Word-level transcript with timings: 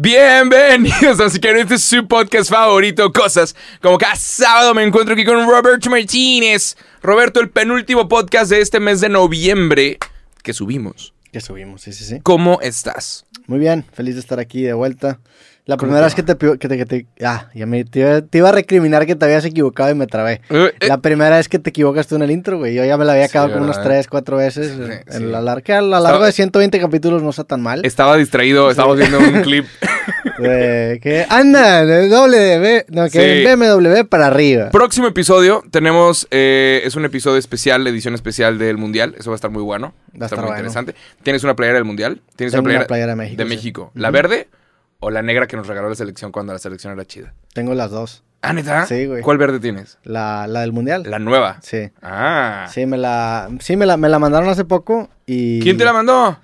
Bienvenidos 0.00 1.18
a 1.18 1.40
que 1.40 1.60
este 1.60 1.74
es 1.74 1.82
su 1.82 2.06
podcast 2.06 2.48
favorito, 2.48 3.12
Cosas. 3.12 3.56
Como 3.82 3.98
cada 3.98 4.14
sábado 4.14 4.72
me 4.72 4.84
encuentro 4.84 5.14
aquí 5.14 5.24
con 5.24 5.44
Roberto 5.44 5.90
Martínez. 5.90 6.76
Roberto, 7.02 7.40
el 7.40 7.50
penúltimo 7.50 8.06
podcast 8.06 8.48
de 8.48 8.60
este 8.60 8.78
mes 8.78 9.00
de 9.00 9.08
noviembre 9.08 9.98
que 10.44 10.52
subimos. 10.52 11.14
Que 11.32 11.40
subimos, 11.40 11.82
sí, 11.82 11.92
sí, 11.92 12.04
sí. 12.04 12.20
¿Cómo 12.22 12.60
estás? 12.60 13.26
Muy 13.48 13.58
bien, 13.58 13.84
feliz 13.92 14.14
de 14.14 14.20
estar 14.20 14.38
aquí 14.38 14.62
de 14.62 14.72
vuelta. 14.72 15.18
La 15.68 15.76
primera 15.76 16.00
vez 16.00 16.14
que 16.14 16.22
te, 16.22 16.34
que 16.34 16.56
te, 16.66 16.78
que 16.78 16.86
te, 16.86 17.06
ah, 17.22 17.50
ya 17.54 17.66
me, 17.66 17.84
te, 17.84 18.22
iba 18.32 18.48
a 18.48 18.52
recriminar 18.52 19.04
que 19.04 19.14
te 19.14 19.26
habías 19.26 19.44
equivocado 19.44 19.90
y 19.90 19.94
me 19.94 20.06
trabé. 20.06 20.40
Eh, 20.48 20.72
eh. 20.80 20.88
La 20.88 20.96
primera 21.02 21.36
vez 21.36 21.46
que 21.46 21.58
te 21.58 21.68
equivocaste 21.68 22.14
en 22.14 22.22
el 22.22 22.30
intro, 22.30 22.56
güey. 22.56 22.74
Yo 22.74 22.86
ya 22.86 22.96
me 22.96 23.04
la 23.04 23.12
había 23.12 23.26
acabado 23.26 23.52
como 23.52 23.64
unas 23.66 23.82
3, 23.82 24.08
4 24.08 24.36
veces. 24.38 24.72
Sí, 24.74 24.82
en 25.14 25.18
sí. 25.18 25.24
la 25.26 25.42
larga, 25.42 25.60
que 25.60 25.74
a 25.74 25.82
lo 25.82 26.00
largo 26.00 26.24
de 26.24 26.32
120 26.32 26.80
capítulos 26.80 27.22
no 27.22 27.28
está 27.28 27.44
tan 27.44 27.60
mal. 27.60 27.84
Estaba 27.84 28.16
distraído, 28.16 28.70
estábamos 28.70 28.96
viendo 28.96 29.18
un 29.18 29.42
clip. 29.42 29.66
De 30.38 31.00
que 31.02 31.26
anda, 31.28 31.84
de 31.84 32.08
W, 32.08 32.86
no, 32.88 33.10
que 33.10 33.44
Sí. 33.44 33.54
BMW 33.54 34.04
para 34.08 34.28
arriba. 34.28 34.70
Próximo 34.70 35.06
episodio 35.06 35.62
tenemos, 35.70 36.26
eh, 36.30 36.80
es 36.84 36.96
un 36.96 37.04
episodio 37.04 37.36
especial, 37.36 37.86
edición 37.86 38.14
especial 38.14 38.56
del 38.58 38.78
Mundial. 38.78 39.16
Eso 39.18 39.32
va 39.32 39.34
a 39.34 39.36
estar 39.36 39.50
muy 39.50 39.62
bueno. 39.62 39.92
Va 40.14 40.24
a 40.24 40.28
estar 40.28 40.38
muy 40.38 40.46
bueno. 40.46 40.60
interesante. 40.60 40.94
¿Tienes 41.22 41.44
una 41.44 41.54
playera 41.54 41.76
del 41.76 41.84
Mundial? 41.84 42.22
¿Tienes 42.36 42.52
Tengo 42.52 42.62
una 42.62 42.68
playera, 42.70 42.80
una 42.80 42.86
playera 42.86 43.12
de 43.12 43.16
México, 43.16 43.36
De 43.36 43.44
sí. 43.44 43.54
México. 43.54 43.90
¿La 43.94 44.10
verde 44.10 44.48
o 45.00 45.10
la 45.10 45.22
negra 45.22 45.46
que 45.46 45.56
nos 45.56 45.66
regaló 45.66 45.88
la 45.88 45.94
selección 45.94 46.32
cuando 46.32 46.52
la 46.52 46.58
selección 46.58 46.92
era 46.92 47.04
chida? 47.04 47.34
Tengo 47.52 47.74
las 47.74 47.90
dos. 47.90 48.24
Ah, 48.42 48.52
¿neta? 48.52 48.86
Sí, 48.86 49.06
güey. 49.06 49.22
¿Cuál 49.22 49.38
verde 49.38 49.58
tienes? 49.60 49.98
La, 50.04 50.46
la 50.46 50.60
del 50.60 50.72
mundial. 50.72 51.02
La 51.06 51.18
nueva. 51.18 51.58
Sí. 51.62 51.90
Ah. 52.02 52.66
Sí, 52.72 52.86
me 52.86 52.96
la, 52.96 53.48
sí 53.60 53.76
me 53.76 53.84
la, 53.86 53.96
me 53.96 54.08
la 54.08 54.18
mandaron 54.18 54.48
hace 54.48 54.64
poco 54.64 55.08
y... 55.26 55.60
¿Quién 55.60 55.76
te 55.76 55.84
la 55.84 55.92
mandó? 55.92 56.38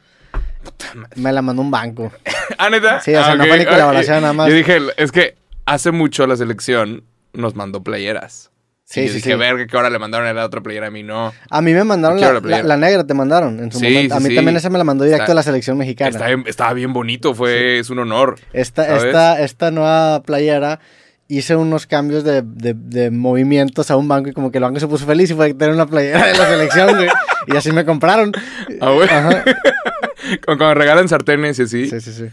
Me 1.16 1.32
la 1.32 1.42
mandó 1.42 1.62
un 1.62 1.70
banco. 1.70 2.10
Ah, 2.58 2.68
¿neta? 2.68 3.00
Sí, 3.00 3.10
o 3.14 3.22
sea, 3.22 3.32
Ah, 3.32 3.36
no 3.36 3.44
ok. 3.44 3.48
fue 3.48 3.58
ni 3.58 3.64
colaboración, 3.64 4.20
nada 4.20 4.32
más. 4.34 4.48
Yo 4.50 4.54
dije, 4.54 4.78
es 4.98 5.10
que 5.12 5.34
hace 5.64 5.92
mucho 5.92 6.26
la 6.26 6.36
selección 6.36 7.02
nos 7.32 7.54
mandó 7.56 7.82
playeras. 7.82 8.50
Sí, 8.86 9.00
Y 9.00 9.04
yo 9.04 9.08
sí, 9.08 9.14
dije, 9.16 9.30
sí. 9.32 9.36
verga, 9.36 9.66
que 9.66 9.76
ahora 9.76 9.88
le 9.88 9.98
mandaron 9.98 10.26
a 10.28 10.32
la 10.34 10.44
otra 10.44 10.60
playera 10.60 10.88
a 10.88 10.90
mí, 10.90 11.02
no. 11.02 11.32
A 11.50 11.62
mí 11.62 11.72
me 11.72 11.84
mandaron 11.84 12.20
la, 12.20 12.76
negra, 12.76 13.04
te 13.06 13.14
mandaron 13.14 13.58
en 13.60 13.72
su 13.72 13.78
Sí, 13.78 13.86
momento. 13.86 14.14
A 14.16 14.20
mí 14.20 14.28
sí. 14.28 14.34
también 14.34 14.56
esa 14.56 14.68
me 14.68 14.76
la 14.78 14.84
mandó 14.84 15.04
directo 15.04 15.22
Está- 15.24 15.32
a 15.32 15.36
la 15.36 15.42
selección 15.42 15.78
mexicana. 15.78 16.10
Está 16.10 16.30
estaba 16.48 16.72
bien 16.74 16.92
bonito, 16.92 17.34
fue, 17.34 17.78
es 17.78 17.88
un 17.90 17.98
honor. 18.00 18.36
Esta, 18.52 18.84
¿sabes? 18.84 19.04
esta, 19.04 19.40
esta 19.42 19.70
nueva 19.70 20.22
playera 20.22 20.80
hice 21.28 21.56
unos 21.56 21.86
cambios 21.86 22.24
de, 22.24 22.42
de- 22.44 22.74
de 22.76 23.10
movimientos 23.10 23.90
a 23.90 23.96
un 23.96 24.06
banco 24.06 24.28
y 24.28 24.32
como 24.34 24.50
que 24.52 24.58
el 24.58 24.64
banco 24.64 24.78
se 24.78 24.86
puso 24.86 25.06
feliz 25.06 25.30
y 25.30 25.34
fue 25.34 25.54
tener 25.54 25.74
una 25.74 25.86
playera 25.86 26.26
de 26.26 26.36
la 26.36 26.46
selección, 26.48 26.94
güey. 26.96 27.08
Y 27.46 27.56
así 27.56 27.72
me 27.72 27.84
compraron. 27.84 28.32
Ah, 28.80 28.90
güey. 28.90 29.08
Ajá. 29.08 29.44
Cuando 30.44 30.64
cuando 30.64 30.74
regalan 30.74 31.08
sartenes 31.08 31.58
y 31.58 31.62
así. 31.62 31.88
Sí, 31.88 32.00
sí, 32.00 32.12
sí. 32.12 32.24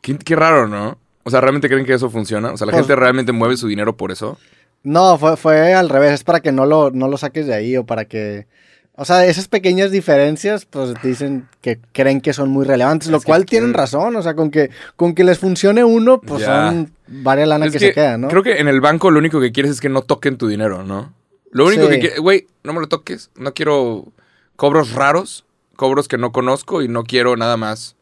Qué, 0.00 0.16
qué 0.18 0.36
raro, 0.36 0.68
¿no? 0.68 0.98
O 1.24 1.30
sea, 1.30 1.40
¿realmente 1.40 1.68
creen 1.68 1.84
que 1.84 1.94
eso 1.94 2.08
funciona? 2.10 2.52
O 2.52 2.56
sea, 2.56 2.66
¿la 2.66 2.72
Pues- 2.72 2.82
gente 2.86 2.94
realmente 2.94 3.32
mueve 3.32 3.56
su 3.56 3.66
dinero 3.66 3.96
por 3.96 4.12
eso? 4.12 4.38
No, 4.86 5.18
fue, 5.18 5.36
fue 5.36 5.74
al 5.74 5.88
revés. 5.88 6.12
Es 6.12 6.22
para 6.22 6.38
que 6.38 6.52
no 6.52 6.64
lo, 6.64 6.92
no 6.92 7.08
lo 7.08 7.18
saques 7.18 7.48
de 7.48 7.54
ahí 7.54 7.76
o 7.76 7.84
para 7.84 8.04
que... 8.04 8.46
O 8.94 9.04
sea, 9.04 9.26
esas 9.26 9.48
pequeñas 9.48 9.90
diferencias, 9.90 10.64
pues 10.64 10.94
dicen 11.02 11.48
que 11.60 11.80
creen 11.92 12.20
que 12.20 12.32
son 12.32 12.50
muy 12.50 12.64
relevantes, 12.64 13.08
lo 13.08 13.18
que 13.18 13.26
cual 13.26 13.46
tienen 13.46 13.74
razón. 13.74 14.14
O 14.14 14.22
sea, 14.22 14.34
con 14.34 14.52
que, 14.52 14.70
con 14.94 15.16
que 15.16 15.24
les 15.24 15.40
funcione 15.40 15.82
uno, 15.82 16.20
pues 16.20 16.44
son 16.44 16.92
varias 17.08 17.48
lanas 17.48 17.72
que, 17.72 17.80
se 17.80 17.92
quedan, 17.92 18.22
¿no? 18.22 18.28
Creo 18.28 18.44
que 18.44 18.58
en 18.58 18.68
el 18.68 18.80
banco 18.80 19.10
lo 19.10 19.18
único 19.18 19.40
que 19.40 19.50
quieres 19.50 19.72
es 19.72 19.80
que 19.80 19.88
no 19.88 20.02
toquen 20.02 20.38
tu 20.38 20.46
dinero, 20.46 20.84
¿no? 20.84 21.12
Lo 21.50 21.66
único 21.66 21.86
Sí. 21.86 21.90
que 21.90 21.98
quieres, 21.98 22.20
güey, 22.20 22.46
no 22.62 22.72
me 22.72 22.80
lo 22.80 22.86
toques. 22.86 23.30
No 23.34 23.54
quiero 23.54 24.12
cobros 24.54 24.92
raros, 24.92 25.44
cobros 25.74 26.06
que 26.06 26.16
no 26.16 26.30
conozco 26.30 26.80
y 26.80 26.88
no 26.88 27.02
quiero 27.02 27.36
nada 27.36 27.56
más 27.56 27.96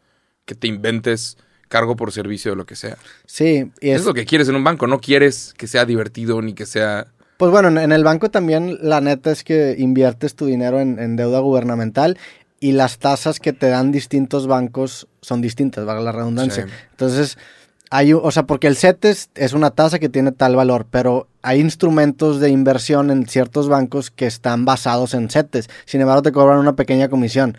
que 0.44 0.54
te 0.54 0.68
inventes 0.68 1.38
cargo 1.74 1.96
por 1.96 2.12
servicio 2.12 2.52
o 2.52 2.54
lo 2.54 2.66
que 2.66 2.76
sea. 2.76 2.96
Sí, 3.26 3.72
y 3.80 3.88
Eso 3.88 3.96
es, 3.96 4.00
es 4.02 4.06
lo 4.06 4.14
que 4.14 4.24
quieres 4.24 4.48
en 4.48 4.54
un 4.54 4.62
banco. 4.62 4.86
No 4.86 5.00
quieres 5.00 5.54
que 5.58 5.66
sea 5.66 5.84
divertido 5.84 6.40
ni 6.40 6.54
que 6.54 6.66
sea... 6.66 7.08
Pues 7.36 7.50
bueno, 7.50 7.66
en, 7.66 7.78
en 7.78 7.90
el 7.90 8.04
banco 8.04 8.30
también 8.30 8.78
la 8.80 9.00
neta 9.00 9.32
es 9.32 9.42
que 9.42 9.74
inviertes 9.76 10.36
tu 10.36 10.46
dinero 10.46 10.78
en, 10.80 11.00
en 11.00 11.16
deuda 11.16 11.40
gubernamental 11.40 12.16
y 12.60 12.72
las 12.72 12.98
tasas 12.98 13.40
que 13.40 13.52
te 13.52 13.68
dan 13.68 13.90
distintos 13.90 14.46
bancos 14.46 15.08
son 15.20 15.40
distintas, 15.40 15.84
valga 15.84 16.02
la 16.02 16.12
redundancia. 16.12 16.64
Sí. 16.64 16.72
Entonces, 16.92 17.38
hay, 17.94 18.12
o 18.12 18.30
sea, 18.32 18.42
porque 18.42 18.66
el 18.66 18.74
CETES 18.74 19.30
es 19.36 19.52
una 19.52 19.70
tasa 19.70 20.00
que 20.00 20.08
tiene 20.08 20.32
tal 20.32 20.56
valor, 20.56 20.84
pero 20.90 21.28
hay 21.42 21.60
instrumentos 21.60 22.40
de 22.40 22.50
inversión 22.50 23.12
en 23.12 23.28
ciertos 23.28 23.68
bancos 23.68 24.10
que 24.10 24.26
están 24.26 24.64
basados 24.64 25.14
en 25.14 25.30
CETES. 25.30 25.70
Sin 25.84 26.00
embargo, 26.00 26.22
te 26.22 26.32
cobran 26.32 26.58
una 26.58 26.74
pequeña 26.74 27.08
comisión. 27.08 27.56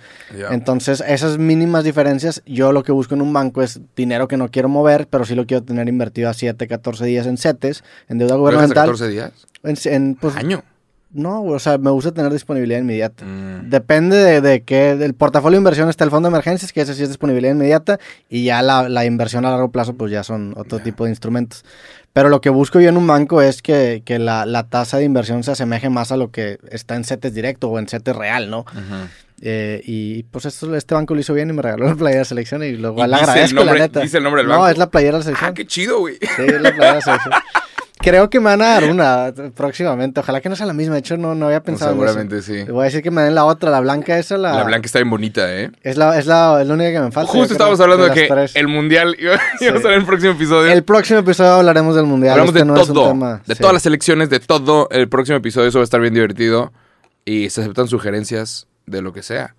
Entonces, 0.51 1.01
esas 1.07 1.38
mínimas 1.38 1.85
diferencias, 1.85 2.44
yo 2.46 2.73
lo 2.73 2.84
que 2.84 2.91
busco 2.91 3.16
en 3.16 3.22
un 3.22 3.31
banco 3.31 3.62
es 3.62 3.79
dinero 3.96 4.28
que 4.28 4.35
no 4.35 4.51
quiero 4.51 4.68
mover, 4.68 5.07
pero 5.07 5.23
sí 5.23 5.35
lo 5.35 5.46
quiero 5.46 5.63
tener 5.63 5.88
invertido 5.88 6.29
a 6.29 6.34
7, 6.34 6.67
14 6.67 7.06
días 7.06 7.28
en 7.28 7.38
CETES, 7.38 7.85
en 8.09 8.17
deuda 8.17 8.35
¿Lo 8.35 8.44
dejas 8.47 8.56
a 8.56 8.66
gubernamental. 8.66 8.85
14 8.88 9.07
días? 9.07 9.31
En, 9.63 9.78
en, 9.85 10.16
pues, 10.16 10.35
¿Año? 10.35 10.63
No, 11.16 11.44
o 11.44 11.58
sea, 11.59 11.78
me 11.80 11.90
gusta 11.90 12.12
tener 12.12 12.31
disponibilidad 12.31 12.80
inmediata. 12.80 13.26
Mm. 13.26 13.70
Depende 13.70 14.18
de, 14.18 14.42
de 14.42 14.62
qué, 14.64 14.96
del 14.96 15.14
portafolio 15.16 15.58
de 15.58 15.62
inversión 15.62 15.90
está 15.90 16.03
el 16.03 16.12
fondo 16.12 16.28
de 16.30 16.34
emergencias, 16.34 16.72
que 16.72 16.81
ese 16.81 16.94
sí 16.94 17.02
es 17.03 17.09
disponibilidad 17.09 17.53
inmediata, 17.53 18.00
y 18.30 18.44
ya 18.44 18.62
la, 18.62 18.88
la 18.90 19.06
inversión 19.06 19.46
a 19.46 19.50
largo 19.52 19.72
plazo, 19.72 19.94
pues 19.96 20.12
ya 20.12 20.24
son 20.24 20.53
otro 20.58 20.78
Ya. 20.78 20.84
tipo 20.84 21.06
de 21.06 21.09
instrumentos. 21.12 21.66
Pero 22.14 22.30
lo 22.30 22.40
que 22.40 22.50
busco 22.50 22.80
yo 22.80 22.90
en 22.90 22.98
un 22.98 23.08
banco 23.08 23.42
es 23.42 23.62
que, 23.62 24.02
que 24.06 24.20
la, 24.20 24.46
la 24.46 24.64
tasa 24.68 24.98
de 24.98 25.03
inversión 25.03 25.44
se 25.44 25.52
asemeje 25.52 25.90
más 25.90 26.12
a 26.12 26.18
lo 26.18 26.31
que 26.31 26.59
está 26.70 26.96
en 26.96 27.03
CETES 27.03 27.34
directo 27.34 27.70
o 27.70 27.78
en 27.80 27.88
CETES 27.88 28.16
real, 28.16 28.50
¿no? 28.50 28.66
Eh, 29.42 29.82
y 29.86 30.24
pues 30.24 30.46
esto, 30.46 30.74
este 30.76 30.96
banco 30.96 31.14
lo 31.14 31.20
hizo 31.20 31.34
bien 31.34 31.50
y 31.50 31.53
me 31.53 31.62
regaló 31.62 31.86
la 31.88 31.96
playera 31.96 32.20
de 32.20 32.26
selección 32.26 32.64
y 32.64 32.72
lo 32.78 32.92
¿Y 32.94 32.96
cual 32.96 33.09
el 33.09 33.14
agradezco, 33.20 33.56
nombre- 33.58 33.80
la 33.80 33.86
neta. 33.88 34.00
dice 34.00 34.18
el 34.18 34.24
nombre 34.24 34.44
del 34.44 34.50
No, 34.50 34.66
es 34.70 34.78
la 34.78 34.90
playera 34.90 35.14
de 35.14 35.18
la 35.20 35.24
selección. 35.26 35.50
Ah, 35.50 35.53
qué 35.53 35.68
chido, 35.68 36.00
güey. 36.00 36.16
Sí, 36.22 36.28
es 36.46 36.62
la 36.62 36.72
playera 36.74 36.88
de 36.88 36.94
la 36.96 37.02
selección. 37.02 37.34
Creo 38.05 38.29
que 38.29 38.39
me 38.39 38.45
van 38.45 38.61
a 38.61 38.66
dar 38.79 38.83
una 38.85 39.33
próximamente. 39.55 40.19
Ojalá 40.19 40.39
que 40.39 40.47
no 40.47 40.55
sea 40.55 40.66
la 40.67 40.73
misma. 40.73 40.93
De 40.93 40.99
hecho, 40.99 41.17
no, 41.17 41.33
no 41.35 41.47
había 41.47 41.61
pensado 41.63 41.91
en 41.91 41.97
eso. 41.97 42.07
Seguramente 42.07 42.41
sí. 42.43 42.63
Voy 42.71 42.81
a 42.81 42.83
decir 42.85 43.01
que 43.01 43.09
me 43.11 43.23
den 43.23 43.33
la 43.35 43.45
otra, 43.45 43.71
la 43.71 43.79
blanca 43.79 44.17
esa. 44.19 44.38
La, 44.38 44.53
La 44.53 44.63
blanca 44.63 44.85
está 44.85 44.99
bien 44.99 45.09
bonita, 45.09 45.51
¿eh? 45.53 45.71
Es 45.81 45.97
la, 45.97 46.17
es 46.17 46.25
la, 46.27 46.61
es 46.61 46.67
la 46.67 46.73
única 46.75 46.91
que 46.91 46.99
me 46.99 47.11
falta. 47.11 47.31
Justo 47.31 47.53
estábamos 47.53 47.79
hablando 47.79 48.05
de, 48.05 48.11
que 48.11 48.27
tres. 48.27 48.55
el 48.55 48.67
mundial 48.67 49.16
iba, 49.19 49.33
iba 49.33 49.35
a 49.35 49.57
Sí. 49.57 49.66
estar 49.66 49.91
en 49.91 49.99
el 49.99 50.05
próximo 50.05 50.31
episodio. 50.33 50.71
El 50.71 50.83
próximo 50.83 51.19
episodio 51.19 51.53
hablaremos 51.53 51.95
del 51.95 52.05
mundial. 52.05 52.33
Hablamos 52.33 52.49
este 52.49 52.59
de 52.59 52.66
no 52.66 52.79
es 52.79 52.88
un 52.89 52.93
todo, 52.95 53.07
tema- 53.09 53.41
de 53.45 53.55
sí. 53.55 53.59
todas 53.61 53.73
las 53.73 53.81
selecciones, 53.81 54.29
de 54.29 54.39
todo. 54.39 54.87
El 54.91 55.09
próximo 55.09 55.37
episodio 55.39 55.67
eso 55.69 55.79
va 55.79 55.83
a 55.83 55.85
estar 55.85 55.99
bien 55.99 56.13
divertido 56.13 56.72
y 57.25 57.49
se 57.49 57.61
aceptan 57.61 57.87
sugerencias 57.87 58.67
de 58.85 59.01
lo 59.01 59.13
que 59.13 59.23
sea. 59.23 59.55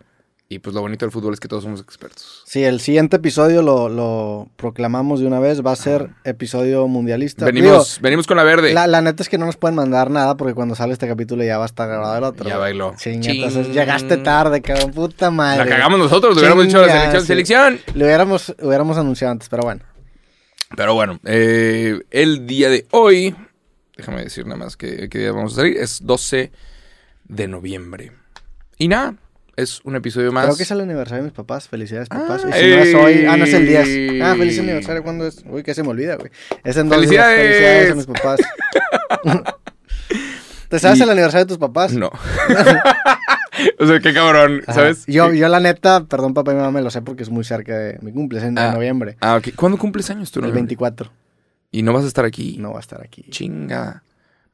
Y 0.49 0.61
pues 0.61 0.75
lo 0.75 0.81
bonito 0.81 1.05
del 1.05 1.11
fútbol 1.11 1.35
es 1.35 1.41
que 1.41 1.49
todos 1.49 1.65
somos 1.65 1.81
expertos. 1.81 2.45
Sí, 2.47 2.63
el 2.63 2.79
siguiente 2.79 3.17
episodio 3.17 3.63
lo, 3.63 3.89
lo 3.89 4.49
proclamamos 4.57 5.19
de 5.19 5.27
una 5.27 5.41
vez. 5.41 5.61
Va 5.67 5.73
a 5.73 5.77
ser 5.77 6.11
episodio 6.23 6.87
mundialista. 6.87 7.45
Venimos, 7.45 7.99
venimos 8.01 8.29
con 8.29 8.37
la 8.37 8.45
verde. 8.45 8.73
La, 8.73 8.87
la 8.87 9.03
neta 9.03 9.25
es 9.25 9.29
que 9.29 9.39
no 9.39 9.47
nos 9.47 9.57
pueden 9.57 9.75
mandar 9.75 10.09
nada 10.09 10.37
porque 10.37 10.55
cuando 10.55 10.77
sale 10.77 10.93
este 10.93 11.09
capítulo 11.09 11.43
ya 11.43 11.59
va 11.59 11.65
a 11.65 11.67
estar 11.67 11.89
grabado 11.89 12.17
el 12.17 12.23
otro. 12.23 12.49
Ya 12.49 12.59
bailó. 12.59 12.95
Ching. 12.97 13.25
entonces 13.25 13.75
llegaste 13.75 14.19
tarde, 14.19 14.63
cabrón. 14.63 14.93
Puta 14.93 15.33
madre. 15.33 15.65
La 15.65 15.69
cagamos 15.69 15.99
nosotros, 15.99 16.37
le 16.37 16.43
hubiéramos 16.43 16.67
dicho 16.67 16.79
a 16.79 16.87
la 16.87 16.93
selección. 16.93 17.21
sí. 17.23 17.27
Selección. 17.27 17.81
Lo 17.95 18.05
hubiéramos, 18.05 18.55
hubiéramos 18.63 18.99
anunciado 18.99 19.33
antes, 19.33 19.49
pero 19.49 19.65
bueno. 19.65 19.83
Pero 20.77 20.95
bueno, 20.95 21.19
eh, 21.25 22.01
el 22.13 22.47
día 22.47 22.71
de 22.71 22.87
hoy, 22.93 23.35
déjame 23.97 24.23
decir 24.23 24.47
nada 24.47 24.59
más 24.59 24.77
que, 24.77 25.09
qué 25.09 25.19
día 25.19 25.33
vamos 25.33 25.55
a 25.55 25.57
salir, 25.57 25.77
es 25.77 26.07
12 26.07 26.53
de 27.25 27.49
noviembre. 27.49 28.13
Y 28.79 28.89
nada, 28.89 29.15
es 29.57 29.81
un 29.85 29.97
episodio 29.97 30.33
más. 30.33 30.45
Creo 30.45 30.57
que 30.57 30.63
es 30.65 30.71
el 30.71 30.81
aniversario 30.81 31.23
de 31.25 31.31
mis 31.31 31.37
papás. 31.37 31.69
Felicidades, 31.69 32.09
papás. 32.09 32.43
Ah, 32.45 32.51
y 32.59 32.63
si 32.63 32.69
no 32.69 32.77
es 32.83 32.95
hoy. 32.95 33.25
Ah, 33.27 33.37
no 33.37 33.45
es 33.45 33.55
el 33.55 33.67
10. 33.67 33.89
ey. 33.89 34.21
Ah, 34.21 34.35
feliz 34.39 34.59
aniversario. 34.59 35.03
¿Cuándo 35.03 35.27
es? 35.27 35.43
Uy, 35.49 35.63
que 35.63 35.75
se 35.75 35.83
me 35.83 35.89
olvida, 35.91 36.17
güey. 36.17 36.31
Es 36.65 36.77
en 36.77 36.89
dos 36.89 37.01
días. 37.09 37.25
¡Felicidades! 37.27 37.47
Felicidades 37.57 37.91
a 37.91 37.95
mis 37.95 38.07
papás. 38.07 38.41
¿Te 40.69 40.79
sabes 40.79 40.99
Y- 40.99 41.03
el 41.03 41.11
aniversario 41.11 41.45
de 41.45 41.49
tus 41.49 41.59
papás? 41.59 41.93
No. 41.93 42.11
o 43.79 43.87
sea, 43.87 44.01
qué 44.01 44.13
cabrón, 44.13 44.63
Ajá. 44.67 44.73
¿sabes? 44.75 45.05
Yo, 45.07 45.33
yo, 45.33 45.49
la 45.49 45.61
neta, 45.61 46.05
perdón, 46.05 46.35
papá 46.35 46.53
y 46.53 46.57
mamá, 46.57 46.71
me 46.73 46.83
lo 46.83 46.91
sé 46.91 47.03
porque 47.03 47.23
es 47.23 47.31
muy 47.31 47.45
cerca 47.45 47.77
de 47.79 47.99
mi 48.03 48.13
cumple. 48.13 48.39
Es 48.41 48.45
en 48.45 48.59
Ah. 48.59 48.73
noviembre. 48.73 49.17
Ah, 49.21 49.37
ok. 49.37 49.55
¿Cuándo 49.55 49.79
cumples 49.79 50.11
años 50.11 50.31
tú? 50.33 50.41
El 50.41 50.45
noviembre? 50.47 50.63
24. 50.63 51.13
¿Y 51.71 51.83
no 51.83 51.93
vas 51.93 52.05
a 52.05 52.09
estar 52.09 52.25
aquí? 52.25 52.57
No 52.59 52.73
va 52.73 52.79
a 52.79 52.81
estar 52.81 53.01
aquí. 53.03 53.25
Chinga. 53.31 54.03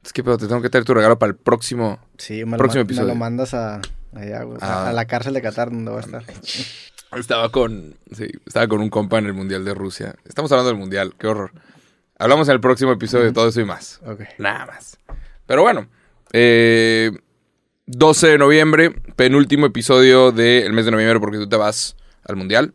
Es 0.03 0.13
que, 0.13 0.23
pero 0.23 0.37
te 0.37 0.47
tengo 0.47 0.61
que 0.61 0.69
traer 0.69 0.85
tu 0.85 0.93
regalo 0.93 1.17
para 1.17 1.31
el 1.31 1.35
próximo. 1.35 1.99
Sí, 2.17 2.45
me 2.45 2.51
lo, 2.51 2.57
Próximo 2.57 2.81
ma- 2.81 2.87
me 2.87 2.91
episodio. 2.93 3.07
lo 3.07 3.15
mandas 3.15 3.53
a, 3.53 3.79
allá, 4.15 4.43
güey, 4.43 4.57
Ah. 4.61 4.89
a 4.89 4.93
la 4.93 5.05
cárcel 5.05 5.33
de 5.33 5.41
Qatar 5.41 5.69
donde 5.71 5.91
va 5.91 5.97
a 5.97 6.01
estar. 6.01 6.23
Estaba 7.17 7.49
con. 7.51 7.95
Sí, 8.11 8.27
estaba 8.47 8.67
con 8.67 8.81
un 8.81 8.89
compa 8.89 9.19
en 9.19 9.27
el 9.27 9.33
Mundial 9.33 9.63
de 9.63 9.75
Rusia. 9.75 10.15
Estamos 10.25 10.51
hablando 10.51 10.69
del 10.71 10.79
Mundial, 10.79 11.13
qué 11.19 11.27
horror. 11.27 11.51
Hablamos 12.17 12.47
en 12.47 12.55
el 12.55 12.59
próximo 12.59 12.91
episodio 12.91 13.25
de 13.25 13.33
todo 13.33 13.47
eso 13.49 13.61
y 13.61 13.65
más. 13.65 14.01
Nada 14.39 14.65
más. 14.65 14.97
Pero 15.45 15.61
bueno, 15.61 15.87
eh, 16.31 17.11
12 17.85 18.27
de 18.29 18.37
noviembre, 18.39 18.89
penúltimo 19.15 19.67
episodio 19.67 20.31
del 20.31 20.73
mes 20.73 20.85
de 20.85 20.91
noviembre 20.91 21.19
porque 21.19 21.37
tú 21.37 21.47
te 21.47 21.55
vas 21.55 21.95
al 22.23 22.35
Mundial. 22.35 22.73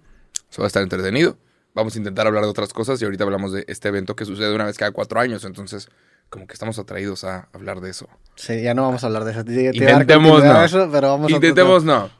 Eso 0.48 0.62
va 0.62 0.66
a 0.66 0.68
estar 0.68 0.84
entretenido. 0.84 1.36
Vamos 1.74 1.96
a 1.96 1.98
intentar 1.98 2.26
hablar 2.28 2.44
de 2.44 2.48
otras 2.50 2.72
cosas 2.72 3.00
y 3.02 3.04
ahorita 3.06 3.24
hablamos 3.24 3.52
de 3.52 3.64
este 3.66 3.88
evento 3.88 4.14
que 4.14 4.24
sucede 4.24 4.54
una 4.54 4.66
vez 4.66 4.78
cada 4.78 4.92
cuatro 4.92 5.18
años. 5.18 5.44
Entonces, 5.44 5.88
como 6.30 6.46
que 6.46 6.52
estamos 6.52 6.78
atraídos 6.78 7.24
a 7.24 7.48
hablar 7.52 7.80
de 7.80 7.90
eso. 7.90 8.08
Sí, 8.36 8.62
ya 8.62 8.74
no 8.74 8.82
vamos 8.82 9.02
a 9.02 9.06
hablar 9.08 9.24
de 9.24 9.32
eso. 9.32 9.44
Te- 9.44 9.52
te 9.54 9.68
a 9.68 9.72
Intentemos 9.92 10.44
no. 10.44 10.52
a 10.52 10.64
eso, 10.64 10.88
pero 10.92 11.08
vamos 11.08 11.30
a 11.32 11.34
Intentemos 11.34 11.84
no. 11.84 12.10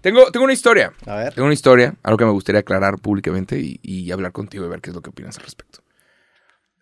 Tengo, 0.00 0.30
tengo 0.30 0.44
una 0.44 0.52
historia. 0.52 0.92
A 1.06 1.16
ver. 1.16 1.34
Tengo 1.34 1.46
una 1.46 1.54
historia, 1.54 1.94
algo 2.02 2.16
que 2.18 2.24
me 2.24 2.30
gustaría 2.30 2.60
aclarar 2.60 2.98
públicamente 2.98 3.58
y, 3.58 3.80
y 3.82 4.10
hablar 4.12 4.32
contigo 4.32 4.64
y 4.64 4.68
ver 4.68 4.80
qué 4.80 4.90
es 4.90 4.96
lo 4.96 5.02
que 5.02 5.10
opinas 5.10 5.36
al 5.38 5.44
respecto. 5.44 5.80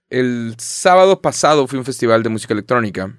El 0.08 0.54
sábado 0.58 1.20
pasado 1.20 1.66
fui 1.66 1.76
a 1.76 1.80
un 1.80 1.84
festival 1.84 2.22
de 2.22 2.28
música 2.28 2.52
electrónica 2.54 3.12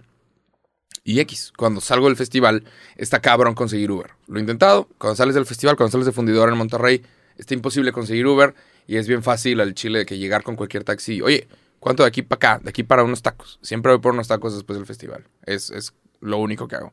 y 1.03 1.19
X. 1.21 1.51
Cuando 1.57 1.81
salgo 1.81 2.07
del 2.07 2.15
festival, 2.15 2.63
está 2.95 3.19
cabrón 3.19 3.55
conseguir 3.55 3.91
Uber. 3.91 4.11
Lo 4.27 4.37
he 4.37 4.41
intentado. 4.41 4.87
Cuando 4.97 5.15
sales 5.15 5.35
del 5.35 5.45
festival, 5.45 5.75
cuando 5.75 5.91
sales 5.91 6.05
de 6.05 6.11
fundidor 6.13 6.49
en 6.49 6.57
Monterrey, 6.57 7.03
está 7.37 7.53
imposible 7.53 7.91
conseguir 7.91 8.25
Uber 8.27 8.53
y 8.87 8.97
es 8.97 9.07
bien 9.07 9.21
fácil 9.23 9.59
al 9.59 9.73
chile 9.73 9.99
de 9.99 10.05
que 10.05 10.17
llegar 10.17 10.43
con 10.43 10.55
cualquier 10.55 10.83
taxi. 10.83 11.21
Oye, 11.21 11.47
¿cuánto 11.79 12.03
de 12.03 12.09
aquí 12.09 12.21
para 12.21 12.53
acá? 12.55 12.63
De 12.63 12.69
aquí 12.69 12.83
para 12.83 13.03
unos 13.03 13.21
tacos. 13.21 13.59
Siempre 13.61 13.91
voy 13.91 14.01
por 14.01 14.13
unos 14.13 14.27
tacos 14.27 14.53
después 14.53 14.77
del 14.77 14.85
festival. 14.85 15.25
Es, 15.45 15.69
es 15.69 15.93
lo 16.21 16.37
único 16.37 16.67
que 16.67 16.75
hago. 16.75 16.91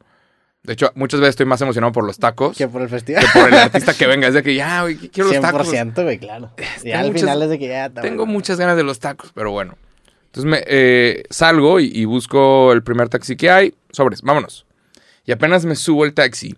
De 0.62 0.72
hecho, 0.72 0.90
muchas 0.94 1.20
veces 1.20 1.30
estoy 1.34 1.44
más 1.46 1.60
emocionado 1.60 1.92
por 1.92 2.04
los 2.06 2.18
tacos 2.18 2.56
Que 2.56 2.68
por 2.68 2.80
el 2.80 2.88
festival. 2.88 3.22
que 3.30 3.38
por 3.38 3.48
el 3.48 3.54
artista 3.54 3.92
que 3.92 4.06
venga. 4.06 4.28
Es 4.28 4.34
de 4.34 4.42
que 4.42 4.54
ya, 4.54 4.82
güey, 4.82 4.96
quiero 4.96 5.30
los 5.30 5.40
tacos. 5.40 5.70
100%, 5.72 6.02
güey, 6.04 6.18
claro. 6.18 6.52
Y 6.78 6.84
Tengo 6.84 6.96
al 6.98 7.06
muchas- 7.08 7.20
final 7.20 7.42
es 7.42 7.48
de 7.50 7.58
que 7.58 7.68
ya... 7.68 7.86
está 7.86 8.00
Tengo 8.00 8.24
muchas 8.26 8.58
ganas 8.58 8.76
de 8.76 8.82
los 8.82 8.98
tacos, 8.98 9.30
pero 9.34 9.50
bueno. 9.50 9.76
Entonces 10.26 10.50
me 10.50 10.64
eh, 10.66 11.22
salgo 11.30 11.80
y, 11.80 11.90
y 11.94 12.06
busco 12.06 12.72
el 12.72 12.82
primer 12.82 13.08
taxi 13.10 13.36
que 13.36 13.50
hay. 13.50 13.74
Sobres, 13.92 14.22
vámonos. 14.22 14.64
Y 15.26 15.32
apenas 15.32 15.64
me 15.64 15.76
subo 15.76 16.04
el 16.04 16.12
taxi, 16.14 16.56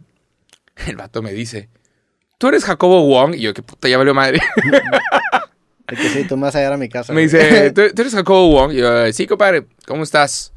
el 0.86 0.96
vato 0.96 1.20
me 1.22 1.32
dice, 1.32 1.68
¿tú 2.38 2.48
eres 2.48 2.64
Jacobo 2.64 3.06
Wong? 3.06 3.34
Y 3.34 3.40
yo, 3.42 3.54
qué 3.54 3.62
puta, 3.62 3.88
ya 3.88 3.98
valió 3.98 4.14
madre. 4.14 4.40
Que 5.86 5.96
sí, 5.96 6.24
tú 6.28 6.36
me 6.36 6.42
vas 6.44 6.56
a 6.56 6.76
mi 6.76 6.88
casa. 6.88 7.12
me 7.12 7.22
dice, 7.22 7.70
¿tú, 7.74 7.82
tú 7.94 8.02
eres 8.02 8.14
Jacobo 8.14 8.48
Wong? 8.50 8.72
Y 8.72 8.76
yo, 8.78 9.12
sí, 9.12 9.26
compadre, 9.26 9.66
¿cómo 9.86 10.02
estás? 10.02 10.52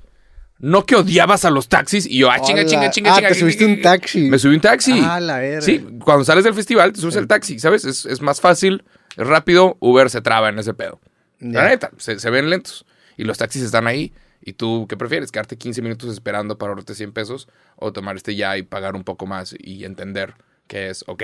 ¿No 0.58 0.86
que 0.86 0.96
odiabas 0.96 1.46
a 1.46 1.52
los 1.52 1.70
taxis? 1.70 2.06
Y 2.06 2.18
yo, 2.18 2.30
ah, 2.30 2.42
chinga, 2.42 2.62
Hola. 2.62 2.70
chinga, 2.70 2.90
chinga, 2.90 3.12
Ah, 3.14 3.16
chinga. 3.16 3.30
te 3.30 3.36
subiste 3.36 3.66
un 3.66 3.82
taxi. 3.82 4.30
Me 4.30 4.38
subí 4.38 4.56
un 4.56 4.62
taxi. 4.62 5.02
Ah, 5.04 5.20
la 5.20 5.38
verga. 5.40 5.62
Sí, 5.62 5.86
cuando 6.04 6.26
sales 6.26 6.44
del 6.44 6.54
festival, 6.54 6.92
te 6.92 7.00
subes 7.00 7.16
el 7.16 7.28
taxi, 7.28 7.60
¿sabes? 7.60 7.86
Es, 7.86 8.06
es 8.06 8.22
más 8.22 8.42
fácil, 8.42 8.84
es 9.16 9.26
rápido, 9.26 9.78
Uber 9.80 10.10
se 10.10 10.20
traba 10.22 10.50
en 10.50 10.60
ese 10.60 10.74
pedo. 10.74 11.00
La 11.40 11.70
neta, 11.70 11.92
se, 11.98 12.20
se 12.20 12.30
ven 12.30 12.50
lentos. 12.50 12.86
Y 13.16 13.24
los 13.24 13.38
taxis 13.38 13.62
están 13.64 13.88
ahí. 13.88 14.12
¿Y 14.42 14.54
tú 14.54 14.86
qué 14.90 14.98
prefieres? 14.98 15.32
¿Quedarte 15.32 15.58
15 15.58 15.82
minutos 15.82 16.12
esperando 16.12 16.58
para 16.58 16.72
ahorrarte 16.72 16.96
100 16.96 17.12
pesos? 17.14 17.48
¿O 17.78 17.94
tomar 17.94 18.16
este 18.18 18.36
ya 18.36 18.58
y 18.58 18.64
pagar 18.64 18.96
un 18.96 19.04
poco 19.04 19.26
más 19.26 19.56
y 19.58 19.86
entender 19.86 20.34
que 20.68 20.90
es, 20.90 21.04
ok, 21.08 21.24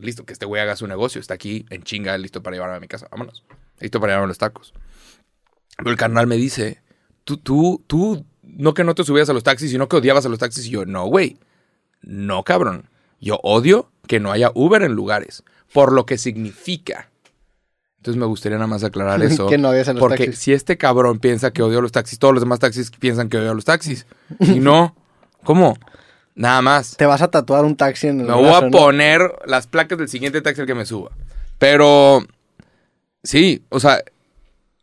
listo, 0.00 0.24
que 0.24 0.32
este 0.32 0.46
güey 0.46 0.62
haga 0.62 0.76
su 0.76 0.86
negocio, 0.86 1.20
está 1.20 1.34
aquí 1.34 1.66
en 1.70 1.82
chinga, 1.82 2.16
listo 2.18 2.42
para 2.42 2.56
llevarme 2.56 2.76
a 2.76 2.80
mi 2.80 2.88
casa, 2.88 3.08
vámonos. 3.10 3.44
Listo 3.78 4.00
para 4.00 4.12
llevarme 4.12 4.28
los 4.28 4.38
tacos. 4.38 4.72
Pero 5.76 5.90
el 5.90 5.96
carnal 5.96 6.26
me 6.26 6.36
dice, 6.36 6.82
tú, 7.24 7.38
tú, 7.38 7.82
tú, 7.86 8.24
no 8.42 8.74
que 8.74 8.84
no 8.84 8.94
te 8.94 9.04
subías 9.04 9.30
a 9.30 9.32
los 9.32 9.42
taxis, 9.42 9.70
sino 9.70 9.88
que 9.88 9.96
odiabas 9.96 10.26
a 10.26 10.28
los 10.28 10.38
taxis. 10.38 10.66
Y 10.66 10.70
yo, 10.70 10.84
no, 10.84 11.06
güey, 11.06 11.38
no, 12.02 12.42
cabrón. 12.42 12.88
Yo 13.20 13.38
odio 13.42 13.90
que 14.06 14.20
no 14.20 14.32
haya 14.32 14.50
Uber 14.54 14.82
en 14.82 14.92
lugares, 14.92 15.44
por 15.72 15.92
lo 15.92 16.06
que 16.06 16.18
significa. 16.18 17.10
Entonces 17.98 18.18
me 18.18 18.26
gustaría 18.26 18.56
nada 18.56 18.66
más 18.66 18.82
aclarar 18.82 19.22
eso. 19.22 19.46
Que 19.46 19.58
no 19.58 19.70
odias 19.70 19.88
a 19.88 19.92
los 19.92 20.00
porque 20.00 20.26
taxis. 20.26 20.42
si 20.42 20.52
este 20.52 20.76
cabrón 20.76 21.18
piensa 21.18 21.52
que 21.52 21.62
odio 21.62 21.78
a 21.78 21.82
los 21.82 21.92
taxis, 21.92 22.18
todos 22.18 22.34
los 22.34 22.42
demás 22.42 22.58
taxis 22.58 22.90
piensan 22.90 23.28
que 23.28 23.38
odio 23.38 23.50
a 23.50 23.54
los 23.54 23.64
taxis. 23.64 24.06
Y 24.40 24.60
no, 24.60 24.96
¿cómo? 25.44 25.76
Nada 26.40 26.62
más. 26.62 26.96
Te 26.96 27.04
vas 27.04 27.20
a 27.20 27.28
tatuar 27.28 27.66
un 27.66 27.76
taxi 27.76 28.08
en 28.08 28.20
el 28.20 28.26
Me 28.26 28.32
voy 28.32 28.48
a 28.48 28.62
¿no? 28.62 28.70
poner 28.70 29.30
las 29.44 29.66
placas 29.66 29.98
del 29.98 30.08
siguiente 30.08 30.40
taxi 30.40 30.62
al 30.62 30.66
que 30.66 30.74
me 30.74 30.86
suba. 30.86 31.10
Pero, 31.58 32.24
sí, 33.22 33.62
o 33.68 33.78
sea, 33.78 34.02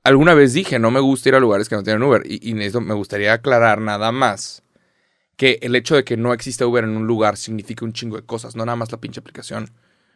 alguna 0.04 0.36
vez 0.36 0.54
dije, 0.54 0.78
no 0.78 0.92
me 0.92 1.00
gusta 1.00 1.30
ir 1.30 1.36
a 1.36 1.40
lugares 1.40 1.68
que 1.68 1.76
no 1.76 1.82
tienen 1.82 2.04
Uber. 2.04 2.22
Y, 2.28 2.48
y 2.48 2.52
en 2.52 2.62
eso 2.62 2.80
me 2.80 2.94
gustaría 2.94 3.34
aclarar 3.34 3.82
nada 3.82 4.12
más 4.12 4.62
que 5.36 5.58
el 5.64 5.76
hecho 5.76 5.96
de 5.96 6.04
que 6.04 6.16
no 6.16 6.32
exista 6.32 6.68
Uber 6.68 6.84
en 6.84 6.96
un 6.96 7.08
lugar 7.08 7.38
significa 7.38 7.86
un 7.86 7.94
chingo 7.94 8.18
de 8.18 8.24
cosas, 8.24 8.56
no 8.56 8.64
nada 8.64 8.76
más 8.76 8.92
la 8.92 9.00
pinche 9.00 9.20
aplicación. 9.20 9.72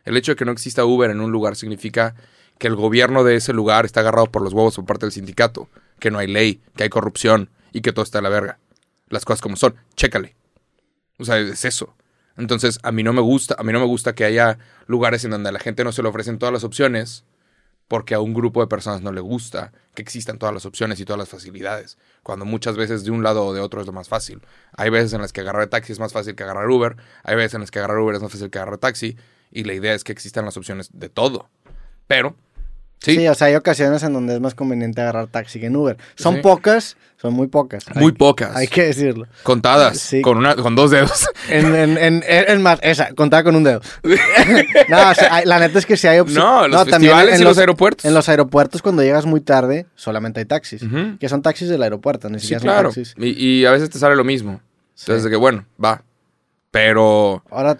El 0.06 0.18
hecho 0.18 0.34
de 0.34 0.36
que 0.36 0.46
no 0.46 0.52
exista 0.52 0.86
Uber 0.86 1.10
en 1.10 1.22
un 1.22 1.32
lugar 1.32 1.56
significa 1.56 2.14
que 2.60 2.68
el 2.68 2.76
gobierno 2.76 3.24
de 3.24 3.38
ese 3.38 3.52
lugar 3.52 3.86
está 3.86 4.02
agarrado 4.02 4.28
por 4.28 4.44
los 4.44 4.54
huevos 4.54 4.76
por 4.76 4.86
parte 4.86 5.08
del 5.08 5.14
sindicato, 5.14 5.70
que 6.00 6.12
no 6.12 6.20
hay 6.20 6.28
ley, 6.28 6.62
que 6.76 6.84
hay 6.84 6.90
corrupción 6.90 7.50
y 7.74 7.82
que 7.82 7.94
todo 7.94 8.04
está 8.04 8.20
a 8.20 8.22
la 8.22 8.30
verga. 8.30 8.60
Las 9.10 9.26
cosas 9.26 9.42
como 9.42 9.56
son, 9.56 9.74
chécale. 9.96 10.36
O 11.22 11.26
sea, 11.26 11.38
es 11.38 11.64
eso. 11.64 11.96
Entonces, 12.36 12.80
a 12.84 12.92
mí 12.92 13.04
no 13.04 13.14
me 13.14 13.22
gusta, 13.22 13.56
a 13.58 13.64
mí 13.64 13.72
no 13.72 13.80
me 13.80 13.86
gusta 13.86 14.16
que 14.16 14.26
haya 14.26 14.58
lugares 14.88 15.24
en 15.24 15.32
donde 15.32 15.50
a 15.50 15.52
la 15.52 15.60
gente 15.60 15.84
no 15.84 15.92
se 15.92 16.02
le 16.02 16.10
ofrecen 16.10 16.40
todas 16.40 16.52
las 16.52 16.64
opciones 16.64 17.24
porque 17.88 18.14
a 18.14 18.22
un 18.22 18.34
grupo 18.34 18.62
de 18.62 18.68
personas 18.68 19.02
no 19.02 19.12
le 19.12 19.20
gusta 19.20 19.74
que 19.96 20.02
existan 20.02 20.40
todas 20.40 20.54
las 20.56 20.66
opciones 20.66 21.02
y 21.02 21.04
todas 21.04 21.20
las 21.20 21.28
facilidades, 21.28 21.98
cuando 22.24 22.46
muchas 22.46 22.78
veces 22.78 23.04
de 23.04 23.12
un 23.12 23.22
lado 23.22 23.46
o 23.46 23.54
de 23.54 23.60
otro 23.60 23.82
es 23.82 23.88
lo 23.88 23.92
más 23.92 24.08
fácil. 24.08 24.42
Hay 24.78 24.90
veces 24.90 25.12
en 25.12 25.20
las 25.20 25.34
que 25.34 25.42
agarrar 25.42 25.68
taxi 25.68 25.92
es 25.92 26.00
más 26.00 26.14
fácil 26.14 26.34
que 26.36 26.44
agarrar 26.44 26.70
Uber, 26.70 26.96
hay 27.24 27.36
veces 27.36 27.56
en 27.56 27.60
las 27.60 27.70
que 27.70 27.80
agarrar 27.80 27.98
Uber 28.00 28.16
es 28.16 28.22
más 28.22 28.32
fácil 28.32 28.50
que 28.50 28.60
agarrar 28.60 28.78
taxi, 28.78 29.18
y 29.52 29.66
la 29.66 29.74
idea 29.74 29.94
es 29.94 30.06
que 30.06 30.14
existan 30.14 30.46
las 30.46 30.56
opciones 30.56 30.90
de 30.94 31.10
todo. 31.10 31.50
Pero, 32.08 32.38
sí, 33.02 33.16
Sí. 33.16 33.28
o 33.28 33.36
sea, 33.36 33.48
hay 33.48 33.56
ocasiones 33.56 34.04
en 34.04 34.14
donde 34.14 34.36
es 34.36 34.40
más 34.40 34.56
conveniente 34.56 35.02
agarrar 35.02 35.28
taxi 35.28 35.60
que 35.60 35.66
en 35.66 35.76
Uber. 35.76 35.98
Son 36.16 36.36
Sí. 36.36 36.42
pocas, 36.42 36.98
son 37.18 37.34
muy 37.34 37.48
pocas. 37.48 37.84
muy 37.96 38.06
hay, 38.06 38.12
pocas, 38.14 38.56
Hay 38.56 38.68
que 38.68 38.84
decirlo. 38.86 39.28
contadas, 39.44 39.98
Sí. 40.00 40.22
con, 40.22 40.38
una, 40.38 40.56
con 40.56 40.76
dos 40.76 40.92
dedos. 40.92 41.28
En, 41.50 41.66
en, 41.76 41.98
en, 41.98 42.24
en- 42.28 42.50
en 42.50 42.62
más, 42.62 42.80
esa, 42.82 43.14
contaba 43.14 43.44
con 43.44 43.56
un 43.56 43.64
dedo. 43.64 43.82
no, 44.90 45.10
o 45.10 45.14
sea, 45.14 45.36
hay- 45.36 45.46
la 45.46 45.60
neta 45.60 45.80
es 45.80 45.86
que 45.86 45.98
si 45.98 46.08
hay 46.08 46.20
opciones. 46.20 46.44
No, 46.44 46.68
los 46.68 46.86
festivales 46.86 47.40
y 47.40 47.44
los 47.44 47.58
aeropuertos. 47.58 48.06
En 48.06 48.14
los 48.14 48.30
aeropuertos, 48.30 48.82
cuando 48.82 49.04
llegas 49.04 49.26
muy 49.26 49.42
tarde, 49.42 49.88
solamente 49.96 50.40
hay 50.40 50.46
taxis. 50.46 50.82
Que 51.20 51.30
son 51.30 51.42
taxis 51.42 51.70
del 51.70 51.84
aeropuerto, 51.84 52.30
ni 52.30 52.40
Sí, 52.40 52.48
siquiera 52.48 52.62
claro. 52.62 52.92
son 52.92 53.04
taxis. 53.04 53.16
Y, 53.18 53.60
y 53.62 53.66
a 53.66 53.72
veces 53.72 53.90
te 53.90 54.00
sale 54.00 54.16
lo 54.16 54.24
mismo. 54.24 54.62
Entonces, 55.00 55.24
de 55.24 55.30
que 55.30 55.36
bueno, 55.36 55.66
va. 55.84 56.04
Pero 56.72 57.44
Ahora, 57.50 57.78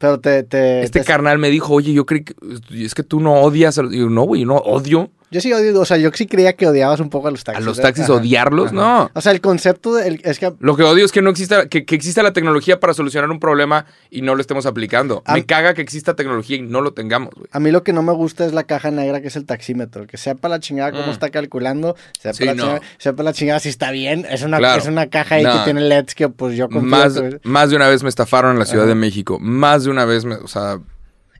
pero 0.00 0.18
te. 0.18 0.42
te 0.44 0.82
este 0.82 1.00
te- 1.00 1.04
carnal 1.04 1.38
me 1.38 1.50
dijo, 1.50 1.74
oye, 1.74 1.92
yo 1.92 2.06
creí 2.06 2.24
que 2.24 2.34
es 2.72 2.94
que 2.94 3.02
tú 3.02 3.20
no 3.20 3.34
odias. 3.34 3.76
A 3.76 3.82
los... 3.82 3.90
Digo, 3.92 4.08
no, 4.08 4.22
güey, 4.22 4.40
yo 4.40 4.46
no 4.48 4.56
odio 4.56 5.10
Yo 5.32 5.40
sí 5.40 5.52
odio, 5.52 5.80
o 5.80 5.84
sea, 5.84 5.96
yo 5.96 6.10
sí 6.12 6.26
creía 6.26 6.54
que 6.54 6.66
odiabas 6.66 6.98
un 6.98 7.08
poco 7.08 7.28
a 7.28 7.30
los 7.30 7.42
a 7.42 7.44
taxis. 7.44 7.64
los 7.64 7.78
¿eh? 7.78 7.82
taxis, 7.82 8.04
Ajá. 8.04 8.14
odiarlos, 8.14 8.66
Ajá. 8.68 8.74
no. 8.74 9.10
O 9.14 9.20
sea, 9.20 9.30
el 9.32 9.40
concepto 9.40 9.94
de, 9.94 10.08
el- 10.08 10.20
es 10.24 10.38
que 10.40 10.52
Lo 10.58 10.76
que 10.76 10.82
odio 10.82 11.04
es 11.04 11.12
que 11.12 11.22
no 11.22 11.30
exista, 11.30 11.68
que, 11.68 11.84
que 11.84 11.94
exista 11.94 12.22
la 12.24 12.32
tecnología 12.32 12.80
para 12.80 12.94
solucionar 12.94 13.30
un 13.30 13.38
problema 13.38 13.86
y 14.10 14.22
no 14.22 14.34
lo 14.34 14.40
estemos 14.40 14.66
aplicando. 14.66 15.22
Me 15.32 15.46
caga 15.46 15.74
que 15.74 15.82
exista 15.82 16.14
tecnología 16.16 16.56
y 16.56 16.62
no 16.62 16.80
lo 16.80 16.92
tengamos, 16.92 17.32
güey. 17.34 17.46
a 17.52 17.60
mí 17.60 17.70
lo 17.70 17.84
que 17.84 17.92
no 17.92 18.02
me 18.02 18.12
gusta 18.12 18.44
es 18.44 18.52
la 18.52 18.64
caja 18.64 18.90
negra 18.90 19.20
que 19.20 19.28
es 19.28 19.36
el 19.36 19.46
taxímetro. 19.46 20.06
Que 20.06 20.16
sepa 20.16 20.48
la 20.48 20.58
chingada 20.58 20.90
cómo 20.92 21.06
Mm. 21.06 21.10
está 21.10 21.30
calculando, 21.30 21.94
sepa, 22.18 22.34
Sí, 22.34 22.44
la 22.44 22.54
no. 22.54 22.62
chingada, 22.64 22.80
sepa 22.98 23.22
la 23.22 23.32
chingada 23.32 23.60
si 23.60 23.68
está 23.68 23.90
bien. 23.92 24.26
Es 24.28 24.42
una, 24.42 24.58
Claro. 24.58 24.80
es 24.82 24.88
una 24.88 25.08
caja 25.10 25.36
ahí 25.36 25.44
No. 25.44 25.52
que 25.58 25.64
tiene 25.64 25.80
LEDs 25.82 26.14
que 26.16 26.28
pues 26.28 26.56
yo 26.56 26.68
confío 26.68 26.88
Más, 26.90 27.14
que- 27.14 27.40
más 27.44 27.70
de 27.70 27.76
una 27.76 27.88
vez 27.88 28.02
me 28.02 28.08
estafaron 28.08 28.52
en 28.52 28.58
la 28.58 28.64
Ciudad 28.66 28.84
Ajá. 28.86 28.88
de 28.88 28.94
México. 28.96 29.38
Más 29.40 29.84
de 29.84 29.90
una 29.90 30.04
vez 30.04 30.24
me, 30.24 30.34
o 30.34 30.48
sea, 30.48 30.80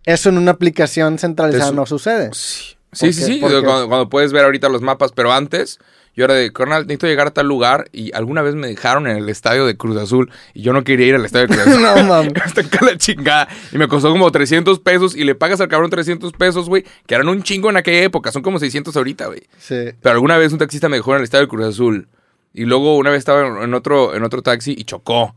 Eso 0.06 0.28
en 0.28 0.38
una 0.38 0.52
aplicación 0.52 1.18
centralizada 1.18 1.66
Eso- 1.66 1.74
no 1.74 1.86
sucede. 1.86 2.30
sí. 2.32 2.76
¿Por 2.90 2.98
Sí, 2.98 3.12
sí, 3.12 3.22
sí. 3.24 3.40
Cuando, 3.40 3.62
cuando 3.88 4.08
puedes 4.08 4.32
ver 4.32 4.44
ahorita 4.44 4.68
los 4.68 4.82
mapas, 4.82 5.12
pero 5.12 5.32
antes, 5.32 5.78
yo 6.16 6.24
era 6.24 6.34
de, 6.34 6.52
carnal, 6.52 6.82
necesito 6.82 7.06
llegar 7.06 7.28
a 7.28 7.30
tal 7.30 7.46
lugar 7.46 7.88
y 7.92 8.12
alguna 8.14 8.42
vez 8.42 8.56
me 8.56 8.66
dejaron 8.66 9.06
en 9.06 9.16
el 9.16 9.28
estadio 9.28 9.64
de 9.64 9.76
Cruz 9.76 9.96
Azul 9.96 10.30
y 10.54 10.62
yo 10.62 10.72
no 10.72 10.82
quería 10.82 11.06
ir 11.06 11.14
al 11.14 11.24
estadio 11.24 11.46
de 11.46 11.54
Cruz 11.54 11.66
Azul. 11.68 11.82
no 11.82 12.02
mames. 12.04 12.32
Hasta 12.44 12.62
acá 12.62 12.84
la 12.84 12.96
chingada. 12.98 13.48
Y 13.72 13.78
me 13.78 13.86
costó 13.86 14.10
como 14.10 14.30
300 14.32 14.80
pesos 14.80 15.14
y 15.14 15.22
le 15.24 15.34
pagas 15.36 15.60
al 15.60 15.68
cabrón 15.68 15.88
300 15.90 16.32
pesos, 16.32 16.68
güey, 16.68 16.84
que 17.06 17.14
eran 17.14 17.28
un 17.28 17.42
chingo 17.44 17.70
en 17.70 17.76
aquella 17.76 18.02
época. 18.02 18.32
Son 18.32 18.42
como 18.42 18.58
600 18.58 18.96
ahorita, 18.96 19.26
güey. 19.26 19.42
Sí. 19.58 19.76
Pero 20.02 20.12
alguna 20.14 20.36
vez 20.36 20.52
un 20.52 20.58
taxista 20.58 20.88
me 20.88 20.96
dejó 20.96 21.12
en 21.12 21.18
el 21.18 21.24
estadio 21.24 21.42
de 21.44 21.48
Cruz 21.48 21.66
Azul. 21.66 22.08
Y 22.52 22.64
luego 22.64 22.96
una 22.96 23.10
vez 23.10 23.18
estaba 23.20 23.46
en- 23.46 23.62
en 23.62 23.74
otro, 23.74 24.14
en 24.16 24.24
otro 24.24 24.42
taxi 24.42 24.74
y 24.76 24.82
chocó. 24.82 25.36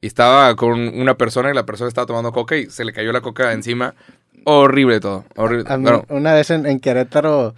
Y 0.00 0.06
estaba 0.06 0.54
con 0.54 0.78
una 0.96 1.18
persona 1.18 1.50
y 1.50 1.54
la 1.54 1.66
persona 1.66 1.88
estaba 1.88 2.06
tomando 2.06 2.30
coca 2.30 2.56
y 2.56 2.70
se 2.70 2.84
le 2.84 2.92
cayó 2.92 3.10
la 3.12 3.20
coca 3.20 3.52
encima. 3.52 3.96
Horrible 4.44 5.00
todo. 5.00 5.24
Horrible. 5.36 5.64
A 5.68 5.76
mí, 5.76 5.84
Bueno, 5.84 6.04
una 6.08 6.34
vez 6.34 6.50
en, 6.50 6.66
en 6.66 6.80
Querétaro, 6.80 7.54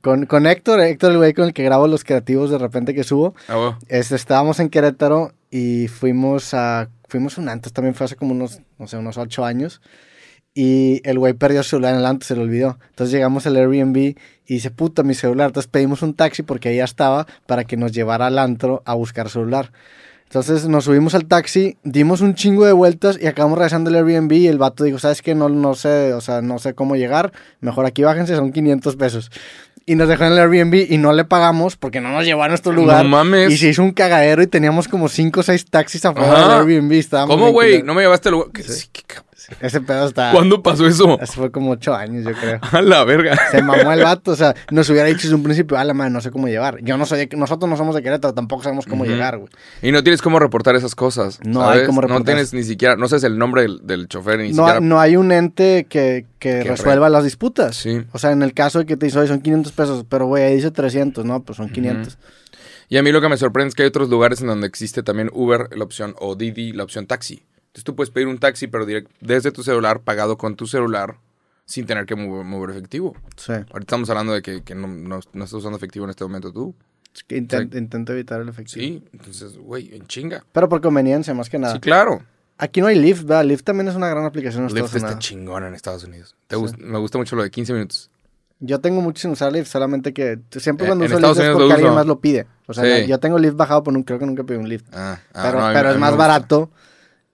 con, 0.00 0.26
con 0.26 0.46
Héctor, 0.46 0.80
Héctor 0.80 1.12
el 1.12 1.18
güey 1.18 1.32
con 1.34 1.46
el 1.46 1.52
que 1.52 1.64
grabo 1.64 1.86
los 1.86 2.04
creativos 2.04 2.50
de 2.50 2.58
repente 2.58 2.94
que 2.94 3.04
subo, 3.04 3.34
ah, 3.48 3.56
bueno. 3.56 3.78
este, 3.88 4.14
estábamos 4.16 4.60
en 4.60 4.68
Querétaro 4.68 5.32
y 5.50 5.88
fuimos 5.88 6.54
a, 6.54 6.88
fuimos 7.08 7.38
un 7.38 7.48
antes, 7.48 7.72
también 7.72 7.94
fue 7.94 8.04
hace 8.06 8.16
como 8.16 8.32
unos, 8.32 8.60
no 8.78 8.86
sé, 8.86 8.96
unos 8.96 9.18
ocho 9.18 9.44
años. 9.44 9.80
Y 10.52 11.00
el 11.08 11.18
güey 11.18 11.32
perdió 11.34 11.62
su 11.62 11.70
celular 11.70 11.94
en 11.94 12.00
el 12.00 12.06
antes, 12.06 12.26
se 12.26 12.34
lo 12.34 12.42
olvidó. 12.42 12.78
Entonces 12.90 13.12
llegamos 13.12 13.46
al 13.46 13.56
Airbnb 13.56 13.96
y 13.96 14.16
dice, 14.46 14.72
puta, 14.72 15.04
mi 15.04 15.14
celular. 15.14 15.46
Entonces 15.50 15.70
pedimos 15.70 16.02
un 16.02 16.14
taxi 16.14 16.42
porque 16.42 16.70
ahí 16.70 16.78
ya 16.78 16.84
estaba 16.84 17.26
para 17.46 17.62
que 17.64 17.76
nos 17.76 17.92
llevara 17.92 18.26
al 18.26 18.36
antro 18.36 18.82
a 18.84 18.94
buscar 18.94 19.28
celular. 19.30 19.70
Entonces 20.30 20.68
nos 20.68 20.84
subimos 20.84 21.16
al 21.16 21.24
taxi, 21.24 21.76
dimos 21.82 22.20
un 22.20 22.36
chingo 22.36 22.64
de 22.64 22.70
vueltas 22.70 23.18
y 23.20 23.26
acabamos 23.26 23.58
regresando 23.58 23.90
al 23.90 23.96
Airbnb 23.96 24.30
y 24.30 24.46
el 24.46 24.58
vato 24.58 24.84
dijo, 24.84 25.00
¿sabes 25.00 25.22
qué? 25.22 25.34
No, 25.34 25.48
no 25.48 25.74
sé, 25.74 26.12
o 26.14 26.20
sea, 26.20 26.40
no 26.40 26.60
sé 26.60 26.72
cómo 26.72 26.94
llegar, 26.94 27.32
mejor 27.60 27.84
aquí 27.84 28.04
bájense, 28.04 28.36
son 28.36 28.52
500 28.52 28.94
pesos. 28.94 29.32
Y 29.86 29.96
nos 29.96 30.06
dejó 30.06 30.22
en 30.26 30.32
el 30.34 30.38
Airbnb 30.38 30.86
y 30.88 30.98
no 30.98 31.12
le 31.12 31.24
pagamos 31.24 31.74
porque 31.74 32.00
no 32.00 32.12
nos 32.12 32.24
llevó 32.24 32.44
a 32.44 32.48
nuestro 32.48 32.70
lugar. 32.72 33.02
No 33.02 33.10
mames. 33.10 33.50
Y 33.50 33.56
se 33.56 33.70
hizo 33.70 33.82
un 33.82 33.90
cagadero 33.90 34.40
y 34.40 34.46
teníamos 34.46 34.86
como 34.86 35.08
5 35.08 35.40
o 35.40 35.42
6 35.42 35.66
taxis 35.66 36.04
afuera 36.04 36.30
Ajá. 36.32 36.60
del 36.60 36.68
Airbnb. 36.74 36.92
Estábamos 36.92 37.34
¿Cómo, 37.34 37.50
güey? 37.50 37.82
No 37.82 37.94
me 37.94 38.02
llevaste 38.02 38.28
al 38.28 38.34
lugar. 38.34 38.50
Sí. 38.62 38.86
qué 38.92 39.02
cabrón. 39.04 39.29
Ese 39.60 39.80
pedo 39.80 40.06
está. 40.06 40.32
¿Cuándo 40.32 40.62
pasó 40.62 40.86
eso? 40.86 41.18
Eso 41.20 41.32
fue 41.34 41.50
como 41.50 41.70
ocho 41.72 41.94
años, 41.94 42.24
yo 42.24 42.32
creo. 42.32 42.58
A 42.72 42.82
la 42.82 43.04
verga. 43.04 43.38
Se 43.50 43.62
mamó 43.62 43.92
el 43.92 44.02
vato, 44.02 44.32
o 44.32 44.36
sea, 44.36 44.54
nos 44.70 44.88
hubiera 44.90 45.06
dicho 45.08 45.22
desde 45.22 45.34
un 45.34 45.42
principio, 45.42 45.76
ah, 45.78 45.84
la 45.84 45.94
madre, 45.94 46.10
no 46.10 46.20
sé 46.20 46.30
cómo 46.30 46.48
llevar. 46.48 46.78
Yo 46.82 46.96
no 46.96 47.06
soy, 47.06 47.26
de- 47.26 47.36
nosotros 47.36 47.68
no 47.70 47.76
somos 47.76 47.94
de 47.94 48.02
Querétaro, 48.02 48.34
tampoco 48.34 48.62
sabemos 48.62 48.86
cómo 48.86 49.04
llegar, 49.04 49.38
güey. 49.38 49.50
Y 49.82 49.92
no 49.92 50.02
tienes 50.02 50.22
cómo 50.22 50.38
reportar 50.38 50.76
esas 50.76 50.94
cosas. 50.94 51.38
No 51.44 51.60
¿sabes? 51.60 51.80
hay 51.80 51.86
cómo 51.86 52.00
No 52.00 52.08
reportar. 52.08 52.26
tienes 52.34 52.52
ni 52.54 52.62
siquiera, 52.64 52.96
no 52.96 53.08
sabes 53.08 53.24
el 53.24 53.38
nombre 53.38 53.62
del, 53.62 53.80
del 53.86 54.08
chofer 54.08 54.38
ni 54.40 54.50
No, 54.52 54.64
siquiera. 54.64 54.80
no 54.80 55.00
hay 55.00 55.16
un 55.16 55.32
ente 55.32 55.86
que, 55.88 56.26
resuelva 56.64 57.08
las 57.08 57.24
disputas. 57.24 57.76
Sí. 57.76 58.02
O 58.12 58.18
sea, 58.18 58.30
en 58.32 58.42
el 58.42 58.54
caso 58.54 58.78
de 58.80 58.86
que 58.86 58.96
te 58.96 59.06
dice, 59.06 59.18
oye, 59.18 59.28
son 59.28 59.40
500 59.40 59.72
pesos, 59.72 60.04
pero 60.08 60.26
güey, 60.26 60.44
ahí 60.44 60.56
dice 60.56 60.70
300, 60.70 61.24
no, 61.24 61.42
pues 61.42 61.56
son 61.56 61.68
500. 61.70 62.18
Y 62.88 62.96
a 62.96 63.02
mí 63.04 63.12
lo 63.12 63.20
que 63.20 63.28
me 63.28 63.36
sorprende 63.36 63.68
es 63.68 63.74
que 63.76 63.82
hay 63.82 63.88
otros 63.88 64.08
lugares 64.08 64.40
en 64.40 64.48
donde 64.48 64.66
existe 64.66 65.02
también 65.04 65.30
Uber, 65.32 65.68
la 65.76 65.84
opción, 65.84 66.14
o 66.18 66.34
Didi, 66.34 66.72
la 66.72 66.82
opción 66.82 67.06
taxi. 67.06 67.44
Entonces 67.70 67.84
tú 67.84 67.94
puedes 67.94 68.10
pedir 68.10 68.26
un 68.26 68.38
taxi, 68.38 68.66
pero 68.66 68.84
desde 69.20 69.52
tu 69.52 69.62
celular, 69.62 70.00
pagado 70.00 70.36
con 70.36 70.56
tu 70.56 70.66
celular, 70.66 71.16
sin 71.64 71.86
tener 71.86 72.04
que 72.04 72.16
mover, 72.16 72.44
mover 72.44 72.70
efectivo. 72.70 73.14
Sí. 73.36 73.52
Ahorita 73.52 73.78
estamos 73.80 74.10
hablando 74.10 74.32
de 74.32 74.42
que, 74.42 74.62
que 74.62 74.74
no, 74.74 74.88
no- 74.88 75.20
no 75.32 75.44
estás 75.44 75.52
usando 75.52 75.76
efectivo 75.76 76.04
en 76.04 76.10
este 76.10 76.24
momento 76.24 76.52
tú. 76.52 76.74
Es 77.14 77.22
que 77.24 77.36
intenta 77.36 78.12
evitar 78.12 78.40
el 78.40 78.48
efectivo. 78.48 78.82
Sí, 78.82 79.04
entonces, 79.12 79.56
güey, 79.56 79.94
en 79.94 80.06
chinga. 80.06 80.44
Pero 80.52 80.68
por 80.68 80.80
conveniencia, 80.80 81.32
más 81.34 81.48
que 81.48 81.58
nada. 81.60 81.74
Sí, 81.74 81.80
claro. 81.80 82.22
Aquí 82.58 82.80
no 82.80 82.88
hay 82.88 82.98
Lyft, 82.98 83.22
¿verdad? 83.22 83.44
Lyft 83.44 83.62
también 83.64 83.88
es 83.88 83.94
una 83.94 84.08
gran 84.08 84.24
aplicación 84.24 84.64
en 84.64 84.68
Lyft 84.68 84.76
Estados 84.86 84.94
está 84.96 85.06
Unidos. 85.08 85.24
chingón 85.24 85.64
en 85.64 85.74
Estados 85.74 86.04
Unidos. 86.04 86.36
Te 86.48 86.56
Sí. 86.56 86.62
gust- 86.62 86.76
me 86.78 86.98
gusta 86.98 87.18
mucho 87.18 87.36
lo 87.36 87.42
de 87.44 87.50
15 87.50 87.72
minutos. 87.72 88.10
Yo 88.58 88.80
tengo 88.80 89.00
mucho 89.00 89.22
sin 89.22 89.30
usar 89.30 89.50
Lyft, 89.52 89.68
solamente 89.70 90.12
que 90.12 90.38
siempre 90.58 90.84
Eh, 90.86 90.88
cuando 90.88 91.04
en 91.04 91.10
uso 91.10 91.16
Estados 91.18 91.38
Lyft 91.38 91.46
es 91.48 91.52
porque 91.54 91.72
alguien 91.72 91.94
más 91.94 92.06
lo 92.06 92.20
pide. 92.20 92.46
O 92.66 92.74
sea, 92.74 92.84
Sí. 92.98 93.06
yo 93.06 93.18
tengo 93.18 93.38
Lyft 93.38 93.56
bajado, 93.56 93.82
pero 93.84 94.02
creo 94.04 94.18
que 94.18 94.26
nunca 94.26 94.42
pedí 94.44 94.58
un 94.58 94.68
Lyft. 94.68 94.86
Ah, 94.92 95.18
ah, 95.32 95.40
pero 95.42 95.58
no, 95.60 95.94
es 95.94 95.98
más 95.98 96.10
gusta. 96.10 96.22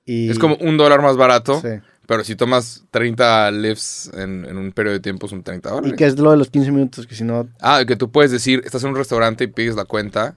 Y... 0.07 0.31
Es 0.31 0.39
como 0.39 0.57
un 0.61 0.77
dólar 0.77 1.03
más 1.03 1.17
barato, 1.17 1.61
Sí. 1.61 1.69
pero 2.07 2.25
si 2.25 2.37
tomas 2.37 2.85
30 2.93 3.51
lifts 3.51 4.11
en, 4.15 4.45
en 4.45 4.57
un 4.57 4.73
periodo 4.73 4.95
de 4.95 5.01
tiempo 5.01 5.29
son 5.29 5.43
30 5.43 5.69
dólares. 5.69 5.93
Y 5.93 5.97
que 5.97 6.07
es 6.07 6.19
lo 6.19 6.31
de 6.31 6.37
los 6.37 6.49
15 6.49 6.71
minutos, 6.73 7.07
que 7.07 7.15
si 7.15 7.25
no... 7.25 7.49
Ah, 7.61 7.85
que 7.87 7.97
tú 7.97 8.11
puedes 8.11 8.31
decir, 8.31 8.63
estás 8.65 8.83
en 8.85 8.91
un 8.91 8.97
restaurante 8.97 9.45
y 9.45 9.49
pides 9.49 9.75
la 9.75 9.85
cuenta 9.85 10.37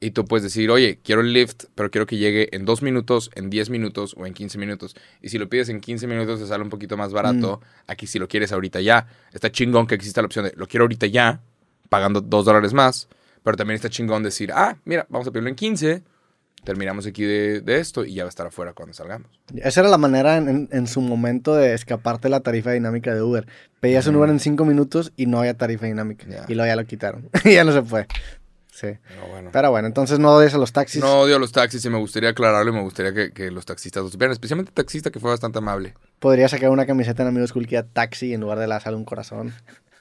y 0.00 0.12
tú 0.12 0.24
puedes 0.24 0.44
decir, 0.44 0.70
oye, 0.70 1.00
quiero 1.02 1.22
el 1.22 1.32
lift, 1.32 1.64
pero 1.74 1.90
quiero 1.90 2.06
que 2.06 2.16
llegue 2.16 2.54
en 2.54 2.64
2 2.64 2.82
minutos, 2.82 3.32
en 3.34 3.50
10 3.50 3.70
minutos 3.70 4.14
o 4.16 4.26
en 4.26 4.32
15 4.34 4.56
minutos. 4.56 4.94
Y 5.20 5.30
si 5.30 5.38
lo 5.38 5.48
pides 5.48 5.68
en 5.70 5.80
15 5.80 6.06
minutos 6.06 6.38
te 6.38 6.46
sale 6.46 6.62
un 6.62 6.70
poquito 6.70 6.96
más 6.96 7.12
barato. 7.12 7.60
Mm. 7.60 7.90
Aquí 7.90 8.06
si 8.06 8.20
lo 8.20 8.28
quieres 8.28 8.52
ahorita 8.52 8.80
ya. 8.80 9.08
Está 9.32 9.50
chingón 9.50 9.88
que 9.88 9.96
exista 9.96 10.22
la 10.22 10.26
opción 10.26 10.44
de, 10.44 10.52
lo 10.56 10.68
quiero 10.68 10.84
ahorita 10.84 11.06
ya, 11.06 11.40
pagando 11.88 12.20
2 12.20 12.44
dólares 12.44 12.72
más. 12.72 13.08
Pero 13.42 13.56
también 13.56 13.74
está 13.74 13.88
chingón 13.88 14.22
decir, 14.22 14.52
ah, 14.52 14.76
mira, 14.84 15.04
vamos 15.08 15.26
a 15.26 15.32
pedirlo 15.32 15.48
en 15.48 15.56
15, 15.56 16.02
terminamos 16.64 17.06
aquí 17.06 17.24
de, 17.24 17.60
de 17.60 17.78
esto 17.80 18.04
y 18.04 18.14
ya 18.14 18.24
va 18.24 18.28
a 18.28 18.30
estar 18.30 18.46
afuera 18.46 18.72
cuando 18.72 18.92
salgamos. 18.94 19.28
Esa 19.56 19.80
era 19.80 19.88
la 19.88 19.98
manera 19.98 20.36
en, 20.36 20.48
en- 20.48 20.68
en 20.72 20.86
su 20.86 21.00
momento 21.00 21.54
de 21.54 21.74
escaparte 21.74 22.24
de 22.28 22.30
la 22.30 22.40
tarifa 22.40 22.72
dinámica 22.72 23.14
de 23.14 23.22
Uber. 23.22 23.46
Pedías 23.80 24.06
un. 24.06 24.16
Uber 24.16 24.28
en 24.30 24.40
5 24.40 24.64
minutos 24.64 25.12
y 25.16 25.26
no 25.26 25.38
había 25.38 25.54
tarifa 25.54 25.86
dinámica. 25.86 26.26
Y 26.48 26.54
luego 26.54 26.66
ya 26.68 26.76
lo 26.76 26.84
quitaron. 26.84 27.28
y 27.44 27.52
ya 27.54 27.64
no 27.64 27.72
se 27.72 27.82
fue. 27.82 28.06
Sí. 28.72 28.88
Pero 29.08 29.26
bueno. 29.28 29.50
Pero 29.52 29.70
bueno, 29.72 29.88
entonces 29.88 30.18
no 30.20 30.30
odies 30.34 30.54
a 30.54 30.58
los 30.58 30.72
taxis. 30.72 31.00
No 31.02 31.20
odio 31.20 31.36
a 31.36 31.38
los 31.40 31.50
taxis 31.50 31.84
y 31.84 31.90
me 31.90 31.98
gustaría 31.98 32.28
aclararlo 32.30 32.70
y 32.70 32.74
me 32.74 32.82
gustaría 32.82 33.12
que, 33.12 33.32
que 33.32 33.50
los 33.50 33.66
taxistas 33.66 34.04
lo 34.04 34.08
supieran, 34.08 34.32
especialmente 34.32 34.70
el 34.70 34.74
taxista 34.74 35.10
que 35.10 35.18
fue 35.18 35.30
bastante 35.30 35.58
amable. 35.58 35.94
Podría 36.20 36.48
sacar 36.48 36.70
una 36.70 36.86
camiseta 36.86 37.22
en 37.22 37.28
Amigos 37.30 37.52
Cool 37.52 37.66
que 37.66 37.82
taxi 37.82 38.34
en 38.34 38.40
lugar 38.40 38.58
de 38.60 38.68
la 38.68 38.78
sala 38.78 38.96
un 38.96 39.04
corazón. 39.04 39.52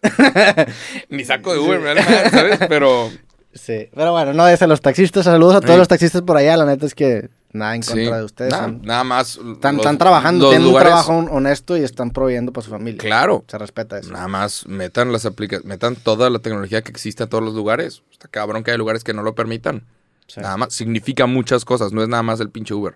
Ni 1.10 1.24
saco 1.26 1.54
de 1.54 1.60
Uber, 1.60 1.80
madre, 1.80 2.04
¿sabes? 2.30 2.60
Pero 2.70 3.10
Sí. 3.58 3.90
Pero 3.94 4.12
bueno, 4.12 4.34
no 4.34 4.44
odies 4.44 4.62
a 4.62 4.68
los 4.68 4.82
taxistas. 4.82 5.26
Saludos 5.26 5.56
a 5.56 5.62
todos 5.62 5.74
Sí. 5.76 5.80
los 5.80 5.88
taxistas 5.88 6.22
por 6.22 6.38
allá. 6.38 6.56
La 6.58 6.66
neta 6.66 6.86
es 6.86 6.96
que 6.96 7.30
nada 7.54 7.76
en 7.76 7.84
sí, 7.84 7.92
contra 7.94 8.18
de 8.20 8.24
ustedes. 8.24 8.52
nada, 8.52 8.64
son- 8.66 8.82
nada 8.84 9.04
más. 9.04 9.30
están, 9.38 9.76
los- 9.78 9.86
están 9.86 9.98
trabajando, 9.98 10.50
tienen 10.50 10.68
lugares- 10.68 10.88
un 10.88 11.04
trabajo 11.04 11.14
hon- 11.14 11.30
honesto 11.32 11.76
y 11.78 11.84
están 11.84 12.12
proveyendo 12.12 12.52
para 12.54 12.66
su 12.66 12.72
familia. 12.72 13.00
Claro. 13.00 13.44
Se 13.48 13.58
respeta 13.58 13.98
eso. 13.98 14.12
Nada 14.12 14.28
más 14.28 14.68
metan 14.68 15.12
las 15.12 15.26
aplicaciones, 15.26 15.68
metan 15.68 15.96
toda 15.96 16.30
la 16.30 16.40
tecnología 16.40 16.82
que 16.82 16.92
existe 16.92 17.24
a 17.24 17.28
todos 17.28 17.44
los 17.44 17.54
lugares. 17.56 18.04
Está 18.12 18.28
cabrón 18.28 18.64
que 18.64 18.72
hay 18.72 18.78
lugares 18.78 19.04
que 19.04 19.14
no 19.14 19.24
lo 19.24 19.34
permitan. 19.36 19.84
Sí. 20.28 20.42
Nada 20.42 20.58
más, 20.58 20.74
significa 20.74 21.26
muchas 21.26 21.64
cosas, 21.66 21.94
no 21.94 22.02
es 22.04 22.10
nada 22.10 22.22
más 22.24 22.40
el 22.42 22.50
pinche 22.50 22.74
Uber. 22.74 22.96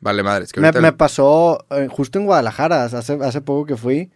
Vale, 0.00 0.22
madre, 0.22 0.44
es 0.44 0.52
que 0.52 0.60
Me, 0.60 0.70
me 0.70 0.92
pasó 0.92 1.64
eh, 1.70 1.88
justo 1.90 2.20
en 2.20 2.26
Guadalajara, 2.26 2.84
hace, 2.84 3.18
hace 3.20 3.40
poco 3.40 3.66
que 3.66 3.76
fui, 3.76 4.12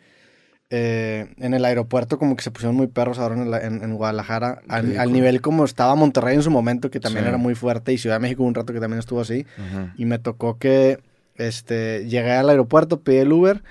eh, 0.75 1.27
en 1.37 1.53
el 1.53 1.67
aeropuerto 1.67 2.19
como 2.19 2.35
que 2.35 2.43
se 2.43 2.51
pusieron 2.51 2.75
muy 2.75 2.87
perros 2.87 3.19
ahora 3.19 3.35
en, 3.35 3.47
el- 3.47 3.55
en- 3.63 3.83
en 3.85 3.95
Guadalajara, 3.95 4.63
al, 4.69 5.13
nivel 5.13 5.43
como 5.43 5.67
estaba 5.67 5.95
Monterrey 5.95 6.35
en 6.35 6.43
su 6.43 6.51
momento, 6.51 6.91
que 6.91 6.99
también 6.99 7.25
Sí. 7.27 7.29
era 7.29 7.37
muy 7.37 7.55
fuerte, 7.55 7.93
y 7.93 7.99
Ciudad 7.99 8.17
de 8.17 8.21
México 8.21 8.43
un 8.43 8.55
rato 8.55 8.73
que 8.73 8.81
también 8.81 8.99
estuvo 8.99 9.21
así, 9.21 9.45
y 9.99 10.07
me 10.07 10.19
tocó 10.19 10.57
que 10.59 10.99
este, 11.37 12.07
llegué 12.09 12.33
al 12.33 12.49
aeropuerto, 12.49 13.01
pedí 13.01 13.19
el 13.19 13.33
Uber, 13.33 13.63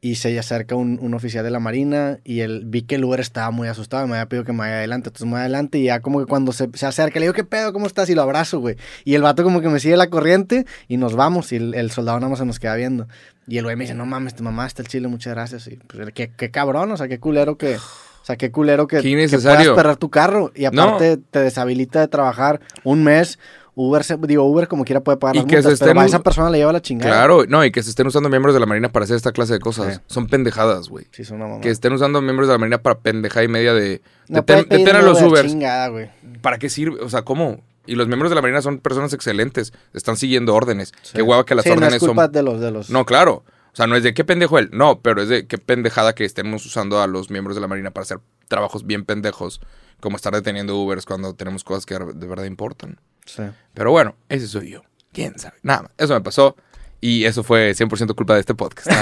y 0.00 0.14
se 0.16 0.38
acerca 0.38 0.76
un, 0.76 0.98
un 1.02 1.14
oficial 1.14 1.44
de 1.44 1.50
la 1.50 1.58
Marina, 1.60 2.20
y 2.24 2.40
él, 2.40 2.62
vi 2.66 2.82
que 2.82 2.94
el 2.94 3.04
Uber 3.04 3.20
estaba 3.20 3.50
muy 3.50 3.68
asustado, 3.68 4.06
me 4.06 4.14
había 4.14 4.28
pedido 4.28 4.44
que 4.44 4.52
me 4.52 4.60
vaya 4.60 4.76
adelante, 4.76 5.08
entonces 5.08 5.26
me 5.26 5.32
voy 5.32 5.40
adelante, 5.40 5.78
y 5.78 5.84
ya 5.84 6.00
como 6.00 6.20
que 6.20 6.26
cuando 6.26 6.52
se, 6.52 6.68
se 6.74 6.86
acerca, 6.86 7.18
le 7.18 7.24
digo, 7.26 7.34
¿qué 7.34 7.44
pedo? 7.44 7.72
¿Cómo 7.72 7.86
estás? 7.86 8.08
Y 8.08 8.14
lo 8.14 8.22
abrazo, 8.22 8.60
güey. 8.60 8.76
Y 9.04 9.14
el 9.14 9.22
vato 9.22 9.42
como 9.42 9.60
que 9.60 9.68
me 9.68 9.80
sigue 9.80 9.96
la 9.96 10.08
corriente, 10.08 10.64
y 10.88 10.96
nos 10.96 11.16
vamos, 11.16 11.52
y 11.52 11.56
el, 11.56 11.74
el 11.74 11.90
soldado 11.90 12.18
nada 12.20 12.30
más 12.30 12.38
se 12.38 12.44
nos 12.46 12.58
queda 12.60 12.76
viendo. 12.76 13.08
Y 13.46 13.58
el 13.58 13.64
güey 13.64 13.76
me 13.76 13.84
dice, 13.84 13.94
no 13.94 14.06
mames, 14.06 14.34
te 14.34 14.42
mamaste 14.42 14.82
el 14.82 14.88
chile, 14.88 15.08
muchas 15.08 15.34
gracias. 15.34 15.66
Y 15.68 15.76
pues, 15.76 16.08
qué, 16.14 16.32
qué 16.36 16.50
cabrón, 16.50 16.90
o 16.90 16.96
sea, 16.96 17.08
qué 17.08 17.18
culero 17.20 17.56
que... 17.56 17.76
O 17.76 18.26
sea, 18.26 18.34
qué 18.34 18.50
culero 18.50 18.88
que, 18.88 19.02
Qué 19.02 19.28
que 19.30 19.38
puedas 19.38 19.68
perder 19.68 19.96
tu 19.98 20.10
carro. 20.10 20.50
Y 20.52 20.64
aparte 20.64 21.16
te 21.16 21.38
deshabilita 21.38 22.00
de 22.00 22.08
trabajar 22.08 22.60
un 22.82 23.04
mes. 23.04 23.38
Uber, 23.76 24.02
se- 24.02 24.16
digo, 24.16 24.42
Uber 24.42 24.66
como 24.66 24.84
quiera 24.84 25.00
puede 25.00 25.16
pagar 25.16 25.36
Y 25.36 25.38
las 25.38 25.46
que 25.46 25.50
se 25.50 25.68
multas, 25.68 25.78
pero 25.78 25.90
estén 25.90 26.02
a 26.02 26.06
esa 26.06 26.22
persona 26.24 26.50
le 26.50 26.58
lleva 26.58 26.72
la 26.72 26.82
chingada. 26.82 27.08
Claro, 27.12 27.44
no, 27.46 27.64
y 27.64 27.70
que 27.70 27.84
se 27.84 27.90
estén 27.90 28.08
usando 28.08 28.28
miembros 28.28 28.52
de 28.52 28.58
la 28.58 28.66
Marina 28.66 28.90
para 28.90 29.04
hacer 29.04 29.14
esta 29.14 29.30
clase 29.30 29.52
de 29.52 29.60
cosas. 29.60 29.94
Sí. 29.94 30.00
Son 30.08 30.26
pendejadas, 30.26 30.88
güey. 30.88 31.06
Sí, 31.12 31.22
es 31.22 31.30
una 31.30 31.46
mamá. 31.46 31.60
Que 31.60 31.70
estén 31.70 31.92
usando 31.92 32.20
miembros 32.20 32.48
de 32.48 32.54
la 32.54 32.58
Marina 32.58 32.78
para 32.78 32.98
pendejada 32.98 33.44
y 33.44 33.48
media 33.48 33.74
de... 33.74 34.02
No 34.26 34.44
pedir 34.44 34.66
detén 34.66 34.96
a 34.96 34.98
un 34.98 35.04
los 35.04 35.22
Uber, 35.22 35.46
chingada. 35.46 36.10
¿Para 36.40 36.58
qué 36.58 36.68
sirve? 36.68 37.00
O 37.02 37.08
sea, 37.08 37.22
¿cómo? 37.22 37.60
Y 37.86 37.94
los 37.94 38.08
miembros 38.08 38.30
de 38.30 38.34
la 38.36 38.42
Marina 38.42 38.62
son 38.62 38.78
personas 38.78 39.12
excelentes. 39.12 39.72
Están 39.92 40.16
siguiendo 40.16 40.54
órdenes. 40.54 40.92
Qué 41.12 41.22
hueva 41.22 41.44
que 41.44 41.54
las 41.54 41.64
Sí, 41.64 41.70
no 41.70 41.76
órdenes 41.76 41.94
es 41.94 42.00
culpa 42.00 42.24
son... 42.24 42.32
de 42.32 42.42
los, 42.42 42.60
de 42.60 42.70
los... 42.70 42.90
No, 42.90 43.04
claro. 43.06 43.44
O 43.72 43.76
sea, 43.76 43.86
no 43.86 43.94
es 43.96 44.02
de 44.02 44.14
qué 44.14 44.24
pendejo 44.24 44.58
él. 44.58 44.70
No, 44.72 45.00
pero 45.00 45.22
es 45.22 45.28
de 45.28 45.46
qué 45.46 45.58
pendejada 45.58 46.14
que 46.14 46.24
estemos 46.24 46.64
usando 46.64 47.00
a 47.00 47.06
los 47.06 47.30
miembros 47.30 47.56
de 47.56 47.60
la 47.60 47.68
Marina 47.68 47.90
para 47.90 48.02
hacer 48.02 48.20
trabajos 48.48 48.86
bien 48.86 49.04
pendejos. 49.04 49.60
Como 50.00 50.16
estar 50.16 50.34
deteniendo 50.34 50.76
Ubers 50.76 51.04
cuando 51.06 51.34
tenemos 51.34 51.64
cosas 51.64 51.86
que 51.86 51.94
de 51.98 52.26
verdad 52.26 52.44
importan. 52.44 53.00
Sí. 53.24 53.42
Pero 53.74 53.90
bueno, 53.90 54.16
ese 54.28 54.46
soy 54.46 54.70
yo. 54.70 54.82
¿Quién 55.12 55.38
sabe? 55.38 55.56
Nada. 55.62 55.90
Eso 55.98 56.14
me 56.14 56.20
pasó. 56.20 56.56
Y 57.06 57.24
eso 57.24 57.44
fue 57.44 57.70
100% 57.72 58.14
culpa 58.16 58.34
de 58.34 58.40
este 58.40 58.54
podcast. 58.54 58.88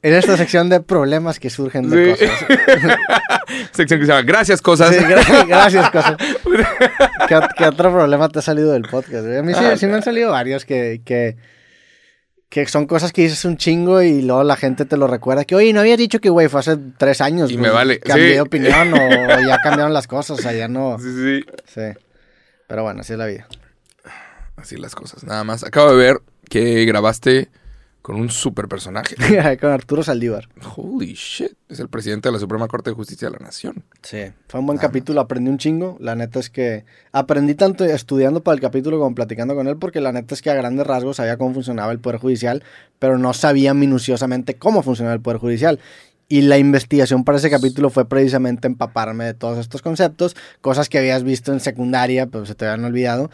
En 0.00 0.14
esta 0.14 0.36
sección 0.38 0.70
de 0.70 0.80
problemas 0.80 1.38
que 1.38 1.50
surgen 1.50 1.90
de 1.90 2.16
Sí. 2.16 2.24
cosas. 2.26 2.46
Sección 3.72 4.00
que 4.00 4.06
se 4.06 4.12
llama 4.12 4.22
Gracias, 4.22 4.62
cosas. 4.62 4.94
Sí, 4.94 5.02
gra- 5.02 5.46
gracias, 5.46 5.90
cosas. 5.90 6.16
¿Qué, 7.28 7.34
ot- 7.36 7.50
qué 7.58 7.64
otro 7.66 7.92
problema 7.92 8.28
te 8.30 8.38
ha 8.38 8.42
salido 8.42 8.72
del 8.72 8.82
podcast? 8.84 9.26
A 9.26 9.42
mí 9.42 9.52
sí, 9.52 9.60
Ah, 9.62 9.76
sí 9.76 9.86
me 9.86 9.94
han 9.94 10.02
salido 10.02 10.30
varios 10.30 10.64
que, 10.64 11.02
que, 11.04 11.36
que 12.48 12.66
son 12.66 12.86
cosas 12.86 13.12
que 13.12 13.22
dices 13.22 13.44
un 13.44 13.58
chingo 13.58 14.00
y 14.00 14.22
luego 14.22 14.42
la 14.44 14.56
gente 14.56 14.86
te 14.86 14.96
lo 14.96 15.06
recuerda. 15.06 15.44
Que, 15.44 15.54
oye, 15.54 15.72
no 15.74 15.80
habías 15.80 15.98
dicho 15.98 16.18
que, 16.20 16.30
güey, 16.30 16.48
fue 16.48 16.60
hace 16.60 16.78
tres 16.96 17.20
años. 17.20 17.50
Y 17.50 17.58
pues, 17.58 17.68
me 17.68 17.74
vale, 17.74 18.00
Cambié 18.00 18.34
de 18.34 18.40
opinión 18.40 18.94
o, 18.94 19.40
ya 19.46 19.58
cambiaron 19.62 19.92
las 19.92 20.06
cosas. 20.06 20.38
O 20.38 20.42
sea, 20.42 20.52
ya 20.52 20.68
no. 20.68 20.96
Sí, 20.98 21.12
sí. 21.14 21.44
Sí. 21.66 21.98
Pero 22.68 22.84
bueno, 22.84 23.00
así 23.00 23.12
es 23.12 23.18
la 23.18 23.26
vida. 23.26 23.46
Así 24.64 24.76
las 24.78 24.94
cosas. 24.94 25.24
Nada 25.24 25.44
más. 25.44 25.62
Acabo 25.62 25.90
de 25.90 25.96
ver 25.96 26.22
que 26.48 26.86
grabaste 26.86 27.50
con 28.00 28.16
un 28.16 28.30
super 28.30 28.66
personaje. 28.66 29.14
Con 29.60 29.70
Arturo 29.70 30.02
Saldívar. 30.02 30.48
Holy 30.76 31.12
shit. 31.14 31.52
Es 31.68 31.80
el 31.80 31.88
presidente 31.88 32.28
de 32.28 32.32
la 32.32 32.38
Suprema 32.38 32.66
Corte 32.66 32.88
de 32.90 32.96
Justicia 32.96 33.28
de 33.28 33.32
la 33.38 33.44
Nación. 33.44 33.82
Sí. 34.02 34.24
Fue 34.48 34.60
un 34.60 34.66
buen 34.66 34.78
Ah. 34.78 34.82
capítulo, 34.82 35.20
aprendí 35.20 35.50
un 35.50 35.58
chingo. 35.58 35.96
La 36.00 36.14
neta 36.14 36.38
es 36.40 36.48
que 36.48 36.84
aprendí 37.12 37.54
tanto 37.54 37.84
estudiando 37.84 38.42
para 38.42 38.54
el 38.54 38.60
capítulo 38.62 38.98
como 38.98 39.14
platicando 39.14 39.54
con 39.54 39.68
él, 39.68 39.76
porque 39.76 40.00
la 40.00 40.12
neta 40.12 40.34
es 40.34 40.40
que 40.42 40.48
a 40.50 40.54
grandes 40.54 40.86
rasgos 40.86 41.16
sabía 41.16 41.36
cómo 41.36 41.52
funcionaba 41.54 41.92
el 41.92 41.98
Poder 41.98 42.20
Judicial, 42.20 42.62
pero 42.98 43.18
no 43.18 43.32
sabía 43.34 43.74
minuciosamente 43.74 44.54
cómo 44.54 44.82
funcionaba 44.82 45.14
el 45.14 45.20
Poder 45.22 45.38
Judicial. 45.40 45.78
Y 46.26 46.40
la 46.42 46.56
investigación 46.56 47.22
para 47.22 47.36
ese 47.36 47.50
capítulo 47.50 47.90
fue 47.90 48.08
precisamente 48.08 48.66
empaparme 48.66 49.24
de 49.26 49.34
todos 49.34 49.58
estos 49.58 49.82
conceptos, 49.82 50.34
cosas 50.62 50.88
que 50.88 50.96
habías 50.98 51.22
visto 51.22 51.52
en 51.52 51.60
secundaria, 51.60 52.26
pero 52.28 52.46
se 52.46 52.54
te 52.54 52.66
habían 52.66 52.84
olvidado, 52.86 53.30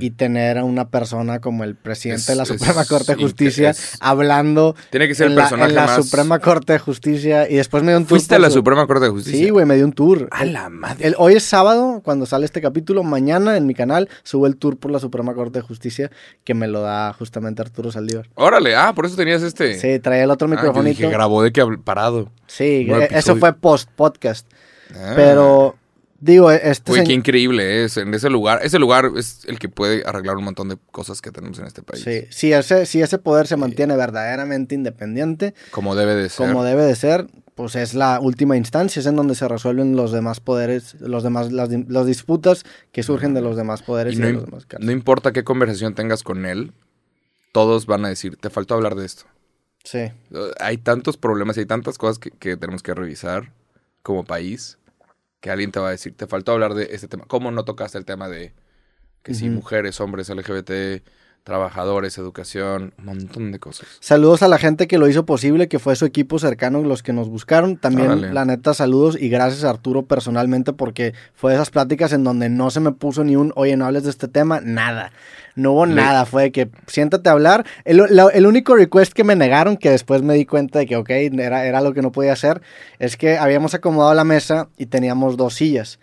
y 0.00 0.10
tener 0.10 0.58
a 0.58 0.64
una 0.64 0.88
persona 0.88 1.38
como 1.40 1.62
el 1.62 1.76
presidente 1.76 2.22
Es- 2.22 2.26
de 2.26 2.34
la 2.34 2.44
Suprema 2.44 2.84
Corte 2.84 3.14
de 3.14 3.22
Justicia 3.22 3.70
es- 3.70 3.96
hablando 4.00 4.74
Tiene 4.90 5.06
que 5.06 5.14
ser 5.14 5.26
en 5.26 5.32
el 5.32 5.36
la, 5.36 5.42
personaje 5.44 5.68
en 5.70 5.74
la 5.76 5.86
más. 5.86 6.04
Suprema 6.04 6.38
Corte 6.40 6.72
de 6.72 6.78
Justicia 6.80 7.48
y 7.48 7.54
después 7.54 7.84
me 7.84 7.92
dio 7.92 7.98
un 7.98 8.04
tour. 8.06 8.18
¿Fuiste 8.18 8.34
a 8.34 8.38
la 8.40 8.48
su- 8.50 8.54
Suprema 8.56 8.88
Corte 8.88 9.04
de 9.04 9.10
Justicia? 9.12 9.38
Sí, 9.38 9.50
güey, 9.50 9.64
me 9.64 9.76
dio 9.76 9.84
un 9.84 9.92
tour. 9.92 10.28
A 10.32 10.42
El- 10.42 10.52
la 10.52 10.68
madre. 10.68 11.06
el- 11.06 11.14
hoy 11.18 11.34
es 11.34 11.44
sábado, 11.44 12.00
cuando 12.04 12.26
sale 12.26 12.44
este 12.44 12.60
capítulo. 12.60 13.04
Mañana 13.04 13.56
en 13.56 13.66
mi 13.68 13.74
canal 13.74 14.08
subo 14.24 14.48
el 14.48 14.56
tour 14.56 14.76
por 14.78 14.90
la 14.90 14.98
Suprema 14.98 15.32
Corte 15.34 15.60
de 15.60 15.62
Justicia 15.64 16.10
que 16.42 16.54
me 16.54 16.66
lo 16.66 16.80
da 16.82 17.12
justamente 17.12 17.62
Arturo 17.62 17.92
Saldívar. 17.92 18.28
Órale, 18.34 18.74
ah, 18.74 18.92
por 18.94 19.06
eso 19.06 19.14
tenías 19.14 19.42
este. 19.42 19.78
Sí, 19.78 20.00
traía 20.00 20.24
el 20.24 20.30
otro 20.32 20.48
Ah, 20.48 20.50
microfonito. 20.50 20.98
dije, 20.98 21.08
grabó 21.08 21.42
de 21.44 21.52
que 21.52 21.64
parado. 21.84 22.31
Sí, 22.46 22.86
eh, 22.90 23.08
eso 23.10 23.36
fue 23.36 23.52
post 23.54 23.88
podcast. 23.94 24.46
Ah. 24.94 25.12
Pero 25.16 25.76
Digo, 26.24 26.52
este 26.52 26.92
señ- 26.92 27.04
qué 27.04 27.12
increíble 27.14 27.82
es. 27.82 27.96
En 27.96 28.14
ese 28.14 28.30
lugar, 28.30 28.60
ese 28.62 28.78
lugar 28.78 29.10
es 29.16 29.40
el 29.48 29.58
que 29.58 29.68
puede 29.68 30.04
arreglar 30.06 30.36
un 30.36 30.44
montón 30.44 30.68
de 30.68 30.76
cosas 30.92 31.20
que 31.20 31.32
tenemos 31.32 31.58
en 31.58 31.66
este 31.66 31.82
país. 31.82 32.04
Sí, 32.04 32.26
si 32.30 32.52
ese, 32.52 32.86
si 32.86 33.02
ese 33.02 33.18
poder 33.18 33.48
se 33.48 33.56
mantiene 33.56 33.96
verdaderamente 33.96 34.76
independiente, 34.76 35.52
Como 35.72 35.96
debe 35.96 36.14
de 36.14 36.28
ser. 36.28 36.46
como 36.46 36.62
debe 36.62 36.84
de 36.84 36.94
ser, 36.94 37.26
pues 37.56 37.74
es 37.74 37.94
la 37.94 38.20
última 38.20 38.56
instancia, 38.56 39.00
es 39.00 39.06
en 39.06 39.16
donde 39.16 39.34
se 39.34 39.48
resuelven 39.48 39.96
los 39.96 40.12
demás 40.12 40.38
poderes, 40.38 40.94
los 41.00 41.24
demás, 41.24 41.50
las, 41.50 41.68
di- 41.70 41.86
las 41.88 42.06
disputas 42.06 42.62
que 42.92 43.02
surgen 43.02 43.34
de 43.34 43.40
los 43.42 43.56
demás 43.56 43.82
poderes 43.82 44.14
Y 44.14 44.18
y, 44.18 44.20
no, 44.20 44.26
de 44.28 44.32
los 44.34 44.44
demás 44.44 44.66
casos. 44.66 44.86
no 44.86 44.92
importa 44.92 45.32
qué 45.32 45.42
conversación 45.42 45.96
tengas 45.96 46.22
con 46.22 46.46
él, 46.46 46.70
todos 47.50 47.86
van 47.86 48.04
a 48.04 48.08
decir, 48.08 48.36
te 48.36 48.48
faltó 48.48 48.74
hablar 48.74 48.94
de 48.94 49.06
esto. 49.06 49.24
Sí, 49.84 50.12
Hay 50.60 50.78
tantos 50.78 51.16
problemas 51.16 51.56
y 51.56 51.60
hay 51.60 51.66
tantas 51.66 51.98
cosas 51.98 52.18
que, 52.18 52.30
que 52.30 52.56
tenemos 52.56 52.82
que 52.82 52.94
revisar 52.94 53.52
como 54.02 54.24
país 54.24 54.78
que 55.42 55.50
alguien 55.50 55.72
te 55.72 55.80
va 55.80 55.88
a 55.88 55.90
decir, 55.90 56.16
te 56.16 56.28
faltó 56.28 56.52
hablar 56.52 56.74
de 56.74 56.88
este 56.92 57.08
tema. 57.08 57.24
¿Cómo 57.26 57.50
no 57.50 57.64
tocaste 57.64 57.98
el 57.98 58.04
tema 58.04 58.28
de 58.28 58.54
que 59.24 59.34
si 59.34 59.50
mujeres, 59.50 60.00
hombres, 60.00 60.30
LGBT, 60.30 61.02
trabajadores, 61.44 62.18
educación, 62.18 62.94
un 62.98 63.04
montón 63.04 63.52
de 63.52 63.58
cosas? 63.58 63.86
Saludos 64.00 64.42
a 64.42 64.48
la 64.48 64.58
gente 64.58 64.86
que 64.86 64.98
lo 64.98 65.08
hizo 65.08 65.26
posible, 65.26 65.68
que 65.68 65.78
fue 65.78 65.96
su 65.96 66.04
equipo 66.04 66.38
cercano 66.38 66.82
los 66.82 67.02
que 67.02 67.12
nos 67.12 67.28
buscaron. 67.28 67.76
También, 67.76 68.10
Órale. 68.10 68.32
la 68.32 68.44
neta, 68.44 68.74
saludos 68.74 69.16
y 69.20 69.28
gracias 69.28 69.64
a 69.64 69.70
Arturo 69.70 70.02
personalmente 70.06 70.72
porque 70.72 71.14
fue 71.34 71.50
de 71.52 71.56
esas 71.56 71.70
pláticas 71.70 72.12
en 72.12 72.24
donde 72.24 72.48
no 72.48 72.70
se 72.70 72.80
me 72.80 72.92
puso 72.92 73.24
ni 73.24 73.36
un, 73.36 73.52
oye, 73.56 73.76
no 73.76 73.86
hables 73.86 74.04
de 74.04 74.10
este 74.10 74.28
tema, 74.28 74.60
nada. 74.62 75.12
No 75.54 75.72
hubo 75.72 75.84
Le- 75.86 75.94
nada, 75.94 76.24
fue 76.24 76.44
de 76.44 76.52
que 76.52 76.70
siéntate 76.86 77.28
a 77.28 77.32
hablar. 77.32 77.66
El, 77.84 78.02
la- 78.10 78.28
el 78.32 78.46
único 78.46 78.74
request 78.76 79.12
que 79.12 79.24
me 79.24 79.36
negaron, 79.36 79.76
que 79.76 79.90
después 79.90 80.22
me 80.22 80.34
di 80.34 80.46
cuenta 80.46 80.78
de 80.78 80.86
que, 80.86 80.96
ok, 80.96 81.10
era, 81.10 81.66
era 81.66 81.80
lo 81.80 81.92
que 81.92 82.02
no 82.02 82.12
podía 82.12 82.32
hacer, 82.32 82.62
es 82.98 83.16
que 83.16 83.36
habíamos 83.36 83.74
acomodado 83.74 84.14
la 84.14 84.24
mesa 84.24 84.68
y 84.78 84.86
teníamos 84.86 85.36
dos 85.36 85.54
sillas. 85.54 85.98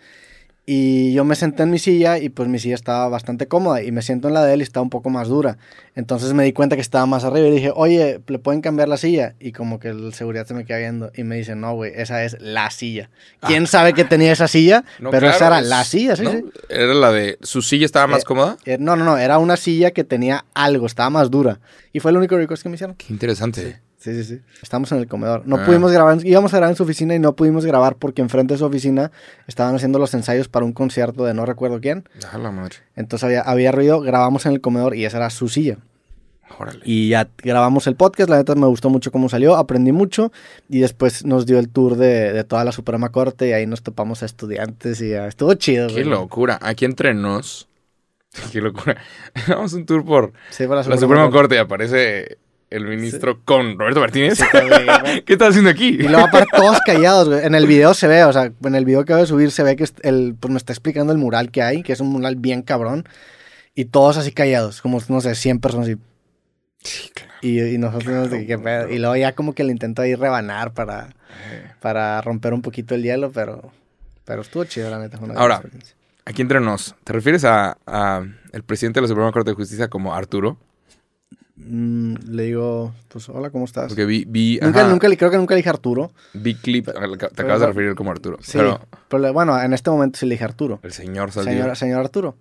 Y 0.72 1.12
yo 1.14 1.24
me 1.24 1.34
senté 1.34 1.64
en 1.64 1.70
mi 1.72 1.80
silla 1.80 2.18
y 2.18 2.28
pues 2.28 2.48
mi 2.48 2.60
silla 2.60 2.76
estaba 2.76 3.08
bastante 3.08 3.48
cómoda 3.48 3.82
y 3.82 3.90
me 3.90 4.02
siento 4.02 4.28
en 4.28 4.34
la 4.34 4.44
de 4.44 4.54
él 4.54 4.60
y 4.60 4.62
está 4.62 4.80
un 4.80 4.88
poco 4.88 5.10
más 5.10 5.26
dura. 5.26 5.58
Entonces 5.96 6.32
me 6.32 6.44
di 6.44 6.52
cuenta 6.52 6.76
que 6.76 6.80
estaba 6.80 7.06
más 7.06 7.24
arriba 7.24 7.48
y 7.48 7.50
dije, 7.50 7.72
oye, 7.74 8.20
¿le 8.24 8.38
pueden 8.38 8.60
cambiar 8.60 8.86
la 8.88 8.96
silla? 8.96 9.34
Y 9.40 9.50
como 9.50 9.80
que 9.80 9.88
el 9.88 10.14
seguridad 10.14 10.46
se 10.46 10.54
me 10.54 10.64
queda 10.64 10.78
viendo 10.78 11.10
y 11.16 11.24
me 11.24 11.34
dice, 11.34 11.56
no, 11.56 11.74
güey, 11.74 11.90
esa 11.96 12.22
es 12.22 12.36
la 12.40 12.70
silla. 12.70 13.10
¿Quién 13.40 13.66
sabe 13.66 13.94
que 13.94 14.04
tenía 14.04 14.30
esa 14.30 14.46
silla? 14.46 14.84
Ah. 14.86 14.90
No, 15.00 15.10
Pero 15.10 15.22
claro, 15.22 15.34
esa 15.36 15.46
era 15.48 15.60
la 15.60 15.82
silla, 15.82 16.14
sí, 16.14 16.22
¿no? 16.22 16.30
sí. 16.30 16.44
Era 16.68 16.94
la 16.94 17.10
de, 17.10 17.36
¿su 17.42 17.62
silla 17.62 17.84
estaba 17.84 18.06
más 18.06 18.22
Eh, 18.22 18.26
cómoda? 18.26 18.56
Eh, 18.64 18.76
no, 18.78 18.94
no, 18.94 19.04
no, 19.04 19.18
era 19.18 19.38
una 19.38 19.56
silla 19.56 19.90
que 19.90 20.04
tenía 20.04 20.44
algo, 20.54 20.86
estaba 20.86 21.10
más 21.10 21.32
dura. 21.32 21.58
Y 21.92 21.98
fue 21.98 22.12
el 22.12 22.16
único 22.16 22.36
request 22.36 22.62
que 22.62 22.68
me 22.68 22.76
hicieron. 22.76 22.94
Qué 22.94 23.06
interesante. 23.12 23.72
Sí, 23.72 23.74
sí, 24.00 24.24
sí. 24.24 24.40
Estamos 24.62 24.90
en 24.92 24.98
el 24.98 25.06
comedor. 25.06 25.42
No 25.46 25.56
Ah. 25.56 25.64
pudimos 25.66 25.92
grabar, 25.92 26.18
íbamos 26.26 26.52
a 26.52 26.56
grabar 26.56 26.72
en 26.72 26.76
su 26.76 26.82
oficina 26.82 27.14
y 27.14 27.18
no 27.18 27.34
pudimos 27.36 27.64
grabar 27.64 27.96
porque 27.96 28.22
enfrente 28.22 28.54
de 28.54 28.58
su 28.58 28.64
oficina 28.64 29.12
estaban 29.46 29.74
haciendo 29.74 29.98
los 29.98 30.12
ensayos 30.14 30.48
para 30.48 30.64
un 30.66 30.72
concierto 30.72 31.24
de 31.24 31.34
no 31.34 31.46
recuerdo 31.46 31.80
quién. 31.80 32.08
A 32.32 32.38
la 32.38 32.50
madre. 32.50 32.76
Entonces 32.96 33.24
había, 33.24 33.42
había 33.42 33.72
ruido, 33.72 34.00
grabamos 34.00 34.46
en 34.46 34.52
el 34.52 34.60
comedor 34.60 34.94
y 34.96 35.04
esa 35.04 35.18
era 35.18 35.30
su 35.30 35.48
silla. 35.48 35.78
Órale. 36.58 36.80
Y 36.84 37.10
ya 37.10 37.28
grabamos 37.38 37.86
el 37.86 37.94
podcast, 37.94 38.28
la 38.28 38.36
neta 38.36 38.56
me 38.56 38.66
gustó 38.66 38.90
mucho 38.90 39.12
cómo 39.12 39.28
salió, 39.28 39.54
aprendí 39.56 39.92
mucho 39.92 40.32
y 40.68 40.80
después 40.80 41.24
nos 41.24 41.46
dio 41.46 41.60
el 41.60 41.68
tour 41.68 41.94
de, 41.96 42.32
de 42.32 42.42
toda 42.42 42.64
la 42.64 42.72
Suprema 42.72 43.10
Corte 43.10 43.48
y 43.48 43.52
ahí 43.52 43.66
nos 43.66 43.82
topamos 43.82 44.22
a 44.24 44.26
estudiantes 44.26 45.00
y 45.00 45.10
ya, 45.10 45.28
estuvo 45.28 45.54
chido. 45.54 45.86
Qué 45.86 45.92
güey. 45.92 46.04
locura. 46.06 46.58
Aquí 46.60 46.84
entre 46.86 47.14
nos. 47.14 47.68
Qué 48.52 48.60
locura. 48.60 48.96
Vamos 49.48 49.72
a 49.72 49.76
un 49.76 49.86
tour 49.86 50.04
por 50.04 50.32
Sí, 50.50 50.66
por 50.66 50.76
la 50.76 50.82
la 50.82 50.96
Suprema 50.96 51.30
Corte 51.30 51.54
y 51.54 51.58
aparece 51.58 52.38
el 52.70 52.86
ministro 52.86 53.40
con 53.44 53.78
Roberto 53.78 54.00
Martínez. 54.00 54.38
Sí. 54.38 54.44
¿Qué 55.26 55.32
estás 55.32 55.50
haciendo 55.50 55.70
aquí? 55.70 55.88
Y 55.88 56.08
luego 56.08 56.26
aparte 56.26 56.48
todos 56.56 56.78
callados, 56.86 57.28
güey. 57.28 57.44
En 57.44 57.54
el 57.54 57.66
video 57.66 57.94
se 57.94 58.06
ve, 58.06 58.24
o 58.24 58.32
sea, 58.32 58.52
en 58.64 58.74
el 58.74 58.84
video 58.84 59.04
que 59.04 59.12
voy 59.12 59.22
a 59.22 59.26
subir 59.26 59.50
se 59.50 59.64
ve 59.64 59.76
que 59.76 59.84
el, 60.02 60.36
pues 60.38 60.52
me 60.52 60.56
está 60.56 60.72
explicando 60.72 61.12
el 61.12 61.18
mural 61.18 61.50
que 61.50 61.62
hay, 61.62 61.82
que 61.82 61.92
es 61.92 62.00
un 62.00 62.08
mural 62.08 62.36
bien 62.36 62.62
cabrón. 62.62 63.08
Y 63.74 63.86
todos 63.86 64.16
así 64.16 64.32
callados, 64.32 64.82
como, 64.82 65.00
no 65.08 65.20
sé, 65.20 65.34
100 65.34 65.60
personas 65.60 65.88
así. 65.88 65.98
Sí, 66.82 67.10
claro. 67.12 67.32
Y, 67.42 67.60
y 67.60 67.78
nosotros 67.78 68.14
nos 68.14 68.30
de 68.30 68.46
qué 68.46 68.58
pedo. 68.58 68.88
Y 68.88 68.98
luego 68.98 69.16
ya 69.16 69.34
como 69.34 69.54
que 69.54 69.64
le 69.64 69.72
intento 69.72 70.02
ahí 70.02 70.14
rebanar 70.14 70.72
para, 70.72 71.10
para 71.80 72.20
romper 72.20 72.54
un 72.54 72.62
poquito 72.62 72.94
el 72.94 73.02
hielo, 73.02 73.30
pero, 73.32 73.72
pero 74.24 74.42
estuvo 74.42 74.64
chido, 74.64 74.90
la 74.90 74.98
neta. 74.98 75.18
una 75.18 75.34
Ahora. 75.34 75.62
Aquí 76.24 76.42
entre 76.42 76.60
nos. 76.60 76.94
¿Te 77.02 77.12
refieres 77.12 77.44
a, 77.44 77.78
a 77.86 78.22
el 78.52 78.62
presidente 78.62 78.98
de 78.98 79.02
la 79.02 79.08
Suprema 79.08 79.32
Corte 79.32 79.50
de 79.50 79.56
Justicia 79.56 79.88
como 79.88 80.14
Arturo? 80.14 80.58
Mm, 81.62 82.14
le 82.30 82.44
digo, 82.44 82.94
pues 83.08 83.28
hola, 83.28 83.50
¿cómo 83.50 83.64
estás? 83.66 83.88
Porque 83.88 84.06
vi, 84.06 84.24
vi, 84.26 84.58
Nunca, 84.62 84.80
ajá, 84.80 84.88
nunca, 84.90 85.14
creo 85.16 85.30
que 85.30 85.36
nunca 85.36 85.54
le 85.54 85.58
dije 85.58 85.68
Arturo. 85.68 86.10
vi 86.32 86.54
clip. 86.54 86.86
Te 86.86 86.92
pero- 86.92 87.14
acabas 87.14 87.60
de 87.60 87.66
referir 87.66 87.94
como 87.94 88.10
Arturo. 88.10 88.38
Sí, 88.40 88.58
Pero 89.08 89.32
bueno, 89.32 89.60
en 89.60 89.72
este 89.74 89.90
momento 89.90 90.18
sí 90.18 90.26
le 90.26 90.34
dije 90.34 90.44
Arturo. 90.44 90.80
el 90.82 90.92
señor 90.92 91.32
Saldívar. 91.32 91.60
Señor, 91.62 91.76
señor 91.76 92.00
Arturo. 92.00 92.36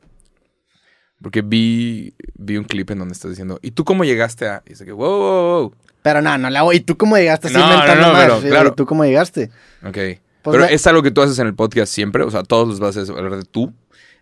Porque 1.21 1.41
vi, 1.41 2.13
vi 2.36 2.55
un 2.55 2.63
clip 2.63 2.91
en 2.91 2.99
donde 2.99 3.12
estás 3.13 3.32
diciendo, 3.32 3.60
¿y 3.62 3.71
tú 3.71 3.84
cómo 3.84 4.05
llegaste 4.05 4.47
a...? 4.47 4.63
Y 4.65 4.69
dice 4.69 4.86
que, 4.86 4.93
wow, 4.93 5.17
wow, 5.19 5.60
wow. 5.63 5.75
Pero 6.01 6.21
no, 6.21 6.38
no 6.38 6.49
le 6.49 6.58
hago. 6.58 6.71
¿Y 6.71 6.79
tú 6.79 6.95
cómo 6.95 7.17
llegaste? 7.17 7.49
No, 7.51 7.60
no, 7.60 7.95
no, 7.95 8.13
más. 8.13 8.25
pero, 8.25 8.39
claro. 8.49 8.69
¿Y 8.69 8.75
tú 8.75 8.86
cómo 8.86 9.03
llegaste? 9.03 9.49
Ok. 9.84 9.97
Pues 10.41 10.55
Pero 10.55 10.63
es 10.63 10.88
algo 10.88 11.03
que 11.03 11.12
tú 11.12 11.21
haces 11.21 11.38
en 11.39 11.47
el 11.47 11.55
podcast 11.55 11.91
siempre. 11.91 12.23
O 12.23 12.32
sea, 12.32 12.43
todos 12.43 12.69
los 12.69 12.79
vas 12.79 12.95
a 12.95 13.01
hablar 13.13 13.36
de 13.36 13.43
tú, 13.43 13.73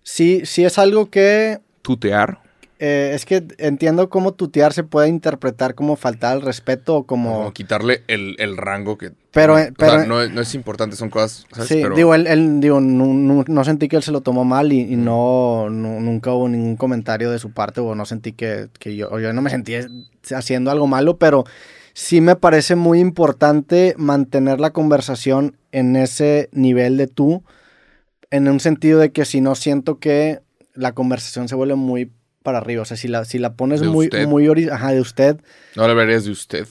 Sí, 0.01 0.41
sí 0.45 0.63
es 0.65 0.79
algo 0.79 1.09
que 1.11 1.59
tutear. 1.83 2.39
Eh, 2.79 3.11
es 3.13 3.25
que 3.25 3.43
entiendo 3.57 4.09
cómo 4.09 4.33
tutear 4.33 4.73
se 4.73 4.83
puede 4.83 5.07
interpretar 5.09 5.73
como 5.75 5.95
faltar 5.95 6.33
al 6.33 6.41
respeto 6.41 6.95
o 6.97 7.03
como... 7.05 7.33
Como 7.33 7.53
quitarle 7.53 8.03
el, 8.07 8.35
el 8.39 8.57
rango 8.57 8.97
que... 8.97 9.11
Pero, 9.31 9.55
tiene. 9.55 9.69
eh, 9.69 9.73
sea, 9.77 9.89
pero- 9.97 10.05
no, 10.05 10.21
es- 10.21 10.31
no 10.31 10.41
es 10.41 10.53
importante, 10.55 10.95
son 10.95 11.09
cosas... 11.09 11.45
¿sabes? 11.51 11.69
Sí, 11.69 11.79
Pero- 11.81 11.95
digo, 11.95 12.13
él, 12.15 12.27
él, 12.27 12.59
digo 12.59 12.79
no, 12.79 13.05
no- 13.07 13.43
no 13.47 13.63
sentí 13.63 13.87
que 13.87 13.95
él 13.97 14.03
se 14.03 14.11
lo 14.11 14.21
tomó 14.21 14.45
mal 14.45 14.71
y, 14.73 14.81
y 14.81 14.95
no, 14.95 15.69
no- 15.69 15.99
nunca 15.99 16.31
hubo 16.33 16.47
ningún 16.49 16.75
comentario 16.75 17.31
de 17.31 17.39
su 17.39 17.51
parte 17.51 17.81
o 17.81 17.95
no 17.95 18.05
sentí 18.05 18.33
que, 18.33 18.69
que 18.79 18.95
yo, 18.95 19.19
yo 19.19 19.33
no 19.33 19.41
me 19.41 19.49
sentí 19.49 19.73
haciendo 20.35 20.69
algo 20.71 20.87
malo, 20.87 21.17
pero 21.17 21.45
sí 21.93 22.21
me 22.21 22.35
parece 22.35 22.75
muy 22.75 22.99
importante 22.99 23.95
mantener 23.97 24.59
la 24.59 24.71
conversación 24.71 25.57
en 25.71 25.95
ese 25.95 26.49
nivel 26.51 26.97
de 26.97 27.07
tú, 27.07 27.43
en 28.29 28.47
un 28.49 28.59
sentido 28.59 28.99
de 28.99 29.11
que 29.11 29.25
si 29.25 29.41
no 29.41 29.55
siento 29.55 29.99
que 29.99 30.41
la 30.73 30.91
conversación 30.91 31.47
se 31.47 31.55
vuelve 31.55 31.75
muy 31.75 32.11
para 32.47 32.59
arriba, 32.59 32.83
o 32.83 32.85
sea, 32.85 32.95
si 32.95 33.09
la, 33.09 33.25
si 33.25 33.39
la 33.39 33.55
pones 33.55 33.81
De 33.81 33.89
muy, 33.89 34.05
usted. 34.05 34.25
muy 34.25 34.47
ajá, 34.69 34.93
de 34.93 35.01
usted, 35.01 35.41
No 35.75 35.83
le 35.83 35.91
hablarías 35.91 36.23
de 36.23 36.31
usted. 36.31 36.65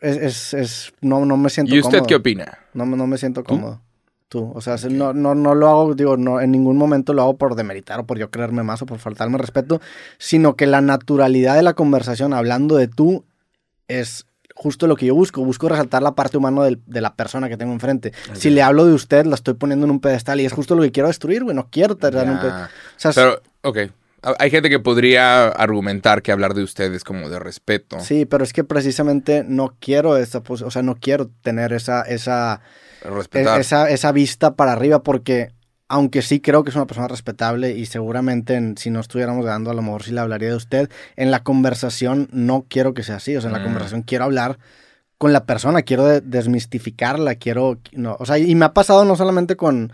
es, 0.00 0.16
es, 0.16 0.54
es- 0.54 0.92
no, 1.02 1.26
no 1.26 1.36
me 1.36 1.50
siento 1.50 1.74
¿Y 1.74 1.80
usted 1.80 1.98
cómodo. 1.98 2.06
qué 2.06 2.14
opina? 2.14 2.60
No, 2.72 2.86
me- 2.86 2.96
no 2.96 3.06
me 3.06 3.18
siento 3.18 3.44
cómodo. 3.44 3.82
Tú, 4.30 4.50
o 4.54 4.60
sea, 4.62 4.78
se- 4.78 4.88
no, 4.88 5.12
no, 5.12 5.34
no 5.34 5.54
lo 5.54 5.68
hago, 5.68 5.94
digo, 5.94 6.16
no, 6.16 6.40
en 6.40 6.50
ningún 6.50 6.78
momento 6.78 7.12
lo 7.12 7.20
hago 7.20 7.36
por 7.36 7.56
demeritar 7.56 8.00
o 8.00 8.06
por 8.06 8.18
yo 8.18 8.30
creerme 8.30 8.62
más 8.62 8.80
o 8.80 8.86
por 8.86 8.98
faltarme 9.00 9.36
respeto, 9.36 9.82
sino 10.16 10.56
que 10.56 10.66
la 10.66 10.80
naturalidad 10.80 11.56
de 11.56 11.62
la 11.62 11.74
conversación 11.74 12.32
hablando 12.32 12.76
de 12.76 12.88
tú 12.88 13.26
es 13.86 14.24
justo 14.54 14.86
lo 14.86 14.96
que 14.96 15.04
yo 15.06 15.14
busco. 15.14 15.44
Busco 15.44 15.68
resaltar 15.68 16.02
la 16.02 16.14
parte 16.14 16.38
humana 16.38 16.64
del- 16.64 16.80
de 16.86 17.00
la 17.02 17.14
persona 17.16 17.50
que 17.50 17.58
tengo 17.58 17.72
enfrente. 17.74 18.12
Si 18.32 18.48
le 18.48 18.62
hablo 18.62 18.86
de 18.86 18.94
usted, 18.94 19.26
la 19.26 19.34
estoy 19.34 19.52
poniendo 19.54 19.84
en 19.84 19.90
un 19.90 20.00
pedestal 20.00 20.40
y 20.40 20.46
es 20.46 20.52
justo 20.54 20.74
lo 20.74 20.80
que 20.82 20.90
quiero 20.90 21.06
destruir, 21.08 21.44
güey. 21.44 21.54
No 21.54 21.68
quiero 21.70 21.96
tener 21.96 22.28
un 22.30 22.38
pedestal. 22.40 22.64
O 22.96 23.00
sea, 23.00 23.12
Pero, 23.14 23.42
ok. 23.62 23.78
Hay 24.38 24.50
gente 24.50 24.68
que 24.68 24.80
podría 24.80 25.48
argumentar 25.48 26.22
que 26.22 26.32
hablar 26.32 26.54
de 26.54 26.62
usted 26.62 26.92
es 26.92 27.04
como 27.04 27.28
de 27.28 27.38
respeto. 27.38 28.00
sí, 28.00 28.24
pero 28.26 28.42
es 28.44 28.52
que 28.52 28.64
precisamente 28.64 29.44
no 29.46 29.76
quiero 29.80 30.16
esa, 30.16 30.42
o 30.48 30.70
sea, 30.70 30.82
no 30.82 30.96
quiero 30.96 31.30
tener 31.42 31.72
esa, 31.72 32.02
esa, 32.02 32.60
Respetar. 33.02 33.58
E- 33.58 33.60
esa, 33.60 33.88
esa 33.90 34.10
vista 34.12 34.56
para 34.56 34.72
arriba 34.72 35.02
porque 35.04 35.50
aunque 35.90 36.20
sí 36.20 36.40
creo 36.40 36.64
que 36.64 36.70
es 36.70 36.76
una 36.76 36.86
persona 36.86 37.08
respetable 37.08 37.70
y 37.70 37.86
seguramente 37.86 38.54
en- 38.56 38.76
si 38.76 38.90
no 38.90 39.00
estuviéramos 39.00 39.44
grabando 39.44 39.70
a 39.70 39.74
lo 39.74 39.82
mejor 39.82 40.02
sí 40.02 40.10
le 40.12 40.20
hablaría 40.20 40.48
de 40.50 40.56
usted, 40.56 40.90
en 41.16 41.30
la 41.30 41.42
conversación 41.44 42.28
no 42.32 42.66
quiero 42.68 42.92
que 42.94 43.04
sea 43.04 43.16
así, 43.16 43.36
o 43.36 43.40
sea, 43.40 43.48
en 43.48 43.54
la 43.54 43.60
Mm. 43.60 43.64
conversación 43.64 44.02
quiero 44.02 44.24
hablar 44.24 44.58
con 45.16 45.32
la 45.32 45.46
persona, 45.46 45.82
quiero 45.82 46.04
de- 46.04 46.20
desmistificarla, 46.20 47.36
quiero, 47.36 47.78
no, 47.92 48.16
o 48.20 48.26
sea, 48.26 48.38
y 48.38 48.54
me 48.54 48.64
ha 48.66 48.74
pasado 48.74 49.04
no 49.04 49.16
solamente 49.16 49.56
con, 49.56 49.92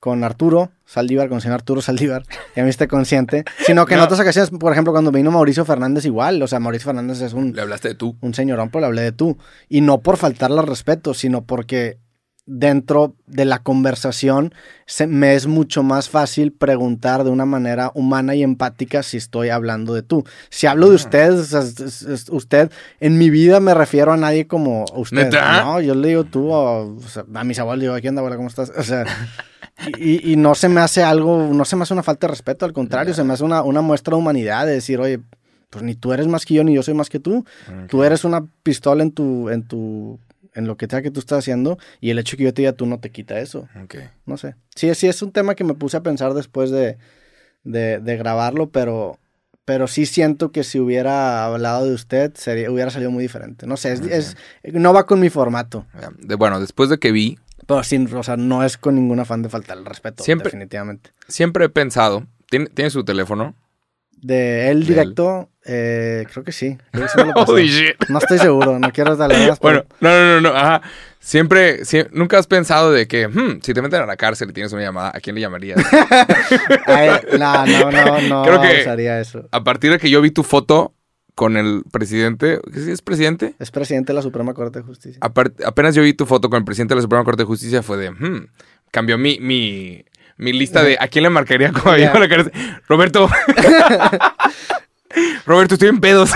con 0.00 0.24
Arturo 0.24 0.70
Saldívar, 0.84 1.28
con 1.28 1.36
el 1.36 1.42
señor 1.42 1.54
Arturo 1.56 1.80
Saldívar, 1.82 2.24
ya 2.54 2.62
me 2.62 2.70
esté 2.70 2.86
consciente, 2.88 3.44
sino 3.66 3.86
que 3.86 3.94
en 3.94 4.00
otras 4.00 4.20
ocasiones, 4.20 4.50
por 4.50 4.72
ejemplo, 4.72 4.92
cuando 4.92 5.10
vino 5.10 5.30
Mauricio 5.30 5.64
Fernández 5.64 6.04
igual, 6.04 6.40
o 6.42 6.46
sea, 6.46 6.60
Mauricio 6.60 6.86
Fernández 6.86 7.20
es 7.22 7.32
un, 7.32 7.52
Le 7.54 7.62
hablaste 7.62 7.88
de 7.88 7.94
tú. 7.94 8.16
un 8.20 8.34
señorón, 8.34 8.70
pero 8.70 8.80
le 8.80 8.86
hablé 8.86 9.02
de 9.02 9.12
tú. 9.12 9.36
Y 9.68 9.80
no 9.80 9.98
por 10.02 10.16
faltarle 10.16 10.60
al 10.60 10.66
respeto, 10.66 11.14
sino 11.14 11.44
porque 11.44 11.98
dentro 12.46 13.14
de 13.26 13.44
la 13.44 13.58
conversación 13.58 14.54
se, 14.86 15.06
me 15.08 15.34
es 15.34 15.46
mucho 15.48 15.82
más 15.82 16.08
fácil 16.08 16.52
preguntar 16.52 17.24
de 17.24 17.30
una 17.30 17.44
manera 17.44 17.90
humana 17.94 18.34
y 18.36 18.42
empática 18.44 19.02
si 19.02 19.16
estoy 19.16 19.48
hablando 19.48 19.94
de 19.94 20.02
tú. 20.02 20.24
Si 20.48 20.66
hablo 20.68 20.88
de 20.88 20.94
usted, 20.94 21.32
es- 21.32 22.02
es- 22.02 22.28
usted, 22.30 22.70
en 23.00 23.18
mi 23.18 23.30
vida 23.30 23.58
me 23.58 23.74
refiero 23.74 24.12
a 24.12 24.16
nadie 24.16 24.46
como 24.46 24.84
usted. 24.94 25.24
¿Neta? 25.24 25.64
No, 25.64 25.80
yo 25.80 25.94
le 25.96 26.08
digo 26.08 26.24
tú, 26.24 26.50
o, 26.52 26.94
o 26.96 27.00
sea, 27.08 27.24
a 27.34 27.44
mis 27.44 27.58
abuelos 27.58 27.80
digo, 27.82 27.96
¿qué 28.00 28.08
onda, 28.08 28.20
abuela? 28.20 28.36
¿Cómo 28.36 28.48
estás? 28.48 28.72
O 28.76 28.82
sea, 28.84 29.04
y, 29.98 30.32
y 30.32 30.36
no 30.36 30.54
se 30.54 30.68
me 30.68 30.80
hace 30.80 31.02
algo, 31.02 31.48
no 31.52 31.64
se 31.64 31.76
me 31.76 31.82
hace 31.82 31.92
una 31.94 32.02
falta 32.02 32.26
de 32.26 32.30
respeto, 32.30 32.64
al 32.64 32.72
contrario, 32.72 33.12
se 33.12 33.24
me 33.24 33.32
hace 33.34 33.44
una, 33.44 33.62
una 33.62 33.80
muestra 33.82 34.12
de 34.14 34.18
humanidad, 34.20 34.66
de 34.66 34.72
decir, 34.72 35.00
oye, 35.00 35.20
pues 35.70 35.82
ni 35.84 35.94
tú 35.96 36.12
eres 36.12 36.28
más 36.28 36.46
que 36.46 36.54
yo, 36.54 36.62
ni 36.64 36.74
yo 36.74 36.82
soy 36.84 36.94
más 36.94 37.10
que 37.10 37.18
tú. 37.18 37.44
Tú 37.88 38.04
eres 38.04 38.24
una 38.24 38.46
pistola 38.62 39.02
en 39.02 39.10
tu, 39.10 39.50
en 39.50 39.64
tu, 39.64 40.18
en 40.56 40.66
lo 40.66 40.76
que 40.76 40.86
sea 40.86 41.02
que 41.02 41.10
tú 41.10 41.20
estás 41.20 41.38
haciendo 41.40 41.78
y 42.00 42.10
el 42.10 42.18
hecho 42.18 42.36
que 42.36 42.42
yo 42.44 42.52
te 42.54 42.62
diga 42.62 42.72
tú 42.72 42.86
no 42.86 42.98
te 42.98 43.10
quita 43.10 43.38
eso. 43.38 43.68
Ok. 43.82 43.96
No 44.26 44.36
sé. 44.36 44.56
Sí, 44.74 44.92
sí, 44.94 45.06
es 45.06 45.22
un 45.22 45.30
tema 45.32 45.54
que 45.54 45.62
me 45.64 45.74
puse 45.74 45.96
a 45.96 46.02
pensar 46.02 46.34
después 46.34 46.70
de, 46.70 46.98
de, 47.64 47.98
de 48.00 48.16
grabarlo, 48.16 48.70
pero, 48.70 49.18
pero 49.64 49.86
sí 49.86 50.06
siento 50.06 50.50
que 50.52 50.64
si 50.64 50.78
hubiera 50.80 51.44
hablado 51.44 51.86
de 51.86 51.94
usted, 51.94 52.32
sería, 52.34 52.70
hubiera 52.70 52.90
salido 52.90 53.10
muy 53.10 53.22
diferente. 53.22 53.66
No 53.66 53.76
sé, 53.76 53.92
es, 53.92 54.00
es- 54.00 54.36
no 54.72 54.92
va 54.92 55.06
con 55.06 55.20
mi 55.20 55.30
formato. 55.30 55.86
Bueno, 56.38 56.60
después 56.60 56.88
de 56.90 56.98
que 56.98 57.12
vi, 57.12 57.38
Pero 57.66 57.82
sin, 57.82 58.12
o 58.14 58.22
sea, 58.22 58.36
no 58.36 58.64
es 58.64 58.76
con 58.78 58.94
ningún 58.94 59.18
afán 59.20 59.42
de 59.42 59.48
faltar 59.48 59.76
el 59.78 59.84
respeto, 59.84 60.22
Siempre- 60.24 60.46
definitivamente. 60.46 61.10
siempre 61.28 61.64
he 61.64 61.68
pensado, 61.68 62.26
¿tiene, 62.48 62.66
¿tiene 62.66 62.90
su 62.90 63.04
teléfono? 63.04 63.54
De 64.16 64.70
él 64.70 64.86
directo, 64.86 65.50
eh, 65.64 66.26
creo 66.32 66.42
que 66.44 66.52
sí. 66.52 66.76
Creo 66.90 67.04
que 67.04 67.08
sí 67.10 67.18
me 67.18 67.26
lo 67.26 67.34
pasó. 67.34 67.52
Holy 67.52 67.68
shit. 67.68 67.94
No 68.08 68.18
estoy 68.18 68.38
seguro, 68.38 68.78
no 68.78 68.90
quiero 68.92 69.14
darle 69.16 69.46
más. 69.48 69.58
Bueno, 69.60 69.84
no, 70.00 70.08
no, 70.08 70.34
no, 70.34 70.40
no, 70.40 70.56
ajá. 70.56 70.82
Siempre, 71.20 71.80
sie- 71.84 72.08
nunca 72.12 72.38
has 72.38 72.46
pensado 72.46 72.92
de 72.92 73.08
que, 73.08 73.26
hmm, 73.28 73.60
si 73.62 73.74
te 73.74 73.82
meten 73.82 74.00
a 74.00 74.06
la 74.06 74.16
cárcel 74.16 74.50
y 74.50 74.52
tienes 74.52 74.72
una 74.72 74.82
llamada, 74.82 75.10
¿a 75.14 75.20
quién 75.20 75.34
le 75.34 75.40
llamarías? 75.42 75.78
Ay, 76.86 77.10
no, 77.38 77.66
no, 77.66 77.90
no, 77.90 78.20
no 78.28 78.42
Creo 78.44 78.60
que- 78.60 78.80
usaría 78.82 79.20
eso. 79.20 79.48
a 79.50 79.64
partir 79.64 79.90
de 79.90 79.98
que 79.98 80.08
yo 80.10 80.20
vi 80.20 80.30
tu 80.30 80.42
foto 80.42 80.94
con 81.34 81.56
el 81.56 81.82
presidente, 81.92 82.60
¿qué 82.72 82.80
sí 82.80 82.90
es 82.90 83.02
presidente? 83.02 83.54
Es 83.58 83.70
presidente 83.70 84.12
de 84.12 84.14
la 84.14 84.22
Suprema 84.22 84.54
Corte 84.54 84.78
de 84.78 84.84
Justicia. 84.84 85.20
Apar- 85.20 85.52
apenas 85.66 85.94
yo 85.94 86.02
vi 86.02 86.14
tu 86.14 86.26
foto 86.26 86.48
con 86.48 86.58
el 86.58 86.64
presidente 86.64 86.94
de 86.94 86.96
la 86.96 87.02
Suprema 87.02 87.24
Corte 87.24 87.42
de 87.42 87.46
Justicia, 87.46 87.82
fue 87.82 87.96
de, 87.98 88.10
hmm, 88.10 88.46
cambió 88.90 89.18
mi, 89.18 89.38
mi, 89.40 90.04
mi 90.36 90.52
lista 90.52 90.82
de 90.82 90.96
a 91.00 91.08
quién 91.08 91.22
le 91.24 91.30
marcaría 91.30 91.68
a 91.70 92.18
la 92.18 92.28
cárcel. 92.28 92.52
Roberto. 92.88 93.28
Roberto, 95.46 95.74
estoy 95.74 95.88
en 95.88 96.00
pedos. 96.00 96.30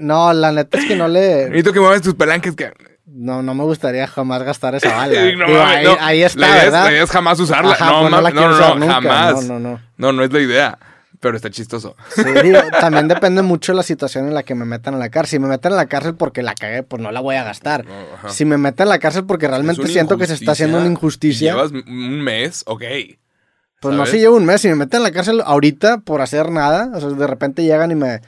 No, 0.00 0.32
la 0.32 0.52
neta 0.52 0.78
es 0.78 0.84
que 0.86 0.96
no 0.96 1.08
le. 1.08 1.44
Necesito 1.46 1.72
que 1.72 1.80
muevas 1.80 2.02
tus 2.02 2.14
palanques. 2.14 2.54
Que... 2.54 2.72
No, 3.06 3.42
no 3.42 3.54
me 3.54 3.64
gustaría 3.64 4.06
jamás 4.06 4.42
gastar 4.42 4.74
esa 4.76 4.94
bala. 4.94 5.20
No, 5.36 5.46
Digo, 5.46 5.62
ahí, 5.62 5.84
no. 5.84 5.96
ahí 6.00 6.22
está, 6.22 6.40
la 6.40 6.46
idea, 6.48 6.58
es, 6.58 6.64
¿verdad? 6.66 6.84
la 6.84 6.92
idea 6.92 7.02
es 7.04 7.10
jamás 7.10 7.40
usarla. 7.40 7.72
Ajá, 7.72 7.86
no, 7.86 8.00
pues 8.00 8.10
ma- 8.12 8.20
la 8.20 8.30
no, 8.30 8.48
no, 8.48 8.54
usar 8.54 8.68
no, 8.68 8.74
nunca. 8.76 8.92
jamás. 8.94 9.44
No, 9.46 9.58
no, 9.58 9.70
no. 9.70 9.80
No, 9.96 10.12
no 10.12 10.24
es 10.24 10.32
la 10.32 10.40
idea. 10.40 10.78
Pero 11.20 11.36
está 11.36 11.50
chistoso. 11.50 11.96
Sí, 12.14 12.22
digo, 12.42 12.60
también 12.80 13.08
depende 13.08 13.42
mucho 13.42 13.72
de 13.72 13.76
la 13.76 13.82
situación 13.82 14.28
en 14.28 14.34
la 14.34 14.44
que 14.44 14.54
me 14.54 14.64
metan 14.64 14.94
a 14.94 14.98
la 14.98 15.08
cárcel. 15.08 15.30
Si 15.30 15.38
me 15.40 15.48
meten 15.48 15.72
a 15.72 15.76
la 15.76 15.86
cárcel 15.86 16.14
porque 16.14 16.42
la 16.42 16.54
cagué, 16.54 16.82
pues 16.84 17.02
no 17.02 17.10
la 17.10 17.20
voy 17.20 17.36
a 17.36 17.44
gastar. 17.44 17.84
No. 17.84 18.30
Si 18.30 18.44
me 18.44 18.56
meten 18.56 18.86
a 18.86 18.90
la 18.90 18.98
cárcel 18.98 19.24
porque 19.26 19.48
realmente 19.48 19.86
siento 19.88 20.16
que 20.16 20.26
se 20.26 20.34
está 20.34 20.52
haciendo 20.52 20.78
una 20.78 20.86
injusticia, 20.86 21.52
Llevas 21.52 21.72
un 21.72 22.20
mes, 22.22 22.62
ok. 22.66 22.82
pues 23.80 23.96
no 23.96 24.06
si 24.06 24.18
llevo 24.18 24.36
un 24.36 24.44
mes. 24.44 24.60
Si 24.60 24.68
me 24.68 24.76
meten 24.76 25.00
a 25.00 25.04
la 25.04 25.10
cárcel 25.12 25.42
ahorita 25.44 25.98
por 26.02 26.20
hacer 26.20 26.50
nada, 26.50 26.90
o 26.94 27.00
sea, 27.00 27.08
de 27.10 27.26
repente 27.26 27.64
llegan 27.64 27.90
y 27.90 27.94
me, 27.96 28.20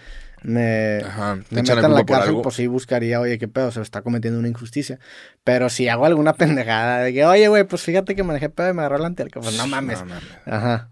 me, 0.43 1.03
Ajá, 1.07 1.37
me 1.51 1.63
meten 1.63 1.85
a 1.85 1.89
la 1.89 2.05
cárcel, 2.05 2.39
pues 2.43 2.57
sí 2.57 2.67
buscaría, 2.67 3.21
oye, 3.21 3.39
qué 3.39 3.47
pedo, 3.47 3.71
se 3.71 3.83
está 3.83 4.03
cometiendo 4.03 4.39
una 4.39 4.49
injusticia. 4.49 4.99
Pero 5.45 5.69
si 5.69 5.89
hago 5.89 6.07
alguna 6.07 6.33
pendejada 6.35 7.03
de 7.03 7.13
que, 7.13 7.25
oye, 7.25 7.47
güey, 7.47 7.63
pues 7.65 7.83
fíjate 7.83 8.17
que 8.17 8.25
manejé 8.25 8.49
pedo 8.49 8.71
y 8.71 8.75
me 8.75 8.81
agarró 8.83 8.99
la 8.99 9.07
antialca, 9.07 9.39
pues 9.41 9.57
no 9.57 9.67
mames. 9.69 10.01
No 10.01 10.07
mames. 10.07 10.25
Ajá. 10.47 10.89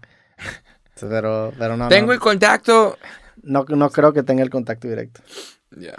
Pero, 1.07 1.53
pero 1.57 1.77
no, 1.77 1.87
Tengo 1.89 2.07
no, 2.07 2.13
el 2.13 2.19
contacto. 2.19 2.97
no, 3.43 3.65
no 3.67 3.89
creo 3.89 4.11
que 4.13 4.23
tenga 4.23 4.43
el 4.43 4.49
contacto 4.49 4.87
directo. 4.87 5.21
Ya. 5.77 5.93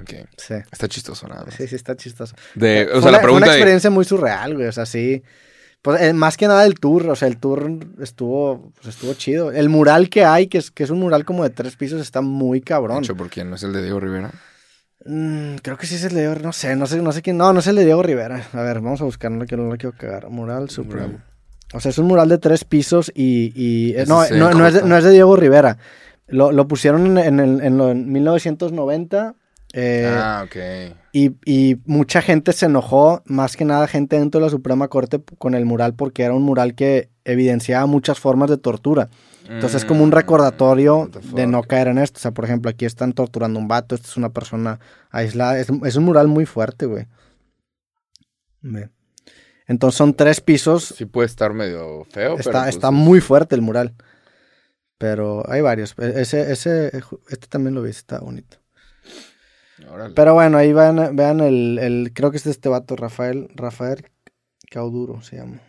Ok. 0.00 0.28
Sí. 0.36 0.54
Está 0.70 0.86
chistoso 0.88 1.26
nada 1.26 1.44
más. 1.44 1.54
Sí, 1.54 1.66
sí, 1.66 1.74
está 1.74 1.96
chistoso. 1.96 2.34
De, 2.54 2.86
o 2.86 2.92
Fue 2.92 3.00
sea, 3.00 3.00
una- 3.02 3.10
la 3.10 3.18
fue 3.18 3.22
pregunta 3.24 3.46
una 3.46 3.52
de. 3.52 3.58
experiencia 3.58 3.90
muy 3.90 4.04
surreal, 4.04 4.54
güey. 4.54 4.66
O 4.68 4.72
sea, 4.72 4.86
sí. 4.86 5.22
Pues, 5.82 6.00
eh, 6.02 6.12
más 6.12 6.36
que 6.36 6.46
nada 6.46 6.66
el 6.66 6.74
tour, 6.74 7.08
o 7.08 7.16
sea, 7.16 7.26
el 7.26 7.38
tour 7.38 7.70
estuvo, 8.00 8.70
pues, 8.74 8.88
estuvo 8.94 9.14
chido. 9.14 9.50
El 9.50 9.68
mural 9.70 10.10
que 10.10 10.24
hay, 10.24 10.46
que 10.46 10.58
es, 10.58 10.70
que 10.70 10.82
es 10.84 10.90
un 10.90 11.00
mural 11.00 11.24
como 11.24 11.42
de 11.42 11.50
tres 11.50 11.74
pisos, 11.76 12.00
está 12.02 12.20
muy 12.20 12.60
cabrón. 12.60 13.02
Hecho 13.02 13.16
por 13.16 13.30
quién, 13.30 13.48
¿no 13.48 13.56
es 13.56 13.62
el 13.62 13.72
de 13.72 13.82
Diego 13.82 13.98
Rivera? 13.98 14.30
Mm, 15.06 15.56
creo 15.62 15.78
que 15.78 15.86
sí 15.86 15.94
es 15.94 16.04
el 16.04 16.12
de 16.14 16.20
Diego, 16.20 16.34
no 16.42 16.52
sé, 16.52 16.76
no 16.76 16.86
sé, 16.86 17.00
no 17.00 17.10
sé 17.12 17.22
quién. 17.22 17.38
No, 17.38 17.52
no 17.54 17.60
es 17.60 17.66
el 17.66 17.76
de 17.76 17.86
Diego 17.86 18.02
Rivera. 18.02 18.46
A 18.52 18.60
ver, 18.62 18.80
vamos 18.80 19.00
a 19.00 19.04
buscar, 19.04 19.30
no 19.30 19.38
lo 19.38 19.46
quiero, 19.46 19.64
no 19.64 19.70
lo 19.70 19.78
quiero 19.78 19.96
cagar. 19.96 20.28
Mural 20.28 20.68
Supremo. 20.68 21.18
O 21.72 21.80
sea, 21.80 21.90
es 21.90 21.98
un 21.98 22.06
mural 22.06 22.28
de 22.28 22.38
tres 22.38 22.64
pisos 22.64 23.12
y... 23.14 23.52
y- 23.54 23.94
eh, 23.96 24.04
no, 24.08 24.24
es 24.24 24.32
no, 24.32 24.50
no 24.52 24.66
es 24.66 24.74
de, 24.74 24.82
no 24.82 24.96
es 24.96 25.04
de 25.04 25.10
Diego 25.10 25.36
Rivera. 25.36 25.78
Lo, 26.26 26.52
lo 26.52 26.66
pusieron 26.68 27.06
en, 27.06 27.18
en, 27.18 27.40
el- 27.40 27.60
en 27.60 27.76
lo- 27.78 27.90
en 27.90 28.10
1990. 28.12 29.34
eh, 29.72 30.18
ah, 30.20 30.44
ok. 30.44 30.56
y, 31.12 31.30
y 31.44 31.76
mucha 31.86 32.22
gente 32.22 32.52
se 32.52 32.66
enojó, 32.66 33.22
más 33.24 33.56
que 33.56 33.64
nada 33.64 33.86
gente 33.86 34.18
dentro 34.18 34.40
de 34.40 34.46
la 34.46 34.50
Suprema 34.50 34.88
Corte 34.88 35.20
con 35.38 35.54
el 35.54 35.64
mural 35.64 35.94
porque 35.94 36.24
era 36.24 36.34
un 36.34 36.42
mural 36.42 36.74
que 36.74 37.08
evidenciaba 37.24 37.86
muchas 37.86 38.18
formas 38.18 38.50
de 38.50 38.56
tortura. 38.58 39.08
Entonces 39.48 39.82
es 39.82 39.84
como 39.84 40.04
un 40.04 40.10
Mm, 40.10 40.12
recordatorio 40.12 41.10
de 41.34 41.46
no 41.48 41.62
caer 41.64 41.88
en 41.88 41.98
esto. 41.98 42.18
O 42.18 42.20
sea, 42.20 42.30
por 42.30 42.44
ejemplo, 42.44 42.70
aquí 42.70 42.84
están 42.84 43.12
torturando 43.12 43.58
a 43.58 43.62
un 43.62 43.66
vato, 43.68 43.96
esta 43.96 44.06
es 44.06 44.16
una 44.16 44.28
persona 44.28 44.78
aislada. 45.10 45.58
Es, 45.58 45.68
es 45.84 45.96
un 45.96 46.04
mural 46.04 46.28
muy 46.28 46.46
fuerte, 46.46 46.86
güey. 46.86 47.06
Ve. 48.62 48.90
Entonces 49.70 49.96
son 49.96 50.14
tres 50.14 50.40
pisos. 50.40 50.94
Sí 50.96 51.06
puede 51.06 51.26
estar 51.26 51.54
medio 51.54 52.04
feo, 52.10 52.34
está 52.34 52.50
pero. 52.50 52.62
pues, 52.64 52.74
está 52.74 52.90
muy 52.90 53.20
fuerte 53.20 53.54
el 53.54 53.62
mural. 53.62 53.94
Pero 54.98 55.48
hay 55.48 55.60
varios. 55.60 55.94
E- 55.96 56.20
Ese, 56.20 56.50
ese, 56.50 56.90
este 57.28 57.46
también 57.46 57.76
lo 57.76 57.82
vi, 57.82 57.90
está 57.90 58.18
bonito. 58.18 58.56
órale. 59.88 60.12
Pero 60.16 60.34
bueno, 60.34 60.58
ahí 60.58 60.72
vean, 60.72 61.14
vean 61.14 61.38
el, 61.38 61.78
el, 61.78 62.10
creo 62.12 62.32
que 62.32 62.38
es 62.38 62.46
este 62.48 62.68
vato, 62.68 62.96
Rafael, 62.96 63.48
Rafael 63.54 64.10
Cauduro 64.68 65.22
se 65.22 65.36
llama. 65.36 65.60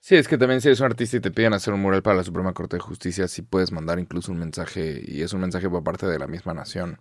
Sí, 0.00 0.14
es 0.14 0.28
que 0.28 0.38
también 0.38 0.60
si 0.60 0.68
eres 0.68 0.78
un 0.78 0.86
artista 0.86 1.16
y 1.16 1.20
te 1.20 1.32
piden 1.32 1.54
hacer 1.54 1.74
un 1.74 1.80
mural 1.80 2.04
para 2.04 2.18
la 2.18 2.22
Suprema 2.22 2.54
Corte 2.54 2.76
de 2.76 2.80
Justicia, 2.82 3.26
sí 3.26 3.42
puedes 3.42 3.72
mandar 3.72 3.98
incluso 3.98 4.30
un 4.30 4.38
mensaje 4.38 5.02
y 5.04 5.22
es 5.22 5.32
un 5.32 5.40
mensaje 5.40 5.68
por 5.68 5.82
parte 5.82 6.06
de 6.06 6.20
la 6.20 6.28
misma 6.28 6.54
nación. 6.54 7.00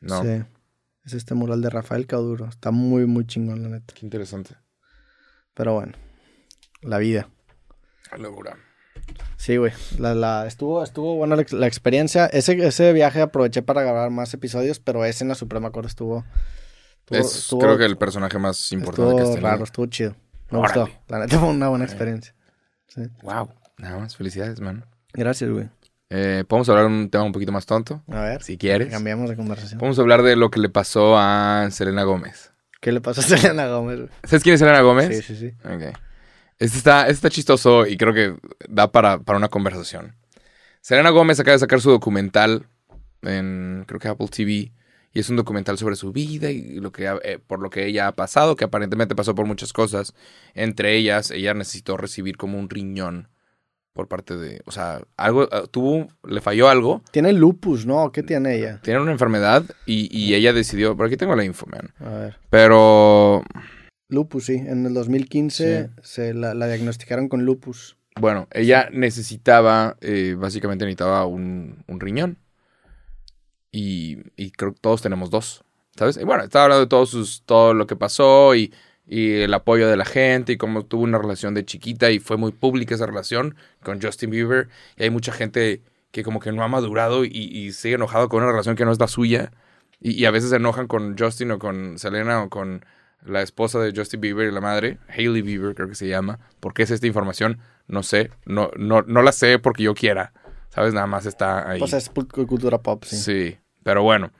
¿No? 0.00 0.22
Sí. 0.22 0.42
Es 1.04 1.12
este 1.12 1.34
mural 1.34 1.60
de 1.60 1.68
Rafael 1.68 2.06
Cauduro. 2.06 2.46
Está 2.48 2.70
muy, 2.70 3.04
muy 3.04 3.26
chingón, 3.26 3.62
la 3.62 3.68
neta. 3.68 3.92
Qué 3.92 4.06
interesante. 4.06 4.56
Pero 5.56 5.74
bueno, 5.74 5.94
la 6.82 6.98
vida. 6.98 7.28
Locura. 8.16 8.56
Sí, 9.36 9.56
güey. 9.56 9.72
La, 9.98 10.14
la, 10.14 10.46
estuvo, 10.46 10.82
estuvo 10.84 11.16
buena 11.16 11.34
la, 11.36 11.42
ex- 11.42 11.52
la 11.52 11.66
experiencia. 11.66 12.26
Ese, 12.26 12.52
ese 12.66 12.92
viaje 12.92 13.20
aproveché 13.22 13.62
para 13.62 13.82
grabar 13.82 14.10
más 14.10 14.32
episodios, 14.34 14.78
pero 14.78 15.04
ese 15.04 15.24
en 15.24 15.28
la 15.28 15.34
Suprema 15.34 15.70
Corte 15.72 15.88
estuvo. 15.88 16.24
estuvo- 17.00 17.18
Es 17.18 17.36
estuvo- 17.36 17.60
creo 17.60 17.78
que 17.78 17.84
el 17.84 17.96
personaje 17.98 18.38
más 18.38 18.70
importante 18.72 19.10
que 19.16 19.16
estuvo 19.22 19.34
tenido. 19.34 19.50
raro, 19.50 19.64
estuvo 19.64 19.86
chido. 19.86 20.14
Me 20.50 20.58
Órale. 20.58 20.80
gustó. 20.82 20.98
La 21.08 21.18
neta 21.18 21.38
fue 21.38 21.48
una 21.48 21.68
buena 21.68 21.84
experiencia. 21.84 22.34
Sí. 22.88 23.02
Wow. 23.22 23.50
Nada 23.78 23.98
más, 23.98 24.16
felicidades, 24.16 24.60
man. 24.60 24.84
Gracias, 25.12 25.50
güey. 25.50 25.68
Eh, 26.10 26.44
Podemos 26.46 26.68
hablar 26.68 26.84
de 26.86 26.90
un 26.92 27.10
tema 27.10 27.24
un 27.24 27.32
poquito 27.32 27.50
más 27.50 27.66
tonto, 27.66 28.02
A 28.08 28.20
ver. 28.20 28.42
si 28.42 28.56
quieres. 28.56 28.88
Cambiamos 28.90 29.28
de 29.28 29.36
conversación. 29.36 29.78
Podemos 29.78 29.98
hablar 29.98 30.22
de 30.22 30.36
lo 30.36 30.50
que 30.50 30.60
le 30.60 30.68
pasó 30.68 31.16
a 31.18 31.66
Selena 31.72 32.04
Gómez. 32.04 32.52
¿Qué 32.80 32.92
le 32.92 33.00
pasó 33.00 33.20
a 33.20 33.24
Selena 33.24 33.66
Gómez? 33.68 33.98
güey? 33.98 34.10
¿Sabes 34.24 34.42
quién 34.42 34.54
es 34.54 34.60
Selena 34.60 34.80
Gómez? 34.80 35.16
Sí, 35.16 35.22
sí, 35.22 35.36
sí. 35.36 35.54
Ok. 35.64 35.96
Este 36.58 36.78
está, 36.78 37.02
este 37.02 37.12
está 37.12 37.30
chistoso 37.30 37.86
y 37.86 37.96
creo 37.96 38.14
que 38.14 38.34
da 38.68 38.90
para, 38.90 39.18
para 39.18 39.38
una 39.38 39.48
conversación. 39.48 40.16
Selena 40.80 41.10
Gómez 41.10 41.40
acaba 41.40 41.52
de 41.52 41.58
sacar 41.58 41.80
su 41.80 41.90
documental 41.90 42.66
en, 43.22 43.84
creo 43.86 44.00
que 44.00 44.08
Apple 44.08 44.28
TV, 44.28 44.72
y 45.12 45.20
es 45.20 45.28
un 45.30 45.36
documental 45.36 45.78
sobre 45.78 45.96
su 45.96 46.12
vida 46.12 46.50
y 46.50 46.78
lo 46.78 46.92
que, 46.92 47.06
eh, 47.24 47.38
por 47.44 47.60
lo 47.60 47.70
que 47.70 47.86
ella 47.86 48.06
ha 48.06 48.12
pasado, 48.12 48.54
que 48.54 48.64
aparentemente 48.64 49.14
pasó 49.14 49.34
por 49.34 49.46
muchas 49.46 49.72
cosas. 49.72 50.14
Entre 50.54 50.94
ellas, 50.94 51.30
ella 51.30 51.54
necesitó 51.54 51.96
recibir 51.96 52.36
como 52.36 52.58
un 52.58 52.68
riñón 52.68 53.28
por 53.96 54.06
parte 54.06 54.36
de, 54.36 54.60
o 54.66 54.70
sea, 54.70 55.00
algo, 55.16 55.44
eh, 55.44 55.64
tuvo, 55.70 56.06
le 56.28 56.40
falló 56.40 56.68
algo, 56.68 57.02
Tiene 57.10 57.32
lupus, 57.32 57.86
¿no? 57.86 58.12
¿Qué 58.12 58.22
tiene 58.22 58.54
ella? 58.54 58.80
tiene 58.82 59.00
una 59.00 59.10
enfermedad 59.10 59.64
y, 59.86 60.08
y 60.16 60.34
ella 60.34 60.52
decidió, 60.52 60.96
por 60.96 61.06
aquí 61.06 61.16
tengo 61.16 61.34
la 61.34 61.44
info, 61.44 61.66
man. 61.66 61.90
A 61.98 62.10
ver. 62.10 62.38
Pero 62.50 63.42
Lupus, 64.08 64.46
sí. 64.46 64.54
En 64.54 64.86
el 64.86 64.94
2015 64.94 65.90
se 66.02 66.34
la, 66.34 66.54
la 66.54 66.68
diagnosticaron 66.68 67.28
con 67.28 67.44
lupus. 67.44 67.96
Bueno, 68.18 68.46
ella 68.52 68.88
necesitaba, 68.92 69.96
eh, 70.00 70.36
básicamente 70.38 70.84
necesitaba 70.84 71.26
un, 71.26 71.82
un 71.88 72.00
riñón. 72.00 72.38
Y, 73.72 74.18
y 74.36 74.52
creo 74.52 74.72
que 74.72 74.80
todos 74.80 75.02
tenemos 75.02 75.30
dos, 75.30 75.64
¿sabes? 75.96 76.16
Y 76.16 76.24
bueno, 76.24 76.44
estaba 76.44 76.64
hablando 76.64 76.84
de 76.84 76.88
todos 76.88 77.10
sus, 77.10 77.42
todo 77.44 77.74
lo 77.74 77.86
que 77.86 77.96
pasó 77.96 78.54
y, 78.54 78.72
y 79.06 79.40
el 79.40 79.54
apoyo 79.54 79.88
de 79.88 79.96
la 79.96 80.04
gente 80.04 80.52
y 80.52 80.56
cómo 80.56 80.84
tuvo 80.84 81.04
una 81.04 81.18
relación 81.18 81.54
de 81.54 81.64
chiquita 81.64 82.10
y 82.10 82.18
fue 82.18 82.36
muy 82.36 82.52
pública 82.52 82.94
esa 82.94 83.06
relación 83.06 83.54
con 83.82 84.00
Justin 84.02 84.30
Bieber. 84.30 84.68
Y 84.96 85.04
hay 85.04 85.10
mucha 85.10 85.32
gente 85.32 85.82
que 86.10 86.22
como 86.22 86.40
que 86.40 86.52
no 86.52 86.62
ha 86.62 86.68
madurado 86.68 87.24
y, 87.24 87.30
y 87.30 87.72
sigue 87.72 87.94
enojado 87.94 88.28
con 88.28 88.42
una 88.42 88.50
relación 88.50 88.76
que 88.76 88.84
no 88.84 88.92
es 88.92 88.98
la 88.98 89.08
suya. 89.08 89.52
Y, 90.00 90.12
y 90.12 90.24
a 90.24 90.30
veces 90.30 90.50
se 90.50 90.56
enojan 90.56 90.88
con 90.88 91.16
Justin 91.16 91.52
o 91.52 91.58
con 91.58 91.98
Selena 91.98 92.42
o 92.42 92.48
con 92.48 92.84
la 93.24 93.42
esposa 93.42 93.80
de 93.80 93.92
Justin 93.94 94.20
Bieber 94.20 94.48
y 94.48 94.52
la 94.52 94.60
madre, 94.60 94.98
Hailey 95.08 95.42
Bieber 95.42 95.74
creo 95.74 95.88
que 95.88 95.94
se 95.94 96.08
llama. 96.08 96.38
¿Por 96.60 96.74
qué 96.74 96.82
es 96.82 96.90
esta 96.90 97.06
información? 97.06 97.58
No 97.88 98.02
sé. 98.02 98.30
No, 98.44 98.70
no, 98.76 99.02
no 99.02 99.22
la 99.22 99.32
sé 99.32 99.58
porque 99.58 99.82
yo 99.82 99.94
quiera. 99.94 100.32
¿Sabes? 100.70 100.94
Nada 100.94 101.06
más 101.06 101.26
está 101.26 101.68
ahí. 101.70 101.78
Pues 101.78 101.92
es 101.92 102.10
cultura 102.10 102.78
pop, 102.78 103.04
sí. 103.04 103.16
Sí, 103.16 103.58
pero 103.82 104.02
bueno. 104.02 104.30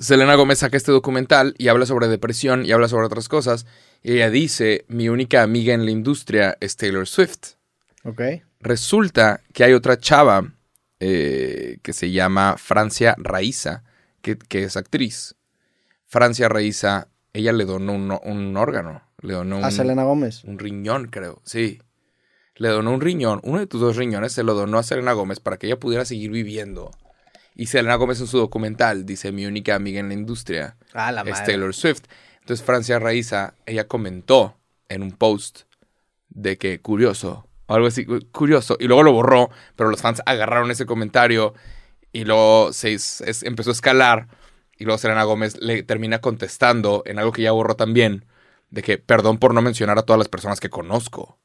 Selena 0.00 0.34
Gómez 0.34 0.58
saca 0.60 0.76
este 0.78 0.92
documental 0.92 1.54
y 1.58 1.68
habla 1.68 1.84
sobre 1.86 2.08
depresión 2.08 2.64
y 2.64 2.72
habla 2.72 2.88
sobre 2.88 3.06
otras 3.06 3.28
cosas. 3.28 3.66
Y 4.02 4.14
ella 4.14 4.30
dice, 4.30 4.86
mi 4.88 5.08
única 5.10 5.42
amiga 5.42 5.74
en 5.74 5.84
la 5.84 5.90
industria 5.90 6.56
es 6.60 6.76
Taylor 6.76 7.06
Swift. 7.06 7.54
Ok. 8.04 8.22
Resulta 8.60 9.42
que 9.52 9.62
hay 9.62 9.74
otra 9.74 9.98
chava 9.98 10.52
eh, 11.00 11.78
que 11.82 11.92
se 11.92 12.10
llama 12.10 12.56
Francia 12.56 13.14
Raiza, 13.18 13.84
que, 14.22 14.38
que 14.38 14.64
es 14.64 14.76
actriz. 14.76 15.34
Francia 16.06 16.48
Reiza, 16.48 17.08
ella 17.34 17.52
le 17.52 17.66
donó 17.66 17.92
un, 17.92 18.18
un 18.24 18.56
órgano. 18.56 19.02
Le 19.20 19.34
donó 19.34 19.58
un, 19.58 19.64
A 19.64 19.70
Selena 19.70 20.04
Gómez. 20.04 20.44
un 20.44 20.58
riñón, 20.58 21.08
creo. 21.08 21.42
Sí. 21.44 21.82
Le 22.56 22.68
donó 22.68 22.92
un 22.92 23.02
riñón. 23.02 23.40
Uno 23.42 23.58
de 23.58 23.66
tus 23.66 23.80
dos 23.82 23.96
riñones 23.96 24.32
se 24.32 24.44
lo 24.44 24.54
donó 24.54 24.78
a 24.78 24.82
Selena 24.82 25.12
Gómez 25.12 25.40
para 25.40 25.58
que 25.58 25.66
ella 25.66 25.78
pudiera 25.78 26.06
seguir 26.06 26.30
viviendo. 26.30 26.90
Y 27.60 27.66
Selena 27.66 27.96
Gómez 27.96 28.18
en 28.20 28.26
su 28.26 28.38
documental 28.38 29.04
dice, 29.04 29.32
mi 29.32 29.44
única 29.44 29.74
amiga 29.74 30.00
en 30.00 30.08
la 30.08 30.14
industria 30.14 30.78
Ah, 30.94 31.12
la 31.12 31.20
es 31.20 31.30
madre. 31.32 31.44
Taylor 31.44 31.74
Swift. 31.74 32.04
Entonces 32.40 32.64
Francia 32.64 32.98
Raíza, 32.98 33.52
ella 33.66 33.86
comentó 33.86 34.56
en 34.88 35.02
un 35.02 35.12
post 35.12 35.64
de 36.30 36.56
que 36.56 36.80
curioso, 36.80 37.46
o 37.66 37.74
algo 37.74 37.86
así, 37.88 38.06
curioso, 38.32 38.78
y 38.80 38.86
luego 38.86 39.02
lo 39.02 39.12
borró, 39.12 39.50
pero 39.76 39.90
los 39.90 40.00
fans 40.00 40.22
agarraron 40.24 40.70
ese 40.70 40.86
comentario 40.86 41.52
y 42.12 42.24
luego 42.24 42.72
se 42.72 42.94
es- 42.94 43.42
empezó 43.42 43.68
a 43.70 43.72
escalar 43.74 44.28
y 44.78 44.84
luego 44.84 44.96
Selena 44.96 45.24
Gómez 45.24 45.58
le 45.60 45.82
termina 45.82 46.22
contestando 46.22 47.02
en 47.04 47.18
algo 47.18 47.30
que 47.32 47.42
ya 47.42 47.52
borró 47.52 47.76
también, 47.76 48.24
de 48.70 48.80
que 48.82 48.96
perdón 48.96 49.36
por 49.36 49.52
no 49.52 49.60
mencionar 49.60 49.98
a 49.98 50.02
todas 50.02 50.18
las 50.18 50.28
personas 50.28 50.60
que 50.60 50.70
conozco. 50.70 51.36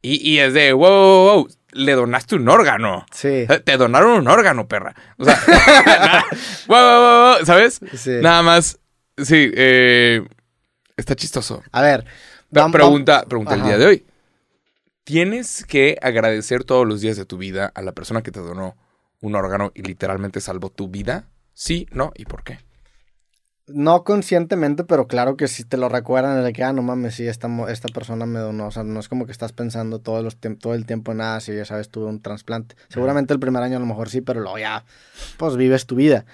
Y, 0.00 0.26
y 0.26 0.38
es 0.38 0.54
de, 0.54 0.72
wow, 0.72 0.88
wow, 0.90 1.34
wow, 1.34 1.48
le 1.74 1.92
donaste 1.92 2.36
un 2.36 2.48
órgano. 2.48 3.04
Sí. 3.12 3.46
Te 3.64 3.76
donaron 3.76 4.12
un 4.12 4.28
órgano, 4.28 4.66
perra. 4.66 4.94
O 5.18 5.24
sea, 5.24 5.38
nada, 5.86 6.24
wow, 6.66 6.78
wow, 6.78 7.00
wow, 7.00 7.36
wow, 7.36 7.46
¿sabes? 7.46 7.80
Sí. 7.96 8.12
Nada 8.22 8.42
más, 8.42 8.78
sí, 9.18 9.50
eh, 9.54 10.26
está 10.96 11.14
chistoso. 11.14 11.62
A 11.72 11.82
ver. 11.82 12.04
Pregunta 12.72 13.24
pregunta 13.26 13.54
el 13.54 13.62
día 13.64 13.78
de 13.78 13.86
hoy. 13.86 14.06
¿Tienes 15.02 15.66
que 15.66 15.98
agradecer 16.00 16.64
todos 16.64 16.86
los 16.86 17.00
días 17.00 17.16
de 17.16 17.26
tu 17.26 17.36
vida 17.36 17.70
a 17.74 17.82
la 17.82 17.92
persona 17.92 18.22
que 18.22 18.30
te 18.30 18.40
donó 18.40 18.76
un 19.20 19.34
órgano 19.34 19.72
y 19.74 19.82
literalmente 19.82 20.40
salvó 20.40 20.70
tu 20.70 20.88
vida? 20.88 21.28
Sí, 21.52 21.86
no, 21.90 22.12
¿y 22.14 22.24
por 22.24 22.44
qué? 22.44 22.60
No 23.66 24.04
conscientemente, 24.04 24.84
pero 24.84 25.06
claro 25.06 25.36
que 25.38 25.48
si 25.48 25.64
te 25.64 25.78
lo 25.78 25.88
recuerdan, 25.88 26.44
de 26.44 26.52
que, 26.52 26.62
ah, 26.64 26.72
no 26.74 26.82
mames, 26.82 27.14
sí, 27.14 27.26
esta, 27.26 27.48
esta 27.70 27.88
persona 27.88 28.26
me 28.26 28.38
donó. 28.38 28.66
O 28.66 28.70
sea, 28.70 28.84
no 28.84 29.00
es 29.00 29.08
como 29.08 29.24
que 29.24 29.32
estás 29.32 29.52
pensando 29.52 30.00
todos 30.00 30.22
los 30.22 30.36
todo 30.58 30.74
el 30.74 30.84
tiempo 30.84 31.12
en 31.12 31.18
nada, 31.18 31.40
si 31.40 31.54
ya 31.56 31.64
sabes, 31.64 31.88
tuve 31.88 32.04
un 32.06 32.20
trasplante. 32.20 32.76
Seguramente 32.88 33.32
el 33.32 33.40
primer 33.40 33.62
año 33.62 33.78
a 33.78 33.80
lo 33.80 33.86
mejor 33.86 34.10
sí, 34.10 34.20
pero 34.20 34.40
luego 34.40 34.58
ya, 34.58 34.84
pues 35.38 35.56
vives 35.56 35.86
tu 35.86 35.94
vida. 35.96 36.26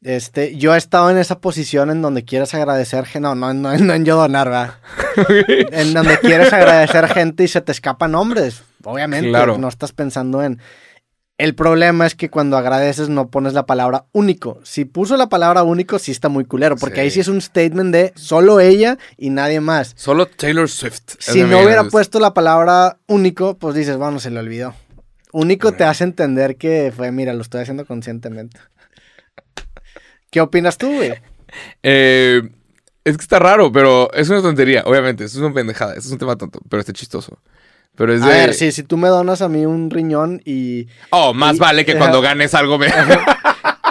Este, 0.00 0.56
yo 0.56 0.74
he 0.76 0.78
estado 0.78 1.10
en 1.10 1.18
esa 1.18 1.40
posición 1.40 1.90
en 1.90 2.02
donde 2.02 2.24
quieres 2.24 2.54
agradecer, 2.54 3.04
no, 3.20 3.34
no, 3.34 3.52
no, 3.52 3.76
no 3.76 3.94
en 3.94 4.04
yo 4.04 4.14
donar, 4.16 4.48
¿verdad? 4.48 4.74
en 5.72 5.92
donde 5.92 6.18
quieres 6.20 6.52
agradecer 6.52 7.08
gente 7.08 7.42
y 7.42 7.48
se 7.48 7.60
te 7.62 7.72
escapan 7.72 8.12
nombres. 8.12 8.62
Obviamente, 8.84 9.28
Claro. 9.30 9.58
no 9.58 9.66
estás 9.66 9.92
pensando 9.92 10.40
en. 10.42 10.60
El 11.38 11.54
problema 11.54 12.04
es 12.04 12.16
que 12.16 12.30
cuando 12.30 12.56
agradeces 12.56 13.08
no 13.08 13.30
pones 13.30 13.52
la 13.52 13.64
palabra 13.64 14.06
único. 14.12 14.60
Si 14.64 14.84
puso 14.84 15.16
la 15.16 15.28
palabra 15.28 15.62
único, 15.62 16.00
sí 16.00 16.10
está 16.10 16.28
muy 16.28 16.44
culero, 16.44 16.76
porque 16.76 16.96
Sí. 16.96 17.00
ahí 17.02 17.10
sí 17.12 17.20
es 17.20 17.28
un 17.28 17.40
statement 17.40 17.92
de 17.92 18.12
solo 18.16 18.58
ella 18.58 18.98
y 19.16 19.30
nadie 19.30 19.60
más. 19.60 19.92
Solo 19.96 20.26
Taylor 20.26 20.68
Swift. 20.68 21.14
Si 21.20 21.42
no 21.44 21.60
hubiera 21.60 21.84
puesto 21.84 22.18
la 22.18 22.34
palabra 22.34 22.98
único, 23.06 23.56
pues 23.56 23.76
dices, 23.76 23.96
bueno, 23.96 24.18
se 24.18 24.30
le 24.32 24.40
olvidó. 24.40 24.74
Único 25.30 25.72
te 25.72 25.84
hace 25.84 26.02
entender 26.04 26.56
que 26.56 26.92
fue, 26.94 27.12
mira, 27.12 27.32
lo 27.34 27.42
estoy 27.42 27.60
haciendo 27.60 27.86
conscientemente. 27.86 28.58
¿Qué 30.30 30.40
opinas 30.40 30.76
tú, 30.78 30.92
güey? 30.92 31.14
Eh, 31.82 32.42
es 33.04 33.16
que 33.16 33.22
está 33.22 33.38
raro, 33.38 33.72
pero 33.72 34.12
es 34.12 34.28
una 34.28 34.42
tontería, 34.42 34.82
obviamente. 34.84 35.24
Eso 35.24 35.38
es 35.38 35.42
una 35.44 35.54
pendejada. 35.54 35.92
Eso 35.92 36.08
es 36.08 36.12
un 36.12 36.18
tema 36.18 36.36
tonto, 36.36 36.60
pero 36.68 36.80
está 36.80 36.92
chistoso. 36.92 37.38
Pero 37.98 38.14
es 38.14 38.22
A 38.22 38.28
ver, 38.28 38.54
sí, 38.54 38.72
si 38.72 38.84
tú 38.84 38.96
me 38.96 39.08
donas 39.08 39.42
a 39.42 39.48
mí 39.48 39.66
un 39.66 39.90
riñón 39.90 40.40
y, 40.44 40.86
Oh, 41.10 41.34
más 41.34 41.56
Y- 41.56 41.58
vale 41.58 41.84
que 41.84 41.90
Ajá. 41.92 41.98
cuando 41.98 42.20
ganes 42.22 42.54
algo 42.54 42.78
me... 42.78 42.86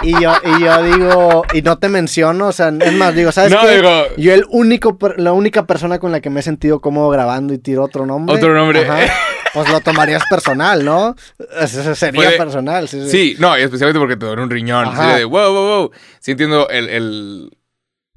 y 0.02 0.12
yo, 0.12 0.32
y 0.44 0.62
yo 0.64 0.82
digo, 0.82 1.44
y 1.52 1.62
no 1.62 1.78
te 1.78 1.88
menciono, 1.88 2.46
o 2.48 2.52
sea, 2.52 2.68
es 2.80 2.92
más, 2.94 3.14
digo, 3.14 3.30
¿sabes 3.32 3.52
No, 3.52 3.60
qué? 3.60 3.76
digo- 3.76 4.04
Yo 4.16 4.32
el 4.34 4.44
único, 4.48 4.96
la 5.16 5.32
única 5.32 5.66
persona 5.66 5.98
con 5.98 6.10
la 6.10 6.20
que 6.20 6.30
me 6.30 6.40
he 6.40 6.42
sentido 6.42 6.80
cómodo 6.80 7.10
grabando 7.10 7.52
y 7.52 7.58
tiro 7.58 7.84
otro 7.84 8.06
nombre. 8.06 8.34
Otro 8.36 8.54
nombre. 8.54 8.86
pues 9.52 9.68
lo 9.70 9.80
tomarías 9.80 10.22
personal, 10.30 10.84
¿no? 10.84 11.14
Eso 11.60 11.94
sería 11.94 12.22
Puede- 12.22 12.38
personal, 12.38 12.88
sí, 12.88 13.02
sí. 13.04 13.10
Sí, 13.10 13.36
no, 13.38 13.58
y 13.58 13.62
especialmente 13.62 13.98
porque 13.98 14.16
te 14.16 14.24
doné 14.26 14.42
un 14.42 14.50
riñón. 14.50 14.86
Ajá. 14.88 15.10
Así 15.10 15.18
de, 15.18 15.24
wow, 15.24 15.52
wow, 15.52 15.66
wow. 15.80 15.90
Sí 16.20 16.30
entiendo 16.30 16.68
el, 16.70 16.88
el, 16.88 17.58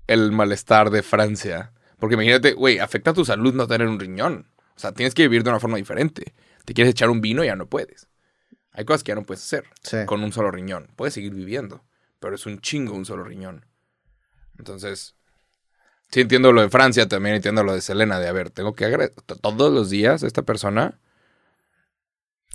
el 0.08 0.32
malestar 0.32 0.90
de 0.90 1.04
Francia. 1.04 1.72
Porque 2.00 2.16
imagínate, 2.16 2.54
güey, 2.54 2.80
afecta 2.80 3.12
a 3.12 3.14
tu 3.14 3.24
salud 3.26 3.54
no 3.54 3.68
tener 3.68 3.88
un 3.88 4.00
riñón. 4.00 4.48
O 4.82 4.86
sea, 4.90 4.94
tienes 4.94 5.14
que 5.14 5.22
vivir 5.22 5.44
de 5.44 5.52
una 5.52 5.60
forma 5.60 5.78
diferente. 5.78 6.34
Te 6.66 6.74
quieres 6.74 6.90
echar 6.90 7.12
un 7.12 7.22
vino 7.22 7.44
y 7.44 7.48
ya 7.48 7.56
no 7.56 7.68
puedes. 7.68 8.08
Hay 8.72 8.84
cosas 8.84 9.04
que 9.04 9.10
ya 9.10 9.16
no 9.16 9.22
puedes 9.24 9.44
hacer 9.44 9.66
Sí. 9.84 9.98
con 10.08 10.24
un 10.24 10.32
solo 10.34 10.50
riñón. 10.50 10.90
Puedes 10.96 11.14
seguir 11.14 11.36
viviendo, 11.36 11.84
pero 12.20 12.34
es 12.34 12.48
un 12.48 12.60
chingo 12.62 12.96
un 12.96 13.06
solo 13.06 13.24
riñón. 13.24 13.68
Entonces, 14.58 15.14
sí 16.10 16.22
entiendo 16.22 16.52
lo 16.52 16.64
de 16.64 16.70
Francia, 16.70 17.08
también 17.08 17.36
entiendo 17.36 17.64
lo 17.64 17.76
de 17.76 17.82
Selena, 17.82 18.20
de, 18.20 18.28
a 18.28 18.32
ver, 18.32 18.50
tengo 18.50 18.74
que 18.74 18.86
agradecer 18.86 19.22
todos 19.40 19.72
los 19.72 19.92
días 19.92 20.24
a 20.24 20.28
esta 20.28 20.42
persona. 20.42 21.00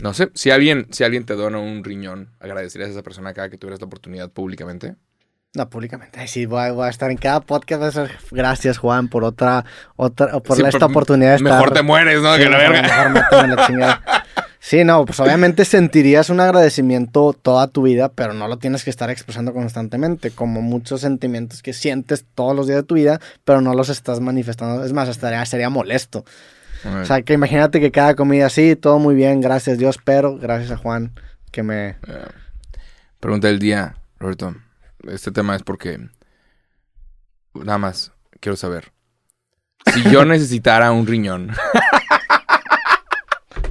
No 0.00 0.12
sé, 0.12 0.32
si 0.34 0.50
alguien, 0.50 0.88
si 0.92 1.04
alguien 1.04 1.26
te 1.26 1.34
dona 1.34 1.58
un 1.60 1.84
riñón, 1.84 2.34
¿agradecerías 2.40 2.88
a 2.88 2.92
esa 2.92 3.02
persona 3.04 3.34
cada 3.34 3.50
que 3.50 3.56
tuvieras 3.56 3.80
la 3.80 3.86
oportunidad 3.86 4.32
públicamente? 4.32 4.96
No, 5.56 5.70
públicamente. 5.70 6.20
Ay, 6.20 6.28
sí, 6.28 6.44
voy 6.44 6.60
a, 6.60 6.72
voy 6.72 6.86
a 6.86 6.90
estar 6.90 7.10
en 7.10 7.16
cada 7.16 7.40
podcast. 7.40 7.96
Gracias, 8.30 8.76
Juan, 8.76 9.08
por 9.08 9.24
otra, 9.24 9.64
otra, 9.96 10.38
por 10.40 10.54
Sí, 10.54 10.62
esta 10.66 10.84
oportunidad 10.84 11.30
de 11.30 11.36
estar. 11.36 11.52
Mejor 11.52 11.72
te 11.72 11.80
mueres, 11.80 12.20
¿no? 12.20 12.34
Sí, 12.36 12.42
que 12.42 12.50
la 12.50 12.58
verga. 12.58 12.82
mejor 12.82 13.10
méteme 13.10 13.56
la 13.56 13.66
chingada. 13.66 14.02
Sí, 14.58 14.82
no, 14.82 15.04
pues 15.04 15.20
obviamente 15.20 15.64
sentirías 15.64 16.28
un 16.28 16.40
agradecimiento 16.40 17.32
toda 17.40 17.68
tu 17.68 17.82
vida, 17.82 18.10
pero 18.10 18.34
no 18.34 18.48
lo 18.48 18.58
tienes 18.58 18.82
que 18.82 18.90
estar 18.90 19.10
expresando 19.10 19.52
constantemente, 19.52 20.32
como 20.32 20.60
muchos 20.60 21.02
sentimientos 21.02 21.62
que 21.62 21.72
sientes 21.72 22.24
todos 22.34 22.56
los 22.56 22.66
días 22.66 22.78
de 22.78 22.82
tu 22.82 22.96
vida, 22.96 23.20
pero 23.44 23.60
no 23.60 23.74
los 23.74 23.90
estás 23.90 24.18
manifestando. 24.18 24.84
Es 24.84 24.92
más, 24.92 25.08
estaría, 25.08 25.44
sería 25.46 25.70
molesto. 25.70 26.24
O 27.00 27.04
sea, 27.04 27.22
que 27.22 27.34
imagínate 27.34 27.78
que 27.78 27.92
cada 27.92 28.16
comida, 28.16 28.48
sí, 28.50 28.74
todo 28.74 28.98
muy 28.98 29.14
bien, 29.14 29.40
gracias 29.40 29.78
Dios, 29.78 30.00
pero 30.02 30.36
gracias 30.36 30.72
a 30.72 30.76
Juan 30.76 31.12
que 31.52 31.62
me... 31.62 31.90
Eh, 31.90 31.94
Pregunta 33.20 33.46
del 33.46 33.60
día, 33.60 33.94
Roberto. 34.18 34.56
Este 35.10 35.30
tema 35.32 35.56
es 35.56 35.62
porque. 35.62 35.98
Nada 37.54 37.78
más, 37.78 38.12
quiero 38.40 38.56
saber. 38.56 38.92
Si 39.94 40.02
yo 40.10 40.24
necesitara 40.26 40.90
un 40.92 41.06
riñón 41.06 41.52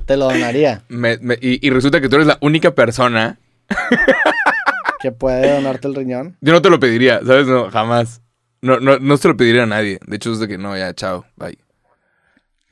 Te 0.05 0.17
lo 0.17 0.25
donaría. 0.25 0.83
me- 0.87 1.17
me- 1.17 1.37
y, 1.41 1.65
y 1.65 1.69
resulta 1.71 1.99
que 1.99 2.09
tú 2.09 2.15
eres 2.15 2.27
la 2.27 2.37
única 2.41 2.73
persona, 2.75 3.37
que 5.01 5.11
puede 5.11 5.51
donarte 5.53 5.87
el 5.87 5.95
riñón. 5.95 6.37
yo 6.41 6.53
no 6.53 6.61
te 6.61 6.69
lo 6.69 6.79
pediría, 6.79 7.19
¿sabes? 7.25 7.47
No, 7.47 7.69
jamás. 7.71 8.21
No, 8.61 8.79
no, 8.79 8.97
no 8.99 9.17
se 9.17 9.27
lo 9.27 9.35
pediría 9.37 9.63
a 9.63 9.67
nadie. 9.67 9.99
De 10.05 10.15
hecho, 10.15 10.31
es 10.31 10.39
de 10.39 10.47
que 10.47 10.57
no, 10.57 10.75
ya, 10.77 10.93
chao, 10.93 11.25
bye. 11.35 11.57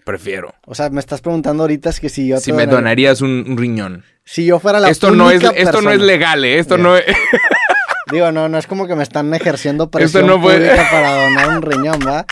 Prefiero. 0.05 0.53
O 0.65 0.75
sea, 0.75 0.89
me 0.89 0.99
estás 0.99 1.21
preguntando 1.21 1.63
ahorita 1.63 1.89
es 1.89 1.99
que 1.99 2.09
si 2.09 2.27
yo 2.27 2.35
te 2.37 2.41
Si 2.41 2.51
me 2.51 2.65
donaría- 2.65 2.75
donarías 2.75 3.21
un, 3.21 3.45
un 3.47 3.57
riñón. 3.57 4.03
Si 4.25 4.45
yo 4.45 4.59
fuera 4.59 4.79
la 4.79 4.89
Esto 4.89 5.11
no, 5.11 5.29
es, 5.31 5.41
única 5.43 5.57
esto 5.59 5.81
no 5.81 5.89
es 5.91 5.97
persona- 5.97 6.05
legal, 6.05 6.45
¿eh? 6.45 6.59
Esto 6.59 6.77
no 6.77 6.95
es... 6.97 7.03
Digo, 8.11 8.31
no, 8.31 8.49
no 8.49 8.57
es 8.57 8.67
como 8.67 8.87
que 8.87 8.95
me 8.95 9.03
están 9.03 9.33
ejerciendo 9.33 9.89
presión 9.89 10.27
no 10.27 10.41
pública 10.41 10.87
para 10.91 11.23
donar 11.23 11.49
un 11.49 11.61
riñón, 11.61 11.99
¿va? 12.05 12.25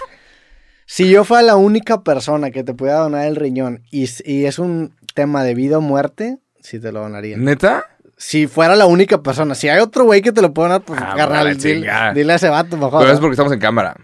Si 0.85 1.09
yo 1.09 1.23
fuera 1.23 1.43
la 1.43 1.55
única 1.55 2.01
persona 2.03 2.51
que 2.51 2.63
te 2.63 2.73
pudiera 2.73 2.99
donar 2.99 3.25
el 3.25 3.37
riñón 3.37 3.83
y, 3.91 4.03
es 4.03 4.59
un 4.59 4.93
tema 5.13 5.43
de 5.43 5.55
vida 5.55 5.77
o 5.77 5.81
muerte, 5.81 6.39
sí 6.59 6.79
te 6.79 6.91
lo 6.91 6.99
donaría. 7.01 7.37
¿Neta? 7.37 7.85
Si 8.17 8.45
fuera 8.47 8.75
la 8.75 8.85
única 8.85 9.23
persona, 9.23 9.55
si 9.55 9.69
hay 9.69 9.79
otro 9.79 10.03
güey 10.03 10.21
que 10.21 10.31
te 10.31 10.41
lo 10.41 10.53
puede 10.53 10.67
donar, 10.69 10.83
pues 10.85 10.99
Ah, 11.01 11.13
carnal, 11.15 11.57
dile, 11.57 11.89
dile 12.13 12.33
a 12.33 12.35
ese 12.35 12.49
vato, 12.49 12.75
mejor. 12.77 12.99
Pero 13.01 13.13
es 13.13 13.19
porque 13.19 13.31
estamos 13.33 13.53
en 13.53 13.59
cámara. 13.59 13.95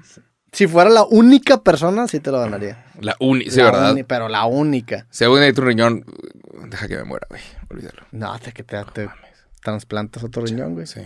Si 0.53 0.65
fuera 0.65 0.89
la 0.89 1.03
única 1.03 1.61
persona, 1.61 2.07
sí 2.07 2.19
te 2.19 2.31
lo 2.31 2.39
donaría. 2.39 2.85
La 3.01 3.15
uni, 3.19 3.49
sí, 3.49 3.61
¿verdad? 3.61 3.91
uni- 3.91 4.03
pero 4.03 4.27
la 4.29 4.45
única. 4.45 5.05
Si 5.11 5.23
algún 5.25 5.39
día 5.39 5.47
necesito 5.47 5.61
un 5.61 5.67
riñón, 5.67 6.05
deja 6.69 6.87
que 6.87 6.95
me 6.95 7.03
muera, 7.03 7.27
güey. 7.29 7.41
Olvídalo. 7.69 8.03
No, 8.11 8.39
te, 8.39 8.53
que 8.53 8.63
te, 8.63 8.81
te 8.93 9.09
trasplantas 9.61 10.23
otro 10.23 10.43
riñón, 10.45 10.73
güey. 10.73 10.87
Sí. 10.87 11.01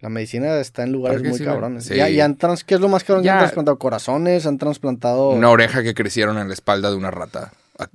La 0.00 0.08
medicina 0.08 0.56
está 0.60 0.82
en 0.82 0.92
lugares 0.92 1.22
muy 1.22 1.36
sí, 1.38 1.44
cabrones. 1.44 1.84
Sí. 1.84 1.94
Ya, 1.96 2.08
ya 2.08 2.24
han 2.24 2.36
trans- 2.36 2.64
¿Qué 2.64 2.74
es 2.74 2.80
lo 2.80 2.88
más 2.88 3.04
cabrón? 3.04 3.22
Ya 3.24 3.34
han 3.34 3.38
trasplantado 3.40 3.78
corazones, 3.78 4.46
han 4.46 4.56
trasplantado... 4.58 5.30
Una 5.30 5.50
oreja 5.50 5.82
que 5.82 5.94
crecieron 5.94 6.38
en 6.38 6.48
la 6.48 6.54
espalda 6.54 6.90
de 6.90 6.96
una 6.96 7.10
rata. 7.10 7.52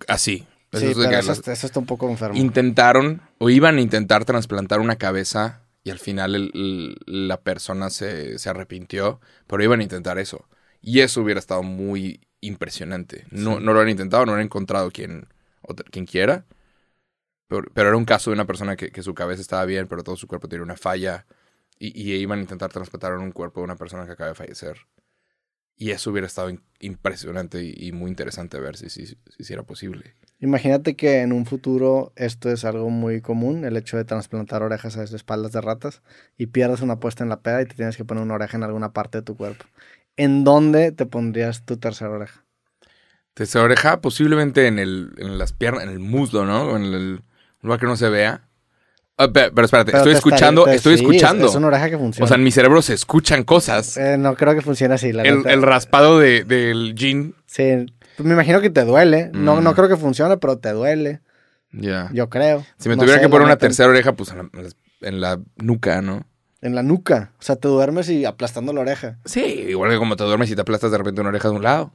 Así. 0.07 0.45
Eso 0.71 0.81
Sí, 0.81 0.91
es 0.91 0.97
de 0.97 1.03
pero 1.03 1.09
que 1.09 1.19
eso, 1.19 1.27
los- 1.29 1.37
está- 1.39 1.53
eso 1.53 1.67
está 1.67 1.79
un 1.79 1.85
poco 1.85 2.09
enfermo. 2.09 2.37
intentaron 2.37 3.21
o 3.39 3.49
iban 3.49 3.77
a 3.77 3.81
intentar 3.81 4.25
trasplantar 4.25 4.79
una 4.81 4.97
cabeza 4.97 5.61
y 5.83 5.89
al 5.89 5.99
final 5.99 6.35
el- 6.35 6.51
el- 6.53 7.27
la 7.27 7.39
persona 7.41 7.89
se, 7.89 8.37
se 8.39 8.49
arrepintió, 8.49 9.19
pero 9.47 9.63
iban 9.63 9.79
a 9.79 9.83
intentar 9.83 10.19
eso. 10.19 10.45
Y 10.81 10.99
eso 10.99 11.21
hubiera 11.21 11.39
estado 11.39 11.63
muy 11.63 12.19
impresionante. 12.41 13.25
No, 13.31 13.59
no 13.59 13.73
lo 13.73 13.79
han 13.79 13.89
intentado, 13.89 14.25
no 14.25 14.33
han 14.33 14.41
encontrado 14.41 14.91
quien, 14.91 15.27
otra- 15.61 15.85
quien 15.89 16.05
quiera. 16.05 16.45
Pero, 17.47 17.63
pero 17.73 17.89
era 17.89 17.97
un 17.97 18.05
caso 18.05 18.29
de 18.31 18.33
una 18.35 18.45
persona 18.45 18.75
que, 18.75 18.91
que 18.91 19.01
su 19.03 19.13
cabeza 19.13 19.41
estaba 19.41 19.65
bien, 19.65 19.87
pero 19.87 20.03
todo 20.03 20.15
su 20.15 20.27
cuerpo 20.27 20.47
tenía 20.47 20.63
una 20.63 20.75
falla. 20.77 21.25
Y, 21.77 21.87
y 22.01 22.15
iban 22.15 22.39
a 22.39 22.41
intentar 22.43 22.71
trasplantar 22.71 23.13
un 23.13 23.31
cuerpo 23.31 23.59
de 23.59 23.65
una 23.65 23.75
persona 23.75 24.05
que 24.05 24.13
acaba 24.13 24.29
de 24.29 24.35
fallecer. 24.35 24.77
Y 25.77 25.91
eso 25.91 26.11
hubiera 26.11 26.27
estado 26.27 26.51
impresionante 26.79 27.61
y, 27.61 27.73
y 27.77 27.91
muy 27.91 28.09
interesante 28.09 28.59
ver 28.59 28.77
si, 28.77 28.89
si, 28.89 29.17
si, 29.39 29.53
era 29.53 29.63
posible. 29.63 30.15
Imagínate 30.39 30.95
que 30.95 31.21
en 31.21 31.33
un 31.33 31.45
futuro 31.45 32.13
esto 32.15 32.49
es 32.49 32.63
algo 32.63 32.89
muy 32.89 33.21
común, 33.21 33.65
el 33.65 33.75
hecho 33.75 33.97
de 33.97 34.05
trasplantar 34.05 34.63
orejas 34.63 34.95
a 34.95 35.01
las 35.01 35.11
espaldas 35.11 35.51
de 35.51 35.59
ratas 35.61 36.01
y 36.37 36.47
pierdes 36.47 36.81
una 36.81 36.99
puesta 36.99 37.23
en 37.23 37.29
la 37.29 37.41
peda 37.41 37.61
y 37.61 37.65
te 37.65 37.75
tienes 37.75 37.97
que 37.97 38.05
poner 38.05 38.23
una 38.23 38.35
oreja 38.35 38.55
en 38.55 38.63
alguna 38.63 38.93
parte 38.93 39.17
de 39.17 39.23
tu 39.23 39.35
cuerpo. 39.35 39.65
¿En 40.15 40.45
dónde 40.45 40.93
te 40.93 41.05
pondrías 41.05 41.65
tu 41.65 41.77
tercera 41.77 42.11
oreja? 42.11 42.45
Tercera 43.33 43.65
oreja, 43.65 43.99
posiblemente 43.99 44.67
en, 44.67 44.79
el, 44.79 45.13
en 45.17 45.37
las 45.37 45.51
piernas, 45.51 45.83
en 45.83 45.89
el 45.89 45.99
muslo, 45.99 46.45
¿no? 46.45 46.63
O 46.71 46.77
En 46.77 46.85
el 46.85 47.21
lugar 47.61 47.79
que 47.81 47.85
no 47.85 47.97
se 47.97 48.09
vea. 48.09 48.44
Ah, 49.17 49.27
pe- 49.31 49.51
pero, 49.51 49.63
espérate, 49.65 49.91
Pero 49.91 49.99
estoy 50.03 50.13
escuchando, 50.13 50.67
estoy 50.67 50.97
sí, 50.97 51.03
escuchando. 51.03 51.45
Es, 51.45 51.51
es 51.51 51.55
una 51.57 51.67
oreja 51.67 51.89
que 51.89 51.97
funciona. 51.97 52.25
o 52.25 52.27
sea, 52.27 52.35
en 52.35 52.43
mi 52.43 52.51
cerebro 52.51 52.81
se 52.81 52.93
escuchan 52.93 53.43
cosas. 53.43 53.95
Eh, 53.97 54.17
no 54.17 54.35
creo 54.35 54.53
que 54.55 54.61
funcione 54.61 54.95
así, 54.95 55.13
la 55.13 55.23
El, 55.23 55.61
raspado 55.61 56.19
de, 56.19 56.43
del 56.43 56.95
jean. 56.95 57.33
Sí, 57.45 57.85
me 58.17 58.33
imagino 58.33 58.59
que 58.59 58.69
te 58.69 58.83
duele. 58.83 59.29
No, 59.33 59.55
Mm. 59.55 59.63
no 59.63 59.73
creo 59.75 59.87
que 59.87 59.95
funcione, 59.95 60.35
pero 60.37 60.57
te 60.57 60.71
duele. 60.71 61.21
Ya. 61.71 62.09
Yo 62.13 62.29
creo. 62.29 62.65
Si 62.77 62.89
me 62.89 62.95
No 62.95 63.03
tuviera 63.03 63.19
sé, 63.19 63.25
que 63.25 63.29
poner 63.29 63.45
una 63.45 63.57
tercera 63.57 63.89
oreja, 63.89 64.13
pues 64.13 64.31
en 64.31 64.49
la, 64.63 64.69
en 65.07 65.21
la 65.21 65.39
nuca, 65.57 66.01
¿no? 66.01 66.25
En 66.61 66.75
la 66.75 66.83
nuca. 66.83 67.31
O 67.39 67.43
sea, 67.43 67.55
te 67.55 67.67
duermes 67.69 68.09
y 68.09 68.25
aplastando 68.25 68.73
la 68.73 68.81
oreja. 68.81 69.19
Sí, 69.25 69.39
igual 69.69 69.91
que 69.91 69.97
como 69.97 70.15
te 70.17 70.23
duermes 70.25 70.49
y 70.51 70.55
te 70.55 70.61
aplastas 70.61 70.91
de 70.91 70.97
repente 70.97 71.21
una 71.21 71.29
oreja 71.29 71.49
de 71.49 71.55
un 71.55 71.63
lado. 71.63 71.93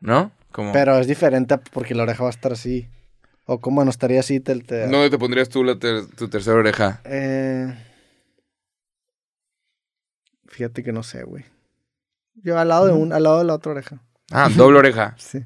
¿No? 0.00 0.32
Como... 0.52 0.72
Pero 0.72 0.98
es 0.98 1.06
diferente 1.06 1.58
porque 1.72 1.94
la 1.94 2.02
oreja 2.04 2.22
va 2.24 2.28
a 2.30 2.32
estar 2.32 2.52
así. 2.52 2.88
O 3.52 3.60
como 3.60 3.82
no 3.84 3.90
estaría 3.90 4.20
así, 4.20 4.38
te... 4.38 4.54
te- 4.60 4.82
¿Dónde 4.82 5.10
te 5.10 5.18
pondrías 5.18 5.48
tú 5.48 5.64
la 5.64 5.76
ter- 5.76 6.06
tu 6.14 6.28
tercera 6.28 6.56
oreja? 6.56 7.00
Eh, 7.04 7.74
Fíjate 10.46 10.82
que 10.82 10.92
no 10.92 11.02
sé, 11.02 11.24
güey. 11.24 11.44
Yo 12.42 12.58
al 12.58 12.68
lado 12.68 12.86
de 12.86 12.92
un, 12.92 13.12
al 13.12 13.22
lado 13.24 13.38
de 13.38 13.44
la 13.44 13.54
otra 13.54 13.72
oreja. 13.72 14.02
Ah, 14.30 14.48
doble 14.54 14.78
oreja. 14.78 15.16
Sí. 15.18 15.44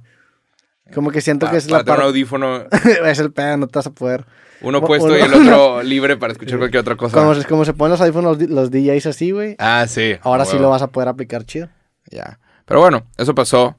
Como 0.94 1.10
que 1.10 1.22
siento 1.22 1.50
que 1.50 1.56
es 1.56 1.64
para 1.66 1.78
la 1.78 1.84
tener 1.84 1.96
un 1.98 2.02
parte... 2.02 2.08
audífono, 2.10 2.64
es 3.08 3.18
el 3.18 3.32
pedo, 3.32 3.56
no 3.56 3.66
te 3.68 3.78
vas 3.78 3.86
a 3.86 3.90
poder. 3.94 4.26
uno 4.60 4.78
Uno- 4.80 4.86
puesto 4.86 5.16
y 5.16 5.20
el 5.22 5.32
otro 5.48 5.82
libre 5.82 6.18
para 6.18 6.32
escuchar 6.34 6.58
cualquier 6.58 6.82
otra 6.82 6.94
cosa. 6.96 7.16
Como, 7.16 7.34
se- 7.34 7.46
como 7.46 7.64
se 7.64 7.72
ponen 7.72 7.92
los 7.92 8.02
audífonos 8.02 8.38
los, 8.38 8.50
los 8.50 8.70
DJs 8.70 9.06
así, 9.06 9.30
güey. 9.30 9.56
Ah, 9.58 9.86
sí. 9.88 10.16
Ahora 10.20 10.44
sí 10.44 10.58
lo 10.58 10.68
vas 10.68 10.82
a 10.82 10.88
poder 10.88 11.08
aplicar 11.08 11.44
chido. 11.46 11.70
Ya. 12.10 12.38
Pero 12.66 12.80
bueno, 12.80 13.06
eso 13.16 13.34
pasó 13.34 13.76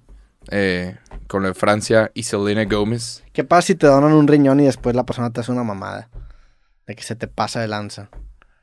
eh, 0.50 0.98
con 1.28 1.42
lo 1.42 1.48
de 1.50 1.54
Francia 1.54 2.12
y 2.14 2.24
Selena 2.24 2.66
Gomez. 2.66 3.24
¿Qué 3.34 3.44
pasa 3.44 3.68
si 3.68 3.76
te 3.76 3.88
donan 3.88 4.14
un 4.14 4.28
riñón 4.28 4.60
y 4.60 4.66
después 4.66 4.96
la 4.96 5.06
persona 5.06 5.32
te 5.32 5.40
hace 5.42 5.52
una 5.52 5.64
mamada? 5.64 6.10
De 6.88 6.96
que 6.96 7.04
se 7.04 7.16
te 7.16 7.28
pasa 7.28 7.60
de 7.62 7.68
lanza. 7.68 8.10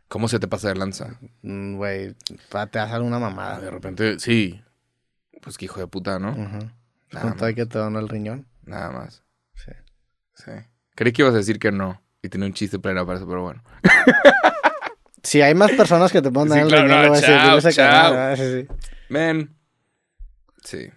¿Cómo 0.08 0.28
se 0.28 0.38
te 0.38 0.46
pasa 0.48 0.68
de 0.68 0.74
lanza? 0.76 1.18
Mm, 1.42 1.76
Güey, 1.76 2.14
te 2.70 2.78
hace 2.78 2.94
alguna 2.94 3.16
Ah, 3.16 3.20
mamada. 3.20 3.60
de 3.60 3.70
repente, 3.70 4.18
sí. 4.18 4.62
Pues 5.40 5.58
que 5.58 5.64
hijo 5.64 5.80
de 5.80 5.86
puta, 5.86 6.18
¿no? 6.18 6.34
Con 7.20 7.36
todo 7.36 7.48
y 7.48 7.54
que 7.54 7.66
te 7.66 7.78
dona 7.78 7.98
el 7.98 8.08
riñón. 8.08 8.46
Nada 8.64 8.90
más. 8.90 9.22
Sí. 9.54 9.72
Sí. 10.34 10.50
Creí 10.94 11.12
que 11.12 11.22
ibas 11.22 11.34
a 11.34 11.38
decir 11.38 11.58
que 11.58 11.72
no. 11.72 12.00
Y 12.22 12.28
tenía 12.28 12.46
un 12.46 12.52
chiste 12.54 12.78
pleno 12.78 13.04
para 13.04 13.18
eso, 13.18 13.26
pero 13.26 13.42
bueno. 13.42 13.62
Si 15.24 15.40
hay 15.40 15.54
más 15.54 15.70
personas 15.72 16.10
que 16.10 16.20
te 16.20 16.32
pueden 16.32 16.48
Sí, 16.48 16.54
dar 16.56 16.62
el 16.64 16.68
claro, 16.68 16.86
riñón, 16.88 17.12
no, 17.12 17.20
chao, 17.20 17.60
chao. 17.60 17.72
canal, 17.76 18.16
ah, 18.32 18.36
sí, 18.36 18.42
sí. 18.42 18.68
Men. 19.08 19.54
Sí. 20.64 20.90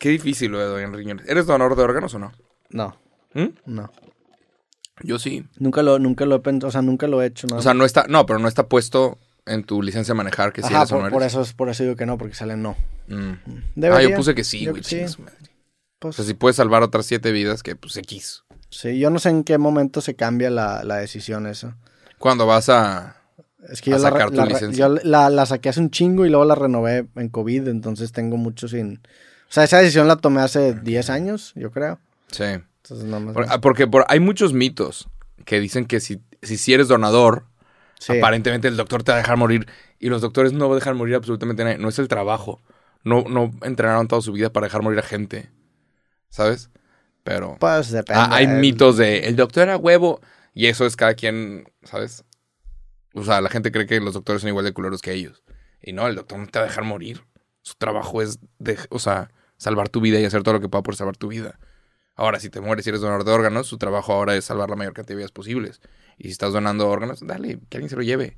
Qué 0.00 0.10
difícil 0.10 0.50
lo 0.52 0.58
de 0.58 0.66
donar 0.66 0.92
riñones. 0.92 1.28
¿Eres 1.28 1.46
donador 1.46 1.76
de 1.76 1.82
órganos 1.82 2.14
o 2.14 2.18
no? 2.18 2.32
No, 2.70 2.96
¿Mm? 3.34 3.46
no. 3.66 3.90
Yo 5.02 5.18
sí. 5.18 5.44
Nunca 5.58 5.82
lo, 5.82 5.98
nunca 5.98 6.24
lo 6.26 6.36
he 6.36 6.40
pensado, 6.40 6.68
o 6.68 6.72
sea, 6.72 6.82
nunca 6.82 7.06
lo 7.06 7.22
he 7.22 7.26
hecho. 7.26 7.46
No. 7.46 7.56
O 7.56 7.62
sea, 7.62 7.74
no 7.74 7.84
está, 7.84 8.06
no, 8.08 8.26
pero 8.26 8.38
no 8.38 8.48
está 8.48 8.66
puesto 8.68 9.18
en 9.46 9.64
tu 9.64 9.80
licencia 9.82 10.12
de 10.12 10.18
manejar 10.18 10.52
que 10.52 10.60
si 10.62 10.68
Ajá, 10.68 10.78
eres 10.78 10.92
o 10.92 10.96
no 10.96 11.00
por, 11.02 11.06
eres. 11.08 11.12
por 11.14 11.22
eso, 11.22 11.40
es- 11.42 11.52
por 11.54 11.68
eso 11.68 11.82
digo 11.84 11.96
que 11.96 12.04
no, 12.06 12.18
porque 12.18 12.34
sale 12.34 12.56
no. 12.56 12.76
Mm. 13.06 13.32
Debería. 13.76 14.06
Ah, 14.08 14.10
yo 14.10 14.16
puse 14.16 14.34
que 14.34 14.44
sí, 14.44 14.66
güey. 14.66 14.82
sí. 14.82 15.00
Pues, 16.00 16.14
O 16.14 16.22
sea, 16.22 16.24
si 16.24 16.34
puedes 16.34 16.56
salvar 16.56 16.82
otras 16.82 17.06
siete 17.06 17.32
vidas, 17.32 17.62
que 17.62 17.74
pues 17.76 17.96
X. 17.96 18.44
sí, 18.70 18.98
yo 18.98 19.10
no 19.10 19.18
sé 19.18 19.30
en 19.30 19.42
qué 19.44 19.58
momento 19.58 20.00
se 20.00 20.14
cambia 20.14 20.50
la, 20.50 20.84
la 20.84 20.96
decisión 20.96 21.46
eso. 21.46 21.74
Cuando 22.18 22.46
vas 22.46 22.68
a. 22.68 23.16
Es 23.68 23.80
que 23.82 23.90
A 23.92 23.96
yo, 23.96 24.02
la, 24.02 24.10
sacar 24.10 24.30
tu 24.30 24.36
la 24.36 24.46
licencia. 24.46 24.86
yo 24.88 24.94
la, 25.02 25.30
la 25.30 25.46
saqué 25.46 25.68
hace 25.68 25.80
un 25.80 25.90
chingo 25.90 26.24
y 26.26 26.28
luego 26.28 26.44
la 26.44 26.54
renové 26.54 27.06
en 27.16 27.28
COVID, 27.28 27.68
entonces 27.68 28.12
tengo 28.12 28.36
mucho 28.36 28.66
sin... 28.68 29.00
O 29.48 29.52
sea, 29.52 29.64
esa 29.64 29.78
decisión 29.78 30.08
la 30.08 30.16
tomé 30.16 30.40
hace 30.40 30.74
10 30.74 31.08
años, 31.10 31.52
yo 31.54 31.70
creo. 31.70 31.98
Sí. 32.30 32.44
Entonces, 32.44 33.04
no 33.06 33.20
más. 33.20 33.34
Por- 33.34 33.46
ah, 33.48 33.60
porque 33.60 33.86
por- 33.86 34.04
hay 34.08 34.20
muchos 34.20 34.52
mitos 34.52 35.08
que 35.44 35.58
dicen 35.60 35.86
que 35.86 36.00
si, 36.00 36.20
si, 36.42 36.58
si 36.58 36.74
eres 36.74 36.88
donador, 36.88 37.46
Sí. 37.98 38.16
aparentemente 38.18 38.68
el 38.68 38.76
doctor 38.76 39.02
te 39.02 39.10
va 39.12 39.16
a 39.18 39.20
dejar 39.22 39.36
morir. 39.36 39.66
Y 39.98 40.08
los 40.10 40.20
doctores 40.20 40.52
no 40.52 40.72
dejan 40.74 40.96
morir 40.96 41.14
absolutamente 41.16 41.62
a 41.62 41.64
nadie. 41.64 41.78
No 41.78 41.88
es 41.88 41.98
el 41.98 42.06
trabajo. 42.08 42.60
No, 43.04 43.24
no 43.28 43.50
entrenaron 43.62 44.06
toda 44.06 44.22
su 44.22 44.32
vida 44.32 44.50
para 44.52 44.66
dejar 44.66 44.82
morir 44.82 44.98
a 44.98 45.02
gente. 45.02 45.50
¿Sabes? 46.28 46.70
Pero. 47.24 47.56
Pues 47.58 47.90
depende. 47.90 48.20
Ah, 48.22 48.28
hay 48.36 48.46
mitos 48.46 48.96
de 48.96 49.20
el 49.26 49.34
doctor 49.36 49.64
era 49.64 49.76
huevo. 49.76 50.20
Y 50.54 50.66
eso 50.66 50.86
es 50.86 50.96
cada 50.96 51.14
quien, 51.14 51.64
¿sabes? 51.84 52.24
O 53.14 53.24
sea, 53.24 53.40
la 53.40 53.48
gente 53.48 53.72
cree 53.72 53.86
que 53.86 54.00
los 54.00 54.14
doctores 54.14 54.42
son 54.42 54.48
igual 54.48 54.64
de 54.64 54.72
culeros 54.72 55.00
que 55.02 55.12
ellos. 55.12 55.42
Y 55.80 55.92
no, 55.92 56.06
el 56.06 56.16
doctor 56.16 56.38
no 56.38 56.46
te 56.46 56.58
va 56.58 56.64
a 56.64 56.68
dejar 56.68 56.84
morir. 56.84 57.22
Su 57.62 57.74
trabajo 57.76 58.22
es, 58.22 58.38
de, 58.58 58.78
o 58.90 58.98
sea, 58.98 59.30
salvar 59.58 59.90
tu 59.90 60.00
vida 60.00 60.18
y 60.18 60.24
hacer 60.24 60.42
todo 60.42 60.54
lo 60.54 60.60
que 60.60 60.68
pueda 60.68 60.82
por 60.82 60.96
salvar 60.96 61.16
tu 61.16 61.28
vida. 61.28 61.58
Ahora, 62.14 62.40
si 62.40 62.50
te 62.50 62.60
mueres 62.60 62.86
y 62.86 62.88
eres 62.88 63.00
donador 63.00 63.24
de 63.24 63.30
órganos, 63.30 63.66
su 63.66 63.78
trabajo 63.78 64.12
ahora 64.12 64.34
es 64.34 64.44
salvar 64.44 64.70
la 64.70 64.76
mayor 64.76 64.92
cantidad 64.92 65.14
de 65.14 65.18
vidas 65.18 65.30
posibles. 65.30 65.80
Y 66.16 66.24
si 66.24 66.30
estás 66.30 66.52
donando 66.52 66.88
órganos, 66.88 67.24
dale, 67.24 67.60
que 67.68 67.76
alguien 67.76 67.90
se 67.90 67.96
lo 67.96 68.02
lleve. 68.02 68.36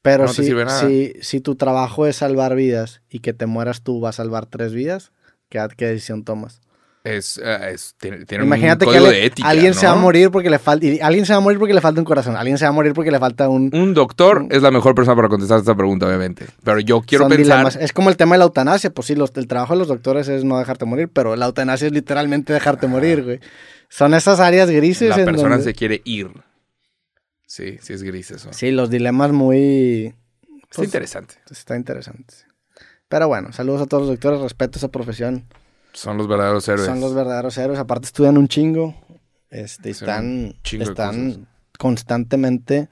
Pero 0.00 0.24
no 0.24 0.30
te 0.30 0.36
si, 0.36 0.44
sirve 0.44 0.64
nada. 0.64 0.80
si, 0.80 1.12
si 1.20 1.40
tu 1.40 1.56
trabajo 1.56 2.06
es 2.06 2.16
salvar 2.16 2.54
vidas 2.54 3.02
y 3.10 3.18
que 3.18 3.34
te 3.34 3.44
mueras 3.44 3.82
tú 3.82 4.00
va 4.00 4.08
a 4.08 4.12
salvar 4.12 4.46
tres 4.46 4.72
vidas, 4.72 5.12
¿qué, 5.50 5.66
qué 5.76 5.86
decisión 5.86 6.24
tomas? 6.24 6.62
Es, 7.02 7.40
eh, 7.42 7.70
es- 7.72 7.94
tiene, 7.98 8.26
tiene 8.26 8.44
Imagínate 8.44 8.84
un 8.84 8.90
que 8.92 8.98
código 8.98 9.08
ale- 9.10 9.20
de 9.20 9.26
ética. 9.26 9.48
alguien 9.48 9.72
se 9.72 9.86
va 9.86 9.92
a 9.92 9.96
morir 9.96 10.30
porque 10.30 10.50
le 10.50 10.58
falta... 10.58 10.86
Alguien 11.00 11.24
se 11.24 11.32
va 11.32 11.38
a 11.38 11.40
morir 11.40 11.58
porque 11.58 11.72
le 11.72 11.80
falta 11.80 11.98
un 12.00 12.04
corazón. 12.04 12.36
Alguien 12.36 12.58
se 12.58 12.66
va 12.66 12.68
a 12.68 12.72
morir 12.72 12.92
porque 12.92 13.10
le 13.10 13.18
falta 13.18 13.48
un... 13.48 13.70
Un 13.74 13.94
doctor 13.94 14.46
es 14.50 14.60
la 14.62 14.70
mejor 14.70 14.94
persona 14.94 15.16
para 15.16 15.28
contestar 15.28 15.58
esta 15.60 15.74
pregunta, 15.74 16.06
obviamente. 16.06 16.44
Pero 16.62 16.78
yo 16.80 17.00
quiero 17.00 17.26
pensar. 17.26 17.44
dilemas. 17.56 17.76
Es 17.76 17.94
como 17.94 18.10
el 18.10 18.18
tema 18.18 18.34
de 18.34 18.40
la 18.40 18.44
eutanasia. 18.44 18.90
Pues 18.90 19.06
sí, 19.06 19.14
los- 19.14 19.32
el 19.36 19.46
trabajo 19.46 19.72
de 19.72 19.78
los 19.78 19.88
doctores 19.88 20.28
es 20.28 20.44
no 20.44 20.58
dejarte 20.58 20.84
morir, 20.84 21.08
pero 21.10 21.36
la 21.36 21.46
eutanasia 21.46 21.86
es 21.86 21.92
literalmente 21.94 22.52
dejarte 22.52 22.86
morir, 22.86 23.24
güey. 23.24 23.40
Son 23.88 24.12
esas 24.12 24.38
áreas 24.38 24.68
grises 24.70 25.08
La 25.08 25.16
en 25.16 25.24
persona 25.24 25.56
donde- 25.56 25.64
se 25.64 25.74
quiere 25.74 26.02
ir. 26.04 26.28
Sí, 27.46 27.78
sí 27.80 27.94
es 27.94 28.02
gris 28.02 28.30
eso. 28.30 28.52
Sí, 28.52 28.70
los 28.72 28.90
dilemas 28.90 29.32
muy... 29.32 30.14
Está 30.62 30.76
pues, 30.76 30.86
interesante. 30.88 31.34
Está 31.50 31.76
interesante. 31.76 32.34
Pero 33.08 33.26
bueno, 33.26 33.52
saludos 33.52 33.80
a 33.82 33.86
todos 33.86 34.02
los 34.02 34.10
doctores, 34.10 34.40
respeto 34.40 34.78
esa 34.78 34.88
profesión. 34.88 35.46
Son 35.92 36.16
los 36.16 36.28
verdaderos 36.28 36.68
héroes. 36.68 36.86
Son 36.86 37.00
los 37.00 37.14
verdaderos 37.14 37.56
héroes. 37.58 37.78
Aparte 37.78 38.06
estudian 38.06 38.38
un 38.38 38.48
chingo. 38.48 38.94
Este, 39.50 39.90
están, 39.90 40.54
están 40.64 41.48
constantemente 41.78 42.88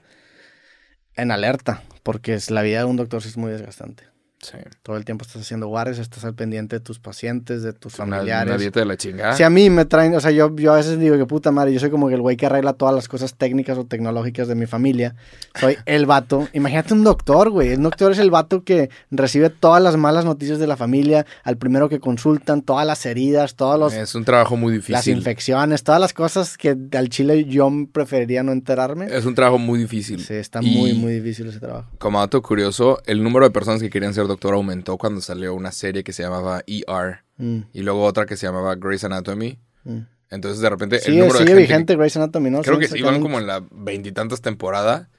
en 1.15 1.31
alerta. 1.31 1.83
Porque 2.03 2.33
es, 2.33 2.51
la 2.51 2.61
vida 2.61 2.79
de 2.79 2.85
un 2.85 2.97
doctor 2.97 3.21
sí 3.21 3.29
es 3.29 3.37
muy 3.37 3.51
desgastante. 3.51 4.03
Sí. 4.41 4.57
Todo 4.83 4.95
el 4.95 5.03
tiempo 5.03 5.25
estás 5.25 5.41
haciendo 5.41 5.67
guardias, 5.67 5.99
estás 5.99 6.23
al 6.23 6.33
pendiente 6.33 6.77
de 6.77 6.79
tus 6.79 6.97
pacientes, 6.99 7.61
de 7.61 7.73
tus 7.73 7.99
Una, 7.99 8.15
familiares. 8.15 8.47
una 8.51 8.57
dieta 8.57 8.79
de 8.79 8.85
la 8.85 8.95
chingada. 8.95 9.35
Si 9.35 9.43
a 9.43 9.49
mí 9.49 9.69
me 9.69 9.83
traen, 9.83 10.15
o 10.15 10.19
sea, 10.21 10.31
yo, 10.31 10.55
yo 10.55 10.71
a 10.73 10.77
veces 10.77 10.97
digo 10.97 11.17
que 11.17 11.25
puta 11.25 11.51
madre, 11.51 11.73
yo 11.73 11.79
soy 11.81 11.89
como 11.89 12.07
que 12.07 12.15
el 12.15 12.21
güey 12.21 12.37
que 12.37 12.45
arregla 12.45 12.71
todas 12.73 12.95
las 12.95 13.09
cosas 13.09 13.35
técnicas 13.35 13.77
o 13.77 13.85
tecnológicas 13.85 14.47
de 14.47 14.55
mi 14.55 14.65
familia. 14.65 15.15
Soy 15.59 15.75
el 15.85 16.05
vato. 16.05 16.47
Imagínate 16.53 16.93
un 16.93 17.03
doctor, 17.03 17.49
güey. 17.49 17.73
El 17.73 17.81
doctor 17.83 18.13
es 18.13 18.17
el 18.19 18.31
vato 18.31 18.63
que 18.63 18.89
recibe 19.11 19.49
todas 19.49 19.83
las 19.83 19.97
malas 19.97 20.23
noticias 20.23 20.57
de 20.57 20.67
la 20.67 20.77
familia, 20.77 21.25
al 21.43 21.57
primero 21.57 21.89
que 21.89 21.99
consultan, 21.99 22.61
todas 22.61 22.87
las 22.87 23.05
heridas, 23.05 23.55
todos 23.55 23.77
los, 23.77 23.93
es 23.93 24.15
un 24.15 24.23
trabajo 24.23 24.55
muy 24.55 24.73
las 24.77 24.87
difícil. 24.87 25.17
infecciones, 25.17 25.83
todas 25.83 25.99
las 25.99 26.13
cosas 26.13 26.57
que 26.57 26.77
al 26.97 27.09
chile 27.09 27.43
yo 27.43 27.69
preferiría 27.91 28.43
no 28.43 28.53
enterarme. 28.53 29.07
Es 29.13 29.25
un 29.25 29.35
trabajo 29.35 29.57
muy 29.57 29.79
difícil. 29.79 30.23
Sí, 30.23 30.35
está 30.35 30.59
Y 30.63 30.77
muy, 30.77 30.93
muy 30.93 31.11
difícil 31.13 31.47
ese 31.47 31.59
trabajo. 31.59 31.89
Como 31.97 32.19
dato 32.19 32.41
curioso, 32.41 33.01
el 33.05 33.21
número 33.21 33.43
de 33.45 33.51
personas 33.51 33.81
que 33.81 33.89
querían 33.89 34.13
ser 34.13 34.28
doctor 34.29 34.53
aumentó 34.53 34.97
cuando 34.97 35.19
salió 35.19 35.53
una 35.53 35.71
serie 35.73 36.03
que 36.03 36.13
se 36.13 36.23
llamaba 36.23 36.61
ER 36.65 37.23
Mm, 37.37 37.59
y 37.73 37.81
luego 37.83 38.03
otra 38.03 38.25
que 38.25 38.35
se 38.37 38.45
llamaba 38.47 38.75
Grey's 38.75 39.03
Anatomy. 39.03 39.59
mm. 39.83 39.99
Entonces, 40.31 40.59
de 40.61 40.69
repente, 40.69 40.97
el 40.97 41.01
Sigue, 41.01 41.17
número 41.19 41.33
de 41.33 41.39
sigue 41.39 41.47
gente 41.49 41.61
vigente 41.61 41.95
Grey's 41.95 42.15
Anatomy, 42.17 42.49
¿no? 42.51 42.61
Creo 42.61 42.77
que 42.79 42.87
Siguen 42.87 43.05
iban 43.05 43.21
como 43.21 43.39
en 43.39 43.47
la 43.47 43.63
veintitantas 43.71 44.41
temporada. 44.41 45.09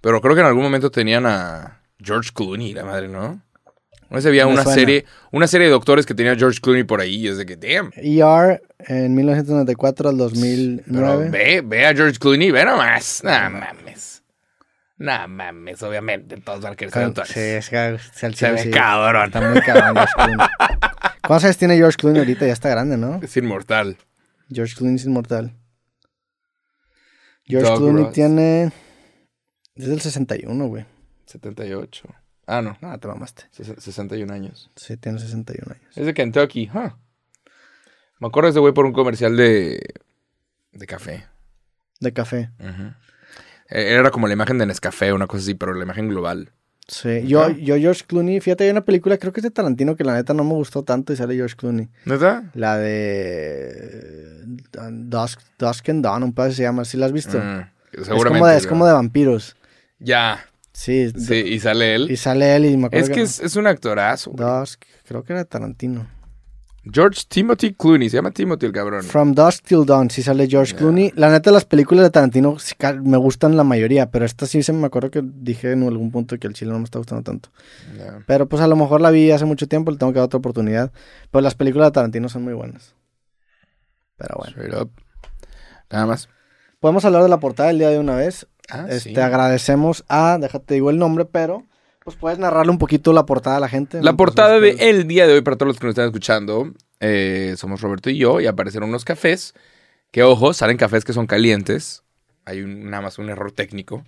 Pero 0.00 0.20
creo 0.20 0.34
que 0.34 0.40
en 0.42 0.46
algún 0.46 0.62
momento 0.62 0.90
tenían 0.90 1.26
a 1.26 1.82
George 2.02 2.30
Clooney, 2.34 2.72
la 2.74 2.84
madre, 2.84 3.08
¿no? 3.08 3.42
Una 4.10 4.16
vez 4.16 4.26
había 4.26 4.46
una 4.46 4.62
suena. 4.62 4.74
serie, 4.78 5.04
una 5.32 5.46
serie 5.46 5.66
de 5.68 5.72
doctores 5.72 6.04
que 6.06 6.14
tenía 6.14 6.34
George 6.36 6.60
Clooney 6.60 6.84
por 6.84 7.00
ahí 7.00 7.14
y 7.16 7.28
es 7.28 7.36
de 7.38 7.46
que, 7.46 7.56
damn. 7.56 7.90
ER 7.96 8.62
en 8.86 9.14
1994 9.14 10.08
al 10.10 10.16
Pero 10.16 10.28
2009. 10.28 11.30
ve, 11.30 11.62
ve 11.64 11.86
a 11.86 11.94
George 11.94 12.18
Clooney, 12.18 12.50
ve 12.50 12.64
nomás. 12.64 13.22
No 13.24 13.30
mames. 13.30 14.19
No 15.00 15.28
mames, 15.28 15.82
obviamente, 15.82 16.36
todos 16.36 16.60
van 16.60 16.74
a 16.74 16.76
querer 16.76 16.92
ser 16.92 17.04
doctores. 17.06 17.30
Sí, 17.32 17.40
es 17.40 17.70
que 17.70 17.98
se, 18.12 18.52
ve 18.52 18.58
sí. 18.58 18.70
cabrón. 18.70 19.24
Está 19.24 19.40
muy 19.40 19.60
cabrón 19.62 19.94
George 19.94 20.12
Clooney. 20.14 20.36
¿Cuántos 21.26 21.44
años 21.44 21.56
tiene 21.56 21.76
George 21.78 21.96
Clooney 21.96 22.18
ahorita? 22.18 22.46
Ya 22.46 22.52
está 22.52 22.68
grande, 22.68 22.98
¿no? 22.98 23.18
Es 23.22 23.34
inmortal. 23.38 23.96
George 24.50 24.74
Clooney 24.76 24.96
es 24.96 25.06
inmortal. 25.06 25.56
George 27.46 27.66
Doug 27.66 27.78
Clooney 27.78 28.04
Ross. 28.04 28.12
tiene... 28.12 28.72
Desde 29.74 29.94
el 29.94 30.00
61, 30.02 30.66
güey. 30.66 30.84
78. 31.24 32.14
Ah, 32.46 32.60
no. 32.60 32.76
Ah, 32.82 32.98
te 32.98 33.08
mamaste. 33.08 33.44
ses- 33.56 33.80
61 33.80 34.30
años. 34.34 34.70
Sí, 34.76 34.98
tiene 34.98 35.18
61 35.18 35.74
años. 35.74 35.96
Es 35.96 36.04
de 36.04 36.12
Kentucky, 36.12 36.68
huh. 36.74 36.92
Me 38.18 38.28
acuerdo 38.28 38.48
de 38.48 38.50
ese 38.50 38.60
güey 38.60 38.74
por 38.74 38.84
un 38.84 38.92
comercial 38.92 39.34
de. 39.34 39.80
De 40.72 40.86
café. 40.86 41.24
de 42.00 42.12
café. 42.12 42.50
Eh, 42.58 42.92
Era 43.70 44.10
como 44.10 44.26
la 44.26 44.32
imagen 44.34 44.58
de 44.58 44.66
Nescafé, 44.66 45.12
una 45.12 45.26
cosa 45.26 45.42
así, 45.44 45.54
pero 45.54 45.72
la 45.74 45.84
imagen 45.84 46.08
global. 46.08 46.50
Sí, 46.88 47.24
yo, 47.24 47.50
yo 47.50 47.76
George 47.76 48.02
Clooney, 48.04 48.40
fíjate, 48.40 48.64
hay 48.64 48.70
una 48.70 48.84
película, 48.84 49.16
creo 49.16 49.32
que 49.32 49.38
es 49.38 49.44
de 49.44 49.52
Tarantino, 49.52 49.94
que 49.94 50.02
la 50.02 50.14
neta 50.14 50.34
no 50.34 50.42
me 50.42 50.54
gustó 50.54 50.82
tanto 50.82 51.12
y 51.12 51.16
sale 51.16 51.36
George 51.36 51.54
Clooney. 51.54 51.88
¿Neta? 52.04 52.50
La 52.54 52.78
de 52.78 54.42
Dusk, 54.90 55.40
Dusk 55.58 55.88
and 55.88 56.02
Dawn, 56.04 56.24
un 56.24 56.32
pedazo 56.32 56.54
se 56.56 56.62
llama, 56.62 56.84
¿sí 56.84 56.96
la 56.96 57.06
has 57.06 57.12
visto? 57.12 57.38
Mm, 57.38 57.60
es, 57.92 58.06
seguramente. 58.06 58.38
como 58.40 58.46
de, 58.48 58.56
es 58.56 58.62
¿no? 58.64 58.68
como 58.68 58.86
de 58.86 58.92
vampiros. 58.92 59.56
Ya. 60.00 60.44
Sí, 60.72 61.12
Sí, 61.16 61.34
y 61.34 61.60
sale 61.60 61.94
él. 61.94 62.10
y 62.10 62.16
sale 62.16 62.56
él 62.56 62.64
y 62.64 62.76
me 62.76 62.86
acuerdo 62.86 63.04
Es 63.06 63.10
que 63.12 63.22
es, 63.22 63.38
es 63.40 63.54
un 63.56 63.66
actorazo. 63.68 64.32
güey. 64.32 64.44
Dusk, 64.48 64.82
creo 65.06 65.22
que 65.22 65.32
era 65.32 65.44
Tarantino. 65.44 66.08
George 66.84 67.24
Timothy 67.28 67.74
Clooney. 67.74 68.08
Se 68.08 68.16
llama 68.16 68.30
Timothy 68.30 68.66
el 68.66 68.72
cabrón. 68.72 69.02
From 69.02 69.34
Dusk 69.34 69.64
Till 69.64 69.84
Dawn, 69.84 70.08
sí 70.10 70.22
sale 70.22 70.48
George 70.48 70.74
Clooney. 70.74 71.12
La 71.14 71.30
neta, 71.30 71.50
las 71.50 71.64
películas 71.64 72.04
de 72.04 72.10
Tarantino 72.10 72.56
me 73.02 73.16
gustan 73.18 73.56
la 73.56 73.64
mayoría, 73.64 74.10
pero 74.10 74.24
esta 74.24 74.46
sí 74.46 74.62
se 74.62 74.72
me 74.72 74.86
acuerdo 74.86 75.10
que 75.10 75.22
dije 75.22 75.72
en 75.72 75.82
algún 75.82 76.10
punto 76.10 76.38
que 76.38 76.46
el 76.46 76.54
chile 76.54 76.72
no 76.72 76.78
me 76.78 76.84
está 76.84 76.98
gustando 76.98 77.22
tanto. 77.22 77.50
Pero 78.26 78.48
pues 78.48 78.62
a 78.62 78.66
lo 78.66 78.76
mejor 78.76 79.00
la 79.00 79.10
vi 79.10 79.30
hace 79.30 79.44
mucho 79.44 79.68
tiempo, 79.68 79.90
le 79.90 79.98
tengo 79.98 80.12
que 80.12 80.18
dar 80.18 80.26
otra 80.26 80.38
oportunidad. 80.38 80.90
Pero 81.30 81.42
las 81.42 81.54
películas 81.54 81.88
de 81.88 81.92
Tarantino 81.92 82.28
son 82.28 82.44
muy 82.44 82.54
buenas. 82.54 82.94
Pero 84.16 84.36
bueno. 84.38 84.50
Straight 84.50 84.74
up. 84.74 84.90
Nada 85.90 86.06
más. 86.06 86.28
Podemos 86.78 87.04
hablar 87.04 87.22
de 87.22 87.28
la 87.28 87.40
portada 87.40 87.68
del 87.68 87.78
día 87.78 87.90
de 87.90 87.98
una 87.98 88.14
vez. 88.14 88.46
Ah, 88.70 88.86
este, 88.88 89.14
sí. 89.14 89.20
agradecemos 89.20 90.04
a, 90.08 90.38
déjate 90.38 90.74
digo 90.74 90.90
el 90.90 90.98
nombre, 90.98 91.24
pero 91.24 91.66
pues 92.10 92.20
puedes 92.20 92.38
narrarle 92.38 92.70
un 92.72 92.78
poquito 92.78 93.12
la 93.12 93.24
portada 93.26 93.56
a 93.56 93.60
la 93.60 93.68
gente. 93.68 94.02
La 94.02 94.14
portada 94.14 94.58
de 94.60 94.72
pues, 94.72 94.82
el 94.82 95.06
día 95.06 95.26
de 95.26 95.34
hoy, 95.34 95.40
para 95.42 95.56
todos 95.56 95.68
los 95.68 95.78
que 95.78 95.86
nos 95.86 95.92
están 95.92 96.06
escuchando, 96.06 96.72
eh, 97.00 97.54
somos 97.56 97.80
Roberto 97.80 98.10
y 98.10 98.18
yo, 98.18 98.40
y 98.40 98.46
aparecieron 98.46 98.88
unos 98.88 99.04
cafés, 99.04 99.54
que 100.10 100.22
ojo, 100.22 100.52
salen 100.52 100.76
cafés 100.76 101.04
que 101.04 101.12
son 101.12 101.26
calientes. 101.26 102.02
Hay 102.44 102.62
un- 102.62 102.90
nada 102.90 103.02
más 103.02 103.18
un 103.18 103.28
error 103.30 103.52
técnico. 103.52 104.04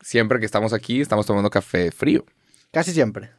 Siempre 0.00 0.38
que 0.38 0.46
estamos 0.46 0.72
aquí, 0.72 1.00
estamos 1.00 1.26
tomando 1.26 1.50
café 1.50 1.90
frío. 1.90 2.24
Casi 2.70 2.92
siempre. 2.92 3.30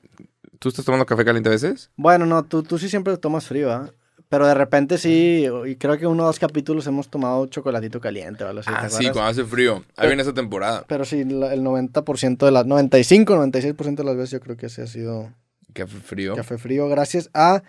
¿Tú 0.59 0.69
estás 0.69 0.83
tomando 0.83 1.05
café 1.05 1.23
caliente 1.23 1.49
a 1.49 1.53
veces? 1.53 1.89
Bueno, 1.95 2.25
no, 2.25 2.43
tú, 2.43 2.63
tú 2.63 2.77
sí 2.77 2.89
siempre 2.89 3.15
tomas 3.17 3.45
frío, 3.45 3.71
¿ah? 3.71 3.91
Pero 4.29 4.47
de 4.47 4.53
repente 4.53 4.99
sí, 4.99 5.47
y 5.65 5.75
creo 5.77 5.97
que 5.97 6.05
uno 6.05 6.23
o 6.23 6.25
dos 6.27 6.37
capítulos 6.37 6.85
hemos 6.85 7.09
tomado 7.09 7.47
chocolatito 7.47 7.99
caliente 7.99 8.43
o 8.43 8.47
algo 8.47 8.59
así. 8.59 8.69
¿te 8.69 8.75
ah, 8.77 8.89
sí, 8.89 9.03
cuando 9.05 9.23
hace 9.23 9.43
frío. 9.43 9.83
Ahí 9.97 10.07
viene 10.07 10.21
esa 10.21 10.33
temporada. 10.33 10.85
Pero 10.87 11.03
sí, 11.03 11.21
el 11.21 11.29
90% 11.63 12.37
de 12.37 12.51
las, 12.51 12.67
95, 12.67 13.35
96% 13.35 13.95
de 13.95 14.03
las 14.03 14.15
veces 14.15 14.31
yo 14.31 14.39
creo 14.39 14.55
que 14.55 14.67
ese 14.67 14.83
ha 14.83 14.87
sido 14.87 15.33
Café 15.73 15.97
frío. 15.97 16.35
café 16.35 16.59
frío. 16.59 16.87
Gracias 16.87 17.31
a 17.33 17.63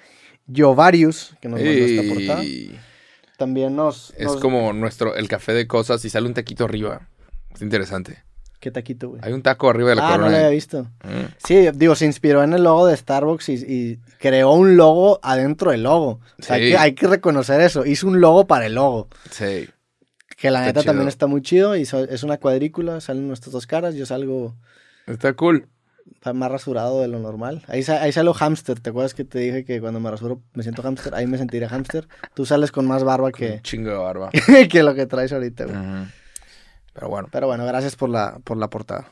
Jovarius, 0.54 1.34
que 1.40 1.48
nos 1.48 1.60
mandó 1.60 1.72
esta 1.72 2.14
portada. 2.14 2.42
También 3.38 3.74
nos... 3.74 4.12
es 4.18 4.26
nos- 4.26 4.40
como 4.40 4.74
nuestro, 4.74 5.16
el 5.16 5.28
café 5.28 5.54
de 5.54 5.66
cosas 5.66 6.04
y 6.04 6.10
sale 6.10 6.26
un 6.26 6.34
taquito 6.34 6.64
arriba. 6.66 7.08
Es 7.54 7.62
interesante. 7.62 8.22
¿Qué 8.60 8.70
taquito, 8.70 9.08
güey? 9.08 9.22
Hay 9.24 9.32
un 9.32 9.42
taco 9.42 9.70
arriba 9.70 9.88
de 9.90 9.96
la 9.96 10.02
Ah, 10.06 10.10
no 10.10 10.16
corona. 10.18 10.30
lo 10.32 10.36
había 10.36 10.48
visto. 10.50 10.82
Mm. 11.02 11.32
Sí, 11.44 11.68
digo, 11.74 11.94
se 11.94 12.04
inspiró 12.04 12.42
en 12.42 12.52
el 12.52 12.62
logo 12.62 12.86
de 12.86 12.96
Starbucks 12.96 13.48
y, 13.48 13.54
y 13.54 13.96
creó 14.18 14.52
un 14.52 14.76
logo 14.76 15.18
adentro 15.22 15.70
del 15.70 15.82
logo. 15.84 16.20
O 16.38 16.42
sea, 16.42 16.56
hay, 16.56 16.64
Sí. 16.66 16.70
que, 16.72 16.78
hay 16.78 16.92
que 16.92 17.06
reconocer 17.06 17.60
eso. 17.62 17.86
Hizo 17.86 18.06
un 18.06 18.20
logo 18.20 18.46
para 18.46 18.66
el 18.66 18.74
logo. 18.74 19.08
Sí. 19.30 19.66
Que 20.36 20.50
la 20.50 20.60
Está 20.66 20.80
neta 20.80 20.82
también 20.84 21.08
está 21.08 21.26
muy 21.26 21.40
chido. 21.42 21.74
Y 21.74 21.86
so- 21.86 22.04
es 22.04 22.22
una 22.22 22.36
cuadrícula, 22.36 23.00
salen 23.00 23.28
nuestras 23.28 23.52
dos 23.52 23.66
caras. 23.66 23.94
Yo 23.94 24.04
salgo 24.04 24.56
Está 25.06 25.32
cool. 25.32 25.68
más 26.34 26.50
rasurado 26.50 27.00
de 27.00 27.08
lo 27.08 27.18
normal. 27.18 27.62
Ahí, 27.66 27.82
ahí 27.88 28.12
salió 28.12 28.34
hamster. 28.34 28.78
¿Te 28.80 28.90
acuerdas 28.90 29.14
que 29.14 29.24
te 29.24 29.38
dije 29.38 29.64
que 29.64 29.80
cuando 29.80 30.00
me 30.00 30.10
rasuro 30.10 30.42
me 30.52 30.62
siento 30.62 30.82
hamster? 30.82 31.14
Ahí 31.14 31.26
me 31.26 31.38
sentiré 31.38 31.66
hamster. 31.66 32.08
Tú 32.34 32.44
sales 32.44 32.72
con 32.72 32.86
más 32.86 33.04
barba 33.04 33.26
Un 33.28 33.32
que, 33.32 33.60
chingo 33.62 33.90
de 33.90 33.96
barba. 33.96 34.30
que 34.70 34.82
lo 34.82 34.94
que 34.94 35.06
traes 35.06 35.32
ahorita, 35.32 35.64
güey. 35.64 35.76
Ujú. 35.78 36.06
Pero 37.00 37.08
bueno. 37.08 37.28
Pero 37.32 37.46
bueno, 37.46 37.64
gracias 37.64 37.96
por 37.96 38.10
la, 38.10 38.38
por 38.44 38.58
la 38.58 38.68
portada. 38.68 39.06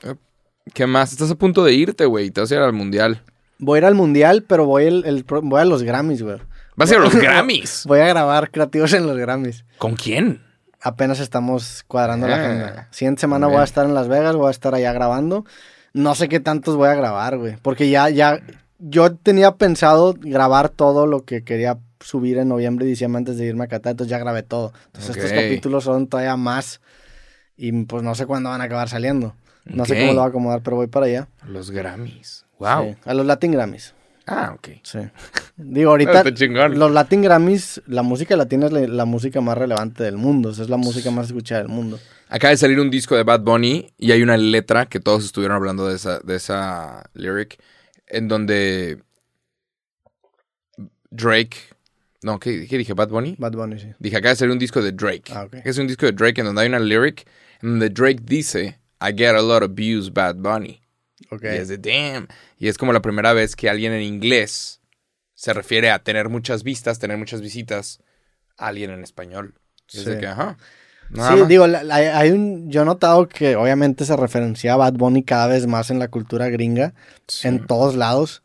¿Qué 0.74 0.86
más? 0.86 1.10
Estás 1.12 1.30
a 1.30 1.34
punto 1.36 1.64
de 1.64 1.72
irte, 1.72 2.04
güey. 2.04 2.30
Te 2.30 2.42
vas 2.42 2.52
a 2.52 2.56
ir 2.56 2.60
al 2.60 2.74
mundial. 2.74 3.22
Voy 3.58 3.76
a 3.76 3.78
ir 3.78 3.84
al 3.86 3.94
mundial, 3.94 4.44
pero 4.46 4.66
voy, 4.66 4.84
el, 4.84 5.24
voy 5.42 5.60
a 5.60 5.64
los 5.64 5.82
Grammys, 5.82 6.22
güey. 6.22 6.36
Vas 6.76 6.90
a 6.90 6.94
ir 6.94 7.00
a 7.00 7.04
los 7.04 7.14
Grammys. 7.14 7.84
Voy 7.88 8.00
a 8.00 8.06
grabar 8.08 8.50
creativos 8.50 8.92
en 8.92 9.06
los 9.06 9.16
Grammys. 9.16 9.64
¿Con 9.78 9.96
quién? 9.96 10.42
Apenas 10.82 11.18
estamos 11.18 11.82
cuadrando 11.88 12.28
la 12.28 12.36
Ah, 12.36 12.44
agenda. 12.44 12.88
Siguiente 12.90 13.20
semana 13.20 13.46
voy 13.46 13.56
a 13.56 13.64
estar 13.64 13.84
en 13.86 13.94
Las 13.94 14.06
Vegas, 14.06 14.36
voy 14.36 14.48
a 14.48 14.50
estar 14.50 14.74
allá 14.74 14.92
grabando. 14.92 15.44
No 15.94 16.14
sé 16.14 16.28
qué 16.28 16.38
tantos 16.40 16.76
voy 16.76 16.88
a 16.88 16.94
grabar, 16.94 17.38
güey. 17.38 17.56
Porque 17.62 17.88
ya, 17.88 18.10
ya, 18.10 18.38
yo 18.78 19.16
tenía 19.16 19.56
pensado 19.56 20.14
grabar 20.16 20.68
todo 20.68 21.06
lo 21.06 21.24
que 21.24 21.42
quería 21.42 21.78
subir 22.00 22.36
en 22.38 22.48
noviembre 22.48 22.84
y 22.86 22.90
diciembre 22.90 23.18
antes 23.18 23.38
de 23.38 23.46
irme 23.46 23.64
a 23.64 23.68
Qatar, 23.68 23.92
entonces 23.92 24.10
ya 24.10 24.18
grabé 24.18 24.44
todo. 24.44 24.72
Entonces 24.86 25.16
estos 25.16 25.32
capítulos 25.32 25.82
son 25.82 26.06
todavía 26.06 26.36
más 26.36 26.80
y 27.58 27.72
pues 27.84 28.02
no 28.02 28.14
sé 28.14 28.24
cuándo 28.24 28.48
van 28.48 28.60
a 28.62 28.64
acabar 28.64 28.88
saliendo. 28.88 29.34
No 29.66 29.84
sé 29.84 29.98
cómo 29.98 30.12
lo 30.12 30.20
voy 30.20 30.26
a 30.26 30.28
acomodar, 30.28 30.62
pero 30.62 30.76
voy 30.76 30.86
para 30.86 31.06
allá. 31.06 31.28
Los 31.46 31.70
Grammys. 31.70 32.46
Wow. 32.58 32.84
Sí, 32.94 32.96
a 33.04 33.12
los 33.12 33.26
Latin 33.26 33.52
Grammys. 33.52 33.94
Ah, 34.26 34.52
ok. 34.54 34.68
Sí. 34.82 34.98
Digo, 35.56 35.90
ahorita 35.90 36.22
los 36.68 36.92
Latin 36.92 37.22
Grammys, 37.22 37.82
la 37.86 38.02
música 38.02 38.36
latina 38.36 38.66
es 38.66 38.72
la, 38.72 38.80
la 38.86 39.04
música 39.04 39.40
más 39.40 39.58
relevante 39.58 40.04
del 40.04 40.16
mundo. 40.16 40.50
o 40.50 40.54
sea, 40.54 40.64
es 40.64 40.70
la 40.70 40.76
música 40.76 41.10
más 41.10 41.26
escuchada 41.26 41.62
del 41.62 41.70
mundo. 41.70 41.98
Acaba 42.28 42.50
de 42.50 42.58
salir 42.58 42.78
un 42.78 42.90
disco 42.90 43.16
de 43.16 43.22
Bad 43.22 43.40
Bunny 43.40 43.90
y 43.98 44.12
hay 44.12 44.22
una 44.22 44.36
letra 44.36 44.86
que 44.86 45.00
todos 45.00 45.24
estuvieron 45.24 45.56
hablando 45.56 45.88
de 45.88 45.96
esa, 45.96 46.20
de 46.20 46.36
esa 46.36 47.10
lyric 47.14 47.58
en 48.06 48.28
donde 48.28 49.02
Drake. 51.10 51.56
No, 52.22 52.38
¿qué, 52.38 52.66
qué 52.66 52.78
dije? 52.78 52.92
¿Bad 52.92 53.08
Bunny? 53.08 53.36
Bad 53.38 53.52
Bunny, 53.52 53.78
sí. 53.78 53.88
Dije, 53.98 54.16
acaba 54.16 54.30
de 54.30 54.36
salir 54.36 54.52
un 54.52 54.58
disco 54.58 54.82
de 54.82 54.92
Drake. 54.92 55.32
Ah, 55.32 55.44
ok. 55.44 55.56
Es 55.64 55.78
un 55.78 55.86
disco 55.86 56.04
de 56.04 56.12
Drake 56.12 56.40
en 56.40 56.46
donde 56.46 56.62
hay 56.62 56.68
una 56.68 56.80
lyric 56.80 57.26
donde 57.62 57.90
Drake 57.90 58.20
dice, 58.24 58.78
I 59.00 59.12
get 59.16 59.34
a 59.34 59.42
lot 59.42 59.62
of 59.62 59.72
views, 59.74 60.12
Bad 60.12 60.36
Bunny. 60.36 60.80
Ok. 61.30 61.42
Y 61.44 61.46
es 61.48 61.68
de 61.68 61.78
damn. 61.78 62.28
Y 62.58 62.68
es 62.68 62.78
como 62.78 62.92
la 62.92 63.02
primera 63.02 63.32
vez 63.32 63.54
que 63.56 63.68
alguien 63.68 63.92
en 63.92 64.02
inglés 64.02 64.80
se 65.34 65.52
refiere 65.52 65.90
a 65.90 65.98
tener 66.00 66.28
muchas 66.28 66.62
vistas, 66.64 66.98
tener 66.98 67.16
muchas 67.18 67.40
visitas, 67.40 68.00
a 68.56 68.68
alguien 68.68 68.90
en 68.90 69.02
español. 69.04 69.54
Es 69.92 70.04
de 70.04 70.14
Sí. 70.14 70.20
que, 70.20 70.26
ajá. 70.26 70.56
Nada 71.10 71.32
Sí, 71.32 71.38
más. 71.40 71.48
digo, 71.48 71.66
la- 71.66 71.82
la- 71.84 71.94
hay 72.18 72.30
un, 72.32 72.70
yo 72.70 72.82
he 72.82 72.84
notado 72.84 73.28
que 73.28 73.56
obviamente 73.56 74.04
se 74.04 74.14
referencia 74.16 74.74
a 74.74 74.76
Bad 74.76 74.94
Bunny 74.94 75.22
cada 75.22 75.46
vez 75.46 75.66
más 75.66 75.90
en 75.90 75.98
la 75.98 76.08
cultura 76.08 76.48
gringa, 76.50 76.92
Sí. 77.28 77.48
en 77.48 77.66
todos 77.66 77.94
lados. 77.96 78.42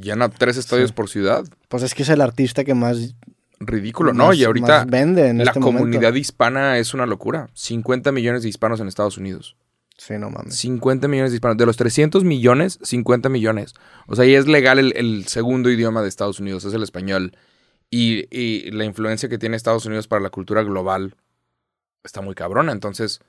Llena 0.00 0.30
tres 0.30 0.56
estadios 0.56 0.88
Sí. 0.90 0.94
por 0.94 1.10
ciudad. 1.10 1.44
Pues 1.68 1.82
es 1.82 1.94
que 1.94 2.04
es 2.04 2.08
el 2.08 2.20
artista 2.22 2.64
que 2.64 2.72
más, 2.74 3.14
Ridículo, 3.60 4.12
¿no? 4.12 4.28
más- 4.28 4.36
Y 4.36 4.44
ahorita 4.44 4.82
en 5.30 5.38
la 5.38 5.44
este 5.44 5.60
momento. 5.60 5.78
comunidad 5.84 6.14
hispana 6.14 6.78
es 6.78 6.94
una 6.94 7.06
locura. 7.06 7.48
50 7.54 8.12
millones 8.12 8.42
de 8.42 8.48
hispanos 8.48 8.80
en 8.80 8.88
Estados 8.88 9.18
Unidos. 9.18 9.56
Sí, 9.96 10.14
no 10.16 10.30
mames. 10.30 10.54
50 10.56 11.08
millones 11.08 11.32
de 11.32 11.36
hispanos. 11.36 11.56
De 11.56 11.66
los 11.66 11.76
300 11.76 12.22
millones, 12.22 12.78
50 12.82 13.28
millones. 13.28 13.74
O 14.06 14.14
sea, 14.14 14.24
ya 14.24 14.38
es 14.38 14.46
legal 14.46 14.78
el, 14.78 14.92
el 14.96 15.26
segundo 15.26 15.70
idioma 15.70 16.02
de 16.02 16.08
Estados 16.08 16.38
Unidos, 16.38 16.64
es 16.64 16.72
el 16.74 16.84
español. 16.84 17.36
Y, 17.90 18.26
y 18.30 18.70
la 18.70 18.84
influencia 18.84 19.28
que 19.28 19.38
tiene 19.38 19.56
Estados 19.56 19.86
Unidos 19.86 20.06
para 20.06 20.22
la 20.22 20.30
cultura 20.30 20.62
global 20.62 21.16
está 22.04 22.20
muy 22.20 22.34
cabrona. 22.36 22.70
Entonces, 22.70 23.20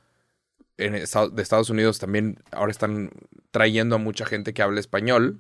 en 0.78 0.94
de 0.94 1.02
Estados 1.42 1.70
Unidos 1.72 1.98
también 1.98 2.38
ahora 2.52 2.72
están 2.72 3.10
trayendo 3.52 3.96
a 3.96 4.00
mucha 4.00 4.26
gente 4.26 4.54
que 4.54 4.62
habla 4.62 4.80
español. 4.80 5.40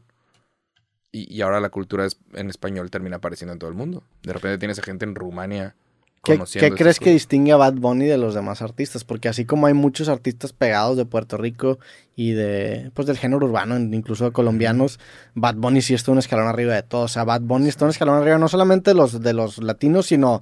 Y, 1.11 1.33
y 1.35 1.41
ahora 1.41 1.59
la 1.59 1.69
cultura 1.69 2.05
es- 2.05 2.17
en 2.33 2.49
español 2.49 2.89
termina 2.91 3.17
apareciendo 3.17 3.53
en 3.53 3.59
todo 3.59 3.69
el 3.69 3.75
mundo. 3.75 4.03
De 4.23 4.33
repente 4.33 4.57
tienes 4.59 4.77
a 4.79 4.83
gente 4.83 5.05
en 5.05 5.15
Rumania 5.15 5.75
¿Qué, 6.23 6.33
conociendo. 6.33 6.75
qué 6.75 6.83
crees 6.83 6.99
que 6.99 7.11
distingue 7.11 7.51
a 7.53 7.57
Bad 7.57 7.75
Bunny 7.75 8.05
de 8.05 8.17
los 8.17 8.35
demás 8.35 8.61
artistas? 8.61 9.03
Porque 9.05 9.29
así 9.29 9.45
como 9.45 9.67
hay 9.67 9.73
muchos 9.73 10.09
artistas 10.09 10.51
pegados 10.53 10.97
de 10.97 11.05
Puerto 11.05 11.37
Rico 11.37 11.79
y 12.15 12.33
de 12.33 12.91
pues 12.93 13.07
del 13.07 13.17
género 13.17 13.45
urbano, 13.45 13.77
incluso 13.79 14.25
de 14.25 14.31
colombianos, 14.31 14.99
Bad 15.33 15.55
Bunny 15.55 15.81
sí 15.81 15.93
está 15.93 16.11
un 16.11 16.17
escalón 16.19 16.47
arriba 16.47 16.73
de 16.75 16.83
todos. 16.83 17.11
O 17.11 17.13
sea, 17.13 17.23
Bad 17.23 17.41
Bunny 17.41 17.69
está 17.69 17.85
un 17.85 17.91
escalón 17.91 18.15
arriba 18.21 18.37
no 18.37 18.47
solamente 18.49 18.91
de 18.91 18.95
los, 18.95 19.21
de 19.21 19.33
los 19.33 19.57
latinos, 19.63 20.07
sino 20.07 20.41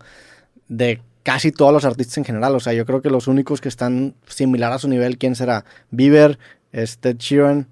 de 0.68 1.01
casi 1.24 1.51
todos 1.51 1.72
los 1.72 1.86
artistas 1.86 2.18
en 2.18 2.26
general. 2.26 2.55
O 2.55 2.59
sea, 2.59 2.74
yo 2.74 2.86
creo 2.86 3.01
que 3.01 3.09
los 3.09 3.28
únicos 3.28 3.61
que 3.61 3.70
están 3.70 4.15
similar 4.28 4.72
a 4.74 4.80
su 4.80 4.88
nivel, 4.89 5.18
¿quién 5.18 5.36
será? 5.36 5.63
Bieber, 5.91 6.39
este 6.72 7.13
Sheeran, 7.13 7.68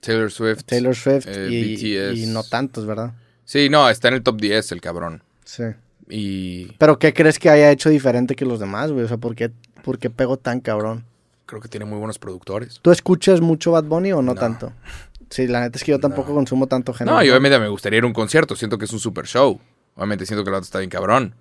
Taylor 0.00 0.30
Swift. 0.30 0.62
Taylor 0.64 0.94
Swift 0.94 1.26
eh, 1.28 1.48
y, 1.50 1.74
BTS. 2.12 2.18
y 2.18 2.26
no 2.26 2.42
tantos, 2.44 2.86
¿verdad? 2.86 3.12
Sí, 3.44 3.68
no, 3.68 3.88
está 3.88 4.08
en 4.08 4.14
el 4.14 4.22
top 4.22 4.40
10 4.40 4.72
el 4.72 4.80
cabrón. 4.80 5.22
Sí. 5.44 5.64
Y 6.08 6.72
Pero 6.78 6.98
¿qué 6.98 7.12
crees 7.14 7.38
que 7.38 7.48
haya 7.50 7.70
hecho 7.70 7.88
diferente 7.88 8.34
que 8.34 8.44
los 8.44 8.60
demás, 8.60 8.90
güey? 8.92 9.04
O 9.04 9.08
sea, 9.08 9.16
¿por 9.18 9.34
qué, 9.34 9.50
por 9.84 9.98
qué 9.98 10.10
pegó 10.10 10.36
tan 10.36 10.60
cabrón? 10.60 11.04
creo 11.44 11.60
que 11.60 11.68
tiene 11.68 11.84
muy 11.84 11.98
buenos 11.98 12.18
productores. 12.18 12.78
¿Tú 12.80 12.90
escuchas 12.92 13.42
mucho 13.42 13.72
Bad 13.72 13.84
Bunny 13.84 14.12
o 14.12 14.22
no, 14.22 14.34
No. 14.34 14.40
tanto? 14.40 14.72
Sí, 15.28 15.46
la 15.46 15.60
neta 15.60 15.78
es 15.78 15.84
que 15.84 15.92
yo 15.92 15.98
tampoco 15.98 16.28
No. 16.28 16.34
consumo 16.36 16.66
tanto 16.66 16.92
género. 16.92 17.16
No, 17.16 17.24
y 17.24 17.30
obviamente 17.30 17.58
me 17.58 17.68
gustaría 17.68 17.96
ir 17.98 18.04
a 18.04 18.06
un 18.06 18.12
concierto. 18.12 18.54
Siento 18.54 18.76
que 18.76 18.84
es 18.84 18.92
un 18.92 19.00
super 19.00 19.26
show. 19.26 19.58
Obviamente 19.96 20.26
siento 20.26 20.44
que 20.44 20.50
el 20.50 20.54
otro 20.54 20.64
está 20.64 20.78
bien 20.78 20.90
cabrón. 20.90 21.34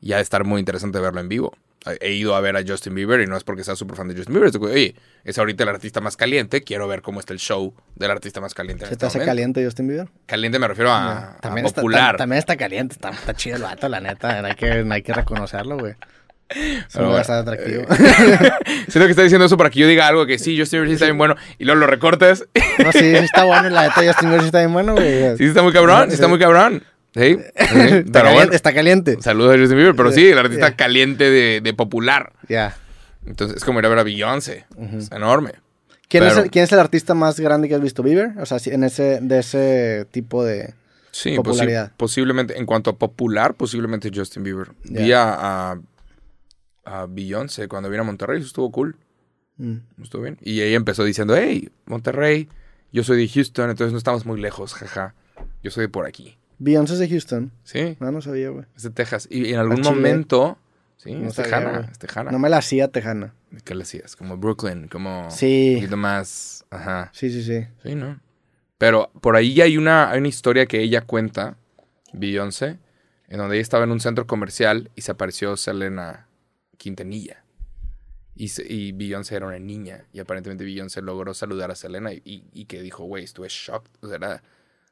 Y 0.00 0.12
ha 0.12 0.16
de 0.16 0.22
estar 0.22 0.42
muy 0.44 0.58
interesante 0.58 0.98
verlo 0.98 1.20
en 1.20 1.28
vivo. 1.28 1.52
He 2.00 2.12
ido 2.12 2.34
a 2.34 2.40
ver 2.40 2.56
a 2.56 2.62
Justin 2.66 2.94
Bieber 2.94 3.20
y 3.20 3.26
no 3.26 3.36
es 3.36 3.44
porque 3.44 3.62
sea 3.64 3.76
súper 3.76 3.96
fan 3.96 4.08
de 4.08 4.14
Justin 4.16 4.34
Bieber. 4.34 4.48
Es 4.48 4.56
oye, 4.56 4.94
es 5.24 5.38
ahorita 5.38 5.62
el 5.62 5.68
artista 5.68 6.00
más 6.00 6.16
caliente. 6.16 6.62
Quiero 6.62 6.88
ver 6.88 7.02
cómo 7.02 7.20
está 7.20 7.32
el 7.32 7.38
show 7.38 7.74
del 7.94 8.10
artista 8.10 8.40
más 8.40 8.54
caliente. 8.54 8.84
en 8.84 8.88
¿Se 8.88 8.94
este 8.94 9.00
te 9.00 9.06
hace 9.06 9.18
momento. 9.18 9.30
caliente 9.30 9.64
Justin 9.64 9.88
Bieber? 9.88 10.08
Caliente 10.26 10.58
me 10.58 10.68
refiero 10.68 10.90
a, 10.90 11.34
a 11.34 11.36
también, 11.38 11.66
está, 11.66 11.80
popular. 11.80 12.14
tam- 12.14 12.18
también 12.18 12.38
está 12.38 12.56
caliente, 12.56 12.94
está, 12.94 13.10
está 13.10 13.34
chido 13.34 13.56
el 13.56 13.62
vato, 13.62 13.88
la 13.88 14.00
neta. 14.00 14.44
Hay 14.44 14.54
que, 14.54 14.84
hay 14.90 15.02
que 15.02 15.12
reconocerlo, 15.12 15.78
güey. 15.78 15.94
Es 16.48 16.94
bastante 16.94 17.50
atractivo. 17.50 17.84
Siento 18.88 19.06
que 19.06 19.10
está 19.10 19.22
diciendo 19.22 19.46
eso 19.46 19.56
para 19.56 19.68
que 19.70 19.80
yo 19.80 19.88
diga 19.88 20.06
algo 20.06 20.26
que 20.26 20.38
sí, 20.38 20.56
Justin 20.58 20.78
Bieber 20.78 20.88
sí 20.90 20.94
está 20.94 21.06
bien 21.06 21.18
bueno 21.18 21.34
y 21.58 21.64
luego 21.64 21.80
lo 21.80 21.86
recortes. 21.88 22.46
no, 22.84 22.92
sí, 22.92 22.98
sí 23.00 23.14
está 23.16 23.44
bueno. 23.44 23.68
La 23.70 23.82
neta, 23.82 23.96
Justin 24.04 24.28
Bieber 24.28 24.40
sí 24.40 24.46
está 24.46 24.58
bien 24.58 24.72
bueno, 24.72 24.92
güey. 24.94 25.36
Sí, 25.38 25.44
está 25.44 25.62
muy 25.62 25.72
cabrón, 25.72 26.08
sí 26.08 26.14
está 26.14 26.28
muy 26.28 26.38
cabrón. 26.38 26.82
Sí, 27.16 27.22
sí, 27.22 27.40
está, 27.56 27.72
caliente, 28.12 28.32
bueno. 28.34 28.52
está 28.52 28.74
caliente. 28.74 29.16
Saludos 29.22 29.54
a 29.54 29.58
Justin 29.58 29.76
Bieber, 29.78 29.96
pero 29.96 30.12
sí, 30.12 30.26
el 30.28 30.38
artista 30.38 30.76
caliente 30.76 31.24
de, 31.30 31.60
de 31.62 31.74
popular. 31.74 32.32
Ya. 32.48 32.76
Entonces 33.26 33.56
es 33.56 33.64
como 33.64 33.78
ir 33.80 33.86
a 33.86 33.88
ver 33.88 33.98
a 33.98 34.02
Beyoncé. 34.02 34.66
Es 34.98 35.10
enorme. 35.10 35.52
¿Quién, 36.08 36.22
es 36.24 36.36
el, 36.36 36.50
¿Quién 36.50 36.64
es 36.64 36.72
el 36.72 36.78
artista 36.78 37.14
más 37.14 37.40
grande 37.40 37.68
que 37.68 37.74
has 37.74 37.80
visto? 37.80 38.02
¿Bieber? 38.02 38.32
O 38.38 38.46
sea, 38.46 38.58
en 38.66 38.84
ese, 38.84 39.18
de 39.20 39.38
ese 39.40 40.06
tipo 40.12 40.44
de... 40.44 40.74
Sí, 41.10 41.30
posi- 41.30 41.36
Popularidad. 41.36 41.92
posiblemente, 41.96 42.58
en 42.58 42.66
cuanto 42.66 42.90
a 42.90 42.96
popular, 42.98 43.54
posiblemente 43.54 44.10
Justin 44.14 44.42
Bieber. 44.44 44.68
Ya. 44.84 45.00
Vi 45.02 45.12
a, 45.12 45.72
a, 45.72 45.80
a 46.84 47.06
Beyoncé 47.08 47.66
cuando 47.68 47.88
vino 47.90 48.02
a 48.02 48.04
Monterrey, 48.04 48.38
eso 48.38 48.46
estuvo 48.46 48.70
cool, 48.70 48.96
Mm. 49.58 49.76
estuvo 50.02 50.20
bien. 50.22 50.36
Y 50.42 50.60
ella 50.60 50.76
empezó 50.76 51.02
diciendo, 51.02 51.34
hey, 51.34 51.70
Monterrey, 51.86 52.46
yo 52.92 53.02
soy 53.02 53.16
de 53.16 53.26
Houston, 53.26 53.70
entonces 53.70 53.90
no 53.92 53.96
estamos 53.98 54.26
muy 54.26 54.38
lejos, 54.38 54.74
jaja. 54.74 55.14
Yo 55.62 55.70
soy 55.70 55.84
de 55.84 55.88
por 55.88 56.04
aquí. 56.06 56.36
Beyoncé 56.58 56.94
es 56.94 56.98
de 57.00 57.08
Houston. 57.08 57.52
Sí, 57.64 57.96
No, 58.00 58.10
no 58.12 58.20
sabía, 58.22 58.50
güey. 58.50 58.64
es 58.76 58.82
de 58.82 58.90
Texas. 58.90 59.28
Y 59.30 59.52
en 59.52 59.58
algún 59.60 59.80
momento, 59.82 60.58
sí, 60.96 61.12
No 61.14 61.28
es 61.28 61.34
sabía, 61.34 61.50
tejana, 61.50 61.78
güey. 61.78 61.90
es 61.90 61.98
tejana. 61.98 62.30
No 62.30 62.38
me 62.38 62.48
la 62.48 62.58
hacía 62.58 62.88
tejana. 62.88 63.34
¿Qué 63.64 63.74
le 63.74 63.82
hacías? 63.82 64.16
Como 64.16 64.36
Brooklyn, 64.36 64.88
como 64.88 65.30
Sí. 65.30 65.72
un 65.74 65.80
poquito 65.80 65.96
más, 65.96 66.64
ajá. 66.70 67.10
Sí, 67.14 67.30
sí, 67.30 67.42
sí. 67.42 67.66
Sí, 67.82 67.94
¿no? 67.94 68.20
Pero 68.78 69.10
por 69.22 69.36
ahí 69.36 69.60
hay 69.60 69.76
una, 69.78 70.10
hay 70.10 70.18
una 70.18 70.28
historia 70.28 70.66
que 70.66 70.80
ella 70.82 71.00
cuenta, 71.02 71.56
Beyoncé, 72.12 72.78
en 73.28 73.38
donde 73.38 73.56
ella 73.56 73.62
estaba 73.62 73.84
en 73.84 73.90
un 73.90 74.00
centro 74.00 74.26
comercial 74.26 74.90
y 74.94 75.00
se 75.02 75.12
apareció 75.12 75.56
Selena 75.56 76.28
Quintanilla. 76.76 77.42
Y, 78.34 78.50
y 78.68 78.92
Beyoncé 78.92 79.36
era 79.36 79.46
una 79.46 79.58
niña. 79.58 80.04
Y 80.12 80.20
aparentemente 80.20 80.64
Beyoncé 80.64 81.00
logró 81.00 81.32
saludar 81.32 81.70
a 81.70 81.74
Selena 81.74 82.12
y, 82.12 82.20
y- 82.24 82.44
y 82.52 82.64
que 82.66 82.82
dijo, 82.82 83.04
güey, 83.04 83.24
estuve 83.24 83.48
shocked. 83.48 83.90
O 84.02 84.08
sea, 84.08 84.16
era, 84.16 84.42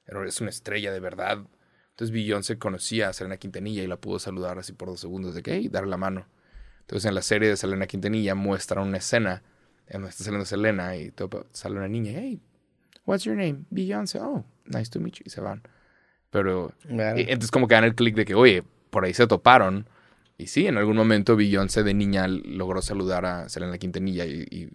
es 0.07 0.41
una 0.41 0.51
estrella 0.51 0.93
de 0.93 1.01
verdad. 1.01 1.39
Entonces 1.91 2.13
Beyoncé 2.13 2.59
conocía 2.59 3.09
a 3.09 3.13
Selena 3.13 3.37
Quintanilla 3.37 3.83
y 3.83 3.87
la 3.87 3.97
pudo 3.97 4.19
saludar 4.19 4.59
así 4.59 4.73
por 4.73 4.89
dos 4.89 5.01
segundos 5.01 5.35
de 5.35 5.43
que, 5.43 5.55
hey, 5.55 5.69
darle 5.71 5.91
la 5.91 5.97
mano. 5.97 6.27
Entonces 6.81 7.09
en 7.09 7.15
la 7.15 7.23
serie 7.23 7.49
de 7.49 7.57
Selena 7.57 7.87
Quintanilla 7.87 8.35
muestran 8.35 8.87
una 8.87 8.99
escena 8.99 9.43
en 9.87 10.01
donde 10.01 10.11
está 10.11 10.25
saliendo 10.25 10.45
Selena 10.45 10.97
y 10.97 11.11
todo- 11.11 11.47
sale 11.53 11.77
una 11.77 11.89
niña, 11.89 12.13
hey, 12.17 12.41
what's 13.07 13.25
your 13.25 13.37
name? 13.37 13.65
Beyoncé. 13.71 14.19
Oh, 14.21 14.45
nice 14.67 14.91
to 14.91 14.99
meet 15.01 15.15
you. 15.15 15.23
Y 15.27 15.31
se 15.31 15.41
van. 15.41 15.63
Pero 16.31 16.73
y- 17.17 17.23
entonces 17.23 17.51
como 17.51 17.69
que 17.69 17.75
dan 17.75 17.85
el 17.85 17.95
clic 17.95 18.17
de 18.17 18.25
que, 18.25 18.35
oye, 18.35 18.65
por 18.91 19.05
ahí 19.05 19.15
se 19.15 19.27
toparon. 19.27 19.89
Y 20.37 20.49
sí, 20.49 20.67
en 20.67 20.77
algún 20.79 20.97
momento 20.97 21.37
Beyoncé 21.37 21.85
de 21.85 21.95
niña 21.95 22.27
logró 22.27 22.83
saludar 22.83 23.25
a 23.25 23.49
Selena 23.49 23.79
Quintanilla 23.79 24.25
y, 24.27 24.45
y 24.51 24.69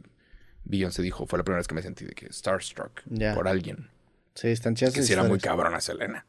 Beyoncé 0.64 1.02
dijo, 1.02 1.26
fue 1.28 1.38
la 1.38 1.44
primera 1.44 1.60
vez 1.60 1.68
que 1.68 1.76
me 1.76 1.82
sentí 1.82 2.06
de 2.06 2.14
que 2.14 2.32
starstruck 2.32 3.02
por 3.36 3.48
alguien. 3.50 3.90
Sí, 4.36 4.48
están 4.50 4.76
chidas 4.76 4.94
Que 4.94 5.04
sí 5.04 5.14
era 5.14 5.24
muy 5.24 5.40
cabrona 5.40 5.82
Selena. 5.82 6.26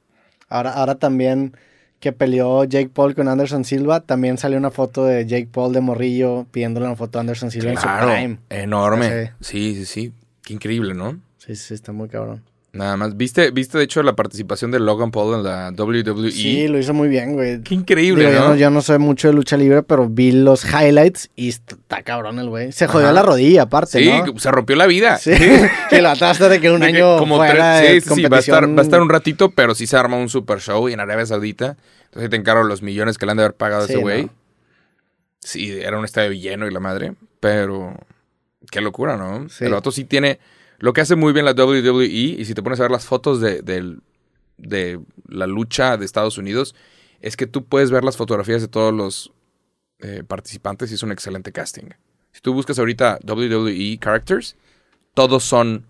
Ahora, 0.49 0.73
ahora 0.73 0.97
también 0.97 1.57
que 2.01 2.13
peleó 2.13 2.65
Jake 2.65 2.89
Paul 2.89 3.15
con 3.15 3.29
Anderson 3.29 3.65
Silva, 3.65 4.01
también 4.01 4.39
salió 4.39 4.59
una 4.59 4.71
foto 4.71 5.05
de 5.05 5.27
Jake 5.27 5.49
Paul 5.53 5.73
de 5.75 5.83
morrillo 5.83 6.47
pidiéndole 6.51 6.87
una 6.87 6.97
foto 6.97 7.19
a 7.19 7.21
Anderson 7.21 7.51
Silva 7.51 7.73
en 7.73 7.77
su 7.77 7.87
prime. 7.87 8.39
enorme. 8.49 9.33
Sí, 9.41 9.75
sí, 9.75 9.85
sí. 9.85 10.13
Qué 10.43 10.55
increíble, 10.55 10.95
¿no? 10.95 11.21
Sí, 11.39 11.55
sí, 11.57 11.75
está 11.75 11.93
muy 11.93 12.09
cabrón. 12.09 12.43
Nada 12.73 12.97
más. 12.97 13.17
¿Viste, 13.17 13.51
viste 13.51 13.79
de 13.79 13.85
hecho 13.85 14.01
la 14.05 14.15
participación 14.15 14.71
de 14.71 14.79
Logan 14.79 15.11
Paul 15.11 15.35
en 15.35 15.43
la 15.43 15.73
WWE? 15.77 16.31
Sí, 16.31 16.69
lo 16.69 16.79
hizo 16.79 16.95
muy 16.95 17.09
bien, 17.09 17.33
güey. 17.33 17.61
Qué 17.63 17.75
increíble, 17.75 18.27
Digo, 18.31 18.39
yo, 18.43 18.49
¿no? 18.51 18.55
yo 18.55 18.71
no 18.71 18.81
soy 18.81 18.99
mucho 18.99 19.27
de 19.27 19.35
lucha 19.35 19.57
libre, 19.57 19.83
pero 19.83 20.09
vi 20.09 20.31
los 20.31 20.65
highlights 20.65 21.31
y 21.35 21.49
est- 21.49 21.73
está 21.73 22.03
cabrón 22.05 22.39
el 22.39 22.49
güey. 22.49 22.71
Se 22.71 22.87
jodió 22.87 23.07
Ajá. 23.07 23.15
la 23.15 23.23
rodilla, 23.23 23.63
aparte, 23.63 23.99
Sí, 24.01 24.09
¿no? 24.09 24.39
se 24.39 24.51
rompió 24.53 24.77
la 24.77 24.87
vida. 24.87 25.17
Sí, 25.19 25.33
sí, 25.35 26.01
lo 26.01 26.11
ataste 26.11 26.49
de 26.49 26.61
que 26.61 26.71
un 26.71 26.79
De 26.81 26.93
que 26.93 26.99
año 26.99 27.19
como 27.19 27.39
fuera 27.39 27.81
tres- 27.81 28.05
sí, 28.05 28.11
sí, 28.11 28.15
sí, 28.17 28.23
va 28.29 28.37
a, 28.37 28.41
estar, 28.41 28.69
va 28.69 28.81
a 28.81 28.85
estar 28.85 29.03
un 29.03 29.09
ratito, 29.09 29.51
pero 29.51 29.75
sí 29.75 29.89
se 29.89 29.97
arma 29.97 30.17
un 30.17 30.29
super 30.29 30.61
show 30.61 30.89
y 30.89 30.93
en 30.93 31.01
Arabia 31.01 31.27
Saudita. 31.27 31.77
Entonces 32.05 32.31
te 32.31 32.37
encargo 32.37 32.63
los 32.63 32.83
millones 32.83 33.19
que 33.19 33.27
le 33.27 33.33
han 33.33 33.39
de 33.39 33.45
haber 33.45 33.57
pagado 33.57 33.83
a 33.83 33.85
ese 33.87 33.97
güey. 33.97 34.25
¿no? 34.27 34.31
Sí, 35.41 35.73
era 35.73 35.99
un 35.99 36.05
estadio 36.05 36.33
lleno 36.33 36.69
y 36.69 36.71
la 36.73 36.81
madre, 36.81 37.15
pero 37.41 37.95
qué 38.71 38.81
locura, 38.81 39.17
¿no? 39.17 39.47
El 39.61 39.73
vato 39.73 39.91
sí 39.91 40.05
tiene 40.05 40.39
lo 40.81 40.93
que 40.93 41.03
hace 41.03 41.15
muy 41.15 41.33
bien 41.33 41.45
la 41.45 41.53
WWE 41.53 42.05
y 42.05 42.45
si 42.45 42.55
te 42.55 42.63
pones 42.63 42.81
a 42.81 42.85
ver 42.85 42.91
las 42.91 43.07
fotos 43.07 43.41
de, 43.41 43.63
de 43.63 45.01
la 45.29 45.47
lucha 45.47 45.97
de 45.97 46.05
Estados 46.05 46.39
Unidos, 46.39 46.75
es 47.21 47.37
que 47.37 47.47
tú 47.47 47.65
puedes 47.67 47.91
ver 47.91 48.03
las 48.03 48.17
fotografías 48.17 48.63
de 48.63 48.69
todos 48.69 48.93
los 48.93 49.33
eh, 50.01 50.25
participantes 50.27 50.91
y 50.91 50.95
es 50.95 51.03
un 51.03 51.13
excelente 51.13 51.53
casting. 51.53 51.91
Si 52.33 52.41
tú 52.41 52.55
buscas 52.55 52.79
ahorita 52.79 53.19
WWE 53.27 53.99
Characters, 54.01 54.57
todos 55.13 55.45
son 55.45 55.85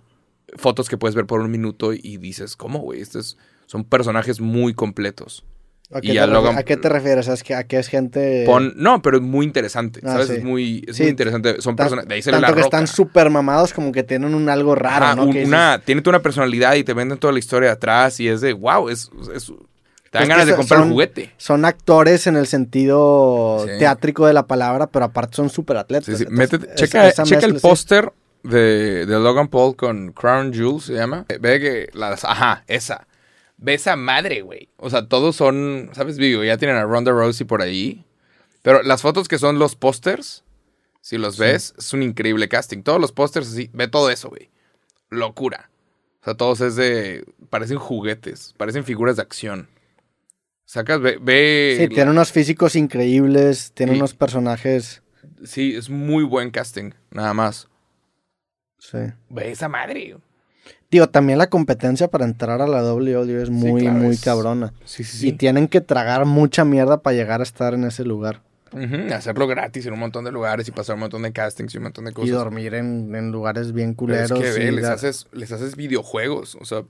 fotos 0.57 0.89
que 0.89 0.99
puedes 0.99 1.15
ver 1.15 1.27
por 1.27 1.41
un 1.41 1.51
minuto 1.51 1.93
y 1.93 2.17
dices, 2.17 2.57
¿cómo, 2.57 2.81
güey? 2.81 3.01
Estos 3.01 3.39
son 3.67 3.85
personajes 3.85 4.41
muy 4.41 4.75
completos. 4.75 5.45
¿A 5.93 6.01
qué, 6.01 6.09
y 6.09 6.13
te 6.13 6.21
a 6.21 6.27
Logan- 6.27 6.57
¿A 6.57 6.63
qué 6.63 6.77
te 6.77 6.89
refieres? 6.89 7.29
¿A 7.29 7.37
qué, 7.37 7.55
a 7.55 7.65
qué 7.65 7.79
es 7.79 7.89
gente...? 7.89 8.45
Pon- 8.47 8.73
no, 8.77 9.03
pero 9.03 9.17
es 9.17 9.23
muy 9.25 9.45
interesante, 9.45 10.01
Ah, 10.05 10.13
¿sabes? 10.13 10.29
sí. 10.29 10.35
Es 10.35 10.45
muy, 10.45 10.85
es 10.87 10.97
Sí, 10.97 11.03
muy 11.03 11.11
interesante. 11.11 11.61
Son 11.61 11.75
personas, 11.75 12.07
de 12.07 12.15
ahí 12.15 12.23
sale 12.23 12.37
Tanto 12.37 12.43
la 12.43 12.55
que 12.55 12.63
roca. 12.63 12.77
están 12.77 12.87
súper 12.87 13.29
mamados 13.31 13.73
como 13.73 13.91
que 13.91 14.05
tienen 14.05 14.35
un 14.35 14.49
algo 14.49 14.75
raro, 14.77 15.05
Ajá, 15.05 15.15
¿no? 15.17 15.25
un- 15.25 15.33
Que 15.33 15.45
una, 15.45 15.81
tiene 15.85 16.01
toda 16.03 16.17
una 16.19 16.23
personalidad 16.23 16.75
y 16.77 16.85
te 16.85 16.95
venden 16.95 17.19
toda 17.19 17.33
la 17.33 17.41
historia 17.41 17.71
de 17.71 17.73
atrás 17.75 18.21
y 18.21 18.29
es 18.29 18.41
de, 18.41 18.53
wow, 18.53 18.89
es, 18.89 19.11
es- 19.35 19.47
te 19.47 20.19
dan 20.19 20.23
Es 20.23 20.29
que 20.29 20.29
ganas 20.29 20.47
de 20.47 20.55
comprar 20.57 20.79
son- 20.81 20.89
un 20.89 20.93
juguete. 20.95 21.33
Son 21.37 21.65
actores 21.65 22.27
en 22.29 22.37
el 22.37 22.47
sentido 22.47 23.65
Sí. 23.67 23.79
teátrico 23.79 24.27
de 24.27 24.33
la 24.33 24.47
palabra, 24.47 24.87
pero 24.89 25.07
aparte 25.07 25.37
son 25.37 25.51
súper 25.51 25.77
atletas. 25.77 26.09
Entonces, 26.09 26.29
Métete- 26.31 26.75
checa 26.77 27.09
esa 27.09 27.25
checa 27.25 27.47
el 27.47 27.55
mezcla, 27.55 27.69
póster 27.69 28.13
de, 28.43 29.07
de 29.07 29.19
Logan 29.21 29.49
Paul 29.49 29.77
con 29.77 30.13
Crown 30.13 30.53
Jewel, 30.53 30.81
se 30.81 30.95
llama. 30.95 31.27
Ve 31.41 31.61
que 31.61 31.89
las, 31.95 32.25
ajá, 32.25 32.65
esa. 32.69 33.07
Ve 33.63 33.75
esa 33.75 33.95
madre, 33.95 34.41
güey. 34.41 34.71
O 34.79 34.89
sea, 34.89 35.07
todos 35.07 35.37
son, 35.37 35.91
¿sabes? 35.93 36.17
Vivo, 36.17 36.43
ya 36.43 36.57
tienen 36.57 36.79
a 36.79 36.85
Ronda 36.85 37.13
Rousey 37.13 37.47
por 37.47 37.61
ahí. 37.61 38.07
Pero 38.63 38.83
las 38.83 39.03
fotos 39.03 39.29
que 39.29 39.39
son 39.39 39.59
los 39.59 39.77
pósters, 39.77 40.45
si 41.03 41.19
los 41.19 41.39
ves, 41.39 41.75
es 41.79 41.93
un 41.93 42.03
increíble 42.03 42.49
casting. 42.49 42.83
Todos 42.83 42.99
los 42.99 43.13
pósters 43.13 43.49
así, 43.49 43.71
ve 43.75 43.87
todo 43.87 44.11
eso, 44.11 44.31
güey. 44.31 44.51
Locura. 45.11 45.71
O 46.23 46.25
sea, 46.25 46.35
todos 46.35 46.63
es 46.63 46.77
de, 46.77 47.27
parecen 47.51 47.79
juguetes, 47.79 48.55
parecen 48.57 48.85
figuras 48.85 49.17
de 49.17 49.23
acción. 49.23 49.69
Sacas, 50.65 51.01
ve, 51.01 51.19
ve 51.21 51.77
Sí, 51.81 51.89
tiene 51.89 52.11
unos 52.11 52.33
físicos 52.33 52.77
increíbles, 52.77 53.73
tiene 53.73 53.93
unos 53.93 54.15
personajes... 54.15 55.03
sí, 55.45 55.75
es 55.75 55.91
muy 55.91 56.25
buen 56.25 56.51
casting, 56.51 56.93
nada 57.11 57.35
más. 57.35 57.69
Sí. 58.79 58.99
Ve 59.29 59.51
esa 59.51 59.69
madre. 59.69 60.17
Digo, 60.91 61.09
también 61.09 61.39
la 61.39 61.49
competencia 61.49 62.09
para 62.09 62.25
entrar 62.25 62.61
a 62.61 62.67
la 62.67 62.83
WWE 62.83 63.43
es 63.43 63.51
muy, 63.51 63.83
claro, 63.83 63.99
muy 63.99 64.15
es- 64.15 64.21
cabrona. 64.25 64.73
Sí, 64.85 65.05
sí, 65.05 65.29
Y 65.29 65.33
tienen 65.33 65.69
que 65.69 65.81
tragar 65.81 66.25
mucha 66.27 66.65
mierda 66.65 67.01
para 67.01 67.15
llegar 67.17 67.41
a 67.41 67.45
estar 67.45 67.75
en 67.75 67.85
ese 67.85 68.05
lugar. 68.05 68.43
Hacerlo 69.13 69.49
gratis 69.49 69.87
en 69.87 69.93
un 69.95 69.99
montón 69.99 70.25
de 70.25 70.31
lugares 70.31 70.69
y 70.69 70.71
pasar 70.71 70.95
un 70.95 71.01
montón 71.01 71.23
de 71.23 71.33
castings 71.33 71.75
y 71.75 71.79
un 71.79 71.85
montón 71.85 72.05
de 72.05 72.13
cosas. 72.13 72.29
Y 72.29 72.33
dormir 72.33 72.75
en, 72.75 73.13
en 73.17 73.33
lugares 73.33 73.73
bien 73.73 73.95
Pero 73.97 74.15
es 74.15 74.29
culeros. 74.31 74.39
que 74.55 74.61
ve, 74.65 74.71
les, 74.73 74.85
haces, 74.85 75.27
les 75.33 75.51
haces 75.51 75.75
videojuegos. 75.75 76.55
O 76.61 76.65
sea, 76.65 76.85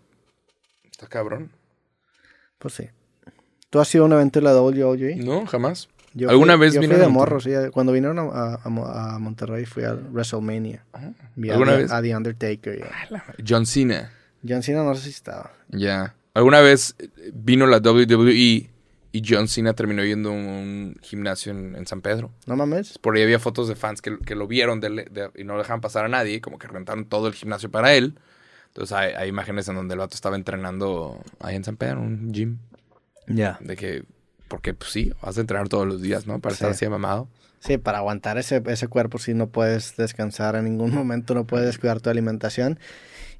está 0.91 1.07
cabrón. 1.07 1.51
Pues 2.59 2.75
sí. 2.75 2.89
¿Tú 3.71 3.81
has 3.81 3.89
sido 3.89 4.05
a 4.05 4.07
un 4.09 4.13
evento 4.13 4.41
de 4.41 4.45
la 4.45 4.55
WWE? 4.61 5.17
No, 5.17 5.47
jamás. 5.47 5.89
Yo 6.13 6.29
¿Alguna 6.29 6.55
fui- 6.55 6.67
vez 6.67 6.75
yo 6.75 6.83
fui 6.83 6.97
de 6.97 7.05
a 7.05 7.09
morro, 7.09 7.41
sí. 7.41 7.51
Cuando 7.73 7.93
vinieron 7.93 8.19
a, 8.19 8.23
a- 8.23 8.61
a 8.65 8.69
Mo- 8.69 8.87
a 8.87 9.19
Monterrey 9.19 9.65
fui 9.65 9.85
a 9.85 9.95
WrestleMania. 9.95 10.85
Vi 11.37 11.51
a, 11.51 11.53
¿Alguna 11.53 11.73
The- 11.73 11.79
vez? 11.83 11.93
a 11.93 12.03
The 12.03 12.17
Undertaker. 12.17 12.79
y 12.79 12.83
a- 12.83 13.25
John 13.47 13.65
Cena. 13.67 14.11
John 14.47 14.63
Cena 14.63 14.83
no 14.83 14.95
sé 14.95 15.03
si 15.05 15.11
estaba. 15.11 15.53
Ya. 15.69 16.15
¿Alguna 16.35 16.61
vez 16.61 16.95
vino 17.33 17.67
la 17.67 17.79
WWE 17.79 18.71
y 19.13 19.23
John 19.29 19.49
Cena 19.49 19.73
terminó 19.75 20.05
yendo 20.05 20.31
a 20.31 20.33
un 20.33 20.97
gimnasio 21.03 21.53
en, 21.53 21.75
en 21.77 21.87
San 21.87 22.01
Pedro? 22.01 22.31
¿No 22.47 22.57
mames? 22.57 22.99
Por 22.99 23.17
ahí 23.17 23.23
había 23.23 23.39
fotos 23.39 23.69
de 23.69 23.75
fans 23.77 24.01
que, 24.03 24.19
que 24.19 24.35
lo 24.35 24.47
vieron 24.47 24.81
de- 24.81 24.91
de- 25.11 25.31
y 25.37 25.45
no 25.45 25.59
dejaban 25.59 25.81
pasar 25.81 26.05
a 26.05 26.09
nadie, 26.09 26.41
como 26.41 26.59
que 26.59 26.67
rentaron 26.69 27.05
todo 27.05 27.29
el 27.29 27.35
gimnasio 27.35 27.71
para 27.71 27.95
él. 27.95 28.15
Entonces 28.69 28.97
hay, 28.97 29.13
hay 29.15 29.29
imágenes 29.29 29.69
en 29.69 29.75
donde 29.75 29.95
el 29.95 29.99
vato 29.99 30.15
estaba 30.15 30.37
entrenando 30.37 31.21
ahí 31.41 31.57
en 31.57 31.65
San 31.65 31.77
Pedro, 31.77 32.01
un 32.01 32.33
gym. 32.33 32.59
Ya. 33.27 33.59
De 33.61 33.77
que, 33.77 34.05
porque 34.51 34.75
pues 34.75 34.91
sí, 34.91 35.13
vas 35.23 35.39
a 35.39 35.41
entrenar 35.41 35.69
todos 35.69 35.87
los 35.87 36.03
días, 36.03 36.27
¿no? 36.27 36.41
Para 36.41 36.55
Sí. 36.55 36.57
estar 36.65 36.71
así 36.73 36.89
mamado. 36.89 37.29
Sí, 37.61 37.79
para 37.79 37.99
aguantar 37.99 38.37
ese, 38.37 38.61
ese 38.67 38.89
cuerpo 38.89 39.19
sí 39.19 39.33
no 39.33 39.49
puedes 39.49 39.97
descansar 39.97 40.57
en 40.57 40.65
ningún 40.65 40.93
momento, 40.95 41.35
no 41.35 41.45
puedes 41.47 41.67
descuidar 41.67 42.01
tu 42.01 42.11
alimentación. 42.11 42.81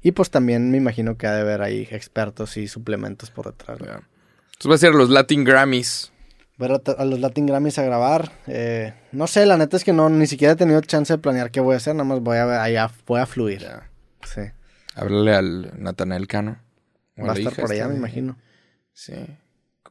Y 0.01 0.13
pues 0.13 0.31
también 0.31 0.71
me 0.71 0.77
imagino 0.77 1.17
que 1.17 1.27
ha 1.27 1.33
de 1.33 1.41
haber 1.41 1.61
ahí 1.61 1.87
expertos 1.91 2.55
y 2.57 2.67
suplementos 2.67 3.29
por 3.29 3.47
detrás. 3.47 3.77
Entonces 3.79 4.71
va 4.71 4.75
a 4.75 4.77
ser 4.77 4.95
los 4.95 5.09
Latin 5.09 5.43
Grammys. 5.43 6.11
Ver 6.57 6.71
a, 6.97 7.05
los 7.05 7.19
Latin 7.19 7.45
Grammys 7.45 7.77
a 7.77 7.83
grabar. 7.83 8.31
eh, 8.47 8.93
no 9.11 9.27
sé, 9.27 9.45
la 9.45 9.57
neta 9.57 9.75
es 9.77 9.83
que 9.83 9.93
no, 9.93 10.09
ni 10.09 10.27
siquiera 10.27 10.53
he 10.53 10.55
tenido 10.55 10.79
chance 10.81 11.11
de 11.13 11.17
planear 11.19 11.51
qué 11.51 11.59
voy 11.59 11.73
a 11.73 11.77
hacer, 11.77 11.93
nada 11.93 12.05
más 12.05 12.19
voy 12.21 12.37
a 12.37 12.45
ver, 12.45 12.59
allá, 12.59 12.89
voy 13.05 13.19
a 13.19 13.25
fluir. 13.25 13.67
Sí. 14.23 14.41
Háblale 14.95 15.35
al 15.35 15.71
Natanael 15.81 16.27
Cano. 16.27 16.59
Va 17.19 17.33
a 17.33 17.35
estar 17.35 17.55
por 17.55 17.71
allá, 17.71 17.87
me 17.87 17.95
imagino. 17.95 18.37
Sí. 18.93 19.13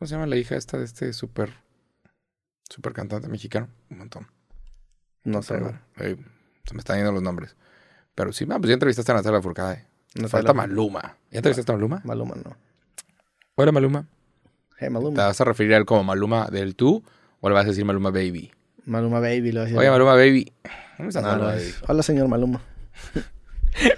¿Cómo 0.01 0.09
se 0.09 0.15
llama 0.15 0.27
la 0.27 0.37
hija 0.37 0.57
esta 0.57 0.79
de 0.79 0.85
este 0.87 1.13
súper... 1.13 1.53
Súper 2.71 2.95
cantante 2.95 3.29
mexicano? 3.29 3.69
montón. 3.91 4.27
No 5.25 5.43
sé, 5.43 5.61
eh, 5.99 6.17
se 6.65 6.73
me 6.73 6.79
están 6.79 6.97
yendo 6.97 7.13
los 7.13 7.23
nombres. 7.23 7.55
Pero 8.15 8.33
sí, 8.33 8.47
ah, 8.49 8.57
pues 8.59 8.69
ya 8.69 8.73
entrevistaste 8.75 9.13
a 9.13 9.17
Natalia 9.17 9.43
Furcade. 9.43 9.85
Natalia 10.15 10.29
Falta. 10.31 10.55
Maluma. 10.55 11.19
¿Ya 11.31 11.41
entrevistaste 11.41 11.71
a 11.71 11.75
Maluma? 11.75 12.01
Maluma 12.05 12.35
no. 12.37 12.57
Hola, 13.57 13.73
Maluma. 13.73 14.09
Hey, 14.79 14.87
¿Te 14.87 14.91
Maluma. 14.91 15.27
vas 15.27 15.39
a 15.39 15.45
referir 15.45 15.75
a 15.75 15.77
él 15.77 15.85
como 15.85 16.03
Maluma 16.03 16.47
del 16.47 16.77
tú 16.77 17.05
o 17.43 17.49
le 17.51 17.55
vas 17.55 17.67
a 17.67 17.69
decir 17.69 17.85
Maluma 17.85 18.11
Baby? 18.11 18.51
Maluma 18.87 19.21
Baby 19.21 19.53
lo 19.53 19.61
decía. 19.65 19.79
Oye, 19.79 19.91
Maluma 19.91 20.15
Baby. 20.15 20.51
¿Dónde 20.97 21.09
está 21.11 21.21
No, 21.21 21.29
Maluma 21.29 21.51
no, 21.51 21.57
Baby? 21.59 21.75
Hola, 21.89 22.03
señor 22.03 22.29
Maluma. 22.29 22.63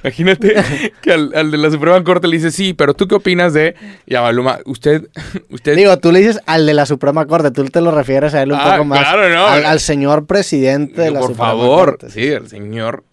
Imagínate 0.03 0.55
que 1.03 1.13
al, 1.13 1.33
al 1.35 1.51
de 1.51 1.59
la 1.59 1.71
Suprema 1.71 2.03
Corte 2.05 2.29
le 2.29 2.37
dice, 2.37 2.51
sí, 2.51 2.73
pero 2.75 2.95
¿tú 2.95 3.09
qué 3.09 3.15
opinas 3.15 3.53
de...? 3.53 3.75
Y 4.07 4.15
a 4.15 4.23
Maluma, 4.23 4.59
usted... 4.67 5.09
usted 5.51 5.77
Digo, 5.77 5.97
tú 5.99 6.13
le 6.13 6.21
dices 6.21 6.41
al 6.47 6.67
de 6.67 6.75
la 6.75 6.87
Suprema 6.87 7.27
Corte, 7.27 7.51
tú 7.51 7.65
te 7.65 7.81
lo 7.81 7.91
refieres 7.91 8.35
a 8.35 8.43
él 8.43 8.53
un 8.53 8.59
Ah, 8.61 8.73
poco 8.73 8.85
más. 8.85 9.01
claro, 9.01 9.29
no. 9.29 9.47
Al, 9.47 9.65
al 9.65 9.81
señor 9.81 10.27
presidente 10.27 11.01
de 11.03 11.11
la 11.11 11.21
por 11.21 11.29
Suprema 11.31 11.49
favor. 11.51 11.85
Corte. 11.99 12.11
Sí, 12.11 12.27
el 12.27 12.49
señor... 12.49 13.05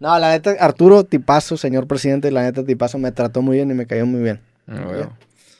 No, 0.00 0.16
la 0.18 0.30
neta, 0.30 0.54
Arturo 0.60 1.02
Tipazo, 1.04 1.56
señor 1.56 1.86
presidente, 1.88 2.30
la 2.30 2.42
neta 2.42 2.64
Tipazo 2.64 2.98
me 2.98 3.10
trató 3.10 3.42
muy 3.42 3.56
bien 3.56 3.70
y 3.70 3.74
me 3.74 3.84
cayó 3.86 4.06
muy 4.06 4.22
bien. 4.22 4.40
No 4.66 4.88
veo. 4.92 5.12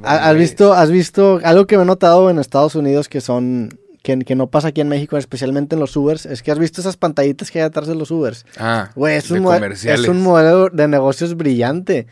¿Ha- 0.04 0.28
¿Has 0.30 0.36
visto, 0.36 0.74
has 0.74 0.92
visto 0.92 1.40
algo 1.42 1.66
que 1.66 1.76
me 1.76 1.82
he 1.82 1.86
notado 1.86 2.30
en 2.30 2.38
Estados 2.38 2.76
Unidos 2.76 3.08
que 3.08 3.20
son 3.20 3.76
que, 4.16 4.24
que 4.24 4.34
no 4.34 4.46
pasa 4.48 4.68
aquí 4.68 4.80
en 4.80 4.88
México, 4.88 5.16
especialmente 5.18 5.74
en 5.76 5.80
los 5.80 5.94
Ubers? 5.96 6.24
Es 6.26 6.42
que 6.42 6.50
has 6.50 6.58
visto 6.58 6.80
esas 6.80 6.96
pantallitas 6.96 7.50
que 7.50 7.60
hay 7.60 7.66
atrás 7.66 7.86
de 7.86 7.94
los 7.94 8.10
Ubers. 8.10 8.46
Ah, 8.58 8.90
Güey, 8.94 9.16
es, 9.16 9.30
un 9.30 9.46
es 9.84 10.08
un 10.08 10.22
modelo 10.22 10.70
de 10.70 10.88
negocios 10.88 11.36
brillante. 11.36 12.06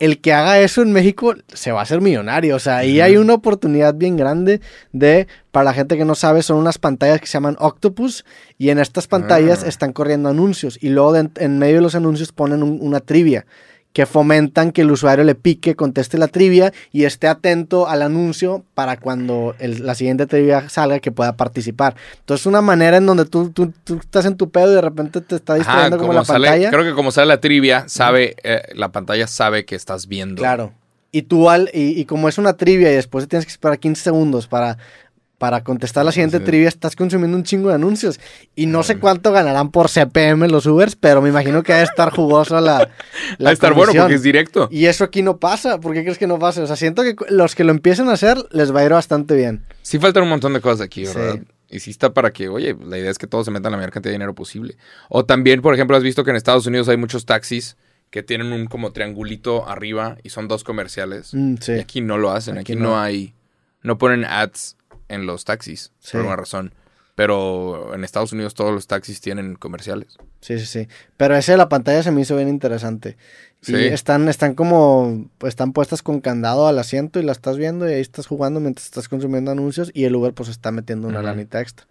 El 0.00 0.20
que 0.20 0.32
haga 0.32 0.58
eso 0.58 0.82
en 0.82 0.92
México 0.92 1.34
se 1.52 1.70
va 1.70 1.80
a 1.80 1.82
hacer 1.84 2.00
millonario. 2.00 2.56
O 2.56 2.58
sea, 2.58 2.78
ahí 2.78 3.00
hay 3.00 3.16
una 3.16 3.34
oportunidad 3.34 3.94
bien 3.94 4.16
grande 4.16 4.60
de, 4.92 5.28
para 5.52 5.64
la 5.64 5.72
gente 5.74 5.96
que 5.96 6.04
no 6.04 6.14
sabe, 6.14 6.42
son 6.42 6.56
unas 6.56 6.78
pantallas 6.78 7.20
que 7.20 7.26
se 7.26 7.34
llaman 7.34 7.56
Octopus 7.60 8.24
y 8.58 8.70
en 8.70 8.78
estas 8.80 9.06
pantallas 9.06 9.62
Ah. 9.64 9.68
están 9.68 9.92
corriendo 9.92 10.28
anuncios 10.28 10.78
y 10.80 10.88
luego 10.88 11.12
de- 11.12 11.30
en 11.36 11.58
medio 11.58 11.76
de 11.76 11.82
los 11.82 11.94
anuncios 11.94 12.32
ponen 12.32 12.62
un- 12.62 12.78
una 12.80 13.00
trivia 13.00 13.46
que 13.94 14.04
fomentan 14.06 14.72
que 14.72 14.82
el 14.82 14.90
usuario 14.90 15.24
le 15.24 15.34
pique, 15.36 15.74
conteste 15.76 16.18
la 16.18 16.28
trivia 16.28 16.72
y 16.92 17.04
esté 17.04 17.28
atento 17.28 17.88
al 17.88 18.02
anuncio 18.02 18.64
para 18.74 18.98
cuando 18.98 19.54
el- 19.60 19.86
la 19.86 19.94
siguiente 19.94 20.26
trivia 20.26 20.68
salga 20.68 20.98
que 20.98 21.12
pueda 21.12 21.36
participar. 21.36 21.94
Entonces, 22.18 22.44
una 22.46 22.60
manera 22.60 22.96
en 22.98 23.06
donde 23.06 23.24
tú, 23.24 23.50
tú, 23.50 23.72
tú 23.84 23.94
estás 24.00 24.26
en 24.26 24.36
tu 24.36 24.50
pedo 24.50 24.72
y 24.72 24.74
de 24.74 24.80
repente 24.82 25.20
te 25.22 25.36
está 25.36 25.52
Ajá, 25.54 25.58
distrayendo 25.60 25.98
como, 25.98 26.12
la 26.12 26.24
sale, 26.24 26.48
pantalla. 26.48 26.70
creo 26.70 26.84
que 26.84 26.92
como 26.92 27.10
sale 27.12 27.28
la 27.28 27.40
trivia, 27.40 27.84
sabe, 27.88 28.34
eh, 28.42 28.62
la 28.74 28.90
pantalla 28.90 29.26
sabe 29.28 29.64
que 29.64 29.76
estás 29.76 30.08
viendo. 30.08 30.42
Claro. 30.42 30.72
Y 31.12 31.22
tú 31.22 31.48
al, 31.48 31.70
y, 31.72 32.00
y 32.00 32.04
como 32.06 32.28
es 32.28 32.38
una 32.38 32.56
trivia 32.56 32.90
y 32.90 32.96
después 32.96 33.28
tienes 33.28 33.46
que 33.46 33.52
esperar 33.52 33.78
15 33.78 34.02
segundos 34.02 34.48
para, 34.48 34.76
para 35.44 35.62
contestar 35.62 36.06
la 36.06 36.10
siguiente 36.12 36.38
Sí. 36.38 36.44
trivia, 36.44 36.68
estás 36.68 36.96
consumiendo 36.96 37.36
un 37.36 37.44
chingo 37.44 37.68
de 37.68 37.74
anuncios. 37.74 38.18
Y 38.56 38.64
no 38.64 38.82
sé 38.82 38.96
cuánto 38.96 39.30
ganarán 39.30 39.70
por 39.70 39.90
CPM 39.90 40.48
los 40.48 40.64
Ubers, 40.64 40.96
pero 40.96 41.20
me 41.20 41.28
imagino 41.28 41.62
que 41.62 41.74
ha 41.74 41.76
de 41.76 41.82
estar 41.82 42.10
jugosa 42.10 42.62
la, 42.62 42.88
la 43.36 43.50
a 43.50 43.52
estar 43.52 43.74
bueno 43.74 43.92
porque 43.94 44.14
es 44.14 44.22
directo. 44.22 44.68
Y 44.70 44.86
eso 44.86 45.04
aquí 45.04 45.20
no 45.20 45.36
pasa. 45.36 45.80
¿Por 45.80 45.92
qué 45.92 46.02
crees 46.02 46.16
que 46.16 46.26
no 46.26 46.38
pasa? 46.38 46.62
O 46.62 46.66
sea, 46.66 46.76
siento 46.76 47.02
que 47.02 47.14
los 47.28 47.54
que 47.54 47.62
lo 47.62 47.72
empiecen 47.72 48.08
a 48.08 48.12
hacer 48.12 48.38
les 48.52 48.74
va 48.74 48.80
a 48.80 48.84
ir 48.86 48.92
bastante 48.92 49.34
bien. 49.36 49.66
Sí 49.82 49.98
faltan 49.98 50.22
un 50.22 50.30
montón 50.30 50.54
de 50.54 50.62
cosas 50.62 50.80
aquí, 50.80 51.04
Sí. 51.04 51.12
¿verdad? 51.14 51.40
Y 51.68 51.80
sí 51.80 51.90
está 51.90 52.14
para 52.14 52.32
que, 52.32 52.48
oye, 52.48 52.74
la 52.86 52.96
idea 52.96 53.10
es 53.10 53.18
que 53.18 53.26
todos 53.26 53.44
se 53.44 53.50
metan 53.50 53.70
la 53.72 53.76
mayor 53.76 53.90
cantidad 53.92 54.12
de 54.12 54.14
dinero 54.14 54.34
posible. 54.34 54.78
O 55.10 55.26
también, 55.26 55.60
por 55.60 55.74
ejemplo, 55.74 55.94
has 55.94 56.02
visto 56.02 56.24
que 56.24 56.30
en 56.30 56.36
Estados 56.36 56.64
Unidos 56.66 56.88
hay 56.88 56.96
muchos 56.96 57.26
taxis 57.26 57.76
que 58.08 58.22
tienen 58.22 58.50
un 58.54 58.64
como 58.64 58.92
triangulito 58.92 59.68
arriba 59.68 60.16
y 60.22 60.30
son 60.30 60.48
dos 60.48 60.64
comerciales. 60.64 61.34
Mm, 61.34 61.56
sí. 61.60 61.72
Y 61.72 61.80
aquí 61.80 62.00
no 62.00 62.16
lo 62.16 62.30
hacen, 62.30 62.56
aquí, 62.56 62.72
Aquí 62.72 62.80
no. 62.82 62.90
no. 62.90 62.98
hay, 63.00 63.34
no 63.82 63.98
ponen 63.98 64.24
ads 64.24 64.76
en 65.14 65.26
los 65.26 65.44
taxis, 65.44 65.92
Sí. 66.00 66.12
por 66.12 66.20
alguna 66.20 66.36
razón. 66.36 66.74
Pero 67.16 67.94
en 67.94 68.02
Estados 68.02 68.32
Unidos 68.32 68.54
todos 68.54 68.72
los 68.74 68.88
taxis 68.88 69.20
tienen 69.20 69.54
comerciales. 69.54 70.16
Sí, 70.40 70.58
sí, 70.58 70.66
sí. 70.66 70.88
Pero 71.16 71.36
ese 71.36 71.52
de 71.52 71.58
la 71.58 71.68
pantalla 71.68 72.02
se 72.02 72.10
me 72.10 72.20
hizo 72.22 72.34
bien 72.34 72.48
interesante. 72.48 73.16
Sí. 73.62 73.76
Están, 73.76 74.28
están 74.28 74.54
como, 74.54 75.30
pues, 75.38 75.52
están 75.52 75.72
puestas 75.72 76.02
con 76.02 76.20
candado 76.20 76.66
al 76.66 76.76
asiento 76.78 77.20
y 77.20 77.22
la 77.22 77.30
estás 77.32 77.56
viendo 77.56 77.88
y 77.88 77.92
ahí 77.94 78.00
estás 78.00 78.26
jugando 78.26 78.58
mientras 78.58 78.86
estás 78.86 79.08
consumiendo 79.08 79.52
anuncios 79.52 79.92
y 79.94 80.04
el 80.04 80.16
Uber 80.16 80.34
pues 80.34 80.48
está 80.48 80.72
metiendo 80.72 81.06
una 81.06 81.18
Ujú. 81.20 81.26
lanita 81.28 81.60
extra. 81.60 81.86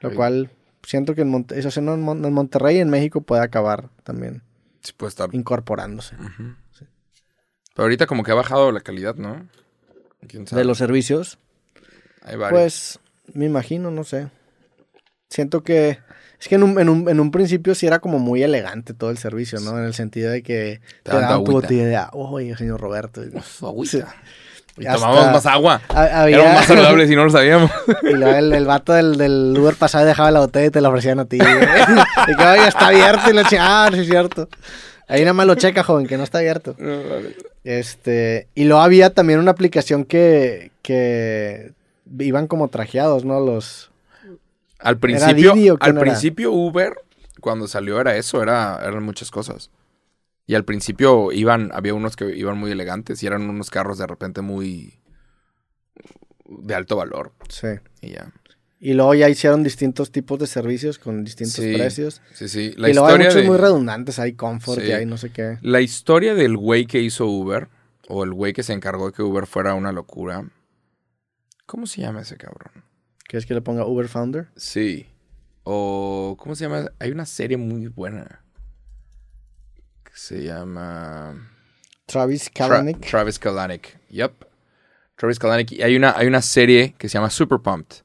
Lo 0.00 0.08
Sí. 0.10 0.16
cual 0.16 0.50
siento 0.82 1.14
que 1.14 1.20
en, 1.20 1.28
Monte- 1.28 1.58
eso, 1.58 1.68
en 1.78 2.00
Mon- 2.00 2.24
en 2.24 2.32
Monterrey 2.32 2.78
y 2.78 2.80
en 2.80 2.88
México 2.90 3.20
puede 3.20 3.42
acabar 3.42 3.90
también 4.02 4.42
Sí 4.82 4.92
puede 4.96 5.10
estar. 5.10 5.28
incorporándose. 5.34 6.16
Pero 7.74 7.84
ahorita 7.84 8.06
como 8.06 8.22
que 8.22 8.30
ha 8.30 8.34
bajado 8.34 8.72
la 8.72 8.80
calidad, 8.80 9.16
¿no? 9.16 9.46
¿Quién 10.26 10.46
sabe? 10.46 10.62
De 10.62 10.66
los 10.66 10.78
servicios, 10.78 11.38
Hay 12.24 12.36
varios. 12.36 12.50
pues 12.60 12.98
me 13.34 13.44
imagino, 13.46 13.90
no 13.90 14.04
sé. 14.04 14.28
Siento 15.30 15.62
que... 15.62 15.98
Es 16.40 16.48
que 16.48 16.56
en 16.56 16.62
un, 16.62 16.78
en, 16.78 16.88
un, 16.90 17.08
en 17.08 17.20
un 17.20 17.30
principio 17.30 17.74
sí 17.74 17.86
era 17.86 18.00
como 18.00 18.18
muy 18.18 18.42
elegante 18.42 18.92
todo 18.92 19.10
el 19.10 19.16
servicio, 19.18 19.60
¿no? 19.60 19.78
En 19.78 19.84
el 19.84 19.94
sentido 19.94 20.30
de 20.30 20.42
que 20.42 20.80
Te 21.02 21.10
te 21.12 21.16
daban 21.18 21.42
tu 21.44 21.52
botella 21.52 21.86
de 21.86 21.96
agua. 21.96 22.30
Oye, 22.30 22.54
señor 22.56 22.80
Roberto. 22.80 23.22
Uf, 23.32 23.64
agüita. 23.64 24.14
Y 24.76 24.84
tomamos 24.84 25.30
más 25.32 25.46
agua. 25.46 25.80
Ha- 25.88 26.22
había- 26.22 26.36
Éramos 26.36 26.54
más 26.56 26.66
saludables 26.66 27.10
y 27.10 27.16
no 27.16 27.24
lo 27.24 27.30
sabíamos. 27.30 27.70
Y 28.02 28.10
luego 28.14 28.36
el, 28.36 28.52
el 28.52 28.66
vato 28.66 28.92
del, 28.92 29.16
del 29.16 29.54
Uber 29.56 29.74
pasado 29.76 30.04
dejaba 30.04 30.30
la 30.32 30.40
botella 30.40 30.66
y 30.66 30.70
te 30.70 30.80
la 30.82 30.88
ofrecían 30.90 31.20
a 31.20 31.24
ti. 31.24 31.36
y 32.28 32.36
que, 32.36 32.44
oye, 32.44 32.68
está 32.68 32.88
abierto. 32.88 33.30
Y 33.30 33.32
lo 33.32 33.42
che- 33.44 33.58
ah, 33.58 33.88
sí 33.94 34.00
es 34.00 34.06
cierto. 34.06 34.48
Ahí 35.08 35.20
nada 35.20 35.32
más 35.32 35.46
lo 35.46 35.54
checa, 35.54 35.82
joven, 35.82 36.06
que 36.06 36.18
no 36.18 36.24
está 36.24 36.38
abierto. 36.38 36.74
Este, 37.62 38.48
y 38.54 38.64
luego 38.64 38.82
había 38.82 39.10
también 39.10 39.38
una 39.38 39.52
aplicación 39.52 40.04
que, 40.04 40.72
que 40.82 41.72
iban 42.18 42.46
como 42.46 42.68
trajeados, 42.68 43.24
¿no? 43.24 43.40
Los... 43.40 43.90
Al 44.78 44.98
principio, 44.98 45.54
Didi 45.54 45.68
al 45.68 45.78
era? 45.82 46.00
principio 46.00 46.52
Uber, 46.52 46.94
cuando 47.40 47.66
salió 47.68 48.00
era 48.00 48.16
eso, 48.16 48.42
era, 48.42 48.78
eran 48.82 49.02
muchas 49.02 49.30
cosas. 49.30 49.70
Y 50.46 50.54
al 50.54 50.64
principio 50.64 51.32
iban, 51.32 51.70
había 51.72 51.94
unos 51.94 52.16
que 52.16 52.36
iban 52.36 52.58
muy 52.58 52.70
elegantes 52.70 53.22
y 53.22 53.26
eran 53.26 53.48
unos 53.48 53.70
carros 53.70 53.96
de 53.98 54.06
repente 54.06 54.42
muy 54.42 54.98
de 56.46 56.74
alto 56.74 56.96
valor. 56.96 57.32
Sí. 57.48 57.68
Y 58.02 58.10
ya. 58.10 58.32
Y 58.78 58.92
luego 58.92 59.14
ya 59.14 59.30
hicieron 59.30 59.62
distintos 59.62 60.12
tipos 60.12 60.38
de 60.38 60.46
servicios 60.46 60.98
con 60.98 61.24
distintos 61.24 61.54
Sí, 61.64 61.72
precios. 61.74 62.20
Sí, 62.34 62.48
sí. 62.48 62.74
La 62.76 62.90
y 62.90 62.92
luego 62.92 63.08
hay 63.08 63.18
muchos 63.18 63.34
de, 63.36 63.44
muy 63.44 63.56
redundantes, 63.56 64.18
hay 64.18 64.34
Comfort 64.34 64.80
Sí. 64.82 64.88
y 64.88 64.92
hay 64.92 65.06
no 65.06 65.16
sé 65.16 65.30
qué. 65.30 65.56
la 65.62 65.80
historia 65.80 66.34
del 66.34 66.58
güey 66.58 66.84
que 66.84 67.00
hizo 67.00 67.24
Uber, 67.24 67.68
o 68.08 68.24
el 68.24 68.34
güey 68.34 68.52
que 68.52 68.62
se 68.62 68.74
encargó 68.74 69.06
de 69.06 69.12
que 69.14 69.22
Uber 69.22 69.46
fuera 69.46 69.72
una 69.72 69.92
locura. 69.92 70.44
¿Cómo 71.66 71.86
se 71.86 72.00
llama 72.02 72.20
ese 72.20 72.36
cabrón? 72.36 72.84
¿Quieres 73.26 73.46
que 73.46 73.54
le 73.54 73.62
ponga 73.62 73.86
Uber 73.86 74.08
Founder? 74.08 74.48
Sí. 74.56 75.06
O, 75.62 76.36
¿cómo 76.38 76.54
se 76.54 76.64
llama? 76.64 76.90
Hay 76.98 77.10
una 77.10 77.26
serie 77.26 77.56
muy 77.56 77.86
buena. 77.88 78.44
Que 80.04 80.12
se 80.14 80.44
llama... 80.44 81.50
Travis 82.06 82.50
Tra- 82.50 82.68
Kalanick. 82.68 83.00
Travis 83.00 83.38
Kalanick. 83.38 83.98
Yep. 84.10 84.44
Travis 85.16 85.38
Kalanick. 85.38 85.72
Y 85.72 85.82
hay 85.82 85.96
una, 85.96 86.14
hay 86.16 86.26
una 86.26 86.42
serie 86.42 86.94
que 86.98 87.08
se 87.08 87.14
llama 87.14 87.30
Super 87.30 87.60
Pumped. 87.60 88.04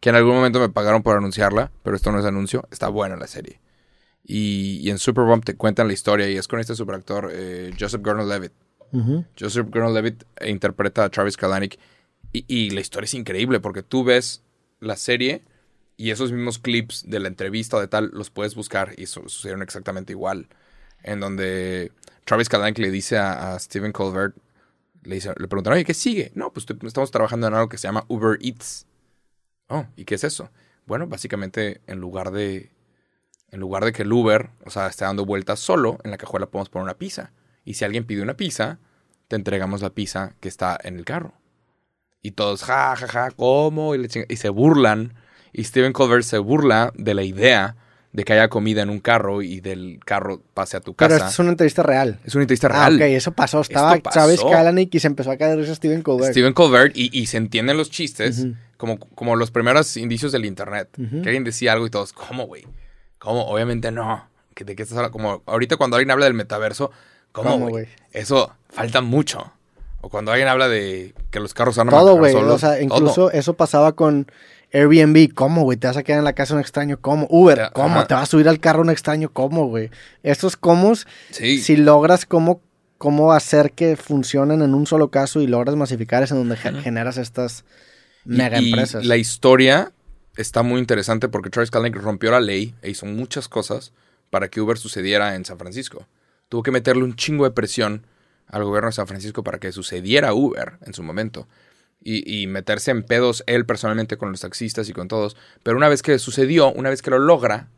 Que 0.00 0.10
en 0.10 0.16
algún 0.16 0.34
momento 0.34 0.60
me 0.60 0.68
pagaron 0.68 1.02
por 1.02 1.16
anunciarla, 1.16 1.72
pero 1.82 1.96
esto 1.96 2.12
no 2.12 2.20
es 2.20 2.26
anuncio. 2.26 2.68
Está 2.70 2.88
buena 2.88 3.16
la 3.16 3.26
serie. 3.26 3.60
Y, 4.22 4.80
y 4.82 4.90
en 4.90 4.98
Super 4.98 5.24
Pumped 5.24 5.46
te 5.46 5.56
cuentan 5.56 5.86
la 5.86 5.94
historia 5.94 6.28
y 6.28 6.36
es 6.36 6.46
con 6.46 6.60
este 6.60 6.74
superactor, 6.74 7.30
eh, 7.32 7.72
Joseph 7.80 8.02
Gordon-Levitt. 8.02 8.52
Joseph 9.38 9.68
Gordon-Levitt 9.70 10.24
interpreta 10.46 11.04
a 11.04 11.08
Travis 11.08 11.36
Kalanick 11.36 11.78
y, 12.32 12.44
y 12.48 12.70
la 12.70 12.80
historia 12.80 13.06
es 13.06 13.14
increíble 13.14 13.60
porque 13.60 13.82
tú 13.82 14.04
ves 14.04 14.42
la 14.80 14.96
serie 14.96 15.44
y 15.96 16.10
esos 16.10 16.32
mismos 16.32 16.58
clips 16.58 17.04
de 17.08 17.20
la 17.20 17.28
entrevista 17.28 17.80
de 17.80 17.88
tal 17.88 18.10
los 18.12 18.30
puedes 18.30 18.54
buscar 18.54 18.94
y 18.96 19.06
su- 19.06 19.28
sucedieron 19.28 19.62
exactamente 19.62 20.12
igual. 20.12 20.48
En 21.02 21.20
donde 21.20 21.92
Travis 22.24 22.48
Kalanick 22.48 22.78
le 22.78 22.90
dice 22.90 23.18
a, 23.18 23.54
a 23.54 23.58
Stephen 23.58 23.92
Colbert, 23.92 24.36
le, 25.04 25.16
dice, 25.16 25.32
le 25.38 25.48
preguntan, 25.48 25.74
oye, 25.74 25.84
¿qué 25.84 25.94
sigue? 25.94 26.32
No, 26.34 26.52
pues 26.52 26.66
estamos 26.82 27.10
trabajando 27.10 27.46
en 27.48 27.54
algo 27.54 27.68
que 27.68 27.78
se 27.78 27.88
llama 27.88 28.04
Uber 28.08 28.38
Eats. 28.42 28.86
Oh, 29.68 29.86
¿y 29.96 30.04
qué 30.04 30.16
es 30.16 30.24
eso? 30.24 30.50
Bueno, 30.86 31.06
básicamente 31.06 31.80
en 31.86 32.00
lugar 32.00 32.30
de 32.32 32.70
en 33.50 33.60
lugar 33.60 33.84
de 33.84 33.92
que 33.92 34.02
el 34.02 34.12
Uber, 34.12 34.50
o 34.64 34.70
sea, 34.70 34.88
esté 34.88 35.04
dando 35.04 35.24
vueltas 35.24 35.60
solo, 35.60 35.98
en 36.04 36.10
la 36.10 36.18
cajuela 36.18 36.50
podemos 36.50 36.68
poner 36.68 36.84
una 36.84 36.98
pizza. 36.98 37.32
Y 37.64 37.74
si 37.74 37.84
alguien 37.84 38.06
pide 38.06 38.22
una 38.22 38.36
pizza, 38.36 38.78
te 39.28 39.36
entregamos 39.36 39.82
la 39.82 39.90
pizza 39.90 40.34
que 40.40 40.48
está 40.48 40.78
en 40.82 40.98
el 40.98 41.04
carro. 41.04 41.34
Y 42.22 42.32
todos, 42.32 42.64
ja, 42.64 42.96
ja, 42.96 43.06
ja, 43.06 43.30
¿cómo? 43.30 43.94
Y, 43.94 43.98
le 43.98 44.08
chinga- 44.08 44.26
y 44.28 44.36
se 44.36 44.48
burlan. 44.48 45.14
Y 45.52 45.64
Steven 45.64 45.92
Colbert 45.92 46.24
se 46.24 46.38
burla 46.38 46.92
de 46.96 47.14
la 47.14 47.22
idea 47.22 47.76
de 48.12 48.24
que 48.24 48.32
haya 48.32 48.48
comida 48.48 48.82
en 48.82 48.90
un 48.90 49.00
carro 49.00 49.42
y 49.42 49.60
del 49.60 50.00
carro 50.04 50.42
pase 50.54 50.76
a 50.76 50.80
tu 50.80 50.94
Pero 50.94 51.10
casa. 51.10 51.16
esta 51.16 51.28
es 51.28 51.38
una 51.38 51.50
entrevista 51.50 51.82
real. 51.82 52.18
Es 52.24 52.34
una 52.34 52.42
entrevista 52.42 52.66
Ah, 52.68 52.88
real. 52.88 52.96
ok, 52.96 53.00
eso 53.02 53.32
pasó. 53.32 53.60
Estaba 53.60 53.96
pasó. 53.98 54.50
Kalanick 54.50 54.94
y 54.94 55.00
se 55.00 55.06
empezó 55.06 55.30
a 55.30 55.36
caer 55.36 55.58
risa 55.58 55.74
Steven 55.74 56.02
Colbert. 56.02 56.32
Steven 56.32 56.52
Colbert 56.54 56.96
y, 56.96 57.16
y 57.16 57.26
se 57.26 57.36
entienden 57.36 57.76
los 57.76 57.90
chistes 57.90 58.46
como, 58.76 58.98
como 58.98 59.36
los 59.36 59.50
primeros 59.50 59.96
indicios 59.96 60.32
del 60.32 60.44
internet. 60.44 60.88
Que 60.96 61.28
alguien 61.28 61.44
decía 61.44 61.72
algo 61.72 61.86
y 61.86 61.90
todos, 61.90 62.12
¿cómo, 62.12 62.46
güey? 62.46 62.66
¿Cómo? 63.18 63.42
Obviamente 63.46 63.90
no. 63.92 64.28
¿Que- 64.54 64.64
¿De 64.64 64.74
qué 64.74 64.82
estás 64.82 64.98
hablando? 64.98 65.12
Como 65.12 65.42
ahorita 65.46 65.76
cuando 65.76 65.96
alguien 65.96 66.10
habla 66.10 66.24
del 66.24 66.34
metaverso, 66.34 66.90
¿cómo, 67.32 67.58
güey? 67.68 67.86
Eso 68.12 68.52
falta 68.70 69.00
mucho. 69.02 69.52
O 70.00 70.08
cuando 70.10 70.30
alguien 70.32 70.48
habla 70.48 70.68
de 70.68 71.14
que 71.30 71.40
los 71.40 71.54
carros 71.54 71.76
van 71.76 71.88
a 71.88 71.90
Todo, 71.90 72.16
güey. 72.16 72.34
O 72.34 72.58
sea, 72.58 72.74
todo. 72.74 72.80
incluso 72.82 73.30
eso 73.32 73.54
pasaba 73.54 73.92
con 73.96 74.30
Airbnb, 74.72 75.32
¿cómo, 75.34 75.62
güey? 75.62 75.76
¿Te 75.78 75.86
vas 75.86 75.96
a 75.96 76.02
quedar 76.02 76.18
en 76.20 76.24
la 76.24 76.34
casa 76.34 76.54
de 76.54 76.58
un 76.58 76.60
extraño? 76.60 77.00
¿Cómo? 77.00 77.26
Uber, 77.30 77.56
Ya, 77.58 77.70
¿cómo? 77.70 77.96
ajá. 77.96 78.06
¿Te 78.06 78.14
vas 78.14 78.22
a 78.24 78.26
subir 78.26 78.48
al 78.48 78.60
carro 78.60 78.82
un 78.82 78.90
extraño? 78.90 79.30
¿Cómo, 79.32 79.66
güey? 79.66 79.90
Estos 80.22 80.56
cómo, 80.56 80.92
Sí. 81.30 81.58
si 81.60 81.76
logras 81.76 82.26
cómo, 82.26 82.60
cómo 82.96 83.32
hacer 83.32 83.72
que 83.72 83.96
funcionen 83.96 84.62
en 84.62 84.74
un 84.74 84.86
solo 84.86 85.10
caso 85.10 85.40
y 85.40 85.46
logras 85.46 85.74
masificar 85.76 86.22
es 86.22 86.30
en 86.30 86.38
donde 86.38 86.56
ge- 86.56 86.72
generas 86.80 87.16
estas 87.16 87.64
mega 88.24 88.60
y 88.60 88.68
empresas. 88.70 89.04
la 89.04 89.16
historia 89.16 89.92
está 90.36 90.62
muy 90.62 90.78
interesante 90.80 91.28
porque 91.28 91.50
Travis 91.50 91.70
Kalanick 91.70 91.96
rompió 91.96 92.30
la 92.30 92.40
ley 92.40 92.74
e 92.82 92.90
hizo 92.90 93.06
muchas 93.06 93.48
cosas 93.48 93.92
para 94.30 94.48
que 94.48 94.60
Uber 94.60 94.76
sucediera 94.78 95.34
en 95.34 95.44
San 95.44 95.58
Francisco. 95.58 96.06
Tuvo 96.48 96.62
que 96.62 96.70
meterle 96.70 97.02
un 97.04 97.16
chingo 97.16 97.44
de 97.44 97.50
presión 97.52 98.06
al 98.48 98.64
gobierno 98.64 98.88
de 98.88 98.92
San 98.92 99.06
Francisco 99.06 99.44
para 99.44 99.58
que 99.58 99.72
sucediera 99.72 100.34
Uber 100.34 100.78
en 100.84 100.94
su 100.94 101.02
momento. 101.02 101.48
Y, 102.00 102.42
y 102.42 102.46
meterse 102.46 102.92
en 102.92 103.02
pedos 103.02 103.42
él 103.46 103.66
personalmente 103.66 104.16
con 104.16 104.30
los 104.30 104.40
taxistas 104.40 104.88
y 104.88 104.92
con 104.92 105.08
todos. 105.08 105.36
Pero 105.62 105.76
una 105.76 105.88
vez 105.88 106.02
que 106.02 106.18
sucedió, 106.18 106.72
una 106.72 106.90
vez 106.90 107.02
que 107.02 107.10
lo 107.10 107.18
logra, 107.18 107.68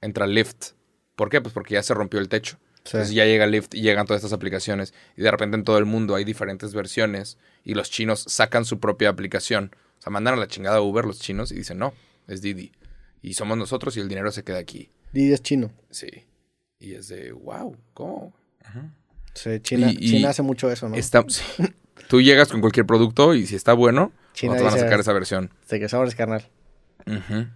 entra 0.00 0.26
Lyft. 0.26 0.72
¿Por 1.16 1.30
qué? 1.30 1.40
Pues 1.40 1.54
porque 1.54 1.74
ya 1.74 1.82
se 1.82 1.94
rompió 1.94 2.20
el 2.20 2.28
techo. 2.28 2.58
Sí. 2.84 2.96
Entonces 2.96 3.14
ya 3.14 3.24
llega 3.24 3.46
Lyft 3.46 3.74
y 3.74 3.80
llegan 3.80 4.06
todas 4.06 4.22
estas 4.22 4.34
aplicaciones. 4.34 4.92
Y 5.16 5.22
de 5.22 5.30
repente 5.30 5.56
en 5.56 5.64
todo 5.64 5.78
el 5.78 5.86
mundo 5.86 6.14
hay 6.14 6.24
diferentes 6.24 6.74
versiones. 6.74 7.38
Y 7.64 7.74
los 7.74 7.90
chinos 7.90 8.24
sacan 8.28 8.64
su 8.64 8.80
propia 8.80 9.08
aplicación. 9.08 9.74
O 9.98 10.02
sea, 10.02 10.10
mandan 10.10 10.34
a 10.34 10.36
la 10.36 10.48
chingada 10.48 10.78
a 10.78 10.82
Uber 10.82 11.04
los 11.04 11.20
chinos 11.20 11.52
y 11.52 11.54
dicen, 11.54 11.78
no, 11.78 11.94
es 12.26 12.42
Didi. 12.42 12.72
Y 13.22 13.34
somos 13.34 13.56
nosotros 13.56 13.96
y 13.96 14.00
el 14.00 14.08
dinero 14.08 14.32
se 14.32 14.42
queda 14.42 14.58
aquí. 14.58 14.90
Didi 15.12 15.32
es 15.32 15.42
chino. 15.42 15.70
Sí. 15.90 16.26
Y 16.80 16.94
es 16.94 17.06
de, 17.06 17.30
wow, 17.30 17.76
¿cómo? 17.94 18.34
Sí, 19.34 19.60
China, 19.60 19.90
Y- 19.90 19.96
y 20.04 20.10
China 20.10 20.30
hace 20.30 20.42
mucho 20.42 20.70
eso, 20.70 20.88
¿no? 20.88 20.96
Está-. 20.96 21.24
Tú 22.08 22.20
llegas 22.20 22.48
con 22.48 22.60
cualquier 22.60 22.84
producto 22.86 23.34
y 23.34 23.46
si 23.46 23.56
está 23.56 23.72
bueno, 23.72 24.12
China 24.34 24.52
no 24.52 24.58
te 24.58 24.64
van 24.64 24.74
a 24.74 24.78
sacar 24.78 25.00
esa 25.00 25.12
versión. 25.12 25.50
De 25.68 25.80
que 25.80 25.88
sabores, 25.88 26.14
carnal. 26.14 26.46
Ujú. 27.06 27.46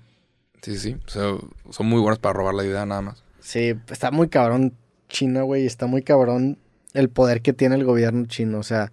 Sí, 0.62 0.72
sí, 0.74 0.78
sí. 0.78 0.96
O 1.06 1.10
sea, 1.10 1.34
son 1.70 1.86
muy 1.86 2.00
buenos 2.00 2.18
para 2.18 2.32
robar 2.32 2.54
la 2.54 2.64
idea 2.64 2.86
nada 2.86 3.02
más. 3.02 3.22
Sí, 3.40 3.74
está 3.90 4.10
muy 4.10 4.28
cabrón 4.28 4.74
China, 5.08 5.42
güey. 5.42 5.66
Está 5.66 5.86
muy 5.86 6.02
cabrón 6.02 6.58
el 6.94 7.08
poder 7.10 7.42
que 7.42 7.52
tiene 7.52 7.74
el 7.76 7.84
gobierno 7.84 8.26
chino. 8.26 8.58
O 8.58 8.62
sea, 8.62 8.92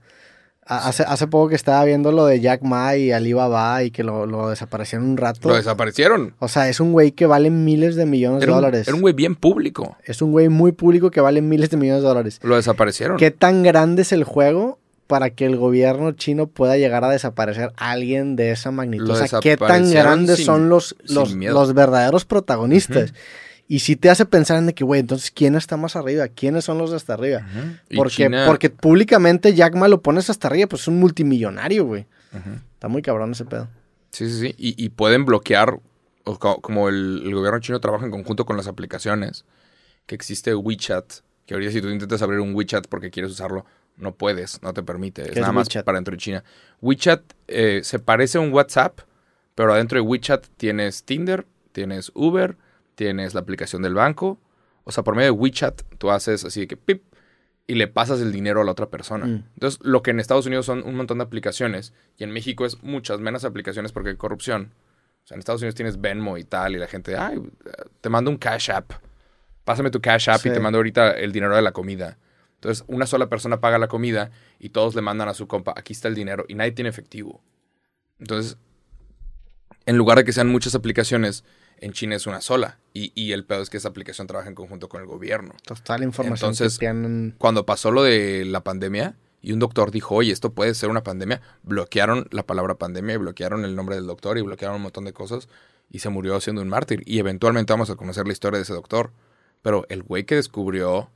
hace, 0.65 1.03
hace 1.03 1.27
poco 1.27 1.49
que 1.49 1.55
estaba 1.55 1.83
viendo 1.85 2.11
lo 2.11 2.25
de 2.25 2.39
Jack 2.39 2.61
Ma 2.63 2.95
y 2.95 3.11
Alibaba 3.11 3.83
y 3.83 3.91
que 3.91 4.03
lo, 4.03 4.25
lo 4.25 4.49
desaparecieron 4.49 5.07
un 5.09 5.17
rato. 5.17 5.49
Lo 5.49 5.55
desaparecieron. 5.55 6.33
O 6.39 6.47
sea, 6.47 6.69
es 6.69 6.79
un 6.79 6.91
güey 6.93 7.11
que 7.11 7.25
vale 7.25 7.49
miles 7.49 7.95
de 7.95 8.05
millones 8.05 8.41
de 8.41 8.47
un, 8.47 8.53
dólares. 8.53 8.87
era 8.87 8.95
un 8.95 9.01
güey 9.01 9.13
bien 9.13 9.35
público. 9.35 9.97
Es 10.05 10.21
un 10.21 10.31
güey 10.31 10.49
muy 10.49 10.71
público 10.71 11.11
que 11.11 11.21
vale 11.21 11.41
miles 11.41 11.69
de 11.69 11.77
millones 11.77 12.01
de 12.01 12.07
dólares. 12.07 12.39
Lo 12.43 12.55
desaparecieron. 12.55 13.17
¿Qué 13.17 13.31
tan 13.31 13.63
grande 13.63 14.01
es 14.03 14.11
el 14.11 14.23
juego 14.23 14.79
para 15.07 15.29
que 15.31 15.45
el 15.45 15.57
gobierno 15.57 16.13
chino 16.13 16.47
pueda 16.47 16.77
llegar 16.77 17.03
a 17.03 17.09
desaparecer 17.09 17.71
a 17.77 17.91
alguien 17.91 18.35
de 18.35 18.51
esa 18.51 18.71
magnitud? 18.71 19.07
Lo 19.07 19.13
o 19.13 19.27
sea, 19.27 19.39
¿qué 19.41 19.57
tan 19.57 19.91
grandes 19.91 20.37
sin- 20.37 20.45
son 20.45 20.69
los, 20.69 20.95
los, 21.03 21.33
los 21.33 21.73
verdaderos 21.73 22.25
protagonistas? 22.25 23.13
Y 23.67 23.79
si 23.79 23.95
te 23.95 24.09
hace 24.09 24.25
pensar 24.25 24.57
en 24.57 24.65
de 24.67 24.73
que, 24.75 24.83
güey, 24.83 24.99
entonces, 24.99 25.31
¿quién 25.31 25.55
está 25.55 25.77
más 25.77 25.95
arriba? 25.95 26.27
¿Quiénes 26.27 26.65
son 26.65 26.77
los 26.77 26.91
de 26.91 26.97
hasta 26.97 27.13
arriba? 27.13 27.47
Porque, 27.95 28.25
China- 28.25 28.43
porque 28.45 28.69
públicamente 28.69 29.53
Jack 29.53 29.75
Ma 29.75 29.87
lo 29.87 30.01
pones 30.01 30.29
hasta 30.29 30.47
arriba, 30.47 30.67
pues 30.67 30.83
es 30.83 30.87
un 30.89 30.99
multimillonario, 30.99 31.85
güey. 31.85 32.05
Está 32.73 32.87
muy 32.87 33.01
cabrón 33.01 33.31
ese 33.31 33.45
pedo. 33.45 33.69
Sí, 34.11 34.29
sí, 34.29 34.39
sí. 34.39 34.55
Y, 34.57 34.83
y 34.83 34.89
pueden 34.89 35.25
bloquear, 35.25 35.79
o 36.25 36.37
co- 36.39 36.61
como 36.61 36.89
el, 36.89 37.21
el 37.25 37.33
gobierno 37.33 37.59
chino 37.59 37.79
trabaja 37.79 38.05
en 38.05 38.11
conjunto 38.11 38.45
con 38.45 38.57
las 38.57 38.67
aplicaciones, 38.67 39.45
que 40.05 40.15
existe 40.15 40.53
WeChat, 40.53 41.05
que 41.45 41.53
ahorita 41.53 41.71
si 41.71 41.81
tú 41.81 41.89
intentas 41.89 42.21
abrir 42.21 42.39
un 42.41 42.53
WeChat 42.53 42.87
porque 42.87 43.09
quieres 43.11 43.31
usarlo, 43.31 43.65
no 43.95 44.13
puedes, 44.15 44.61
no 44.61 44.73
te 44.73 44.83
permite. 44.83 45.21
Es 45.21 45.27
¿Qué 45.29 45.33
es 45.39 45.41
nada 45.41 45.53
más 45.53 45.69
para 45.69 45.97
dentro 45.97 46.11
de 46.11 46.17
China. 46.17 46.43
WeChat 46.81 47.21
eh, 47.47 47.81
se 47.83 47.99
parece 47.99 48.37
a 48.39 48.41
un 48.41 48.51
WhatsApp, 48.51 48.99
pero 49.55 49.73
adentro 49.73 49.97
de 49.97 50.01
WeChat 50.01 50.45
tienes 50.57 51.03
Tinder, 51.03 51.45
tienes 51.71 52.11
Uber, 52.13 52.57
tienes 52.95 53.33
la 53.33 53.41
aplicación 53.41 53.81
del 53.81 53.93
banco. 53.93 54.39
O 54.83 54.91
sea, 54.91 55.03
por 55.03 55.15
medio 55.15 55.33
de 55.33 55.39
WeChat 55.39 55.81
tú 55.97 56.11
haces 56.11 56.43
así 56.45 56.61
de 56.61 56.67
que 56.67 56.77
pip 56.77 57.03
y 57.65 57.75
le 57.75 57.87
pasas 57.87 58.19
el 58.21 58.31
dinero 58.31 58.61
a 58.61 58.63
la 58.65 58.71
otra 58.71 58.89
persona. 58.89 59.25
Mm. 59.25 59.45
Entonces, 59.53 59.79
lo 59.83 60.03
que 60.03 60.11
en 60.11 60.19
Estados 60.19 60.45
Unidos 60.45 60.65
son 60.65 60.83
un 60.85 60.95
montón 60.95 61.19
de 61.19 61.23
aplicaciones 61.23 61.93
y 62.17 62.23
en 62.23 62.31
México 62.31 62.65
es 62.65 62.83
muchas 62.83 63.19
menos 63.19 63.45
aplicaciones 63.45 63.91
porque 63.91 64.09
hay 64.09 64.17
corrupción. 64.17 64.73
O 65.23 65.27
sea, 65.27 65.35
en 65.35 65.39
Estados 65.39 65.61
Unidos 65.61 65.75
tienes 65.75 66.01
Venmo 66.01 66.37
y 66.37 66.43
tal 66.43 66.75
y 66.75 66.79
la 66.79 66.87
gente, 66.87 67.15
ay, 67.15 67.41
te 68.01 68.09
mando 68.09 68.29
un 68.29 68.37
Cash 68.37 68.71
App. 68.71 68.91
Pásame 69.63 69.89
tu 69.91 70.01
Cash 70.01 70.29
App 70.29 70.41
Sí. 70.41 70.49
y 70.49 70.51
te 70.51 70.59
mando 70.59 70.77
ahorita 70.79 71.11
el 71.11 71.31
dinero 71.31 71.55
de 71.55 71.61
la 71.61 71.71
comida. 71.71 72.17
Entonces, 72.55 72.83
una 72.87 73.05
sola 73.05 73.27
persona 73.27 73.61
paga 73.61 73.77
la 73.77 73.87
comida 73.87 74.31
y 74.59 74.69
todos 74.69 74.95
le 74.95 75.01
mandan 75.01 75.29
a 75.29 75.33
su 75.33 75.47
compa, 75.47 75.73
aquí 75.75 75.93
está 75.93 76.09
el 76.09 76.15
dinero 76.15 76.45
y 76.49 76.55
nadie 76.55 76.71
tiene 76.73 76.89
efectivo. 76.89 77.41
Entonces, 78.19 78.57
en 79.85 79.97
lugar 79.97 80.17
de 80.17 80.25
que 80.25 80.31
sean 80.33 80.49
muchas 80.49 80.75
aplicaciones, 80.75 81.43
en 81.79 81.91
China 81.93 82.15
es 82.15 82.27
una 82.27 82.41
sola. 82.41 82.79
Y, 82.93 83.11
y 83.15 83.31
el 83.31 83.45
pedo 83.45 83.61
es 83.61 83.69
que 83.69 83.77
esa 83.77 83.89
aplicación 83.89 84.27
trabaja 84.27 84.49
en 84.49 84.55
conjunto 84.55 84.87
con 84.89 85.01
el 85.01 85.07
gobierno. 85.07 85.55
Toda 85.65 85.97
la 85.97 86.05
información 86.05 86.51
Entonces, 86.51 86.73
que 86.77 86.85
tienen. 86.85 87.35
Cuando 87.37 87.65
pasó 87.65 87.91
lo 87.91 88.03
de 88.03 88.45
la 88.45 88.63
pandemia 88.63 89.15
y 89.41 89.51
un 89.51 89.59
doctor 89.59 89.91
dijo, 89.91 90.15
oye, 90.15 90.31
esto 90.31 90.53
puede 90.53 90.73
ser 90.75 90.89
una 90.89 91.03
pandemia, 91.03 91.41
bloquearon 91.63 92.27
la 92.31 92.43
palabra 92.43 92.75
pandemia 92.75 93.15
y 93.15 93.17
bloquearon 93.17 93.65
el 93.65 93.75
nombre 93.75 93.95
del 93.95 94.05
doctor 94.07 94.37
y 94.37 94.41
bloquearon 94.41 94.77
un 94.77 94.83
montón 94.83 95.05
de 95.05 95.13
cosas 95.13 95.49
y 95.89 95.99
se 95.99 96.09
murió 96.09 96.39
siendo 96.39 96.61
un 96.61 96.69
mártir. 96.69 97.03
Y 97.05 97.19
eventualmente 97.19 97.73
vamos 97.73 97.89
a 97.89 97.95
conocer 97.95 98.25
la 98.27 98.33
historia 98.33 98.57
de 98.57 98.63
ese 98.63 98.73
doctor. 98.73 99.11
Pero 99.61 99.85
el 99.89 100.03
güey 100.03 100.25
que 100.25 100.35
descubrió 100.35 101.09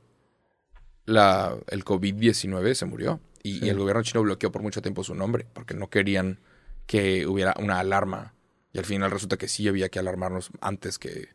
la, 1.04 1.56
el 1.68 1.84
COVID-19 1.84 2.74
se 2.74 2.86
murió. 2.86 3.20
Y, 3.42 3.60
Sí. 3.60 3.66
y 3.66 3.68
el 3.68 3.78
gobierno 3.78 4.02
chino 4.02 4.22
bloqueó 4.22 4.50
por 4.50 4.62
mucho 4.62 4.82
tiempo 4.82 5.04
su 5.04 5.14
nombre 5.14 5.46
porque 5.52 5.72
no 5.74 5.88
querían 5.88 6.40
que 6.86 7.26
hubiera 7.26 7.54
una 7.58 7.78
alarma. 7.78 8.34
Y 8.72 8.78
al 8.78 8.84
final 8.84 9.10
resulta 9.10 9.36
que 9.36 9.48
sí 9.48 9.66
había 9.68 9.88
que 9.88 9.98
alarmarnos 9.98 10.50
antes 10.60 10.98
que, 10.98 11.28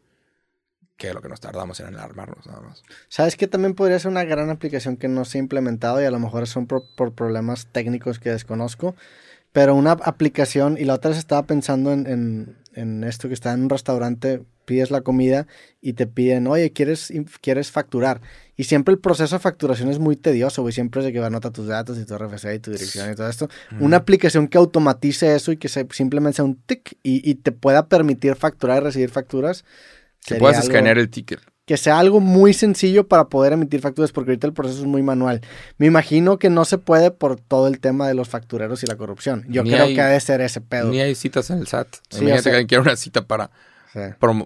que 0.97 1.13
lo 1.13 1.21
que 1.21 1.29
nos 1.29 1.41
tardamos 1.41 1.79
en 1.79 1.87
alarmarnos 1.87 2.45
nada 2.45 2.61
más. 2.61 2.83
¿Sabes 3.09 3.35
qué 3.35 3.47
también 3.47 3.73
podría 3.73 3.99
ser 3.99 4.11
una 4.11 4.23
gran 4.23 4.49
aplicación 4.49 4.97
que 4.97 5.07
no 5.07 5.25
se 5.25 5.37
ha 5.37 5.39
implementado 5.39 6.01
y 6.01 6.05
a 6.05 6.11
lo 6.11 6.19
mejor 6.19 6.47
son 6.47 6.67
por, 6.67 6.83
por 6.95 7.13
problemas 7.13 7.67
técnicos 7.67 8.19
que 8.19 8.29
desconozco? 8.29 8.95
Pero 9.53 9.75
una 9.75 9.91
aplicación, 9.93 10.77
y 10.79 10.83
la 10.83 10.95
otra 10.95 11.09
vez 11.09 11.17
estaba 11.19 11.43
pensando 11.43 11.93
en, 11.93 12.05
en- 12.07 12.57
en 12.75 13.03
esto 13.03 13.27
que 13.27 13.35
está 13.35 13.53
en 13.53 13.61
un 13.63 13.69
restaurante, 13.69 14.41
pides 14.65 14.89
la 14.89 15.01
comida 15.01 15.45
y 15.79 15.93
te 15.93 16.07
piden, 16.07 16.47
oye, 16.47 16.71
¿quieres, 16.71 17.13
¿quieres 17.39 17.69
facturar? 17.69 18.19
Y 18.55 18.63
siempre 18.63 18.93
el 18.93 18.99
proceso 18.99 19.35
de 19.35 19.39
facturación 19.39 19.89
es 19.89 19.99
muy 19.99 20.15
tedioso, 20.15 20.63
güey. 20.63 20.73
Siempre 20.73 21.01
es 21.01 21.05
de 21.05 21.13
que 21.13 21.19
anota 21.23 21.51
tus 21.51 21.67
datos 21.67 21.99
y 21.99 22.05
tu 22.05 22.15
RFC 22.17 22.55
y 22.55 22.59
tu 22.59 22.71
dirección 22.71 23.11
y 23.11 23.15
todo 23.15 23.29
esto. 23.29 23.47
Una 23.79 23.97
aplicación 23.97 24.47
que 24.47 24.57
automatice 24.57 25.35
eso 25.35 25.51
y 25.51 25.57
que 25.57 25.67
se, 25.69 25.85
simplemente 25.91 26.37
sea 26.37 26.45
un 26.45 26.55
tic 26.55 26.97
y, 27.03 27.29
y 27.29 27.35
te 27.35 27.51
pueda 27.51 27.87
permitir 27.87 28.35
facturar 28.35 28.81
y 28.81 28.85
recibir 28.85 29.09
facturas. 29.11 29.65
Que 30.25 30.35
puedas 30.35 30.57
algo- 30.57 30.71
escanear 30.71 30.97
el 30.97 31.09
ticket. 31.09 31.39
Que 31.65 31.77
sea 31.77 31.97
algo 31.99 32.19
muy 32.19 32.53
sencillo 32.53 33.07
para 33.07 33.29
poder 33.29 33.53
emitir 33.53 33.79
facturas, 33.79 34.11
porque 34.11 34.31
ahorita 34.31 34.47
el 34.47 34.53
proceso 34.53 34.79
es 34.79 34.85
muy 34.85 35.01
manual. 35.01 35.39
Me 35.77 35.85
imagino 35.85 36.37
que 36.37 36.49
no 36.49 36.65
se 36.65 36.77
puede 36.77 37.09
por 37.11 37.39
todo 37.39 37.67
el 37.67 37.79
tema 37.79 38.07
de 38.07 38.13
los 38.15 38.27
factureros 38.27 38.83
y 38.83 38.87
la 38.87 38.97
corrupción. 38.97 39.45
Yo 39.47 39.63
Ni 39.63 39.71
creo 39.71 39.85
hay- 39.85 39.95
que 39.95 40.01
ha 40.01 40.07
de 40.07 40.19
ser 40.19 40.41
ese 40.41 40.59
pedo. 40.59 40.89
Ni 40.89 40.99
hay 40.99 41.15
citas 41.15 41.49
en 41.51 41.59
el 41.59 41.67
SAT. 41.67 41.87
Sí, 42.09 42.17
Imagínate 42.19 42.39
o 42.39 42.43
sea- 42.51 42.59
que 42.59 42.67
quiere 42.67 42.81
una 42.81 42.95
cita 42.97 43.25
para, 43.27 43.49
Sí. 43.93 43.99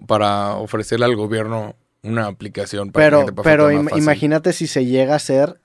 para 0.06 0.54
ofrecerle 0.54 1.06
al 1.06 1.16
gobierno 1.16 1.74
una 2.04 2.26
aplicación 2.26 2.92
para 2.92 3.04
que 3.04 3.06
Pero, 3.08 3.18
gente 3.18 3.32
pueda 3.32 3.44
pero 3.50 3.72
im- 3.72 3.84
fácil. 3.88 3.98
imagínate 4.02 4.52
si 4.52 4.68
se 4.68 4.86
llega 4.86 5.16
a 5.16 5.18
ser 5.18 5.60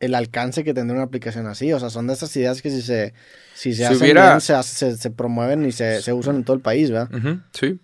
el 0.00 0.14
alcance 0.16 0.64
que 0.64 0.74
tendría 0.74 0.96
una 0.96 1.04
aplicación 1.06 1.46
así. 1.46 1.72
O 1.72 1.78
sea, 1.78 1.88
son 1.88 2.08
de 2.08 2.14
esas 2.14 2.36
ideas 2.36 2.60
que 2.60 2.70
si 2.70 2.82
se, 2.82 3.14
si 3.54 3.70
se 3.72 3.76
Si 3.78 3.84
hacen 3.84 3.98
hubiera- 4.02 4.30
bien, 4.30 4.40
se, 4.40 4.54
hace- 4.54 4.74
se, 4.92 4.96
se 4.96 5.10
promueven 5.12 5.64
y 5.66 5.70
se, 5.70 6.02
se 6.02 6.12
usan 6.12 6.34
en 6.34 6.44
todo 6.44 6.56
el 6.56 6.62
país, 6.62 6.90
¿verdad? 6.90 7.08
Sí. 7.52 7.78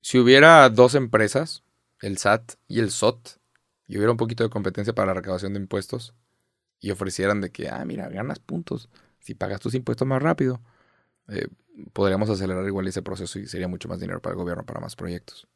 Si 0.00 0.18
hubiera 0.18 0.68
dos 0.70 0.94
empresas, 0.94 1.62
el 2.00 2.18
SAT 2.18 2.54
y 2.68 2.80
el 2.80 2.90
SOT, 2.90 3.38
y 3.86 3.96
hubiera 3.96 4.10
un 4.10 4.16
poquito 4.16 4.44
de 4.44 4.50
competencia 4.50 4.94
para 4.94 5.08
la 5.08 5.14
recaudación 5.14 5.52
de 5.54 5.60
impuestos, 5.60 6.14
y 6.80 6.90
ofrecieran 6.90 7.40
de 7.40 7.50
que, 7.50 7.68
ah, 7.68 7.84
mira, 7.84 8.08
ganas 8.08 8.38
puntos 8.38 8.88
si 9.18 9.34
pagas 9.34 9.60
tus 9.60 9.74
impuestos 9.74 10.06
más 10.06 10.22
rápido, 10.22 10.60
eh, 11.28 11.48
podríamos 11.92 12.30
acelerar 12.30 12.64
igual 12.66 12.86
ese 12.86 13.02
proceso 13.02 13.40
y 13.40 13.48
sería 13.48 13.66
mucho 13.66 13.88
más 13.88 13.98
dinero 13.98 14.20
para 14.20 14.34
el 14.34 14.38
gobierno, 14.38 14.64
para 14.64 14.78
más 14.78 14.94
proyectos. 14.94 15.48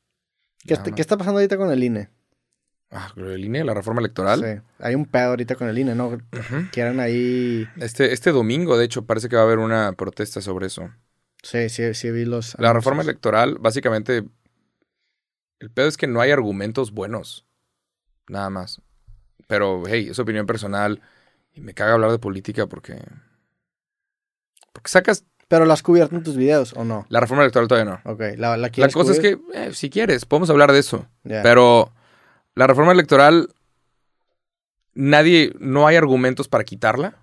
¿Qué. 0.67 0.77
¿Qué 0.95 1.01
está 1.01 1.17
pasando 1.17 1.39
ahorita 1.39 1.57
con 1.57 1.71
el 1.71 1.83
INE? 1.83 2.11
Ah, 2.91 3.13
el 3.17 3.45
INE, 3.45 3.63
la 3.63 3.73
reforma 3.73 4.01
electoral. 4.01 4.41
Sí. 4.41 4.63
Hay 4.81 4.97
un 4.97 5.07
pedo 5.07 5.29
ahorita 5.29 5.55
con 5.55 5.69
el 5.69 5.79
INE, 5.79 5.95
¿no? 5.95 6.09
Ujú. 6.09 6.71
Quieren 6.73 6.99
ahí... 6.99 7.69
Este, 7.77 8.13
este 8.13 8.33
domingo, 8.33 8.77
de 8.77 8.85
hecho, 8.85 9.07
parece 9.07 9.29
que 9.29 9.37
va 9.37 9.43
a 9.43 9.45
haber 9.45 9.61
una 9.61 9.93
protesta 9.93 10.41
sobre 10.41 10.67
eso. 10.67 10.91
Sí, 11.43 11.69
sí, 11.69 11.95
sí 11.95 12.11
vi 12.11 12.25
los... 12.25 12.57
La 12.59 12.73
reforma 12.73 13.03
electoral, 13.03 13.59
básicamente, 13.61 14.25
el 15.61 15.71
pedo 15.71 15.87
es 15.87 15.97
que 15.97 16.07
no 16.07 16.21
hay 16.21 16.31
argumentos 16.31 16.91
buenos. 16.91 17.47
Nada 18.29 18.51
más. 18.51 18.81
Pero, 19.47 19.83
hey, 19.87 20.09
es 20.11 20.19
opinión 20.19 20.47
personal. 20.47 21.01
Y 21.53 21.61
me 21.61 21.75
caga 21.75 21.93
hablar 21.93 22.11
de 22.11 22.19
política 22.19 22.67
porque... 22.67 22.99
Porque 24.73 24.89
sacas... 24.91 25.25
¿Pero 25.49 25.65
lo 25.65 25.73
has 25.73 25.83
cubierto 25.83 26.15
en 26.15 26.23
tus 26.23 26.37
videos 26.37 26.73
o 26.75 26.85
no? 26.85 27.07
La 27.09 27.21
reforma 27.21 27.43
electoral 27.43 27.69
todavía 27.69 27.93
no. 27.93 28.11
Ok, 28.11 28.21
la, 28.37 28.57
la 28.57 28.71
La 28.75 28.89
cosa 28.89 29.13
es 29.13 29.19
que, 29.19 29.39
eh, 29.53 29.73
si 29.75 29.91
quieres, 29.91 30.25
podemos 30.25 30.49
hablar 30.49 30.73
de 30.73 30.79
eso. 30.79 31.07
Pero 31.25 31.93
la 32.55 32.69
reforma 32.69 32.93
electoral, 32.93 33.49
nadie, 34.95 35.53
no 35.59 35.89
hay 35.89 35.97
argumentos 35.97 36.47
para 36.47 36.63
quitarla. 36.63 37.19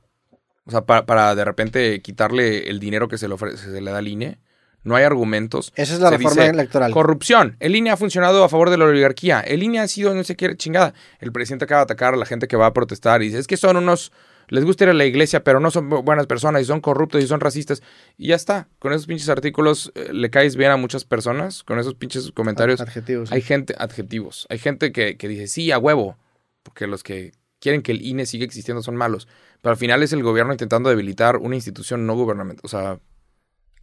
O 0.66 0.72
sea, 0.72 0.86
para, 0.86 1.06
para 1.06 1.36
de 1.36 1.46
repente 1.46 2.02
quitarle 2.02 2.70
el 2.70 2.82
dinero 2.82 3.08
que 3.08 3.18
se 3.18 3.30
le, 3.30 3.34
ofrece, 3.34 3.72
se 3.72 3.82
le 3.82 3.92
da 3.92 4.00
al 4.00 4.10
INE. 4.10 4.40
No 4.88 4.96
hay 4.96 5.04
argumentos. 5.04 5.72
Esa 5.76 5.94
es 5.94 6.00
la 6.00 6.10
Se 6.10 6.18
reforma 6.18 6.42
dice, 6.44 6.54
electoral. 6.54 6.92
Corrupción. 6.92 7.56
El 7.60 7.76
INE 7.76 7.92
ha 7.92 7.98
funcionado 7.98 8.44
a 8.44 8.50
favor 8.50 8.70
de 8.70 8.78
la 8.78 8.86
oligarquía. 8.86 9.42
El 9.42 9.62
INE 9.62 9.80
ha 9.80 9.88
sido 9.88 10.16
no 10.16 10.24
sé 10.24 10.36
qué 10.36 10.56
chingada. 10.58 10.94
El 11.20 11.32
presidente 11.32 11.66
acaba 11.66 11.82
de 11.82 11.84
atacar 11.84 12.14
a 12.14 12.18
la 12.18 12.26
gente 12.26 12.48
que 12.48 12.56
va 12.58 12.66
a 12.68 12.74
protestar 12.74 13.22
y 13.22 13.26
dice, 13.28 13.40
es 13.40 13.48
que 13.48 13.58
son 13.58 13.78
unos... 13.78 14.12
Les 14.50 14.64
gusta 14.64 14.86
ir 14.86 14.90
a 14.92 14.94
la 14.94 15.04
iglesia, 15.04 15.44
pero 15.44 15.60
no 15.60 15.72
son 15.72 15.90
bu- 15.90 16.06
buenas 16.06 16.26
personas 16.26 16.62
y 16.62 16.66
son 16.66 16.80
corruptos 16.80 17.22
y 17.22 17.28
son 17.28 17.42
racistas. 17.42 17.84
Y 18.18 18.30
ya 18.30 18.36
está. 18.36 18.70
Con 18.80 18.94
esos 18.94 19.06
pinches 19.06 19.28
artículos 19.28 19.92
eh, 19.94 20.08
le 20.14 20.30
caes 20.30 20.56
bien 20.56 20.72
a 20.72 20.78
muchas 20.78 21.04
personas. 21.04 21.64
Con 21.64 21.80
esos 21.80 21.96
pinches 21.96 22.32
comentarios. 22.32 22.80
Adjetivos. 22.80 23.30
Hay 23.34 23.42
gente, 23.42 23.76
adjetivos. 23.78 24.48
Hay 24.50 24.58
gente 24.58 24.94
que, 24.94 25.18
que 25.18 25.28
dice, 25.28 25.48
sí, 25.48 25.70
a 25.74 25.78
huevo. 25.78 26.18
Porque 26.64 26.88
los 26.88 27.04
que 27.04 27.34
quieren 27.60 27.82
que 27.82 27.92
el 27.92 28.02
INE 28.02 28.26
siga 28.26 28.46
existiendo 28.46 28.82
son 28.82 28.96
malos. 28.96 29.28
Pero 29.62 29.72
al 29.72 29.78
final 29.78 30.02
es 30.02 30.14
el 30.14 30.24
gobierno 30.24 30.54
intentando 30.54 30.88
debilitar 30.90 31.36
una 31.36 31.56
institución 31.56 32.08
no 32.08 32.16
gubernamental. 32.16 32.62
O 32.64 32.70
sea, 32.70 33.00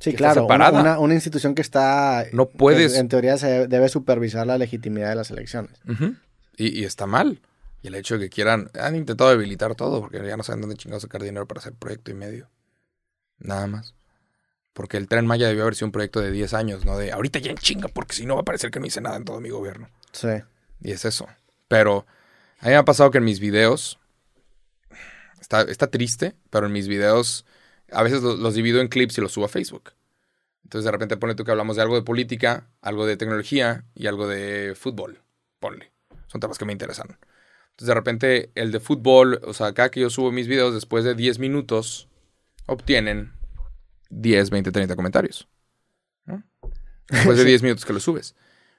Sí, 0.00 0.10
que 0.10 0.16
claro. 0.16 0.44
Una, 0.44 0.54
separada. 0.54 0.80
una- 0.80 0.98
una 0.98 1.14
institución 1.14 1.54
que 1.54 1.62
está. 1.62 2.26
No 2.32 2.48
que 2.48 2.58
puedes- 2.58 2.96
en 2.96 3.08
teoría 3.08 3.38
se 3.38 3.66
debe 3.68 3.88
supervisar 3.88 4.46
la 4.46 4.58
legitimidad 4.58 5.08
de 5.10 5.14
las 5.16 5.30
elecciones. 5.30 5.72
Y 6.56 6.84
está 6.84 7.06
mal. 7.06 7.40
Y 7.82 7.88
el 7.88 7.94
hecho 7.96 8.16
de 8.18 8.24
que 8.24 8.30
quieran, 8.30 8.70
han 8.80 8.96
intentado 8.96 9.30
debilitar 9.30 9.74
todo 9.74 10.00
porque 10.00 10.26
ya 10.26 10.36
no 10.36 10.42
saben 10.42 10.60
dónde 10.62 10.76
chingados 10.76 11.02
sacar 11.02 11.22
dinero 11.22 11.46
para 11.46 11.60
hacer 11.60 11.74
proyecto 11.74 12.10
y 12.10 12.14
medio. 12.14 12.48
Nada 13.38 13.66
más. 13.66 13.94
Porque 14.72 14.96
el 14.96 15.06
tren 15.06 15.26
Maya 15.26 15.46
debió 15.48 15.62
haber 15.62 15.74
sido 15.74 15.86
un 15.86 15.92
proyecto 15.92 16.20
de 16.20 16.30
10 16.32 16.52
años, 16.54 16.84
no 16.84 16.96
de 16.98 17.12
ahorita 17.12 17.38
ya 17.38 17.50
en 17.50 17.58
chinga, 17.58 17.88
porque 17.88 18.14
si 18.16 18.26
no 18.26 18.34
va 18.34 18.40
a 18.40 18.44
parecer 18.44 18.70
que 18.70 18.80
no 18.80 18.86
hice 18.86 19.00
nada 19.00 19.16
en 19.16 19.24
todo 19.24 19.40
mi 19.40 19.50
gobierno. 19.50 19.88
Sí. 20.12 20.28
Y 20.80 20.92
es 20.92 21.04
eso. 21.04 21.28
Pero 21.68 22.06
a 22.60 22.64
mí 22.66 22.70
me 22.70 22.76
ha 22.76 22.84
pasado 22.84 23.10
que 23.10 23.18
en 23.18 23.24
mis 23.24 23.38
videos, 23.38 23.98
está, 25.40 25.62
está 25.62 25.86
triste, 25.88 26.34
pero 26.50 26.66
en 26.66 26.72
mis 26.72 26.88
videos 26.88 27.44
a 27.94 28.02
veces 28.02 28.22
los, 28.22 28.38
los 28.38 28.54
divido 28.54 28.80
en 28.80 28.88
clips 28.88 29.18
y 29.18 29.20
los 29.20 29.32
subo 29.32 29.46
a 29.46 29.48
Facebook. 29.48 29.92
Entonces 30.64 30.84
de 30.84 30.90
repente 30.90 31.16
pone 31.16 31.34
tú 31.34 31.44
que 31.44 31.50
hablamos 31.50 31.76
de 31.76 31.82
algo 31.82 31.94
de 31.94 32.02
política, 32.02 32.68
algo 32.80 33.06
de 33.06 33.16
tecnología 33.16 33.84
y 33.94 34.06
algo 34.06 34.26
de 34.26 34.74
fútbol. 34.74 35.22
Ponle. 35.60 35.92
Son 36.26 36.40
temas 36.40 36.58
que 36.58 36.64
me 36.64 36.72
interesan. 36.72 37.18
Entonces 37.70 37.88
de 37.88 37.94
repente 37.94 38.50
el 38.54 38.72
de 38.72 38.80
fútbol, 38.80 39.40
o 39.44 39.52
sea, 39.52 39.68
acá 39.68 39.90
que 39.90 40.00
yo 40.00 40.10
subo 40.10 40.32
mis 40.32 40.48
videos 40.48 40.74
después 40.74 41.04
de 41.04 41.14
10 41.14 41.38
minutos, 41.38 42.08
obtienen 42.66 43.32
10, 44.10 44.50
20, 44.50 44.72
30 44.72 44.96
comentarios. 44.96 45.48
¿no? 46.24 46.42
Después 47.08 47.36
de 47.38 47.44
10 47.46 47.62
minutos 47.62 47.84
que 47.84 47.92
lo 47.92 48.00
subes. 48.00 48.34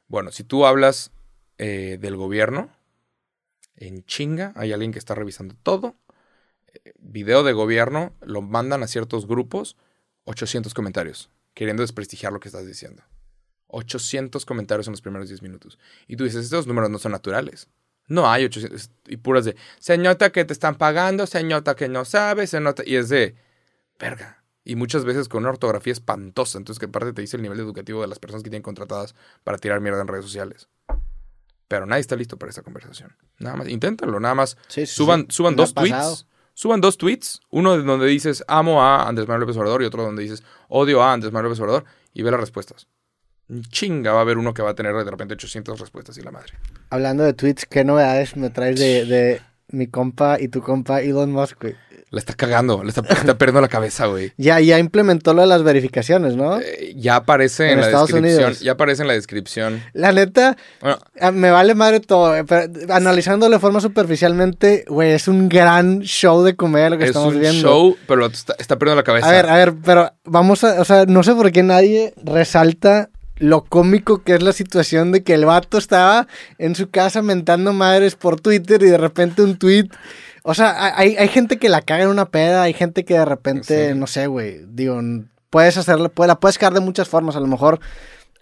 Bueno, 0.07 0.31
si 0.31 0.43
tú 0.43 0.65
hablas 0.65 1.11
eh, 1.57 1.97
del 1.99 2.15
gobierno, 2.15 2.71
en 3.75 4.05
chinga, 4.05 4.53
hay 4.55 4.71
alguien 4.73 4.91
que 4.91 4.99
está 4.99 5.15
revisando 5.15 5.55
todo. 5.61 5.95
Video 6.99 7.43
de 7.43 7.53
gobierno, 7.53 8.13
lo 8.21 8.41
mandan 8.41 8.83
a 8.83 8.87
ciertos 8.87 9.27
grupos, 9.27 9.77
800 10.25 10.73
comentarios, 10.73 11.29
queriendo 11.53 11.83
desprestigiar 11.83 12.33
lo 12.33 12.39
que 12.39 12.49
estás 12.49 12.65
diciendo. 12.65 13.03
800 13.67 14.45
comentarios 14.45 14.87
en 14.87 14.91
los 14.91 15.01
primeros 15.01 15.29
10 15.29 15.41
minutos. 15.41 15.79
Y 16.07 16.15
tú 16.15 16.23
dices, 16.23 16.45
estos 16.45 16.67
números 16.67 16.89
no 16.89 16.99
son 16.99 17.11
naturales. 17.11 17.67
No 18.07 18.29
hay 18.29 18.45
800. 18.45 18.91
Y 19.07 19.17
puras 19.17 19.45
de, 19.45 19.55
se 19.79 19.97
nota 19.97 20.31
que 20.31 20.45
te 20.45 20.53
están 20.53 20.75
pagando, 20.75 21.25
se 21.25 21.43
nota 21.43 21.75
que 21.75 21.89
no 21.89 22.05
sabes, 22.05 22.51
se 22.51 22.59
nota. 22.59 22.83
Y 22.85 22.95
es 22.95 23.09
de, 23.09 23.35
verga. 23.99 24.43
Y 24.63 24.75
muchas 24.75 25.05
veces 25.05 25.27
con 25.27 25.43
una 25.43 25.51
ortografía 25.51 25.93
espantosa. 25.93 26.57
Entonces, 26.57 26.79
que 26.79 26.85
aparte 26.85 27.13
te 27.13 27.21
dice 27.21 27.37
el 27.37 27.43
nivel 27.43 27.59
educativo 27.59 28.01
de 28.01 28.07
las 28.07 28.19
personas 28.19 28.43
que 28.43 28.49
tienen 28.49 28.63
contratadas 28.63 29.15
para 29.43 29.57
tirar 29.57 29.81
mierda 29.81 30.01
en 30.01 30.07
redes 30.07 30.25
sociales. 30.25 30.69
Pero 31.67 31.85
nadie 31.85 32.01
está 32.01 32.15
listo 32.15 32.37
para 32.37 32.51
esta 32.51 32.61
conversación. 32.61 33.15
Nada 33.39 33.57
más, 33.57 33.67
inténtalo, 33.67 34.19
nada 34.19 34.35
más. 34.35 34.57
Sí, 34.67 34.85
sí, 34.85 34.95
suban 34.95 35.21
sí. 35.21 35.27
suban 35.31 35.55
dos 35.55 35.73
tweets. 35.73 36.27
Suban 36.55 36.79
dos 36.79 36.97
tweets. 36.97 37.41
Uno 37.51 37.77
donde 37.77 38.07
dices 38.07 38.43
amo 38.47 38.81
a 38.81 39.07
Andrés 39.07 39.27
Manuel 39.27 39.41
López 39.41 39.57
Obrador 39.57 39.83
y 39.83 39.85
otro 39.85 40.03
donde 40.03 40.23
dices 40.23 40.41
odio 40.69 41.03
a 41.03 41.11
Andrés 41.11 41.31
Manuel 41.31 41.49
López 41.49 41.59
Obrador 41.59 41.85
y 42.13 42.23
ve 42.23 42.31
las 42.31 42.39
respuestas. 42.39 42.87
Chinga, 43.69 44.13
va 44.13 44.19
a 44.19 44.21
haber 44.21 44.37
uno 44.37 44.53
que 44.53 44.63
va 44.63 44.71
a 44.71 44.73
tener 44.73 44.95
de 44.95 45.11
repente 45.11 45.35
800 45.35 45.79
respuestas 45.79 46.17
y 46.17 46.21
la 46.21 46.31
madre. 46.31 46.53
Hablando 46.89 47.23
de 47.23 47.33
tweets, 47.33 47.65
¿qué 47.65 47.83
novedades 47.83 48.37
me 48.37 48.49
traes 48.49 48.79
de, 48.79 49.41
mi 49.67 49.87
compa 49.87 50.39
y 50.39 50.47
tu 50.47 50.61
compa 50.61 51.01
Elon 51.01 51.31
Musk? 51.31 51.65
La 52.11 52.19
está 52.19 52.33
cagando, 52.33 52.83
le 52.83 52.89
está, 52.89 53.01
perdiendo 53.01 53.59
la 53.61 53.67
cabeza, 53.67 54.05
güey. 54.05 54.31
Ya, 54.37 54.59
ya 54.59 54.79
implementó 54.79 55.33
lo 55.33 55.41
de 55.41 55.47
las 55.47 55.63
verificaciones, 55.63 56.35
¿no? 56.35 56.59
Eh, 56.61 56.93
ya 56.95 57.17
aparece 57.17 57.65
en, 57.65 57.71
En 57.71 57.79
la 57.81 57.85
Estados 57.87 58.07
descripción. 58.09 58.43
Unidos. 58.45 58.59
Ya 58.61 58.71
aparece 58.73 59.01
en 59.01 59.07
la 59.07 59.13
descripción. 59.15 59.83
La 59.93 60.11
neta, 60.11 60.55
Bueno, 60.81 60.99
ah, 61.19 61.31
me 61.31 61.49
vale 61.51 61.73
madre 61.75 61.99
todo. 61.99 62.35
eh, 62.35 62.43
Pero 62.45 62.71
analizándolo 62.93 63.55
de 63.55 63.59
forma 63.59 63.81
superficialmente, 63.81 64.85
güey, 64.87 65.11
es 65.11 65.27
un 65.27 65.49
gran 65.49 66.01
show 66.01 66.43
de 66.43 66.55
comedia 66.55 66.89
lo 66.91 66.97
que 66.97 67.05
es 67.05 67.09
estamos 67.09 67.33
un 67.33 67.39
viendo. 67.41 67.59
show, 67.61 67.97
pero 68.07 68.27
está, 68.27 68.55
está 68.59 68.77
perdiendo 68.77 69.01
la 69.01 69.03
cabeza. 69.03 69.27
A 69.27 69.31
ver, 69.31 69.45
a 69.49 69.55
ver, 69.55 69.73
pero 69.83 70.11
vamos 70.23 70.63
a, 70.63 70.79
o 70.81 70.85
sea, 70.85 71.05
no 71.05 71.23
sé 71.23 71.33
por 71.33 71.51
qué 71.51 71.63
nadie 71.63 72.13
resalta 72.23 73.09
lo 73.37 73.65
cómico 73.65 74.23
que 74.23 74.35
es 74.35 74.41
la 74.41 74.53
situación 74.53 75.11
de 75.11 75.21
que 75.23 75.33
el 75.33 75.43
vato 75.45 75.77
estaba 75.77 76.25
en 76.57 76.73
su 76.75 76.89
casa 76.89 77.21
mentando 77.21 77.73
madres 77.73 78.15
por 78.15 78.39
Twitter 78.39 78.81
y 78.83 78.85
de 78.89 78.97
repente 78.97 79.41
un 79.41 79.57
tweet. 79.57 79.89
O 80.47 80.53
sea, 80.53 80.95
hay, 80.95 81.15
hay 81.17 81.27
gente 81.27 81.57
que 81.57 81.69
la 81.69 81.81
caga 81.81 82.03
en 82.03 82.09
una 82.09 82.25
peda, 82.29 82.61
hay 82.61 82.73
gente 82.73 83.03
que 83.03 83.15
de 83.15 83.25
repente, 83.25 83.91
Sí. 83.93 83.97
no 83.97 84.05
sé, 84.05 84.27
güey, 84.27 84.61
digo, 84.67 85.01
puedes 85.49 85.75
hacerlo, 85.77 86.09
puede- 86.09 86.27
la 86.27 86.39
puedes 86.39 86.59
cagar 86.59 86.73
de 86.75 86.81
muchas 86.81 87.07
formas, 87.09 87.35
a 87.35 87.39
lo 87.39 87.47
mejor 87.47 87.79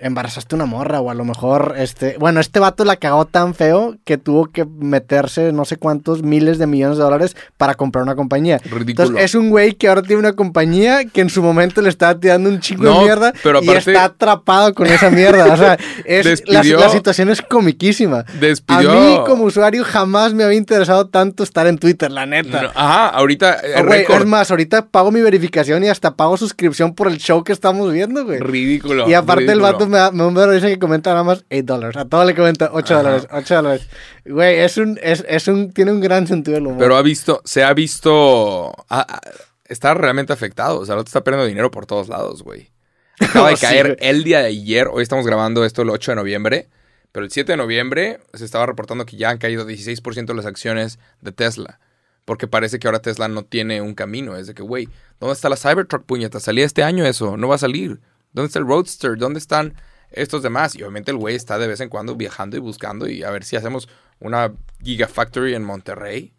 embarazaste 0.04 0.56
una 0.56 0.66
morra 0.66 1.00
o 1.02 1.10
a 1.10 1.14
lo 1.14 1.26
mejor, 1.26 1.76
este, 1.78 2.18
bueno, 2.20 2.40
este 2.40 2.60
vato 2.60 2.86
la 2.86 2.98
cagó 2.98 3.26
tan 3.26 3.54
feo 3.56 3.96
que 4.06 4.18
tuvo 4.18 4.52
que 4.52 4.66
meterse 4.66 5.52
no 5.52 5.66
sé 5.66 5.78
cuántos 5.78 6.24
miles 6.24 6.58
de 6.58 6.68
millones 6.68 6.98
de 6.98 7.04
dólares 7.04 7.36
para 7.58 7.76
comprar 7.76 8.04
una 8.04 8.16
compañía. 8.16 8.60
Ridículo. 8.64 9.08
Entonces 9.08 9.26
es 9.26 9.36
un 9.36 9.50
güey 9.50 9.74
que 9.74 9.88
ahora 9.88 10.02
tiene 10.02 10.20
una 10.20 10.34
compañía 10.34 11.06
que 11.06 11.22
en 11.22 11.30
su 11.30 11.42
momento 11.42 11.82
le 11.82 11.90
estaba 11.90 12.20
tirando 12.20 12.50
un 12.50 12.60
chingo 12.60 12.84
No, 12.84 13.00
de 13.00 13.04
mierda 13.06 13.34
pero 13.44 13.62
y 13.64 13.70
está 13.70 14.06
atrapado 14.06 14.74
con 14.74 14.88
esa 14.88 15.10
mierda. 15.10 15.54
O 15.54 15.58
sea, 15.58 15.78
es, 16.06 16.44
la, 16.48 16.62
Despidió- 16.62 16.80
la 16.80 16.90
situación 16.90 17.30
es 17.30 17.42
comiquísima. 17.42 18.24
Despidió. 18.40 18.92
A 18.92 18.96
mí 18.96 19.18
como 19.26 19.44
usuario 19.46 19.84
jamás 19.84 20.34
me 20.34 20.44
había 20.44 20.58
interesado 20.58 21.08
tanto 21.08 21.44
estar 21.44 21.66
en 21.68 21.78
Twitter, 21.78 22.12
la 22.12 22.26
neta. 22.26 22.62
No, 22.64 22.70
ajá, 22.76 23.10
ahorita 23.10 23.54
eh, 23.64 23.74
Oh, 23.78 23.84
güey, 23.86 24.00
récord. 24.00 24.22
es 24.22 24.26
más, 24.28 24.52
ahorita 24.52 24.86
pago 24.88 25.12
mi 25.12 25.22
verificación 25.22 25.84
y 25.84 25.88
hasta 25.90 26.16
pago 26.16 26.38
suscripción 26.38 26.94
por 26.94 27.08
el 27.08 27.18
show 27.18 27.44
que 27.44 27.52
estamos 27.54 27.92
viendo, 27.92 28.26
güey. 28.26 28.40
Ridículo. 28.40 29.10
Y 29.10 29.14
aparte 29.14 29.52
el 29.52 29.62
vato 29.62 29.88
me 29.94 30.00
da, 30.00 30.12
me 30.12 30.34
da 30.34 30.48
risa 30.48 30.68
que 30.68 30.80
comenta 30.80 31.12
nada 31.12 31.24
más 31.24 31.46
8 31.52 31.64
dólares. 31.64 31.96
A 31.98 32.06
todo 32.06 32.26
le 32.26 32.36
comenta 32.36 32.70
8 32.74 32.94
Ajá. 32.94 33.04
dólares, 33.04 33.28
8 33.32 33.56
dólares. 33.56 33.88
Güey, 34.26 34.60
es 34.60 34.78
un, 34.78 35.00
es, 35.02 35.24
es 35.28 35.48
un, 35.48 35.72
tiene 35.72 35.92
un 35.92 36.02
gran 36.02 36.28
sentido 36.28 36.56
del 36.56 36.68
humor. 36.68 36.80
Pero 36.80 36.98
ha 36.98 37.02
visto, 37.02 37.42
se 37.46 37.64
ha 37.64 37.74
visto. 37.74 38.74
ah, 38.90 39.22
está 39.66 39.94
realmente 39.94 40.34
afectado. 40.34 40.80
O 40.80 40.86
sea, 40.86 40.94
el 40.96 41.00
otro 41.00 41.10
está 41.10 41.24
perdiendo 41.24 41.48
dinero 41.48 41.72
por 41.72 41.86
todos 41.86 42.10
lados, 42.10 42.44
güey. 42.44 42.72
Acaba 43.20 43.50
de 43.50 43.56
sí, 43.58 43.66
caer 43.66 43.96
güey. 43.96 44.10
el 44.10 44.24
día 44.24 44.40
de 44.40 44.48
ayer. 44.48 44.88
Hoy 44.92 45.04
estamos 45.04 45.26
grabando 45.26 45.64
esto 45.66 45.82
el 45.84 45.90
8 45.90 46.12
de 46.12 46.16
noviembre. 46.16 46.70
Pero 47.12 47.26
el 47.26 47.32
7 47.32 47.52
de 47.54 47.58
noviembre 47.58 48.20
se 48.34 48.44
estaba 48.44 48.66
reportando 48.66 49.06
que 49.06 49.18
ya 49.18 49.30
han 49.30 49.38
caído 49.38 49.68
16% 49.68 50.34
las 50.34 50.48
acciones 50.48 50.98
de 51.22 51.32
Tesla. 51.32 51.80
Porque 52.26 52.48
parece 52.48 52.80
que 52.80 52.88
ahora 52.88 53.02
Tesla 53.02 53.28
no 53.28 53.44
tiene 53.44 53.82
un 53.82 53.94
camino. 53.94 54.36
Es 54.36 54.48
de 54.48 54.54
que, 54.56 54.64
güey, 54.64 54.90
¿dónde 55.20 55.34
está 55.34 55.48
la 55.50 55.58
Cybertruck, 55.58 56.06
puñeta? 56.06 56.40
Salía 56.40 56.66
este 56.66 56.82
año 56.82 57.06
eso. 57.06 57.38
No 57.38 57.50
va 57.50 57.56
a 57.56 57.60
salir. 57.60 58.00
¿Dónde 58.34 58.48
está 58.48 58.60
el 58.60 58.68
Roadster? 58.68 59.18
¿Dónde 59.18 59.40
están 59.40 59.74
estos 60.12 60.44
demás? 60.44 60.76
Y 60.76 60.82
obviamente 60.84 61.12
el 61.12 61.18
güey 61.18 61.36
está 61.36 61.58
de 61.58 61.68
vez 61.68 61.80
en 61.80 61.90
cuando 61.90 62.16
viajando 62.16 62.58
y 62.58 62.60
buscando 62.60 63.08
y 63.08 63.24
a 63.24 63.32
ver 63.32 63.44
si 63.44 63.56
hacemos 63.56 63.88
una 64.20 64.54
Gigafactory 64.84 65.54
en 65.56 65.64
Monterrey. 65.64 66.34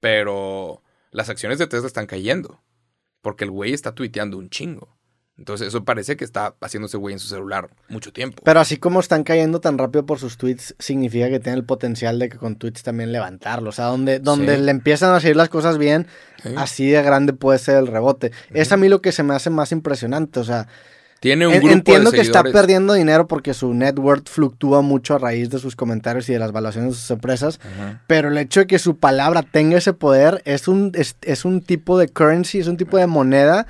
Pero 0.00 0.82
las 1.10 1.28
acciones 1.28 1.58
de 1.58 1.66
Tesla 1.66 1.86
están 1.86 2.06
cayendo. 2.06 2.62
Porque 3.22 3.44
el 3.44 3.50
güey 3.50 3.72
está 3.72 3.92
tuiteando 3.94 4.36
un 4.36 4.50
chingo. 4.50 4.98
Entonces 5.36 5.68
eso 5.68 5.84
parece 5.84 6.16
que 6.16 6.24
está 6.24 6.54
haciéndose 6.60 6.96
güey 6.96 7.14
en 7.14 7.18
su 7.18 7.26
celular 7.26 7.68
mucho 7.88 8.12
tiempo. 8.12 8.42
Pero 8.44 8.60
así 8.60 8.76
como 8.76 9.00
están 9.00 9.24
cayendo 9.24 9.60
tan 9.60 9.78
rápido 9.78 10.06
por 10.06 10.20
sus 10.20 10.36
tweets, 10.36 10.76
significa 10.78 11.28
que 11.28 11.40
tienen 11.40 11.58
el 11.58 11.64
potencial 11.64 12.20
de 12.20 12.28
que 12.28 12.38
con 12.38 12.54
tweets 12.56 12.84
también 12.84 13.10
levantarlo. 13.10 13.70
O 13.70 13.72
sea, 13.72 13.86
donde, 13.86 14.20
donde 14.20 14.56
Sí. 14.56 14.62
le 14.62 14.70
empiezan 14.70 15.12
a 15.12 15.18
salir 15.20 15.34
las 15.34 15.48
cosas 15.48 15.76
bien, 15.78 16.06
Sí. 16.42 16.54
así 16.56 16.88
de 16.90 17.02
grande 17.02 17.32
puede 17.32 17.58
ser 17.58 17.78
el 17.78 17.88
rebote. 17.88 18.30
Es 18.50 18.70
a 18.70 18.76
mí 18.76 18.88
lo 18.88 19.02
que 19.02 19.10
se 19.10 19.24
me 19.24 19.34
hace 19.34 19.50
más 19.50 19.72
impresionante. 19.72 20.38
O 20.38 20.44
sea, 20.44 20.68
Tiene 21.24 21.46
un 21.46 21.54
en- 21.54 21.60
grupo 21.60 21.72
entiendo 21.72 22.10
de 22.10 22.16
que 22.18 22.22
está 22.22 22.44
perdiendo 22.44 22.92
dinero 22.92 23.26
porque 23.26 23.54
su 23.54 23.72
net 23.72 23.98
worth 23.98 24.28
fluctúa 24.28 24.82
mucho 24.82 25.14
a 25.14 25.18
raíz 25.18 25.48
de 25.48 25.58
sus 25.58 25.74
comentarios 25.74 26.28
y 26.28 26.34
de 26.34 26.38
las 26.38 26.52
valuaciones 26.52 26.90
de 26.92 27.00
sus 27.00 27.10
empresas. 27.10 27.58
Ajá. 27.64 28.02
Pero 28.06 28.28
el 28.28 28.36
hecho 28.36 28.60
de 28.60 28.66
que 28.66 28.78
su 28.78 28.98
palabra 28.98 29.42
tenga 29.42 29.78
ese 29.78 29.94
poder 29.94 30.42
es 30.44 30.68
un, 30.68 30.92
es, 30.94 31.16
es 31.22 31.46
un 31.46 31.62
tipo 31.62 31.98
de 31.98 32.08
currency, 32.08 32.58
es 32.58 32.66
un 32.66 32.76
tipo 32.76 32.98
de 32.98 33.06
moneda 33.06 33.66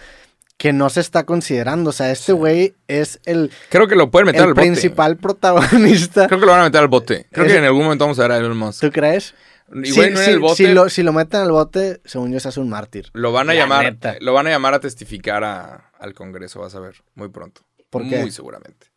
que 0.59 0.72
no 0.72 0.90
se 0.90 1.00
está 1.00 1.22
considerando. 1.24 1.90
O 1.90 1.92
sea, 1.92 2.11
este 2.11 2.32
güey 2.32 2.74
es 2.88 3.20
el, 3.24 3.52
Creo 3.68 3.86
que 3.86 3.94
lo 3.94 4.11
pueden 4.11 4.26
meter 4.26 4.40
el 4.42 4.48
al 4.48 4.55
bote. 4.55 4.66
principal 4.66 5.16
protagonista. 5.16 6.26
Creo 6.26 6.40
que 6.40 6.46
lo 6.46 6.52
van 6.52 6.62
a 6.62 6.64
meter 6.64 6.80
al 6.80 6.88
bote. 6.88 7.26
Creo 7.30 7.46
Es- 7.46 7.52
que 7.52 7.59
en 7.59 7.64
algún 7.64 7.84
momento 7.84 8.05
vamos 8.05 8.18
a 8.18 8.22
ver 8.22 8.32
a 8.32 8.36
Elon 8.38 8.57
Musk. 8.57 8.80
¿Tú 8.80 8.90
crees? 8.90 9.34
Sí, 9.82 9.98
no 9.98 10.02
en 10.05 10.16
sí, 10.18 10.30
el 10.30 10.40
bote. 10.40 10.57
Si, 10.57 10.66
lo, 10.66 10.88
si 10.90 11.02
lo 11.02 11.12
meten 11.12 11.40
al 11.40 11.50
bote, 11.50 12.00
según 12.05 12.30
yo, 12.32 12.38
se 12.38 12.48
hace 12.48 12.61
un 12.61 12.68
mártir. 12.68 13.07
Lo 13.14 13.32
van 13.32 13.48
a 13.48 13.55
La 13.55 13.61
llamar, 13.61 13.84
neta. 13.84 14.16
lo 14.20 14.32
van 14.34 14.46
a 14.46 14.50
llamar 14.50 14.74
a 14.74 14.80
testificar 14.80 15.42
a- 15.42 15.90
al 16.05 16.14
Congreso, 16.14 16.61
vas 16.61 16.74
a 16.74 16.80
ver, 16.80 17.02
muy 17.14 17.28
pronto. 17.28 17.62
¿Por 17.90 18.09
qué? 18.09 18.20
Muy 18.20 18.30
seguramente. 18.30 18.88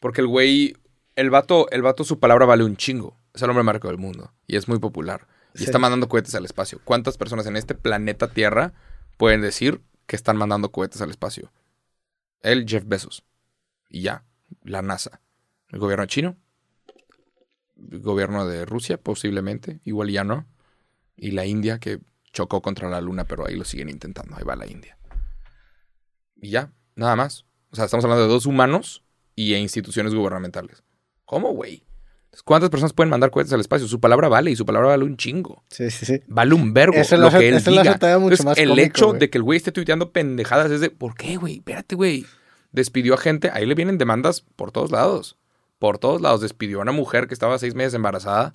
Porque 0.00 0.20
el 0.20 0.26
güey, 0.26 0.76
el 1.16 1.30
vato, 1.30 1.68
el 1.70 1.82
vato 1.82 2.04
su 2.04 2.18
palabra 2.20 2.46
vale 2.46 2.64
un 2.64 2.76
chingo. 2.76 3.18
Es 3.34 3.42
el 3.42 3.50
hombre 3.50 3.64
marco 3.64 3.88
del 3.88 3.98
mundo 3.98 4.32
y 4.46 4.56
es 4.56 4.68
muy 4.68 4.78
popular. 4.78 5.26
Y 5.54 5.58
Sí. 5.58 5.64
está 5.64 5.78
mandando 5.78 6.08
cohetes 6.08 6.34
al 6.34 6.44
espacio. 6.44 6.80
¿Cuántas 6.84 7.16
personas 7.18 7.46
en 7.46 7.56
este 7.56 7.74
planeta 7.74 8.28
Tierra 8.28 8.72
pueden 9.16 9.40
decir 9.42 9.80
que 10.06 10.16
están 10.16 10.36
mandando 10.36 10.70
cohetes 10.72 11.00
al 11.02 11.10
espacio? 11.10 11.52
Él, 12.40 12.64
Jeff 12.68 12.84
Bezos. 12.86 13.24
Y 13.88 14.02
ya, 14.02 14.24
la 14.62 14.82
NASA. 14.82 15.20
El 15.70 15.78
gobierno 15.78 16.06
chino. 16.06 16.36
El 17.90 18.00
gobierno 18.00 18.46
de 18.46 18.64
Rusia, 18.66 18.98
posiblemente. 18.98 19.80
Igual 19.84 20.10
ya 20.10 20.24
no. 20.24 20.46
Y 21.16 21.30
la 21.32 21.46
India, 21.46 21.78
que 21.78 22.00
chocó 22.32 22.62
contra 22.62 22.88
la 22.88 23.00
luna, 23.00 23.24
pero 23.24 23.46
ahí 23.46 23.54
lo 23.56 23.64
siguen 23.64 23.88
intentando. 23.88 24.36
Ahí 24.36 24.44
va 24.44 24.56
la 24.56 24.66
India. 24.66 24.96
Y 26.42 26.50
ya, 26.50 26.72
nada 26.94 27.16
más. 27.16 27.46
O 27.70 27.76
sea, 27.76 27.86
estamos 27.86 28.04
hablando 28.04 28.24
de 28.26 28.30
dos 28.30 28.44
humanos 28.44 29.02
y 29.34 29.54
instituciones 29.54 30.14
gubernamentales. 30.14 30.82
¿Cómo, 31.24 31.52
güey? 31.54 31.84
¿Cuántas 32.44 32.68
personas 32.70 32.92
pueden 32.92 33.10
mandar 33.10 33.30
cohetes 33.30 33.52
al 33.52 33.60
espacio? 33.60 33.86
Su 33.86 34.00
palabra 34.00 34.28
vale 34.28 34.50
y 34.50 34.56
su 34.56 34.66
palabra 34.66 34.88
vale 34.88 35.04
un 35.04 35.16
chingo. 35.16 35.64
Sí, 35.70 35.90
sí, 35.90 36.04
sí. 36.04 36.20
Vale 36.26 36.54
un 36.54 36.74
verbo 36.74 36.94
Eso 36.96 37.16
lo 37.16 37.22
lo 37.22 37.28
hace- 37.28 37.38
que 37.38 37.48
él 37.48 37.54
eso 37.54 37.70
lo 37.70 37.80
hace 37.80 37.90
diga. 37.94 38.18
mucho 38.18 38.34
Entonces, 38.34 38.44
más 38.44 38.58
el 38.58 38.68
cómico, 38.70 38.86
hecho 38.86 39.12
de 39.14 39.30
que 39.30 39.38
el 39.38 39.44
güey 39.44 39.56
esté 39.58 39.70
tuiteando 39.72 40.12
pendejadas 40.12 40.70
es 40.70 40.80
de, 40.80 40.90
¿por 40.90 41.14
qué, 41.14 41.36
güey? 41.36 41.56
Espérate, 41.58 41.94
güey. 41.94 42.26
Despidió 42.72 43.14
a 43.14 43.18
gente, 43.18 43.50
ahí 43.52 43.66
le 43.66 43.74
vienen 43.74 43.98
demandas 43.98 44.40
por 44.40 44.72
todos 44.72 44.90
lados. 44.90 45.36
Por 45.78 45.98
todos 45.98 46.20
lados. 46.22 46.40
Despidió 46.40 46.78
a 46.78 46.82
una 46.82 46.92
mujer 46.92 47.28
que 47.28 47.34
estaba 47.34 47.58
seis 47.58 47.74
meses 47.74 47.94
embarazada. 47.94 48.54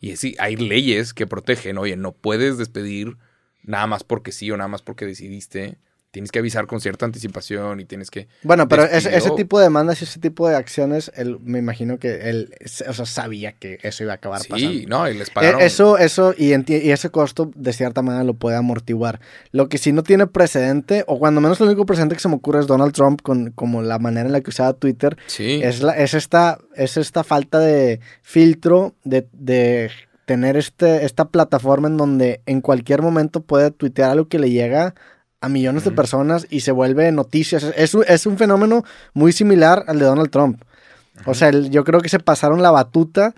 Y 0.00 0.16
sí, 0.16 0.34
hay 0.38 0.56
leyes 0.56 1.12
que 1.12 1.26
protegen. 1.26 1.76
Oye, 1.76 1.96
no 1.96 2.12
puedes 2.12 2.56
despedir 2.56 3.16
nada 3.62 3.86
más 3.86 4.04
porque 4.04 4.32
sí 4.32 4.50
o 4.50 4.56
nada 4.56 4.68
más 4.68 4.80
porque 4.82 5.04
decidiste. 5.06 5.78
Tienes 6.10 6.32
que 6.32 6.38
avisar 6.38 6.66
con 6.66 6.80
cierta 6.80 7.04
anticipación 7.04 7.80
y 7.80 7.84
tienes 7.84 8.10
que... 8.10 8.28
Bueno, 8.42 8.66
pero 8.66 8.84
ese, 8.84 9.14
ese 9.14 9.30
tipo 9.32 9.58
de 9.58 9.64
demandas 9.64 10.00
y 10.00 10.04
ese 10.04 10.18
tipo 10.18 10.48
de 10.48 10.56
acciones, 10.56 11.12
él, 11.14 11.36
me 11.42 11.58
imagino 11.58 11.98
que 11.98 12.30
él 12.30 12.54
o 12.88 12.92
sea, 12.94 13.04
sabía 13.04 13.52
que 13.52 13.78
eso 13.82 14.04
iba 14.04 14.12
a 14.12 14.14
acabar 14.16 14.40
Sí, 14.40 14.48
pasando. 14.48 14.88
no, 14.88 15.10
y 15.10 15.14
les 15.14 15.28
Eh, 15.28 15.32
pagaron. 15.34 15.60
Eso, 15.60 15.98
eso, 15.98 16.34
y 16.36 16.52
ese 16.90 17.10
costo 17.10 17.50
de 17.54 17.74
cierta 17.74 18.00
manera 18.00 18.24
lo 18.24 18.32
puede 18.32 18.56
amortiguar. 18.56 19.20
Lo 19.52 19.68
que 19.68 19.76
sí 19.76 19.92
no 19.92 20.02
tiene 20.02 20.26
precedente, 20.26 21.04
o 21.06 21.18
cuando 21.18 21.42
menos 21.42 21.60
lo 21.60 21.66
único 21.66 21.84
precedente 21.84 22.14
que 22.14 22.22
se 22.22 22.28
me 22.28 22.36
ocurre 22.36 22.60
es 22.60 22.66
Donald 22.66 22.94
Trump 22.94 23.20
con 23.20 23.50
como 23.50 23.82
la 23.82 23.98
manera 23.98 24.26
en 24.26 24.32
la 24.32 24.40
que 24.40 24.48
usaba 24.48 24.72
Twitter, 24.72 25.18
Sí. 25.26 25.60
es, 25.62 25.82
la, 25.82 25.92
es, 25.92 26.14
esta, 26.14 26.58
es 26.74 26.96
esta 26.96 27.22
falta 27.22 27.58
de 27.60 28.00
filtro, 28.22 28.94
de, 29.04 29.26
de 29.32 29.90
tener 30.24 30.56
este, 30.56 31.04
esta 31.04 31.26
plataforma 31.26 31.88
en 31.88 31.98
donde 31.98 32.40
en 32.46 32.62
cualquier 32.62 33.02
momento 33.02 33.42
puede 33.42 33.70
tuitear 33.70 34.10
algo 34.10 34.28
que 34.28 34.38
le 34.38 34.50
llega 34.50 34.94
a 35.40 35.48
millones 35.48 35.84
de 35.84 35.90
personas 35.92 36.46
y 36.50 36.60
se 36.60 36.72
vuelve 36.72 37.10
noticias. 37.12 37.64
Es, 37.76 37.94
un- 37.94 38.04
es 38.08 38.26
un 38.26 38.36
fenómeno 38.38 38.84
muy 39.14 39.32
similar 39.32 39.84
al 39.86 39.98
de 39.98 40.04
Donald 40.06 40.30
Trump. 40.30 40.62
O 41.26 41.34
sea, 41.34 41.48
el- 41.48 41.70
yo 41.70 41.84
creo 41.84 42.00
que 42.00 42.08
se 42.08 42.18
pasaron 42.18 42.62
la 42.62 42.70
batuta 42.70 43.34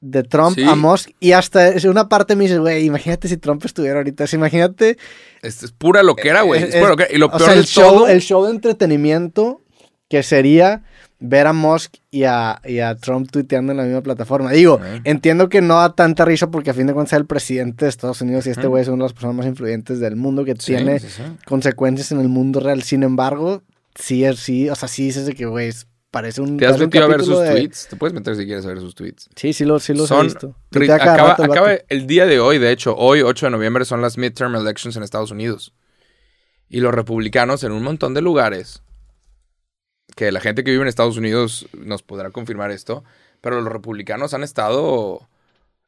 de 0.00 0.22
Trump 0.22 0.54
Sí. 0.56 0.64
a 0.64 0.74
Musk 0.74 1.10
y 1.20 1.32
hasta 1.32 1.68
es 1.68 1.84
una 1.84 2.08
parte 2.08 2.34
me 2.34 2.44
dice, 2.44 2.58
güey, 2.58 2.84
imagínate 2.86 3.28
si 3.28 3.36
Trump 3.36 3.62
estuviera 3.64 3.98
ahorita, 3.98 4.26
si 4.26 4.36
imagínate 4.36 4.96
Es, 5.42 5.62
es 5.62 5.72
pura 5.72 6.02
loquera, 6.02 6.42
güey. 6.42 6.62
Es, 6.62 6.74
es- 6.74 6.82
loquera. 6.88 7.12
Y 7.12 7.18
lo 7.18 7.26
o 7.26 7.30
peor 7.30 7.42
sea, 7.42 7.52
de 7.54 7.60
el 7.60 7.66
show, 7.66 7.92
todo... 7.94 8.08
el 8.08 8.20
show 8.22 8.44
de 8.44 8.50
entretenimiento 8.52 9.60
que 10.08 10.22
sería 10.22 10.82
ver 11.22 11.46
a 11.46 11.52
Musk 11.52 11.96
y 12.10 12.24
a, 12.24 12.60
y 12.64 12.78
a 12.78 12.94
Trump 12.96 13.30
tuiteando 13.30 13.72
en 13.72 13.78
la 13.78 13.84
misma 13.84 14.00
plataforma. 14.00 14.50
Digo, 14.52 14.80
entiendo 15.04 15.48
que 15.48 15.60
no 15.60 15.76
da 15.76 15.94
tanta 15.94 16.24
risa 16.24 16.50
porque 16.50 16.70
a 16.70 16.74
fin 16.74 16.86
de 16.86 16.94
cuentas 16.94 17.12
es 17.12 17.18
el 17.18 17.26
presidente 17.26 17.84
de 17.84 17.88
Estados 17.90 18.20
Unidos 18.22 18.46
y 18.46 18.50
este 18.50 18.66
güey 18.66 18.82
es 18.82 18.88
una 18.88 18.96
de 18.96 19.02
las 19.04 19.12
personas 19.12 19.36
más 19.36 19.46
influyentes 19.46 20.00
del 20.00 20.16
mundo 20.16 20.44
que 20.44 20.52
Sí, 20.52 20.74
tiene 20.74 20.98
sí, 20.98 21.08
sí. 21.08 21.22
consecuencias 21.44 22.10
en 22.12 22.20
el 22.20 22.28
mundo 22.28 22.60
real. 22.60 22.82
Sin 22.82 23.02
embargo, 23.02 23.62
sí 23.94 24.24
es 24.24 24.38
sí, 24.40 24.68
o 24.70 24.74
sea, 24.74 24.88
sí 24.88 25.04
dices 25.04 25.26
de 25.26 25.34
que 25.34 25.44
güey, 25.46 25.70
parece 26.10 26.40
un 26.40 26.56
¿Te 26.56 26.66
has 26.66 26.78
metido 26.78 27.04
a 27.04 27.08
ver 27.08 27.22
sus 27.22 27.38
de- 27.40 27.50
tweets? 27.50 27.86
Te 27.88 27.96
puedes 27.96 28.14
meter 28.14 28.34
si 28.34 28.46
quieres 28.46 28.64
a 28.64 28.68
ver 28.68 28.80
sus 28.80 28.94
tweets. 28.94 29.28
Sí, 29.36 29.52
sí, 29.52 29.64
lo, 29.64 29.78
sí 29.78 29.92
los 29.92 30.06
he 30.06 30.08
Son 30.08 30.24
visto. 30.26 30.56
Tuitea 30.70 30.98
cada 30.98 31.12
acaba, 31.14 31.36
el 31.44 31.50
acaba 31.52 31.72
el 31.88 32.06
día 32.06 32.24
de 32.26 32.40
hoy, 32.40 32.58
de 32.58 32.72
hecho, 32.72 32.96
hoy 32.96 33.20
8 33.22 33.46
de 33.46 33.50
noviembre 33.50 33.84
son 33.84 34.00
las 34.00 34.16
midterm 34.18 34.56
elections 34.56 34.96
en 34.96 35.02
Estados 35.02 35.30
Unidos. 35.30 35.74
Y 36.68 36.80
los 36.80 36.94
republicanos 36.94 37.62
en 37.64 37.72
un 37.72 37.82
montón 37.82 38.14
de 38.14 38.22
lugares, 38.22 38.82
que 40.16 40.32
la 40.32 40.40
gente 40.40 40.64
que 40.64 40.70
vive 40.70 40.82
en 40.82 40.88
Estados 40.88 41.16
Unidos 41.16 41.66
nos 41.76 42.02
podrá 42.02 42.30
confirmar 42.30 42.70
esto, 42.70 43.04
pero 43.40 43.60
los 43.60 43.72
republicanos 43.72 44.34
han 44.34 44.42
estado 44.42 45.28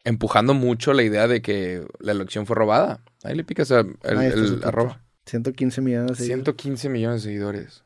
empujando 0.05 0.55
mucho 0.55 0.93
la 0.93 1.03
idea 1.03 1.29
de 1.29 1.43
que 1.43 1.85
la 2.01 2.12
elección 2.12 2.47
fue 2.47 2.57
robada. 2.57 3.01
Ahí 3.23 3.35
le 3.37 3.45
picas 3.45 3.70
a- 3.70 3.81
el, 3.81 3.89
está 4.03 4.16
el 4.41 4.61
arroba. 4.64 5.01
115 5.27 5.81
millones 5.81 6.18
de 6.18 6.25
115 6.25 6.89
millones 6.89 7.23
de 7.23 7.29
seguidores. 7.31 7.85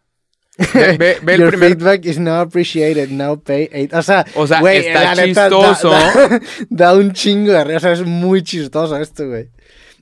Ve, 0.74 0.96
ve- 0.96 1.18
ve 1.22 1.34
el 1.34 1.40
Your 1.42 1.50
primer 1.50 1.68
feedback 1.76 2.06
is 2.06 2.18
now 2.18 2.40
appreciated. 2.40 3.10
Now 3.10 3.38
pay 3.38 3.68
eight. 3.72 3.92
O 3.92 4.00
sea, 4.02 4.24
O 4.34 4.46
sea, 4.46 4.60
está 4.72 5.14
da- 5.14 5.22
chistoso. 5.24 5.90
Da, 5.90 6.40
da 6.70 6.94
un 6.94 7.12
chingo 7.12 7.52
de. 7.52 7.76
O 7.76 7.80
sea, 7.80 7.92
es 7.92 8.02
muy 8.06 8.42
chistoso 8.42 8.96
esto, 8.96 9.28
güey. 9.28 9.50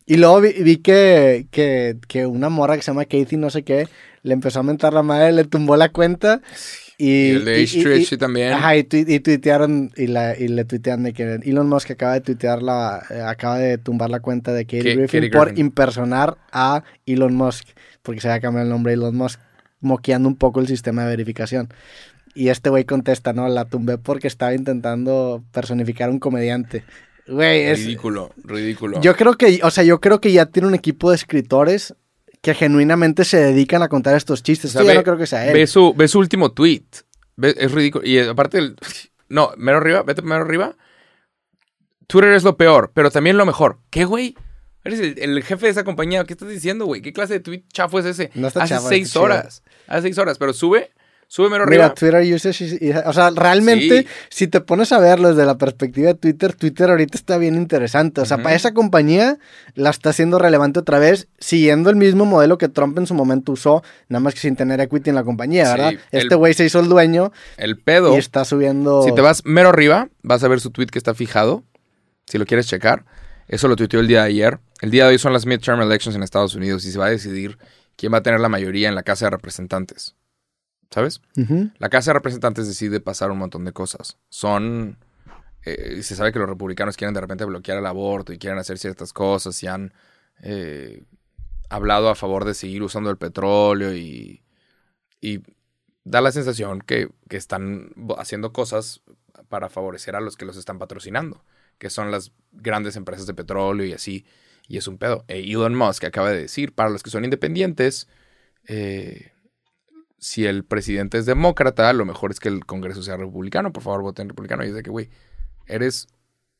Y 0.06 0.16
luego 0.16 0.40
vi, 0.42 0.52
vi 0.62 0.76
que, 0.76 1.46
que, 1.50 1.96
que 2.06 2.26
una 2.26 2.50
morra 2.50 2.76
que 2.76 2.82
se 2.82 2.92
llama 2.92 3.04
Katie, 3.04 3.36
no 3.36 3.50
sé 3.50 3.64
qué, 3.64 3.88
le 4.24 4.34
empezó 4.34 4.58
a 4.58 4.62
mentar 4.64 4.92
la 4.92 5.04
madre, 5.04 5.30
le 5.30 5.44
tumbó 5.44 5.76
la 5.76 5.90
cuenta. 5.90 6.40
Y, 6.98 7.06
Y 7.06 7.30
el 7.30 7.44
de 7.44 7.60
y- 7.60 7.64
H. 7.64 7.78
y- 7.78 7.82
Trish 7.82 8.12
y- 8.12 8.16
también. 8.16 8.52
Ajá, 8.52 8.76
y, 8.76 8.82
tui- 8.84 9.04
y 9.06 9.20
tuitearon, 9.20 9.90
y, 9.96 10.06
la, 10.08 10.36
y 10.38 10.48
le 10.48 10.64
tuitean 10.64 11.02
de 11.04 11.12
que 11.12 11.40
Elon 11.44 11.68
Musk 11.68 11.90
acaba 11.92 12.14
de 12.14 12.20
tuitear 12.20 12.62
la, 12.62 13.02
eh, 13.10 13.20
acaba 13.20 13.58
de 13.58 13.78
tumbar 13.78 14.10
la 14.10 14.20
cuenta 14.20 14.52
de 14.52 14.64
Katie 14.64 14.82
Ke- 14.82 14.96
Griffin 14.96 15.20
Katie 15.20 15.30
por 15.30 15.46
Griffin. 15.48 15.66
impersonar 15.66 16.36
a 16.52 16.82
Elon 17.06 17.34
Musk, 17.34 17.66
porque 18.02 18.20
se 18.20 18.28
había 18.28 18.40
cambiado 18.40 18.64
el 18.66 18.70
nombre 18.70 18.90
de 18.90 18.94
Elon 18.94 19.16
Musk, 19.16 19.40
moqueando 19.80 20.28
un 20.28 20.36
poco 20.36 20.60
el 20.60 20.66
sistema 20.68 21.02
de 21.02 21.08
verificación. 21.08 21.68
Y 22.36 22.48
este 22.48 22.70
güey 22.70 22.84
contesta, 22.84 23.32
no, 23.32 23.46
la 23.48 23.64
tumbé 23.66 23.98
porque 23.98 24.26
estaba 24.28 24.54
intentando 24.54 25.44
personificar 25.52 26.08
a 26.08 26.12
un 26.12 26.18
comediante. 26.20 26.84
Güey, 27.26 27.62
es... 27.62 27.78
Ridículo, 27.84 28.32
ridículo. 28.44 29.00
Yo 29.00 29.16
creo 29.16 29.34
que, 29.36 29.60
o 29.62 29.70
sea, 29.70 29.82
yo 29.84 30.00
creo 30.00 30.20
que 30.20 30.32
ya 30.32 30.46
tiene 30.46 30.68
un 30.68 30.74
equipo 30.74 31.10
de 31.10 31.16
escritores 31.16 31.94
que 32.44 32.54
genuinamente 32.54 33.24
se 33.24 33.38
dedican 33.38 33.82
a 33.82 33.88
contar 33.88 34.14
estos 34.14 34.42
chistes. 34.42 34.70
O 34.70 34.72
sea, 34.74 34.82
Esto 34.82 34.92
ya 34.92 34.92
ve- 34.92 34.98
no 34.98 35.04
creo 35.04 35.16
que 35.16 35.26
sea 35.26 35.46
él. 35.48 35.54
Ve 35.54 35.66
su, 35.66 35.94
ve 35.94 36.06
su 36.06 36.18
último 36.18 36.52
tweet. 36.52 36.84
Ve- 37.36 37.54
es 37.58 37.72
ridículo. 37.72 38.06
Y 38.06 38.18
eh, 38.18 38.28
aparte, 38.28 38.58
el, 38.58 38.76
no, 39.30 39.52
mero 39.56 39.78
arriba, 39.78 40.02
vete 40.02 40.20
mero 40.22 40.42
arriba. 40.42 40.76
Twitter 42.06 42.32
es 42.32 42.44
lo 42.44 42.56
peor, 42.56 42.92
pero 42.94 43.10
también 43.10 43.38
lo 43.38 43.46
mejor. 43.46 43.78
¿Qué, 43.90 44.04
güey? 44.04 44.36
Eres 44.84 45.00
el, 45.00 45.14
el 45.18 45.42
jefe 45.42 45.66
de 45.66 45.72
esa 45.72 45.84
compañía. 45.84 46.24
¿Qué 46.24 46.34
estás 46.34 46.50
diciendo, 46.50 46.84
güey? 46.84 47.00
¿Qué 47.00 47.14
clase 47.14 47.32
de 47.32 47.40
tweet 47.40 47.64
chafo 47.72 47.98
es 47.98 48.04
ese? 48.04 48.30
No 48.34 48.48
está 48.48 48.64
Hace 48.64 48.78
seis 48.80 49.10
chido. 49.10 49.22
horas. 49.22 49.62
Hace 49.86 50.02
seis 50.02 50.18
horas, 50.18 50.36
pero 50.36 50.52
sube, 50.52 50.92
sube 51.28 51.48
mero 51.50 51.66
Mira, 51.66 51.86
arriba. 51.86 51.94
Twitter 51.94 52.34
usage, 52.34 53.02
o 53.06 53.12
sea, 53.12 53.30
realmente, 53.30 54.02
Sí. 54.02 54.06
si 54.30 54.46
te 54.48 54.60
pones 54.60 54.92
a 54.92 54.98
verlo 54.98 55.28
desde 55.30 55.44
la 55.46 55.58
perspectiva 55.58 56.08
de 56.08 56.14
Twitter, 56.14 56.54
Twitter 56.54 56.90
ahorita 56.90 57.16
está 57.18 57.38
bien 57.38 57.54
interesante. 57.54 58.20
O 58.20 58.24
sea, 58.24 58.38
para 58.42 58.54
esa 58.54 58.72
compañía 58.74 59.38
la 59.74 59.90
está 59.90 60.10
haciendo 60.10 60.38
relevante 60.38 60.80
otra 60.80 60.98
vez, 60.98 61.28
siguiendo 61.38 61.90
el 61.90 61.96
mismo 61.96 62.24
modelo 62.24 62.58
que 62.58 62.68
Trump 62.68 62.98
en 62.98 63.06
su 63.06 63.14
momento 63.14 63.52
usó, 63.52 63.82
nada 64.08 64.20
más 64.20 64.34
que 64.34 64.40
sin 64.40 64.56
tener 64.56 64.80
equity 64.80 65.10
en 65.10 65.16
la 65.16 65.24
compañía, 65.24 65.64
¿verdad? 65.70 65.94
Este 66.12 66.34
güey 66.34 66.54
se 66.54 66.64
hizo 66.64 66.80
el 66.80 66.88
dueño 66.88 67.32
El 67.56 67.78
pedo. 67.78 68.14
y 68.14 68.18
está 68.18 68.44
subiendo. 68.44 69.02
Si 69.02 69.12
te 69.14 69.20
vas 69.20 69.42
mero 69.44 69.70
arriba, 69.70 70.08
vas 70.22 70.42
a 70.44 70.48
ver 70.48 70.60
su 70.60 70.70
tweet 70.70 70.86
que 70.86 70.98
está 70.98 71.14
fijado. 71.14 71.64
Si 72.26 72.38
lo 72.38 72.46
quieres 72.46 72.66
checar. 72.66 73.04
Eso 73.46 73.68
lo 73.68 73.76
tuiteó 73.76 74.00
el 74.00 74.06
día 74.08 74.22
de 74.22 74.28
ayer. 74.28 74.58
El 74.80 74.90
día 74.90 75.04
de 75.04 75.10
hoy 75.10 75.18
son 75.18 75.32
las 75.34 75.44
midterm 75.44 75.80
elections 75.82 76.16
en 76.16 76.22
Estados 76.22 76.54
Unidos 76.54 76.84
y 76.86 76.92
se 76.92 76.98
va 76.98 77.06
a 77.06 77.10
decidir 77.10 77.58
quién 77.96 78.12
va 78.12 78.18
a 78.18 78.22
tener 78.22 78.40
la 78.40 78.48
mayoría 78.48 78.88
en 78.88 78.94
la 78.94 79.02
Casa 79.02 79.26
de 79.26 79.30
Representantes. 79.32 80.14
¿Sabes? 80.90 81.20
La 81.78 81.88
Casa 81.88 82.10
de 82.10 82.14
Representantes 82.14 82.66
decide 82.66 83.00
pasar 83.00 83.30
un 83.30 83.38
montón 83.38 83.64
de 83.64 83.72
cosas. 83.72 84.18
Son. 84.28 84.98
eh, 85.64 86.02
se 86.02 86.14
sabe 86.16 86.32
que 86.32 86.38
los 86.38 86.48
republicanos 86.48 86.96
quieren 86.96 87.14
de 87.14 87.20
repente 87.20 87.44
bloquear 87.44 87.78
el 87.78 87.86
aborto 87.86 88.32
y 88.32 88.38
quieren 88.38 88.58
hacer 88.58 88.78
ciertas 88.78 89.12
cosas 89.12 89.60
y 89.62 89.66
han 89.66 89.92
eh, 90.42 91.04
hablado 91.70 92.08
a 92.10 92.14
favor 92.14 92.44
de 92.44 92.54
seguir 92.54 92.82
usando 92.82 93.10
el 93.10 93.16
petróleo 93.18 93.94
y. 93.94 94.42
y 95.20 95.42
da 96.04 96.20
la 96.20 96.32
sensación 96.32 96.80
que, 96.80 97.08
que 97.30 97.38
están 97.38 97.90
haciendo 98.18 98.52
cosas 98.52 99.00
para 99.48 99.70
favorecer 99.70 100.14
a 100.16 100.20
los 100.20 100.36
que 100.36 100.44
los 100.44 100.56
están 100.58 100.78
patrocinando, 100.78 101.44
que 101.78 101.88
son 101.88 102.10
las 102.10 102.32
grandes 102.52 102.96
empresas 102.96 103.26
de 103.26 103.34
petróleo 103.34 103.86
y 103.86 103.94
así. 103.94 104.26
Y 104.68 104.76
es 104.76 104.86
un 104.88 104.98
pedo. 104.98 105.24
E 105.28 105.40
Elon 105.40 105.74
Musk 105.74 106.04
acaba 106.04 106.30
de 106.30 106.38
decir, 106.38 106.74
para 106.74 106.90
los 106.90 107.02
que 107.02 107.10
son 107.10 107.24
independientes, 107.24 108.08
eh, 108.66 109.32
si 110.24 110.46
el 110.46 110.64
presidente 110.64 111.18
es 111.18 111.26
demócrata, 111.26 111.92
lo 111.92 112.06
mejor 112.06 112.30
es 112.30 112.40
que 112.40 112.48
el 112.48 112.64
Congreso 112.64 113.02
sea 113.02 113.18
republicano. 113.18 113.74
Por 113.74 113.82
favor, 113.82 114.00
voten 114.00 114.30
republicano. 114.30 114.64
Y 114.64 114.68
es 114.68 114.74
de 114.74 114.82
que, 114.82 114.88
güey, 114.88 115.10
eres, 115.66 116.06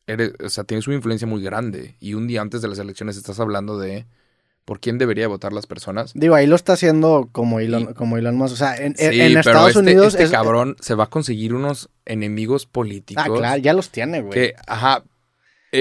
eres, 0.06 0.32
o 0.44 0.50
sea, 0.50 0.64
tienes 0.64 0.86
una 0.86 0.96
influencia 0.96 1.26
muy 1.26 1.42
grande. 1.42 1.96
Y 1.98 2.12
un 2.12 2.26
día 2.26 2.42
antes 2.42 2.60
de 2.60 2.68
las 2.68 2.78
elecciones 2.78 3.16
estás 3.16 3.40
hablando 3.40 3.78
de 3.78 4.04
por 4.66 4.80
quién 4.80 4.98
debería 4.98 5.28
votar 5.28 5.54
las 5.54 5.66
personas. 5.66 6.12
Digo, 6.14 6.34
ahí 6.34 6.46
lo 6.46 6.56
está 6.56 6.74
haciendo 6.74 7.30
como 7.32 7.58
Elon, 7.58 7.88
Y- 7.90 7.94
como 7.94 8.18
Elon 8.18 8.36
Musk. 8.36 8.52
O 8.52 8.56
sea, 8.56 8.76
en, 8.76 8.96
Sí, 8.96 9.04
Estados 9.20 9.68
este, 9.68 9.78
Unidos. 9.80 10.08
este 10.08 10.24
es- 10.24 10.30
cabrón 10.30 10.76
se 10.80 10.94
va 10.94 11.04
a 11.04 11.08
conseguir 11.08 11.54
unos 11.54 11.88
enemigos 12.04 12.66
políticos. 12.66 13.24
Ah, 13.26 13.32
claro, 13.34 13.56
ya 13.62 13.72
los 13.72 13.88
tiene, 13.88 14.20
güey. 14.20 14.32
Que, 14.34 14.54
ajá. 14.66 15.04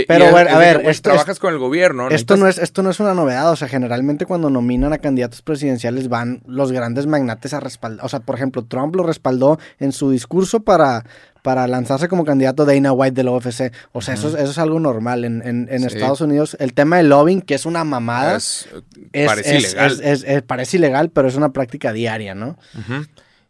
Eh, 0.01 0.05
Pero, 0.07 0.31
bueno, 0.31 0.49
a 0.49 0.53
que, 0.53 0.59
ver, 0.59 0.77
güey, 0.79 0.89
esto- 0.89 1.09
trabajas 1.11 1.37
con 1.39 1.53
el 1.53 1.59
gobierno. 1.59 2.09
Esto 2.09 2.35
no, 2.37 2.47
es, 2.47 2.57
esto 2.57 2.81
no 2.81 2.89
es 2.89 2.99
una 2.99 3.13
novedad, 3.13 3.51
o 3.51 3.55
sea, 3.55 3.67
generalmente 3.67 4.25
cuando 4.25 4.49
nominan 4.49 4.91
a 4.93 4.97
candidatos 4.97 5.41
presidenciales 5.41 6.09
van 6.09 6.41
los 6.47 6.71
grandes 6.71 7.05
magnates 7.05 7.53
a 7.53 7.59
respaldar, 7.59 8.03
o 8.05 8.09
sea, 8.09 8.19
por 8.21 8.35
ejemplo, 8.35 8.65
Trump 8.65 8.95
lo 8.95 9.03
respaldó 9.03 9.59
en 9.79 9.91
su 9.91 10.09
discurso 10.09 10.61
para, 10.61 11.05
para 11.43 11.67
lanzarse 11.67 12.07
como 12.07 12.25
candidato 12.25 12.65
Dana 12.65 12.91
White 12.91 13.13
del 13.15 13.27
UFC, 13.29 13.71
o 13.91 14.01
sea, 14.01 14.13
eso, 14.15 14.29
es, 14.29 14.33
eso 14.35 14.51
es 14.51 14.57
algo 14.57 14.79
normal 14.79 15.25
en, 15.25 15.41
en- 15.45 15.67
en 15.69 15.79
Sí. 15.81 15.87
Estados 15.87 16.21
Unidos. 16.21 16.57
El 16.59 16.73
tema 16.73 16.97
del 16.97 17.09
lobbying, 17.09 17.41
que 17.41 17.53
es 17.53 17.65
una 17.65 17.83
mamada, 17.83 18.37
es- 18.37 18.67
es- 19.11 19.27
parece 19.27 19.57
es- 19.57 19.63
ilegal. 19.75 20.43
parece 20.47 20.77
ilegal, 20.77 21.09
pero 21.11 21.27
es 21.27 21.35
una 21.35 21.51
práctica 21.53 21.93
diaria, 21.93 22.33
¿no? 22.33 22.57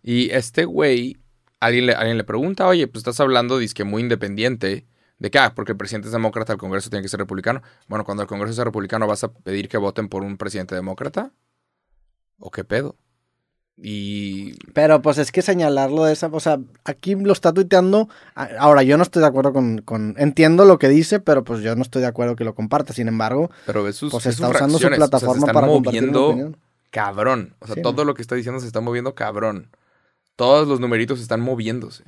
Y 0.04 0.30
este 0.32 0.66
güey, 0.66 1.18
alguien 1.60 1.86
le, 1.86 1.94
alguien 1.94 2.18
le 2.18 2.24
pregunta, 2.26 2.68
oye, 2.68 2.88
pues 2.88 3.00
estás 3.02 3.20
hablando, 3.20 3.58
que 3.74 3.84
muy 3.86 4.02
independiente. 4.02 4.86
¿De 5.20 5.32
qué? 5.32 5.40
Ah, 5.40 5.54
porque 5.56 5.72
el 5.72 5.78
presidente 5.78 6.08
es 6.08 6.12
demócrata, 6.12 6.54
el 6.54 6.60
Congreso 6.60 6.90
tiene 6.90 7.04
que 7.04 7.10
ser 7.10 7.20
republicano. 7.20 7.62
Bueno, 7.88 8.04
cuando 8.04 8.24
el 8.24 8.28
Congreso 8.28 8.54
sea 8.54 8.66
republicano, 8.66 9.08
¿vas 9.08 9.24
a 9.24 9.32
pedir 9.32 9.70
que 9.70 9.78
voten 9.78 10.10
por 10.10 10.24
un 10.24 10.38
presidente 10.38 10.76
demócrata? 10.76 11.32
¿O 12.40 12.52
qué 12.52 12.64
pedo? 12.64 12.98
Y. 13.78 14.56
Pero 14.74 15.02
pues 15.02 15.18
es 15.18 15.32
que 15.32 15.42
señalarlo 15.42 16.06
de 16.06 16.14
esa. 16.14 16.28
O 16.32 16.40
sea, 16.40 16.60
aquí 16.84 17.16
lo 17.16 17.34
está 17.34 17.54
tuiteando. 17.54 18.08
Ahora, 18.36 18.84
yo 18.84 18.98
no 18.98 19.04
estoy 19.04 19.22
de 19.22 19.28
acuerdo 19.28 19.52
con. 19.52 19.80
con 19.80 20.16
entiendo 20.18 20.66
lo 20.66 20.78
que 20.78 20.90
dice, 20.90 21.20
pero 21.20 21.44
pues 21.44 21.62
yo 21.62 21.76
no 21.76 21.82
estoy 21.82 22.02
de 22.02 22.08
acuerdo 22.08 22.36
que 22.36 22.44
lo 22.44 22.54
comparta. 22.54 22.94
Sin 22.94 23.08
embargo, 23.08 23.50
pero 23.66 23.92
sus, 23.92 24.12
pues 24.12 24.28
está 24.28 24.50
usando 24.50 24.78
su 24.78 24.88
plataforma 24.90 25.48
para 25.48 25.68
moviendo 25.68 26.54
cabrón. 26.92 27.56
O 27.60 27.68
sea, 27.68 27.82
todo 27.82 28.06
lo 28.06 28.14
que 28.14 28.22
está 28.22 28.36
diciendo 28.36 28.60
se 28.60 28.68
está 28.68 28.80
moviendo 28.80 29.16
cabrón. 29.16 29.70
Todos 30.36 30.68
los 30.68 30.80
numeritos 30.80 31.20
están 31.20 31.42
moviéndose. 31.42 32.04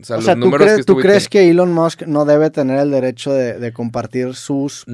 O 0.00 0.04
sea, 0.04 0.16
los 0.16 0.40
¿tú, 0.40 0.50
crees, 0.50 0.76
que 0.78 0.84
¿tú 0.84 0.96
crees 0.96 1.28
que 1.28 1.50
Elon 1.50 1.72
Musk 1.72 2.02
no 2.02 2.24
debe 2.24 2.50
tener 2.50 2.78
el 2.78 2.90
derecho 2.90 3.32
de, 3.32 3.72
compartir 3.72 4.34
sus, 4.34 4.84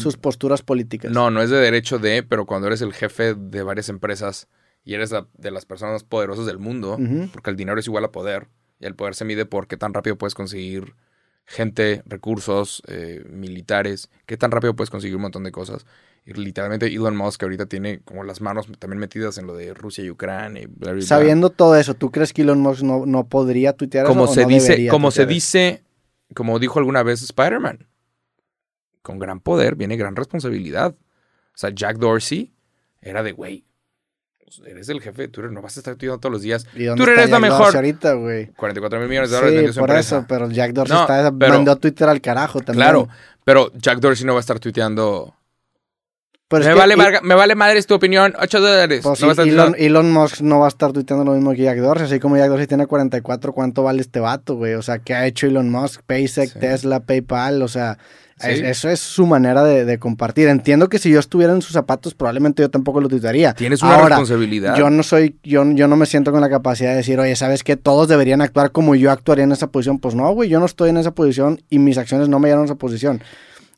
sus 0.00 0.16
posturas 0.16 0.62
políticas? 0.62 1.12
No, 1.12 1.30
no 1.30 1.40
es 1.42 1.50
de 1.50 1.58
derecho 1.58 1.98
de, 1.98 2.22
pero 2.22 2.44
cuando 2.44 2.66
eres 2.66 2.82
el 2.82 2.92
jefe 2.92 3.34
de 3.34 3.62
varias 3.62 3.88
empresas 3.88 4.48
y 4.84 4.94
eres 4.94 5.10
de 5.10 5.50
las 5.50 5.64
personas 5.64 5.94
más 5.94 6.04
poderosas 6.04 6.46
del 6.46 6.58
mundo, 6.58 6.98
porque 7.32 7.50
el 7.50 7.56
dinero 7.56 7.78
es 7.78 7.86
igual 7.86 8.04
a 8.04 8.12
poder, 8.12 8.48
y 8.80 8.86
el 8.86 8.94
poder 8.94 9.14
se 9.14 9.24
mide 9.24 9.46
por 9.46 9.68
qué 9.68 9.76
tan 9.76 9.94
rápido 9.94 10.16
puedes 10.16 10.34
conseguir 10.34 10.94
gente, 11.44 12.02
recursos, 12.04 12.82
eh, 12.88 13.24
militares, 13.30 14.10
qué 14.26 14.36
tan 14.36 14.50
rápido 14.50 14.76
puedes 14.76 14.90
conseguir 14.90 15.16
un 15.16 15.22
montón 15.22 15.44
de 15.44 15.52
cosas. 15.52 15.86
Y 16.24 16.34
literalmente 16.34 16.86
Elon 16.86 17.16
Musk 17.16 17.42
ahorita 17.42 17.66
tiene 17.66 18.00
como 18.00 18.22
las 18.22 18.40
manos 18.40 18.68
también 18.78 19.00
metidas 19.00 19.38
en 19.38 19.46
lo 19.46 19.56
de 19.56 19.72
Rusia 19.72 20.04
y 20.04 20.10
Ucrania. 20.10 20.68
Sabiendo 21.00 21.50
todo 21.50 21.76
eso, 21.76 21.94
¿tú 21.94 22.10
crees 22.10 22.32
que 22.32 22.42
Elon 22.42 22.60
Musk 22.60 22.82
no, 22.82 23.28
podría 23.28 23.72
tuitear 23.72 24.06
como 24.06 24.24
eso? 24.24 24.34
Se 24.34 24.44
dice, 24.44 24.88
como 24.88 25.10
se 25.10 25.24
dice, 25.24 25.82
como 26.34 26.58
dijo 26.58 26.78
alguna 26.78 27.02
vez 27.02 27.22
Spider-Man, 27.22 27.86
con 29.02 29.18
gran 29.18 29.40
poder 29.40 29.74
viene 29.74 29.96
gran 29.96 30.16
responsabilidad. 30.16 30.94
O 30.94 31.60
sea, 31.60 31.70
Jack 31.70 31.96
Dorsey 31.96 32.52
era 33.00 33.22
de, 33.22 33.32
güey, 33.32 33.64
eres 34.66 34.88
el 34.88 35.00
jefe 35.00 35.22
de 35.22 35.28
Twitter, 35.28 35.50
no 35.50 35.62
vas 35.62 35.76
a 35.76 35.80
estar 35.80 35.94
tuiteando 35.94 36.20
todos 36.20 36.32
los 36.32 36.42
días. 36.42 36.64
Twitter 36.64 37.20
es 37.20 37.30
la 37.30 37.40
mejor. 37.40 37.74
ahorita, 37.74 38.14
güey. 38.14 38.52
44 38.52 39.00
mil 39.00 39.08
millones 39.08 39.30
de 39.30 39.36
dólares 39.36 39.74
sí, 39.74 39.80
por 39.80 39.90
eso, 39.92 40.24
pero 40.28 40.50
Jack 40.50 40.72
Dorsey 40.72 40.96
está, 41.00 41.30
mandó 41.30 41.72
a 41.72 41.76
Twitter 41.76 42.08
al 42.08 42.20
carajo 42.20 42.60
también. 42.60 42.84
Claro, 42.84 43.08
pero 43.44 43.72
Jack 43.74 44.00
Dorsey 44.00 44.26
no 44.26 44.34
va 44.34 44.40
a 44.40 44.40
estar 44.40 44.58
tuiteando 44.58 45.34
me, 46.50 46.74
vale 46.74 46.96
me, 47.22 47.34
vale 47.34 47.54
madre 47.54 47.82
tu 47.82 47.94
opinión, 47.94 48.34
8 48.38 48.60
dólares. 48.60 49.00
Pues 49.02 49.22
Elon, 49.22 50.12
Musk 50.12 50.40
no 50.40 50.60
va 50.60 50.66
a 50.66 50.68
estar 50.68 50.92
tuiteando 50.92 51.24
lo 51.24 51.32
mismo 51.32 51.52
que 51.52 51.62
Jack 51.62 51.78
Dorsey, 51.78 52.06
así 52.06 52.20
como 52.20 52.36
Jack 52.36 52.48
Dorsey 52.48 52.66
tiene 52.66 52.86
44, 52.86 53.52
¿cuánto 53.52 53.82
vale 53.82 54.00
este 54.00 54.20
vato, 54.20 54.56
güey? 54.56 54.74
O 54.74 54.82
sea, 54.82 54.98
¿qué 54.98 55.14
ha 55.14 55.26
hecho 55.26 55.46
Elon 55.46 55.70
Musk? 55.70 56.00
SpaceX, 56.00 56.54
Tesla, 56.54 57.00
PayPal, 57.00 57.62
o 57.62 57.68
sea, 57.68 57.98
eso 58.40 58.88
es 58.88 59.00
su 59.00 59.26
manera 59.26 59.64
de, 59.64 59.98
compartir. 59.98 60.48
Entiendo 60.48 60.88
que 60.88 60.98
si 60.98 61.10
yo 61.10 61.18
estuviera 61.18 61.52
en 61.52 61.62
sus 61.62 61.72
zapatos, 61.72 62.14
probablemente 62.14 62.62
yo 62.62 62.70
tampoco 62.70 63.00
lo 63.00 63.08
tuitearía. 63.08 63.54
Tienes 63.54 63.82
una 63.82 63.98
responsabilidad. 63.98 64.76
Yo 64.76 64.90
no 64.90 65.02
soy, 65.02 65.36
yo, 65.42 65.64
yo 65.72 65.88
no 65.88 65.96
me 65.96 66.06
siento 66.06 66.30
con 66.30 66.40
la 66.40 66.48
capacidad 66.48 66.90
de 66.90 66.96
decir, 66.96 67.18
oye, 67.18 67.34
¿sabes 67.36 67.64
qué? 67.64 67.76
Todos 67.76 68.08
deberían 68.08 68.40
actuar 68.40 68.70
como 68.70 68.94
yo 68.94 69.10
actuaría 69.10 69.44
en 69.44 69.52
esa 69.52 69.68
posición. 69.68 69.98
Pues 69.98 70.14
no, 70.14 70.30
güey, 70.32 70.48
yo 70.48 70.60
no 70.60 70.66
estoy 70.66 70.90
en 70.90 70.98
esa 70.98 71.12
posición 71.12 71.60
y 71.68 71.78
mis 71.78 71.98
acciones 71.98 72.28
no 72.28 72.38
me 72.38 72.48
llevan 72.48 72.62
a 72.62 72.66
esa 72.66 72.76
posición. 72.76 73.22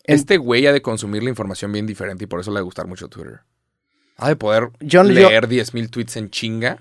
Este 0.05 0.37
güey 0.39 0.67
ha 0.67 0.73
de 0.73 0.83
consumir 0.83 1.23
la 1.23 1.31
información 1.31 1.73
bien 1.73 1.87
diferente 1.87 2.25
y 2.25 2.27
por 2.27 2.41
eso 2.41 2.51
le 2.51 2.59
ha 2.59 2.61
de 2.61 2.65
gustar 2.65 2.87
mucho 2.87 3.09
Twitter. 3.09 3.41
Ha 4.17 4.29
de 4.29 4.37
poder 4.37 4.71
leer 4.81 5.49
10.000 5.49 5.91
tweets 5.91 6.17
en 6.17 6.31
chinga, 6.31 6.79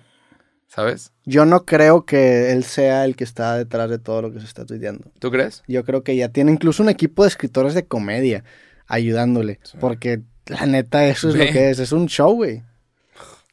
¿sabes? 0.67 1.13
Yo 1.26 1.45
no 1.45 1.65
creo 1.65 2.05
que 2.05 2.51
él 2.51 2.63
sea 2.63 3.05
el 3.05 3.15
que 3.15 3.24
está 3.24 3.55
detrás 3.55 3.89
de 3.89 3.99
todo 3.99 4.22
lo 4.24 4.34
que 4.34 4.39
se 4.39 4.45
está 4.45 4.65
tuiteando. 4.65 5.11
¿Tú 5.20 5.32
crees? 5.32 5.63
Yo 5.67 5.86
creo 5.86 6.03
que 6.03 6.15
ya 6.15 6.30
tiene 6.30 6.51
incluso 6.51 6.84
un 6.84 6.89
equipo 6.89 7.24
de 7.24 7.30
escritores 7.30 7.74
de 7.74 7.86
comedia 7.86 8.43
ayudándole. 8.88 9.59
Porque 9.80 10.22
la 10.47 10.65
neta, 10.65 11.07
eso 11.07 11.30
es 11.30 11.36
lo 11.36 11.45
que 11.45 11.70
es. 11.70 11.80
Es 11.80 11.91
un 11.91 12.07
show, 12.07 12.34
güey. 12.34 12.63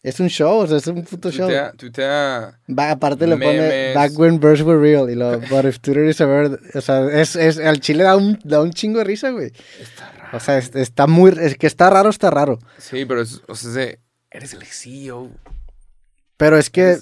Es 0.07 0.21
un 0.21 0.29
show, 0.29 0.59
o 0.59 0.67
sea, 0.69 0.77
es 0.77 0.87
un 0.87 1.03
puto 1.03 1.33
show. 1.33 1.51
Tuitea, 1.77 2.61
aparte 2.77 3.27
le 3.27 3.37
pone 3.37 3.93
Back 3.93 4.17
when 4.17 4.39
birds 4.39 4.63
were 4.63 4.79
real. 4.79 5.11
Y 5.11 5.17
lo, 5.17 5.41
but 5.51 5.65
if 5.65 5.81
Twitter 5.81 6.05
is 6.05 6.21
a 6.21 6.27
bird. 6.27 6.61
O 6.77 6.81
sea, 6.81 7.09
es, 7.21 7.35
es, 7.35 7.59
al 7.59 7.81
chile 7.81 8.05
da 8.05 8.15
un, 8.15 8.39
da 8.45 8.63
un 8.63 8.71
chingo 8.71 9.01
de 9.01 9.05
risa, 9.05 9.31
güey. 9.31 9.51
Está 9.81 10.13
raro. 10.13 10.37
O 10.37 10.39
sea, 10.39 10.59
está 10.59 11.09
muy. 11.09 11.33
Es 11.41 11.59
que 11.59 11.67
está 11.67 11.91
raro, 11.91 12.09
está 12.09 12.31
raro. 12.31 12.61
Sí, 12.79 13.05
pero 13.05 13.21
es, 13.21 13.43
o 13.49 13.57
sea, 13.57 13.99
eres 14.31 14.55
el 14.55 14.63
CEO. 14.63 15.29
Pero 16.37 16.57
es 16.57 16.71
que. 16.71 16.99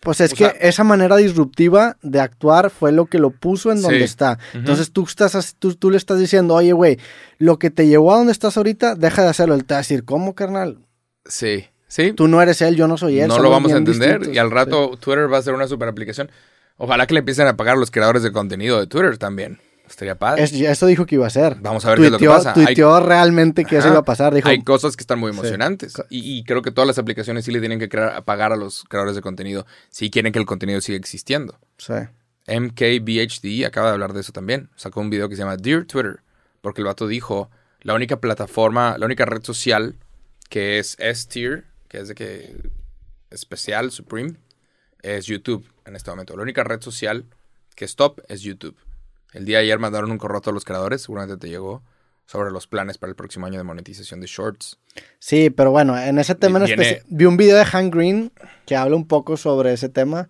Pues 0.00 0.22
es 0.22 0.32
que 0.32 0.54
esa 0.60 0.82
manera 0.82 1.16
disruptiva 1.16 1.98
de 2.00 2.20
actuar 2.20 2.70
fue 2.70 2.90
lo 2.90 3.04
que 3.04 3.18
lo 3.18 3.32
puso 3.32 3.70
en 3.70 3.82
donde 3.82 4.04
está. 4.04 4.38
Entonces 4.54 4.92
tú, 4.92 5.04
estás, 5.04 5.56
tú, 5.58 5.74
tú 5.74 5.90
le 5.90 5.98
estás 5.98 6.18
diciendo, 6.18 6.54
oye, 6.54 6.72
güey, 6.72 6.98
lo 7.38 7.58
que 7.58 7.70
te 7.70 7.86
llevó 7.86 8.14
a 8.14 8.18
donde 8.18 8.32
estás 8.32 8.56
ahorita, 8.56 8.94
deja 8.94 9.24
de 9.24 9.28
hacerlo. 9.28 9.56
Él 9.56 9.66
te 9.66 9.74
va 9.74 9.78
a 9.78 9.82
decir, 9.82 10.04
¿cómo, 10.04 10.34
carnal? 10.34 10.78
Sí. 11.26 11.66
Sí. 11.88 12.12
Tú 12.12 12.28
no 12.28 12.42
eres 12.42 12.60
él, 12.62 12.76
yo 12.76 12.88
no 12.88 12.96
soy 12.96 13.20
él. 13.20 13.28
No 13.28 13.38
lo 13.38 13.50
vamos 13.50 13.72
a 13.72 13.76
entender. 13.76 14.28
Y 14.32 14.38
al 14.38 14.50
rato 14.50 14.96
Twitter 14.98 15.32
va 15.32 15.38
a 15.38 15.42
ser 15.42 15.54
una 15.54 15.68
super 15.68 15.88
aplicación. 15.88 16.30
Ojalá 16.78 17.06
que 17.06 17.14
le 17.14 17.20
empiecen 17.20 17.46
a 17.46 17.56
pagar 17.56 17.78
los 17.78 17.90
creadores 17.90 18.22
de 18.22 18.32
contenido 18.32 18.78
de 18.78 18.86
Twitter 18.86 19.16
también. 19.18 19.58
Estaría 19.88 20.16
padre. 20.16 20.42
eso 20.42 20.86
dijo 20.86 21.06
que 21.06 21.14
iba 21.14 21.26
a 21.26 21.30
ser. 21.30 21.56
Vamos 21.60 21.84
a 21.84 21.90
ver 21.90 21.98
qué 21.98 22.06
es 22.06 22.12
lo 22.12 22.18
que 22.18 22.26
pasa. 22.26 22.52
Tuiteó 22.52 22.98
realmente 23.00 23.64
que 23.64 23.78
eso 23.78 23.88
iba 23.88 23.98
a 23.98 24.04
pasar. 24.04 24.34
Dijo, 24.34 24.48
hay 24.48 24.62
cosas 24.62 24.96
que 24.96 25.02
están 25.02 25.18
muy 25.18 25.30
emocionantes. 25.30 25.94
Y, 26.10 26.42
creo 26.44 26.62
que 26.62 26.72
todas 26.72 26.88
las 26.88 26.98
aplicaciones 26.98 27.44
sí 27.44 27.52
le 27.52 27.60
tienen 27.60 27.78
que 27.78 27.88
crear, 27.88 28.24
pagar 28.24 28.52
a 28.52 28.56
los 28.56 28.84
creadores 28.84 29.14
de 29.14 29.22
contenido 29.22 29.64
si 29.88 30.10
quieren 30.10 30.32
que 30.32 30.38
el 30.38 30.46
contenido 30.46 30.80
siga 30.80 30.98
existiendo. 30.98 31.58
Sí. 31.78 31.94
MKBHD 32.48 33.64
acaba 33.64 33.88
de 33.88 33.94
hablar 33.94 34.12
de 34.12 34.20
eso 34.20 34.32
también. 34.32 34.70
Sacó 34.76 35.00
un 35.00 35.10
video 35.10 35.28
que 35.28 35.36
se 35.36 35.42
llama 35.42 35.56
Dear 35.56 35.84
Twitter. 35.84 36.20
Porque 36.60 36.80
el 36.80 36.86
vato 36.86 37.06
dijo, 37.06 37.50
la 37.82 37.94
única 37.94 38.20
plataforma, 38.20 38.96
la 38.98 39.06
única 39.06 39.24
red 39.24 39.42
social 39.44 39.94
que 40.48 40.78
es 40.78 40.96
S-Tier 40.98 41.64
que 41.96 42.02
es 42.02 42.08
de 42.08 42.14
que 42.14 42.56
especial, 43.30 43.90
Supreme, 43.90 44.36
es 45.00 45.24
YouTube 45.24 45.66
en 45.86 45.96
este 45.96 46.10
momento. 46.10 46.36
La 46.36 46.42
única 46.42 46.62
red 46.62 46.82
social 46.82 47.24
que 47.74 47.86
es 47.86 47.96
top 47.96 48.20
es 48.28 48.42
YouTube. 48.42 48.76
El 49.32 49.46
día 49.46 49.58
de 49.58 49.64
ayer 49.64 49.78
mandaron 49.78 50.10
un 50.10 50.18
correo 50.18 50.38
a 50.38 50.40
todos 50.40 50.54
los 50.54 50.64
creadores, 50.64 51.02
seguramente 51.02 51.38
te 51.38 51.48
llegó, 51.48 51.82
sobre 52.26 52.50
los 52.50 52.66
planes 52.66 52.98
para 52.98 53.10
el 53.10 53.16
próximo 53.16 53.46
año 53.46 53.58
de 53.58 53.64
monetización 53.64 54.20
de 54.20 54.26
shorts. 54.26 54.78
Sí, 55.18 55.50
pero 55.50 55.70
bueno, 55.70 55.98
en 55.98 56.18
ese 56.18 56.34
tema 56.34 56.62
en 56.64 56.98
vi 57.08 57.24
un 57.24 57.36
video 57.36 57.56
de 57.56 57.66
Han 57.72 57.90
Green 57.90 58.32
que 58.66 58.76
habla 58.76 58.96
un 58.96 59.06
poco 59.06 59.36
sobre 59.36 59.72
ese 59.72 59.88
tema. 59.88 60.28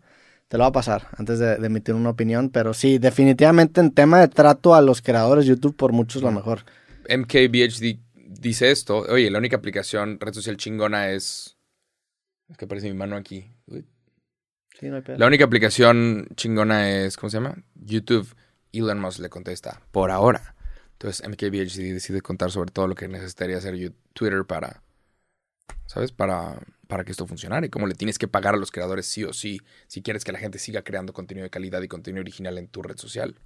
Te 0.48 0.58
lo 0.58 0.62
va 0.62 0.68
a 0.68 0.72
pasar 0.72 1.08
antes 1.16 1.40
de, 1.40 1.54
emitir 1.54 1.94
una 1.94 2.10
opinión, 2.10 2.50
pero 2.50 2.74
sí, 2.74 2.98
definitivamente 2.98 3.80
en 3.80 3.90
tema 3.90 4.20
de 4.20 4.28
trato 4.28 4.74
a 4.74 4.82
los 4.82 5.02
creadores 5.02 5.46
YouTube 5.46 5.76
por 5.76 5.92
muchos 5.92 6.22
lo 6.22 6.30
mejor. 6.30 6.60
MKBHD 7.08 7.98
dice 8.14 8.70
esto, 8.70 8.98
oye, 9.08 9.30
la 9.30 9.38
única 9.38 9.56
aplicación 9.56 10.20
red 10.20 10.32
social 10.32 10.56
chingona 10.56 11.10
es... 11.10 11.55
Es 12.48 12.56
que 12.56 12.64
aparece 12.64 12.88
mi 12.88 12.96
mano 12.96 13.16
aquí. 13.16 13.50
Sí, 14.78 14.88
no 14.88 14.96
hay 14.96 15.02
la 15.16 15.26
única 15.26 15.44
aplicación 15.44 16.28
chingona 16.36 16.90
es, 16.90 17.16
¿cómo 17.16 17.30
se 17.30 17.38
llama? 17.38 17.56
YouTube. 17.74 18.34
Elon 18.72 19.00
Musk 19.00 19.20
le 19.20 19.30
contesta, 19.30 19.80
por 19.90 20.10
ahora. 20.10 20.54
Entonces 20.92 21.26
MKBHD 21.26 21.92
decide 21.92 22.20
contar 22.20 22.50
sobre 22.50 22.70
todo 22.70 22.86
lo 22.88 22.94
que 22.94 23.08
necesitaría 23.08 23.56
hacer 23.56 23.74
Twitter 24.12 24.44
para, 24.44 24.82
¿sabes? 25.86 26.12
Para, 26.12 26.60
para 26.88 27.04
que 27.04 27.12
esto 27.12 27.26
funcionara 27.26 27.66
y 27.66 27.70
cómo 27.70 27.86
le 27.86 27.94
tienes 27.94 28.18
que 28.18 28.28
pagar 28.28 28.54
a 28.54 28.58
los 28.58 28.70
creadores 28.70 29.06
sí 29.06 29.24
o 29.24 29.32
sí 29.32 29.60
si 29.86 30.02
quieres 30.02 30.24
que 30.24 30.32
la 30.32 30.38
gente 30.38 30.58
siga 30.58 30.82
creando 30.82 31.12
contenido 31.12 31.44
de 31.44 31.50
calidad 31.50 31.82
y 31.82 31.88
contenido 31.88 32.20
original 32.20 32.58
en 32.58 32.68
tu 32.68 32.82
red 32.82 32.96
social. 32.96 33.36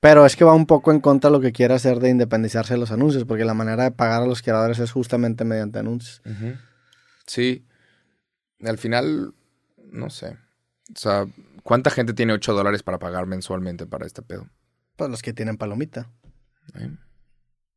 Pero 0.00 0.24
es 0.24 0.36
que 0.36 0.44
va 0.44 0.54
un 0.54 0.66
poco 0.66 0.92
en 0.92 1.00
contra 1.00 1.30
de 1.30 1.36
lo 1.36 1.40
que 1.42 1.52
quiere 1.52 1.74
hacer 1.74 2.00
de 2.00 2.10
independizarse 2.10 2.74
de 2.74 2.80
los 2.80 2.90
anuncios, 2.90 3.24
porque 3.24 3.44
la 3.44 3.54
manera 3.54 3.84
de 3.84 3.90
pagar 3.90 4.22
a 4.22 4.26
los 4.26 4.42
creadores 4.42 4.78
es 4.78 4.92
justamente 4.92 5.44
mediante 5.44 5.78
anuncios. 5.78 6.22
Sí. 7.26 7.66
Al 8.64 8.78
final, 8.78 9.34
no 9.90 10.10
sé. 10.10 10.36
O 10.94 10.98
sea, 10.98 11.26
¿cuánta 11.62 11.90
gente 11.90 12.14
tiene 12.14 12.32
8 12.32 12.54
dólares 12.54 12.82
para 12.82 12.98
pagar 12.98 13.26
mensualmente 13.26 13.86
para 13.86 14.06
este 14.06 14.22
pedo? 14.22 14.48
Pues 14.96 15.10
los 15.10 15.22
que 15.22 15.32
tienen 15.32 15.56
palomita. 15.56 16.10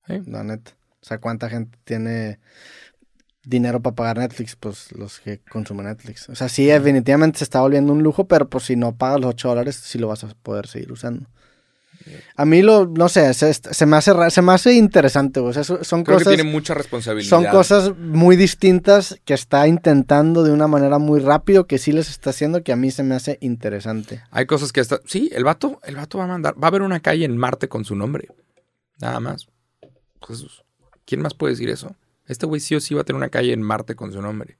La 0.08 0.44
neta. 0.44 0.72
O 1.02 1.06
sea, 1.06 1.20
¿cuánta 1.20 1.50
gente 1.50 1.78
tiene 1.84 2.40
dinero 3.44 3.82
para 3.82 3.96
pagar 3.96 4.18
Netflix? 4.18 4.56
Pues 4.56 4.92
los 4.92 5.20
que 5.20 5.40
consumen 5.40 5.86
Netflix. 5.86 6.30
O 6.30 6.36
sea, 6.36 6.50
sí, 6.50 6.66
definitivamente 6.66 7.40
se 7.40 7.44
está 7.44 7.62
volviendo 7.62 7.94
un 7.94 8.04
lujo, 8.04 8.28
pero 8.28 8.50
pues 8.50 8.66
si 8.66 8.76
no 8.76 8.96
pagas 8.96 9.20
los 9.22 9.30
8 9.30 9.50
dólares, 9.50 9.76
sí 9.76 10.00
lo 10.00 10.08
vas 10.08 10.24
a 10.24 10.30
poder 10.30 10.68
seguir 10.68 10.92
usando. 10.92 11.28
A 12.36 12.46
mí 12.46 12.62
lo, 12.62 12.88
no 12.88 13.10
sé, 13.10 13.34
se, 13.34 13.86
me, 13.86 13.98
hace, 13.98 14.14
se 14.30 14.42
me 14.42 14.52
hace 14.52 14.74
interesante, 14.74 15.40
o 15.40 15.54
sea, 15.54 15.64
son 15.64 16.04
Creo 16.04 16.18
cosas... 16.18 16.28
Que 16.28 16.36
tiene 16.36 16.52
mucha 16.52 16.74
responsabilidad. 16.74 17.30
Son 17.30 17.46
cosas 17.46 17.98
muy 17.98 18.36
distintas 18.36 19.20
que 19.26 19.34
está 19.34 19.68
intentando 19.68 20.44
de 20.44 20.52
una 20.52 20.68
manera 20.68 20.98
muy 20.98 21.20
rápido, 21.20 21.68
que 21.68 21.78
sí 21.78 21.92
les 21.92 22.10
está 22.10 22.32
haciendo, 22.32 22.64
que 22.64 22.72
a 22.72 22.76
mí 22.76 22.92
se 22.92 23.04
me 23.04 23.16
hace 23.16 23.38
interesante. 23.42 24.24
Hay 24.32 24.46
cosas 24.46 24.72
que 24.72 24.80
está... 24.80 25.00
Sí, 25.06 25.30
el 25.34 25.44
vato, 25.44 25.80
el 25.84 25.96
vato 25.96 26.18
va 26.18 26.26
a 26.26 26.28
mandar... 26.28 26.56
Va 26.56 26.68
a 26.68 26.70
haber 26.70 26.82
una 26.82 27.00
calle 27.00 27.26
en 27.26 27.38
Marte 27.38 27.68
con 27.68 27.86
su 27.86 27.96
nombre. 27.96 28.30
Nada 29.00 29.20
más. 29.20 29.48
Jesús. 30.28 30.64
¿Quién 31.06 31.22
más 31.22 31.34
puede 31.34 31.54
decir 31.54 31.70
eso? 31.70 31.96
Este 32.28 32.46
güey 32.46 32.62
sí 32.62 32.76
o 32.76 32.80
sí 32.80 32.94
va 32.94 33.02
a 33.02 33.04
tener 33.04 33.18
una 33.18 33.30
calle 33.30 33.54
en 33.54 33.62
Marte 33.62 33.96
con 33.96 34.12
su 34.14 34.22
nombre. 34.22 34.58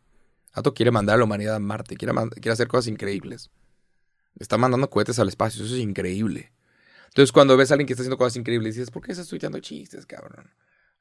Ato 0.54 0.74
quiere 0.74 0.92
mandar 0.92 1.16
a 1.16 1.18
la 1.20 1.24
humanidad 1.24 1.56
a 1.56 1.60
Marte, 1.60 1.96
quiere, 1.96 2.14
quiere 2.34 2.52
hacer 2.52 2.68
cosas 2.68 2.88
increíbles. 2.88 3.50
Está 4.38 4.58
mandando 4.58 4.90
cohetes 4.90 5.20
al 5.20 5.30
espacio, 5.30 5.64
eso 5.64 5.76
es 5.76 5.82
increíble. 5.82 6.52
Entonces, 7.12 7.32
cuando 7.32 7.56
ves 7.58 7.72
a 7.72 7.76
alguien 7.76 7.88
que 7.88 7.94
está 7.94 8.02
haciendo 8.04 8.18
cosas 8.18 8.38
increíbles, 8.38 8.76
dices, 8.76 8.90
¿por 8.92 9.04
qué 9.04 9.12
estás 9.12 9.28
tuiteando 9.28 9.60
chistes, 9.60 10.06
cabrón? 10.06 10.50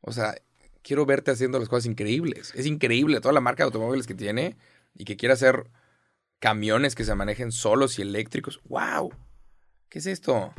O 0.00 0.12
sea, 0.12 0.34
quiero 0.82 1.06
verte 1.06 1.30
haciendo 1.30 1.58
las 1.58 1.68
cosas 1.68 1.86
increíbles. 1.86 2.52
Es 2.56 2.66
increíble 2.66 3.20
toda 3.20 3.32
la 3.32 3.40
marca 3.40 3.62
de 3.62 3.66
automóviles 3.66 4.06
que 4.06 4.14
tiene 4.14 4.56
y 4.94 5.04
que 5.04 5.16
quiere 5.16 5.34
hacer 5.34 5.70
camiones 6.38 6.94
que 6.94 7.04
se 7.04 7.14
manejen 7.14 7.52
solos 7.52 7.98
y 7.98 8.02
eléctricos. 8.02 8.60
¡Wow! 8.68 9.12
¿Qué 9.88 9.98
es 9.98 10.06
esto? 10.06 10.52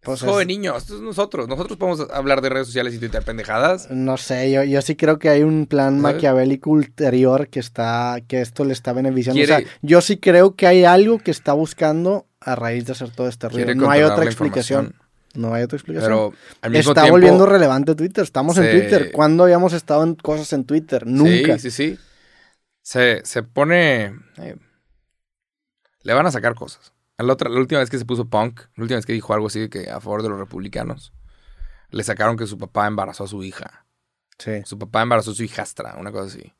Pues 0.00 0.22
es 0.22 0.28
joven 0.28 0.46
niño, 0.46 0.76
esto 0.76 0.94
es 0.94 1.00
nosotros. 1.00 1.48
Nosotros 1.48 1.76
podemos 1.76 2.08
hablar 2.12 2.40
de 2.40 2.50
redes 2.50 2.68
sociales 2.68 2.94
y 2.94 2.98
tuitear 2.98 3.24
pendejadas. 3.24 3.90
No 3.90 4.16
sé, 4.16 4.50
yo, 4.52 4.62
yo 4.62 4.80
sí 4.80 4.94
creo 4.94 5.18
que 5.18 5.28
hay 5.28 5.42
un 5.42 5.66
plan 5.66 6.00
maquiavélico 6.00 6.70
ulterior 6.70 7.48
que 7.48 7.58
está, 7.58 8.18
que 8.28 8.40
esto 8.40 8.64
le 8.64 8.72
está 8.74 8.92
beneficiando. 8.92 9.36
Quiere- 9.36 9.54
O 9.54 9.58
sea, 9.66 9.78
yo 9.82 10.00
sí 10.00 10.18
creo 10.18 10.54
que 10.54 10.68
hay 10.68 10.84
algo 10.84 11.18
que 11.18 11.32
está 11.32 11.52
buscando 11.52 12.26
a 12.40 12.54
raíz 12.54 12.86
de 12.86 12.92
hacer 12.92 13.10
todo 13.10 13.28
este 13.28 13.48
ruido. 13.48 13.74
No 13.74 13.90
hay 13.90 14.02
otra 14.02 14.24
explicación. 14.24 14.94
No 15.34 15.54
hay 15.54 15.62
otra 15.62 15.76
explicación. 15.76 16.10
Pero 16.10 16.32
al 16.62 16.70
mismo 16.70 16.92
está 16.92 17.02
tiempo. 17.02 17.14
volviendo 17.14 17.46
relevante 17.46 17.94
Twitter. 17.94 18.24
Estamos 18.24 18.56
en 18.58 18.70
Twitter. 18.70 19.12
¿Cuándo 19.12 19.44
habíamos 19.44 19.72
estado 19.72 20.02
en 20.02 20.14
cosas 20.14 20.52
en 20.52 20.64
Twitter? 20.64 21.06
Nunca. 21.06 21.58
Sí, 21.58 21.70
sí, 21.70 21.94
sí. 21.94 21.98
Se, 22.82 23.22
se 23.24 23.42
pone. 23.42 24.14
eh, 24.38 24.56
le 26.02 26.14
van 26.14 26.26
a 26.26 26.30
sacar 26.30 26.54
cosas. 26.54 26.92
La, 27.18 27.32
otra, 27.32 27.50
la 27.50 27.58
última 27.58 27.80
vez 27.80 27.90
que 27.90 27.98
se 27.98 28.04
puso 28.04 28.26
punk, 28.26 28.60
la 28.76 28.82
última 28.82 28.96
vez 28.96 29.04
que 29.06 29.12
dijo 29.12 29.34
algo 29.34 29.48
así 29.48 29.60
de 29.60 29.68
que 29.68 29.90
a 29.90 30.00
favor 30.00 30.22
de 30.22 30.28
los 30.28 30.38
republicanos, 30.38 31.12
le 31.90 32.04
sacaron 32.04 32.36
que 32.36 32.46
su 32.46 32.58
papá 32.58 32.86
embarazó 32.86 33.24
a 33.24 33.28
su 33.28 33.42
hija. 33.42 33.86
Sí. 34.38 34.62
Su 34.64 34.78
papá 34.78 35.02
embarazó 35.02 35.32
a 35.32 35.34
su 35.34 35.42
hijastra, 35.42 35.96
una 35.98 36.12
cosa 36.12 36.26
así. 36.28 36.54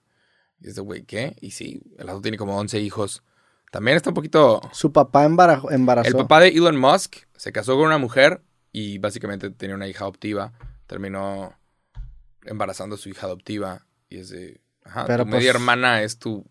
Y 0.60 0.68
este 0.68 0.80
güey, 0.80 1.04
¿qué? 1.04 1.36
Y 1.40 1.52
sí, 1.52 1.80
el 1.98 2.08
tiene 2.20 2.36
como 2.36 2.58
11 2.58 2.80
hijos. 2.80 3.22
También 3.70 3.96
está 3.96 4.10
un 4.10 4.14
poquito. 4.14 4.60
Su 4.72 4.92
papá 4.92 5.24
embarazó. 5.24 5.68
El 6.08 6.16
papá 6.16 6.40
de 6.40 6.48
Elon 6.48 6.76
Musk 6.78 7.16
se 7.36 7.52
casó 7.52 7.76
con 7.76 7.86
una 7.86 7.98
mujer 7.98 8.40
y 8.72 8.98
básicamente 8.98 9.50
tenía 9.50 9.76
una 9.76 9.86
hija 9.88 10.04
adoptiva. 10.04 10.52
Terminó 10.86 11.54
embarazando 12.44 12.94
a 12.96 12.98
su 12.98 13.08
hija 13.08 13.26
adoptiva. 13.26 13.86
Y 14.08 14.18
es 14.18 14.30
de. 14.30 14.60
Ajá, 14.84 15.04
Pero 15.06 15.24
tu 15.24 15.30
media 15.30 15.52
pues- 15.52 15.54
hermana 15.60 16.02
es 16.02 16.18
tu 16.18 16.46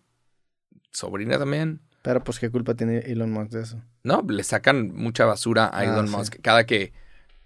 sobrina 0.91 1.38
también. 1.39 1.81
Pero 2.03 2.23
pues 2.23 2.39
qué 2.39 2.49
culpa 2.49 2.76
tiene 2.76 2.99
Elon 2.99 3.31
Musk 3.31 3.52
de 3.52 3.61
eso. 3.64 3.81
No, 4.03 4.23
le 4.30 4.44
sacan 4.44 4.94
mucha 4.94 5.26
basura 5.26 5.65
a 5.65 5.80
Ah, 5.80 5.84
Elon 5.85 6.07
sí. 6.07 6.15
Musk. 6.15 6.35
Cada 6.41 6.65
que, 6.65 6.94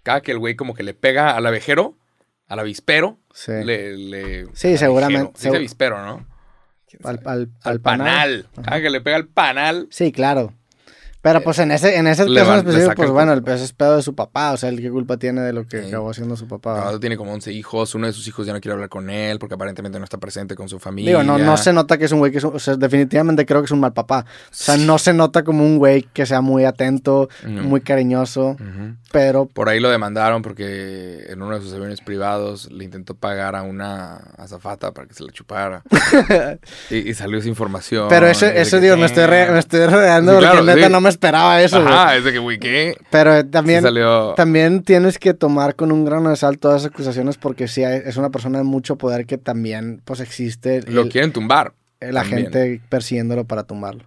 cada 0.02 0.20
que 0.20 0.32
el 0.32 0.38
güey 0.38 0.54
como 0.54 0.74
que 0.74 0.82
le 0.82 0.94
pega 0.94 1.34
al 1.36 1.46
abejero, 1.46 1.96
al 2.46 2.58
avispero, 2.60 3.18
Sí. 3.32 3.52
le, 3.64 3.96
le- 3.96 4.46
Sí, 4.54 4.76
seguramente, 4.76 5.20
abejero. 5.30 5.38
Se 5.38 5.48
dice 5.48 5.50
segu- 5.50 5.56
avispero, 5.56 6.04
¿no? 6.04 6.26
¿Quién 6.92 7.06
Al, 7.08 7.20
al, 7.24 7.40
Al 7.62 7.72
al 7.72 7.80
panal. 7.80 8.06
panal. 8.52 8.64
Cada 8.64 8.80
que 8.82 8.90
le 8.90 9.00
pega 9.00 9.16
al 9.16 9.26
panal. 9.28 9.88
Sí, 9.90 10.12
claro. 10.12 10.54
Pero 11.22 11.40
pues 11.40 11.58
en 11.60 11.70
ese, 11.70 11.96
en 11.96 12.06
ese 12.08 12.24
caso 12.26 12.52
en 12.52 12.58
específico, 12.58 12.94
pues 12.96 13.10
bueno, 13.10 13.32
el 13.32 13.42
ese 13.46 13.64
es 13.64 13.72
pedo 13.72 13.96
de 13.96 14.02
su 14.02 14.14
papá. 14.14 14.52
O 14.52 14.56
sea, 14.56 14.70
qué 14.74 14.90
culpa 14.90 15.16
tiene 15.16 15.40
de 15.42 15.52
lo 15.52 15.66
que 15.66 15.80
Sí. 15.82 15.88
acabó 15.88 16.10
haciendo 16.10 16.36
su 16.36 16.48
papá. 16.48 16.90
No, 16.92 16.98
tiene 17.00 17.16
como 17.16 17.32
11 17.32 17.52
hijos. 17.52 17.94
Uno 17.94 18.08
de 18.08 18.12
sus 18.12 18.26
hijos 18.26 18.44
ya 18.46 18.52
no 18.52 18.60
quiere 18.60 18.72
hablar 18.74 18.88
con 18.88 19.08
él 19.08 19.38
porque 19.38 19.54
aparentemente 19.54 19.98
no 20.00 20.04
está 20.04 20.18
presente 20.18 20.56
con 20.56 20.68
su 20.68 20.80
familia. 20.80 21.12
Digo, 21.12 21.22
no, 21.22 21.38
no 21.38 21.56
se 21.56 21.72
nota 21.72 21.96
que 21.96 22.06
es 22.06 22.12
un 22.12 22.18
güey 22.18 22.32
que 22.32 22.38
es 22.38 22.44
un- 22.44 22.56
o 22.56 22.58
sea, 22.58 22.74
definitivamente 22.74 23.46
creo 23.46 23.60
que 23.60 23.66
es 23.66 23.70
un 23.70 23.78
mal 23.80 23.92
papá. 23.92 24.26
O 24.26 24.48
sea, 24.50 24.76
Sí. 24.76 24.84
no 24.84 24.98
se 24.98 25.12
nota 25.12 25.44
como 25.44 25.64
un 25.64 25.78
güey 25.78 26.02
que 26.12 26.26
sea 26.26 26.40
muy 26.40 26.64
atento, 26.64 27.28
No. 27.46 27.62
muy 27.62 27.80
cariñoso, 27.82 28.56
pero 29.12 29.46
Por 29.46 29.68
ahí 29.68 29.78
lo 29.78 29.90
demandaron 29.90 30.42
porque 30.42 31.26
en 31.28 31.40
uno 31.40 31.54
de 31.56 31.60
sus 31.64 31.72
aviones 31.72 32.00
privados 32.00 32.68
le 32.72 32.82
intentó 32.84 33.14
pagar 33.14 33.54
a 33.54 33.62
una 33.62 34.16
azafata 34.38 34.90
para 34.92 35.06
que 35.06 35.14
se 35.14 35.22
la 35.22 35.30
chupara. 35.32 35.82
y, 36.90 37.08
y 37.10 37.14
salió 37.14 37.38
esa 37.38 37.48
información. 37.48 38.06
pero 38.08 38.26
eso, 38.26 38.46
eso 38.46 38.80
digo, 38.80 38.96
me 38.96 39.06
estoy, 39.06 39.26
me 39.28 39.58
estoy 39.58 39.86
rodeando 39.86 40.32
Sí, 40.32 40.36
porque 40.38 40.50
claro, 40.50 40.64
neta 40.66 40.86
sí. 40.88 40.92
no 40.92 41.00
me 41.00 41.11
esperaba 41.12 41.62
eso, 41.62 41.80
güey. 41.82 41.92
Ajá, 41.92 42.16
es 42.16 42.24
de 42.24 42.32
que, 42.32 42.38
güey, 42.38 42.58
¿qué? 42.58 42.96
Pero 43.10 43.34
eh, 43.36 43.42
Sí 43.42 43.48
también, 43.50 43.82
salió... 43.82 44.34
también 44.34 44.82
tienes 44.82 45.18
que 45.18 45.34
tomar 45.34 45.76
con 45.76 45.92
un 45.92 46.04
grano 46.04 46.30
de 46.30 46.36
sal 46.36 46.58
todas 46.58 46.82
esas 46.82 46.92
acusaciones 46.92 47.36
porque 47.38 47.68
sí 47.68 47.82
es 47.82 48.16
una 48.16 48.30
persona 48.30 48.58
de 48.58 48.64
mucho 48.64 48.96
poder 48.96 49.26
que 49.26 49.38
también 49.38 50.02
pues 50.04 50.20
existe 50.20 50.82
Lo 50.90 51.08
quieren 51.08 51.32
tumbar. 51.32 51.72
la 52.00 52.24
gente 52.24 52.80
persiguiéndolo 52.88 53.44
para 53.44 53.62
tumbarlo. 53.64 54.04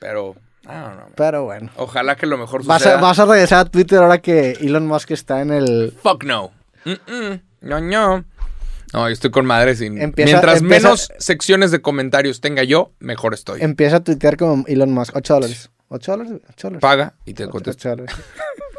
Pero, 0.00 0.34
don't 0.64 0.94
know. 0.96 1.08
Pero 1.16 1.44
bueno. 1.44 1.70
Ojalá 1.76 2.16
que 2.16 2.26
lo 2.26 2.38
mejor 2.38 2.64
Vas 2.64 2.82
suceda. 2.82 2.98
a, 2.98 3.00
vas 3.02 3.18
a 3.18 3.26
regresar 3.26 3.58
a 3.60 3.64
Twitter 3.66 3.98
ahora 3.98 4.18
que 4.18 4.52
Elon 4.60 4.86
Musk 4.86 5.10
está 5.10 5.40
en 5.42 5.50
el... 5.52 5.92
Fuck 6.02 6.24
no. 6.24 6.50
No, 7.60 7.80
no. 7.80 8.24
No, 8.92 9.06
yo 9.08 9.12
estoy 9.12 9.30
con 9.30 9.46
madre 9.46 9.76
sin... 9.76 10.00
Empieza- 10.00 10.32
Mientras 10.32 10.62
empieza- 10.62 10.88
menos 10.88 11.12
secciones 11.18 11.70
de 11.70 11.80
comentarios 11.80 12.40
tenga 12.40 12.64
yo, 12.64 12.92
mejor 12.98 13.34
estoy. 13.34 13.60
Empieza 13.62 13.96
a 13.96 14.00
tuitear 14.00 14.36
como 14.36 14.64
Elon 14.66 14.90
Musk. 14.92 15.14
8 15.14 15.34
dólares. 15.34 15.70
8 15.90 16.12
dólares. 16.12 16.32
8 16.48 16.68
dólares. 16.68 16.80
Paga 16.80 17.14
y 17.24 17.34
te 17.34 17.44
8 17.44 17.50
contesto. 17.52 17.88
dólares. 17.90 18.14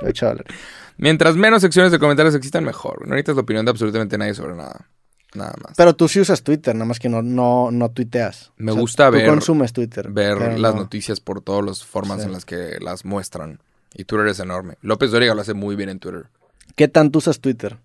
8 0.01 0.25
dólares. 0.25 0.55
Mientras 0.97 1.35
menos 1.35 1.61
secciones 1.61 1.91
de 1.91 1.99
comentarios 1.99 2.33
existan, 2.35 2.63
mejor. 2.63 3.01
No 3.07 3.09
necesitas 3.15 3.35
la 3.35 3.41
opinión 3.41 3.65
de 3.65 3.71
absolutamente 3.71 4.17
nadie 4.17 4.33
sobre 4.33 4.55
nada. 4.55 4.87
Nada 5.33 5.53
más. 5.63 5.77
Pero 5.77 5.95
tú 5.95 6.07
sí 6.09 6.19
usas 6.19 6.43
Twitter, 6.43 6.75
nada 6.75 6.85
más 6.85 6.99
que 6.99 7.07
no, 7.07 7.21
no, 7.21 7.71
no 7.71 7.89
tuiteas. 7.91 8.51
Me 8.57 8.71
gusta 8.73 9.07
tú 9.07 9.13
ver- 9.13 9.27
consumes 9.29 9.71
Twitter. 9.71 10.09
Ver 10.11 10.59
las 10.59 10.73
no. 10.75 10.81
noticias 10.81 11.19
por 11.21 11.41
todas 11.41 11.63
las 11.65 11.85
formas 11.85 12.19
Sí. 12.19 12.25
en 12.25 12.33
las 12.33 12.43
que 12.45 12.77
las 12.81 13.05
muestran. 13.05 13.61
Y 13.93 14.03
Twitter 14.05 14.27
es 14.27 14.39
enorme. 14.39 14.75
López 14.81 15.11
Dóriga 15.11 15.33
lo 15.35 15.41
hace 15.41 15.53
muy 15.53 15.75
bien 15.77 15.89
en 15.89 15.99
Twitter. 15.99 16.27
¿Qué 16.75 16.87
tanto 16.87 17.19
usas 17.19 17.39
Twitter? 17.39 17.77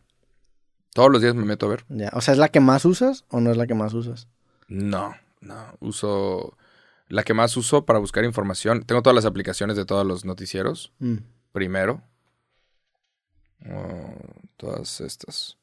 Todos 0.92 1.10
los 1.10 1.20
días 1.22 1.34
me 1.34 1.44
meto 1.44 1.66
a 1.66 1.70
ver. 1.70 1.84
Ya. 1.88 2.10
O 2.14 2.20
sea, 2.20 2.32
¿es 2.32 2.38
la 2.38 2.48
que 2.48 2.60
más 2.60 2.84
usas 2.84 3.24
o 3.28 3.40
no 3.40 3.50
es 3.50 3.56
la 3.56 3.66
que 3.66 3.74
más 3.74 3.92
usas? 3.94 4.28
No, 4.68 5.14
no. 5.40 5.66
Uso. 5.80 6.56
La 7.08 7.22
que 7.22 7.34
más 7.34 7.56
uso 7.56 7.84
para 7.84 7.98
buscar 7.98 8.24
información. 8.24 8.82
Tengo 8.82 9.02
todas 9.02 9.14
las 9.14 9.24
aplicaciones 9.26 9.76
de 9.76 9.84
todos 9.84 10.06
los 10.06 10.24
noticieros. 10.24 10.92
Mm. 10.98 11.16
Primero. 11.52 12.02
Oh, 13.68 14.14
todas 14.56 15.00
estas. 15.00 15.56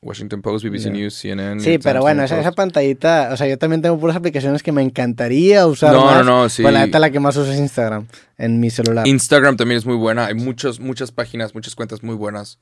Washington 0.00 0.42
Post, 0.42 0.64
BBC. 0.64 0.90
News, 0.90 1.14
CNN. 1.14 1.60
Sí, 1.60 1.78
pero 1.78 1.94
Times, 1.94 2.02
bueno, 2.02 2.22
esa, 2.24 2.38
esa 2.38 2.52
pantallita, 2.52 3.30
o 3.32 3.36
sea, 3.36 3.48
yo 3.48 3.58
también 3.58 3.80
tengo 3.82 3.98
puras 3.98 4.16
aplicaciones 4.16 4.62
que 4.62 4.70
me 4.70 4.82
encantaría 4.82 5.66
usar 5.66 5.92
No, 5.92 6.04
más. 6.04 6.24
no, 6.24 6.42
no, 6.42 6.48
sí. 6.48 6.62
Pues 6.62 6.74
la 6.74 6.84
neta 6.84 6.98
la 6.98 7.10
que 7.10 7.18
más 7.18 7.36
uso 7.36 7.50
es 7.50 7.58
Instagram 7.58 8.06
en 8.38 8.60
mi 8.60 8.70
celular. 8.70 9.06
Instagram 9.08 9.56
también 9.56 9.78
es 9.78 9.86
muy 9.86 9.96
buena. 9.96 10.26
Hay 10.26 10.34
muchos, 10.34 10.78
muchas 10.78 11.10
páginas, 11.10 11.54
muchas 11.54 11.74
cuentas 11.74 12.02
muy 12.02 12.14
buenas. 12.14 12.58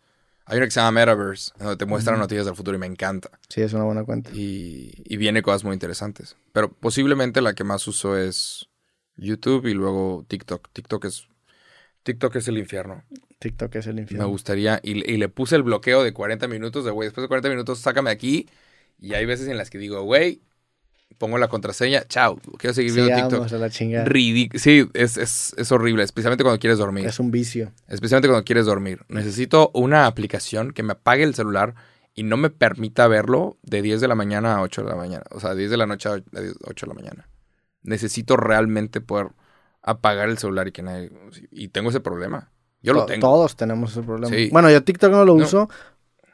Hay 0.51 0.57
una 0.59 0.67
que 0.67 0.73
se 0.73 0.81
llama 0.81 1.01
Metaverse, 1.01 1.53
donde 1.59 1.77
te 1.77 1.87
muestran 1.87 2.19
noticias 2.19 2.45
del 2.45 2.57
futuro 2.57 2.77
y 2.77 2.81
me 2.81 2.87
encanta. 2.87 3.31
Sí, 3.49 3.63
es 3.63 3.73
una 3.73 3.85
buena 3.85 4.05
cuenta. 4.05 4.31
Y, 4.35 4.93
y 5.05 5.17
viene 5.17 5.43
cosas 5.43 5.63
muy 5.65 5.75
interesantes. 5.75 6.37
Pero 6.53 6.73
posiblemente 6.73 7.41
la 7.41 7.55
que 7.55 7.63
más 7.65 7.87
uso 7.87 8.17
es 8.19 8.69
YouTube 9.17 9.67
y 9.67 9.75
luego 9.75 10.25
TikTok. 10.29 10.69
TikTok 10.73 11.05
es, 11.05 11.29
TikTok 12.03 12.35
es 12.37 12.49
el 12.49 12.59
infierno. 12.59 13.05
TikTok 13.39 13.75
es 13.77 13.87
el 13.87 13.95
Me 13.95 14.01
infierno. 14.03 14.29
gustaría. 14.29 14.81
Y, 14.83 15.09
y 15.11 15.17
le 15.19 15.29
puse 15.29 15.55
el 15.57 15.63
bloqueo 15.63 16.03
de 16.03 16.13
40 16.13 16.49
minutos 16.49 16.85
de, 16.85 16.91
güey, 16.91 17.07
después 17.07 17.23
de 17.23 17.29
40 17.29 17.49
minutos, 17.49 17.79
sácame 17.79 18.11
aquí. 18.11 18.49
Y 18.99 19.15
hay 19.15 19.25
veces 19.27 19.49
en 19.49 19.57
las 19.57 19.71
que 19.71 19.79
digo, 19.79 20.03
güey, 20.03 20.43
pongo 21.21 21.37
la 21.37 21.49
contraseña, 21.49 22.05
chao, 22.09 22.41
quiero 22.59 22.73
seguir 22.73 22.93
Sí, 22.93 22.97
viendo 23.03 23.29
TikTok. 23.29 23.53
a 23.53 23.57
la 23.59 23.69
chingada. 23.69 24.07
Ridic- 24.07 24.57
sí, 24.59 24.89
es, 24.95 25.19
es, 25.19 25.55
es 25.59 25.71
horrible, 25.71 26.03
especialmente 26.03 26.43
cuando 26.43 26.59
quieres 26.59 26.79
dormir. 26.79 27.05
Es 27.07 27.21
un 27.21 27.31
vicio. 27.31 27.73
Especialmente 27.89 28.27
cuando 28.27 28.43
quieres 28.45 28.65
dormir. 28.65 29.03
Necesito 29.09 29.71
una 29.75 30.07
aplicación 30.07 30.73
que 30.73 30.83
me 30.83 30.93
apague 30.93 31.23
el 31.23 31.35
celular 31.35 31.75
y 32.15 32.23
no 32.23 32.39
me 32.39 32.49
permita 32.49 33.07
verlo 33.07 33.59
de 33.63 33.83
10 33.83 34.01
de 34.01 34.09
la 34.09 34.15
mañana 34.15 34.57
a 34.57 34.63
8 34.63 34.83
de 34.83 34.89
la 34.89 34.97
mañana. 34.97 35.25
O 35.31 35.41
sea, 35.41 35.55
10 35.55 35.71
de 35.71 35.77
la 35.77 35.87
noche 35.87 36.09
a 36.09 36.13
8 36.13 36.87
de 36.87 36.89
la 36.89 36.95
mañana. 36.95 37.29
Necesito 37.83 38.37
realmente 38.39 39.03
poder 39.03 39.29
apagar 39.83 40.31
el 40.31 40.39
celular 40.39 40.69
y 40.69 40.73
que 40.73 40.83
nadie... 40.83 41.13
Y 41.51 41.69
tengo 41.69 41.91
ese 41.91 42.01
problema. 42.01 42.51
Yo 42.83 42.95
lo 42.95 43.05
tengo. 43.05 43.21
Todos 43.29 43.57
tenemos 43.57 43.93
ese 43.93 44.03
problema. 44.03 44.35
Sí. 44.35 44.49
Bueno, 44.51 44.71
yo 44.71 44.83
TikTok 44.83 45.11
no 45.13 45.25
lo 45.27 45.37
No. 45.37 45.45
uso 45.45 45.69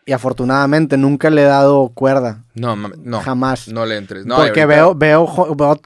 y 0.08 0.12
afortunadamente 0.12 0.96
nunca 0.96 1.30
le 1.30 1.42
he 1.42 1.46
dado 1.46 1.88
cuerda. 1.92 2.44
No, 2.54 2.76
no. 2.76 3.20
Jamás. 3.20 3.66
No 3.68 3.84
le 3.84 3.96
entres. 3.96 4.24
No, 4.24 4.36
Porque 4.36 4.60
y 4.60 4.64
veo, 4.64 4.94
veo, 4.94 5.26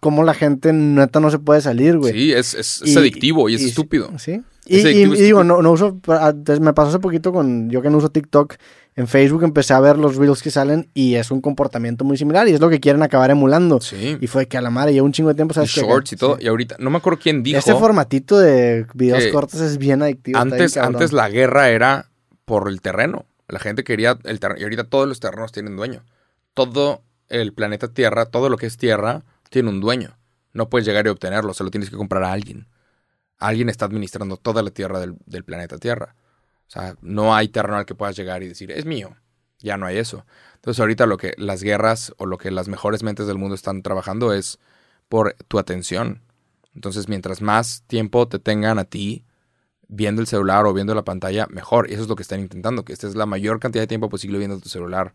cómo 0.01 0.23
la 0.25 0.35
gente 0.35 0.73
neta 0.75 1.21
no 1.21 1.31
se 1.31 1.39
puede 1.39 1.63
salir, 1.63 1.97
güey. 1.97 2.13
Sí, 2.13 2.33
es, 2.33 2.53
es, 2.55 2.83
es 2.83 2.95
Y- 2.95 2.99
adictivo 2.99 3.49
y 3.49 3.55
es 3.55 3.63
y- 3.63 3.69
estúpido. 3.69 4.11
Sí. 4.19 4.43
Y, 4.67 4.77
y- 4.87 5.03
y 5.03 5.07
digo, 5.23 5.43
no, 5.43 5.63
no 5.63 5.73
uso. 5.73 5.99
ah, 6.09 6.35
Me 6.61 6.73
pasó 6.75 6.91
hace 6.91 6.99
poquito 6.99 7.33
con. 7.33 7.71
Yo 7.71 7.81
que 7.83 7.89
no 7.91 7.97
uso 7.97 8.11
TikTok. 8.11 8.55
En 8.97 9.07
Facebook 9.09 9.43
empecé 9.45 9.73
a 9.73 9.81
ver 9.81 9.97
los 9.97 10.17
reels 10.17 10.43
que 10.43 10.51
salen 10.51 10.91
y 10.93 11.15
es 11.15 11.31
un 11.31 11.41
comportamiento 11.41 12.05
muy 12.05 12.19
similar 12.19 12.47
y 12.49 12.53
es 12.53 12.61
lo 12.61 12.69
que 12.69 12.81
quieren 12.81 13.03
acabar 13.03 13.31
emulando. 13.31 13.81
Sí. 13.81 14.19
Y 14.21 14.27
fue 14.27 14.47
que 14.47 14.59
a 14.59 14.61
la 14.61 14.69
madre 14.69 14.93
llevo 14.93 15.07
un 15.07 15.13
chingo 15.13 15.31
de 15.31 15.37
tiempo, 15.37 15.53
Y 15.53 15.55
¿sabes 15.55 15.73
qué? 15.73 15.81
shorts 15.81 16.13
y 16.13 16.17
todo. 16.17 16.37
Sí. 16.37 16.45
Y 16.45 16.49
ahorita, 16.49 16.77
no 16.79 16.91
me 16.91 16.99
acuerdo 16.99 17.19
quién 17.23 17.43
dijo. 17.43 17.59
Ese 17.59 17.75
formatito 17.75 18.39
de 18.39 18.87
videos 18.93 19.27
cortos 19.29 19.61
es 19.61 19.79
bien 19.79 20.03
adictivo. 20.03 20.39
bien 20.43 20.53
Antes, 20.53 20.77
antes 20.77 21.13
la 21.13 21.31
guerra 21.31 21.71
era 21.71 22.11
por 22.45 22.69
el 22.69 22.81
terreno. 22.83 23.25
La 23.51 23.59
gente 23.59 23.85
quería 23.85 24.19
el 24.25 24.41
terreno. 24.41 24.61
Y 24.61 24.65
ahorita 24.65 24.85
todos 24.85 25.09
los 25.09 25.21
terrenos 25.21 25.53
tienen 25.53 25.77
dueño. 25.77 26.05
Todo 26.55 27.03
el 27.29 27.53
planeta 27.53 27.93
Tierra, 27.93 28.27
todo 28.27 28.49
lo 28.49 28.57
que 28.57 28.67
es 28.67 28.77
Tierra, 28.77 29.25
tiene 29.51 29.69
un 29.69 29.81
dueño. 29.81 30.17
No 30.53 30.69
puedes 30.69 30.87
llegar 30.87 31.07
y 31.07 31.11
obtenerlo, 31.11 31.55
se 31.55 31.65
lo 31.65 31.71
tienes 31.71 31.91
que 31.91 31.97
comprar 31.97 32.25
a 32.25 32.33
alguien. 32.33 32.67
Alguien 33.39 33.69
está 33.69 33.85
administrando 33.85 34.37
toda 34.37 34.63
la 34.63 34.71
Tierra 34.71 35.01
del, 35.01 35.17
del 35.27 35.45
planeta 35.45 35.79
Tierra. 35.79 36.17
O 36.67 36.71
sea, 36.71 36.97
no 37.01 37.35
hay 37.35 37.49
terreno 37.49 37.77
al 37.77 37.87
que 37.87 37.95
puedas 37.95 38.17
llegar 38.17 38.43
y 38.43 38.49
decir, 38.49 38.71
es 38.71 38.85
mío. 38.85 39.17
Ya 39.59 39.77
no 39.77 39.87
hay 39.87 39.99
eso. 39.99 40.25
Entonces 40.57 40.81
ahorita 40.81 41.07
lo 41.07 41.17
que 41.17 41.35
las 41.37 41.63
guerras 41.63 42.15
o 42.17 42.27
lo 42.27 42.39
que 42.39 42.51
las 42.51 42.69
mejores 42.69 43.03
mentes 43.03 43.27
del 43.27 43.39
mundo 43.39 43.55
están 43.55 43.83
trabajando 43.83 44.33
es 44.33 44.59
por 45.09 45.35
tu 45.49 45.59
atención. 45.59 46.23
Entonces, 46.75 47.09
mientras 47.09 47.43
más 47.43 47.83
tiempo 47.87 48.29
te 48.29 48.39
tengan 48.39 48.79
a 48.79 48.85
ti 48.85 49.25
viendo 49.91 50.23
el 50.23 50.27
celular 50.27 50.65
o 50.67 50.73
viendo 50.73 50.95
la 50.95 51.05
pantalla, 51.05 51.47
mejor. 51.51 51.91
Y 51.91 51.95
eso 51.95 52.03
es 52.03 52.09
lo 52.09 52.17
que 52.17 52.23
están 52.23 52.41
intentando, 52.41 52.85
que 52.85 52.93
estés 52.93 53.15
la 53.15 53.27
mayor 53.27 53.61
cantidad 53.61 53.83
de 53.83 53.89
tiempo 53.89 54.09
posible 54.09 54.39
viendo 54.39 54.59
tu 54.59 54.69
celular. 54.69 55.15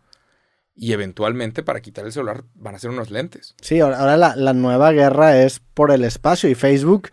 Y 0.78 0.92
eventualmente, 0.92 1.64
para 1.64 1.80
quitar 1.80 2.06
el 2.06 2.12
celular, 2.12 2.44
van 2.56 2.76
a 2.76 2.80
ser 2.80 2.90
unos 2.90 3.10
lentes. 3.10 3.56
Sí, 3.62 3.80
ahora, 3.80 3.98
ahora 4.00 4.18
la, 4.18 4.36
la 4.36 4.52
nueva 4.54 4.92
guerra 4.92 5.42
es 5.42 5.62
por 5.74 5.92
el 5.92 6.04
espacio 6.04 6.50
y 6.50 6.56
Facebook. 6.56 7.10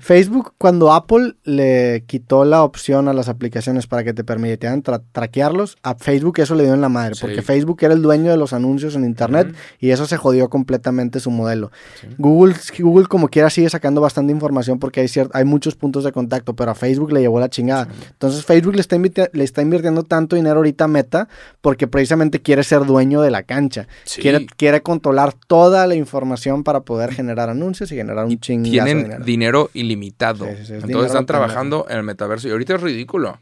Facebook, 0.00 0.54
cuando 0.58 0.92
Apple 0.92 1.34
le 1.44 2.04
quitó 2.06 2.44
la 2.44 2.62
opción 2.62 3.08
a 3.08 3.12
las 3.12 3.28
aplicaciones 3.28 3.86
para 3.86 4.04
que 4.04 4.12
te 4.14 4.24
permitieran 4.24 4.82
tra- 4.82 5.02
traquearlos, 5.12 5.76
a 5.82 5.94
Facebook 5.96 6.40
eso 6.40 6.54
le 6.54 6.64
dio 6.64 6.74
en 6.74 6.80
la 6.80 6.88
madre, 6.88 7.14
Sí. 7.14 7.20
porque 7.22 7.42
Facebook 7.42 7.78
era 7.82 7.94
el 7.94 8.02
dueño 8.02 8.30
de 8.30 8.36
los 8.36 8.52
anuncios 8.52 8.94
en 8.96 9.04
Internet 9.04 9.54
y 9.80 9.90
eso 9.90 10.06
se 10.06 10.16
jodió 10.16 10.48
completamente 10.48 11.20
su 11.20 11.30
modelo. 11.30 11.70
Sí. 12.00 12.08
Google, 12.18 12.54
Google 12.78 13.06
como 13.06 13.28
quiera 13.28 13.50
sigue 13.50 13.68
sacando 13.70 14.00
bastante 14.00 14.32
información 14.32 14.78
porque 14.78 15.00
hay, 15.00 15.08
hay 15.32 15.44
muchos 15.44 15.74
puntos 15.74 16.04
de 16.04 16.12
contacto, 16.12 16.54
pero 16.56 16.70
a 16.70 16.74
Facebook 16.74 17.12
le 17.12 17.20
llevó 17.20 17.38
la 17.40 17.48
chingada. 17.50 17.88
Entonces 18.12 18.44
Facebook 18.44 18.74
le 18.74 18.80
está, 18.80 18.96
le 18.98 19.44
está 19.44 19.62
invirtiendo 19.62 20.02
tanto 20.04 20.36
dinero 20.36 20.56
ahorita 20.56 20.84
a 20.84 20.88
Meta 20.88 21.28
porque 21.60 21.86
precisamente 21.86 22.40
quiere 22.40 22.62
ser 22.62 22.84
dueño 22.84 23.05
de 23.22 23.30
la 23.30 23.42
cancha. 23.44 23.88
Sí. 24.04 24.20
Quiere, 24.20 24.46
quiere 24.46 24.82
controlar 24.82 25.34
toda 25.34 25.86
la 25.86 25.94
información 25.94 26.64
para 26.64 26.80
poder 26.80 27.12
generar 27.12 27.48
anuncios 27.48 27.90
y 27.92 27.96
generar 27.96 28.26
un 28.26 28.38
chingazo 28.38 28.70
de 28.70 28.72
Tienen 28.72 29.02
dinero. 29.04 29.24
dinero 29.24 29.70
ilimitado. 29.74 30.44
Sí, 30.46 30.50
sí, 30.50 30.56
sí, 30.56 30.62
es 30.62 30.70
Entonces 30.70 30.88
dinero 30.88 31.06
están 31.06 31.26
trabajando 31.26 31.86
en 31.88 31.98
el 31.98 32.02
metaverso. 32.02 32.48
Y 32.48 32.52
ahorita 32.52 32.74
es 32.74 32.82
ridículo. 32.82 33.38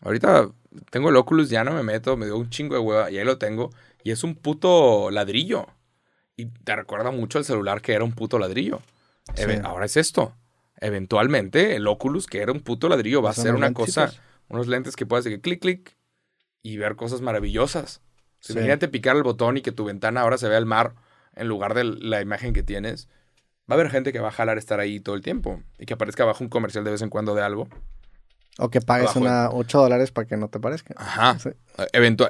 Ahorita 0.00 0.48
tengo 0.90 1.10
el 1.10 1.16
Oculus, 1.16 1.48
ya 1.50 1.64
no 1.64 1.72
me 1.72 1.82
meto, 1.82 2.16
me 2.16 2.26
dio 2.26 2.36
un 2.36 2.50
chingo 2.50 2.74
de 2.74 2.80
hueva 2.80 3.10
y 3.10 3.18
ahí 3.18 3.24
lo 3.24 3.38
tengo. 3.38 3.70
Y 4.02 4.10
es 4.10 4.24
un 4.24 4.34
puto 4.34 5.10
ladrillo. 5.10 5.66
Y 6.36 6.46
te 6.46 6.74
recuerda 6.74 7.10
mucho 7.10 7.38
al 7.38 7.44
celular 7.44 7.82
que 7.82 7.92
era 7.92 8.04
un 8.04 8.12
puto 8.12 8.38
ladrillo. 8.38 8.80
Ahora 9.64 9.86
es 9.86 9.96
esto. 9.96 10.34
Eventualmente 10.80 11.76
el 11.76 11.86
Oculus, 11.86 12.26
que 12.26 12.40
era 12.40 12.50
un 12.50 12.60
puto 12.60 12.88
ladrillo, 12.88 13.22
va 13.22 13.30
a 13.30 13.34
ser 13.34 13.54
una 13.54 13.72
cosa, 13.72 14.12
unos 14.48 14.66
lentes 14.66 14.96
que 14.96 15.06
puedas 15.06 15.24
decir 15.24 15.40
clic, 15.40 15.60
clic 15.60 15.96
y 16.62 16.76
ver 16.76 16.96
cosas 16.96 17.20
maravillosas. 17.20 18.00
Sí. 18.42 18.52
Imagínate 18.52 18.88
picar 18.88 19.16
el 19.16 19.22
botón 19.22 19.56
y 19.56 19.62
que 19.62 19.70
tu 19.70 19.84
ventana 19.84 20.20
ahora 20.20 20.36
se 20.36 20.48
vea 20.48 20.58
el 20.58 20.66
mar 20.66 20.94
en 21.34 21.48
lugar 21.48 21.74
de 21.74 21.84
la 21.84 22.20
imagen 22.20 22.52
que 22.52 22.62
tienes. 22.62 23.08
Va 23.70 23.74
a 23.76 23.78
haber 23.78 23.90
gente 23.90 24.12
que 24.12 24.18
va 24.18 24.28
a 24.28 24.32
jalar 24.32 24.58
estar 24.58 24.80
ahí 24.80 24.98
todo 24.98 25.14
el 25.14 25.22
tiempo 25.22 25.62
y 25.78 25.86
que 25.86 25.94
aparezca 25.94 26.24
abajo 26.24 26.42
un 26.42 26.50
comercial 26.50 26.82
de 26.84 26.90
vez 26.90 27.02
en 27.02 27.08
cuando 27.08 27.34
de 27.34 27.42
algo. 27.42 27.68
O 28.58 28.68
que 28.68 28.80
pagues 28.80 29.14
una 29.16 29.48
8 29.50 29.78
dólares 29.78 30.10
para 30.10 30.26
que 30.26 30.36
no 30.36 30.48
te 30.48 30.58
parezca. 30.58 30.94
Ajá. 30.98 31.38
Sí. 31.38 31.50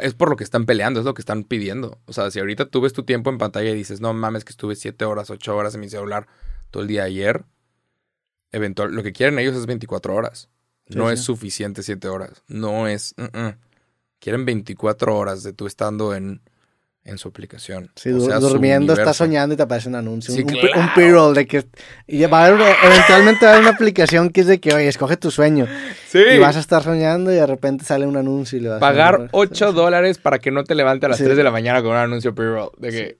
Es 0.03 0.15
por 0.15 0.29
lo 0.29 0.37
que 0.37 0.45
están 0.45 0.67
peleando, 0.67 1.01
es 1.01 1.07
lo 1.07 1.15
que 1.15 1.23
están 1.23 1.45
pidiendo. 1.45 1.99
O 2.05 2.13
sea, 2.13 2.31
si 2.31 2.39
ahorita 2.39 2.67
tú 2.67 2.83
ves 2.83 2.93
tu 2.93 3.05
tiempo 3.05 3.31
en 3.31 3.39
pantalla 3.39 3.71
y 3.71 3.75
dices, 3.75 4.01
no 4.01 4.13
mames, 4.13 4.45
que 4.45 4.51
estuve 4.51 4.77
7 4.77 5.05
horas, 5.05 5.31
8 5.31 5.57
horas 5.57 5.75
en 5.75 5.81
mi 5.81 5.89
celular 5.89 6.29
todo 6.71 6.83
el 6.83 6.89
día 6.89 7.05
ayer, 7.05 7.45
eventual, 8.53 8.95
lo 8.95 9.03
que 9.03 9.13
quieren 9.13 9.39
ellos 9.39 9.57
es 9.57 9.67
24 9.67 10.15
horas. 10.15 10.49
Sí, 10.89 10.99
no 10.99 11.09
sí. 11.09 11.15
es 11.15 11.21
suficiente 11.21 11.83
7 11.83 12.07
horas. 12.09 12.45
No 12.47 12.87
es. 12.87 13.15
Quieren 14.23 14.45
24 14.45 15.17
horas 15.17 15.43
de 15.43 15.53
tú 15.53 15.67
estando 15.67 16.15
en, 16.15 16.41
en 17.05 17.19
su 17.19 17.27
aplicación. 17.27 17.91
Sí, 17.97 18.11
O 18.13 18.21
sea, 18.21 18.39
durmiendo, 18.39 18.93
estás 18.93 19.17
soñando 19.17 19.55
y 19.55 19.57
te 19.57 19.65
aparece 19.65 19.89
un 19.89 19.97
anuncio. 19.97 20.33
Sí, 20.33 20.43
un, 20.43 20.47
claro. 20.49 20.81
un 20.81 20.95
pre-roll 20.95 21.35
de 21.35 21.47
que. 21.49 21.67
Y 22.07 22.25
va 22.27 22.43
a 22.43 22.47
haber, 22.47 22.61
una- 22.61 22.71
eventualmente 22.85 23.45
va 23.45 23.51
a 23.51 23.55
haber 23.57 23.67
una 23.67 23.75
aplicación 23.75 24.31
que 24.31 24.43
es 24.43 24.47
de 24.47 24.61
que, 24.61 24.73
oye, 24.75 24.87
escoge 24.87 25.17
tu 25.17 25.33
sueño. 25.33 25.67
Sí. 26.07 26.21
Y 26.35 26.39
vas 26.39 26.55
a 26.57 26.61
estar 26.61 26.85
soñando 26.85 27.33
y 27.33 27.35
de 27.35 27.47
repente 27.49 27.85
sale 27.85 28.07
un 28.07 28.17
anuncio 28.17 28.59
y 28.59 28.61
le 28.63 28.69
vas 28.69 28.77
a 28.77 28.81
Pagar 28.81 29.19
dar- 29.19 29.29
8 29.33 29.73
dólares 29.73 30.19
para 30.19 30.39
que 30.39 30.53
no 30.53 30.63
te 30.63 30.77
levante 30.77 31.07
a 31.07 31.09
las 31.09 31.19
Sí. 31.19 31.25
3 31.25 31.37
de 31.37 31.43
la 31.43 31.51
mañana 31.51 31.83
con 31.83 31.91
un 31.91 31.97
anuncio 31.97 32.33
pre-roll. 32.33 32.71
De 32.79 32.91
que 32.91 33.19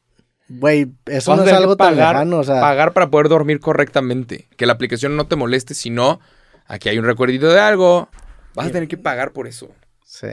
Güey, 0.49 0.93
eso 1.07 1.35
no 1.35 1.45
es 1.45 1.53
algo 1.53 1.73
que 1.77 1.79
tan 1.85 1.95
pagar, 1.95 2.15
lejano. 2.15 2.39
O 2.39 2.45
sea, 2.45 2.61
pagar 2.61 2.93
para 2.93 3.11
poder 3.11 3.29
dormir 3.29 3.59
correctamente. 3.59 4.49
Que 4.57 4.67
la 4.67 4.75
aplicación 4.75 5.17
no 5.17 5.27
te 5.27 5.35
moleste, 5.35 5.75
sino 5.75 6.21
aquí 6.67 6.89
hay 6.91 6.99
un 6.99 7.07
recuerdito 7.07 7.51
de 7.51 7.59
algo. 7.59 8.09
Vas 8.55 8.67
a 8.67 8.71
tener 8.71 8.87
que 8.87 8.99
pagar 8.99 9.33
por 9.33 9.49
eso. 9.49 9.69
sí. 10.05 10.29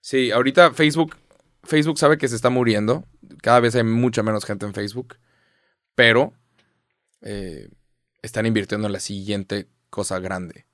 Sí, 0.00 0.30
ahorita 0.30 0.72
Facebook, 0.72 1.16
Facebook 1.62 1.98
sabe 1.98 2.18
que 2.18 2.28
se 2.28 2.36
está 2.36 2.50
muriendo. 2.50 3.04
Cada 3.42 3.60
vez 3.60 3.74
hay 3.74 3.84
mucha 3.84 4.22
menos 4.22 4.44
gente 4.44 4.66
en 4.66 4.74
Facebook. 4.74 5.16
Pero 5.94 6.32
eh, 7.20 7.68
están 8.22 8.46
invirtiendo 8.46 8.86
en 8.86 8.92
la 8.92 9.00
siguiente 9.00 9.68
cosa 9.90 10.18
grande. 10.18 10.66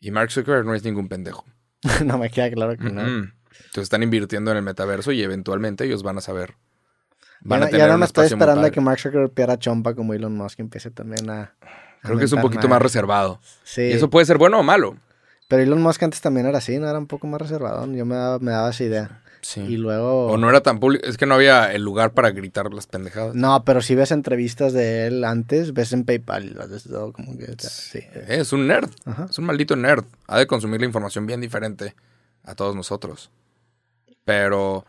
Y 0.00 0.10
Mark 0.10 0.30
Zuckerberg 0.30 0.66
no 0.66 0.74
es 0.74 0.84
ningún 0.84 1.08
pendejo. 1.08 1.44
no 2.04 2.18
me 2.18 2.30
queda 2.30 2.50
claro 2.50 2.76
que 2.76 2.90
no. 2.90 3.02
Entonces 3.02 3.84
están 3.84 4.02
invirtiendo 4.02 4.50
en 4.50 4.56
el 4.56 4.62
metaverso 4.62 5.12
y 5.12 5.22
eventualmente 5.22 5.84
ellos 5.84 6.02
van 6.02 6.18
a 6.18 6.20
saber. 6.20 6.54
Van 7.40 7.60
ya, 7.60 7.66
a 7.66 7.70
ya 7.70 7.76
tener 7.76 7.90
no 7.90 7.98
me 7.98 8.06
estoy 8.06 8.26
esperando 8.26 8.66
a 8.66 8.70
que 8.70 8.80
Mark 8.80 8.98
Zuckerberg 8.98 9.32
pierda 9.32 9.58
chompa 9.58 9.94
como 9.94 10.14
Elon 10.14 10.36
Musk 10.36 10.58
y 10.58 10.62
empiece 10.62 10.90
también 10.90 11.28
a. 11.30 11.54
Creo 12.02 12.18
que 12.18 12.24
es 12.24 12.32
un 12.32 12.42
poquito 12.42 12.68
más 12.68 12.82
reservado. 12.82 13.40
Sí. 13.62 13.82
Y 13.82 13.92
eso 13.92 14.10
puede 14.10 14.26
ser 14.26 14.36
bueno 14.36 14.58
o 14.58 14.62
malo. 14.62 14.96
Pero 15.48 15.62
Elon 15.62 15.82
Musk 15.82 16.02
antes 16.02 16.20
también 16.20 16.46
era 16.46 16.58
así, 16.58 16.78
¿no? 16.78 16.88
Era 16.88 16.98
un 16.98 17.06
poco 17.06 17.26
más 17.26 17.40
reservado. 17.40 17.86
Yo 17.92 18.04
me 18.06 18.14
daba, 18.14 18.38
me 18.38 18.50
daba 18.52 18.70
esa 18.70 18.84
idea. 18.84 19.20
Sí. 19.42 19.60
Y 19.60 19.76
luego. 19.76 20.28
O 20.28 20.38
no 20.38 20.48
era 20.48 20.62
tan 20.62 20.80
público. 20.80 21.06
Es 21.06 21.18
que 21.18 21.26
no 21.26 21.34
había 21.34 21.70
el 21.72 21.82
lugar 21.82 22.12
para 22.12 22.30
gritar 22.30 22.72
las 22.72 22.86
pendejadas. 22.86 23.34
No, 23.34 23.62
pero 23.64 23.82
si 23.82 23.94
ves 23.94 24.10
entrevistas 24.10 24.72
de 24.72 25.06
él 25.06 25.22
antes, 25.22 25.74
ves 25.74 25.92
en 25.92 26.04
PayPal 26.04 26.46
y 26.46 26.54
ves 26.54 26.84
todo 26.84 27.12
como 27.12 27.36
que. 27.36 27.54
sí. 27.58 27.98
Eh, 27.98 28.24
Es 28.40 28.54
un 28.54 28.66
nerd. 28.66 28.88
Ajá. 29.04 29.26
Es 29.28 29.38
un 29.38 29.44
maldito 29.44 29.76
nerd. 29.76 30.04
Ha 30.28 30.38
de 30.38 30.46
consumir 30.46 30.80
la 30.80 30.86
información 30.86 31.26
bien 31.26 31.42
diferente 31.42 31.94
a 32.42 32.54
todos 32.54 32.74
nosotros. 32.74 33.30
Pero, 34.24 34.86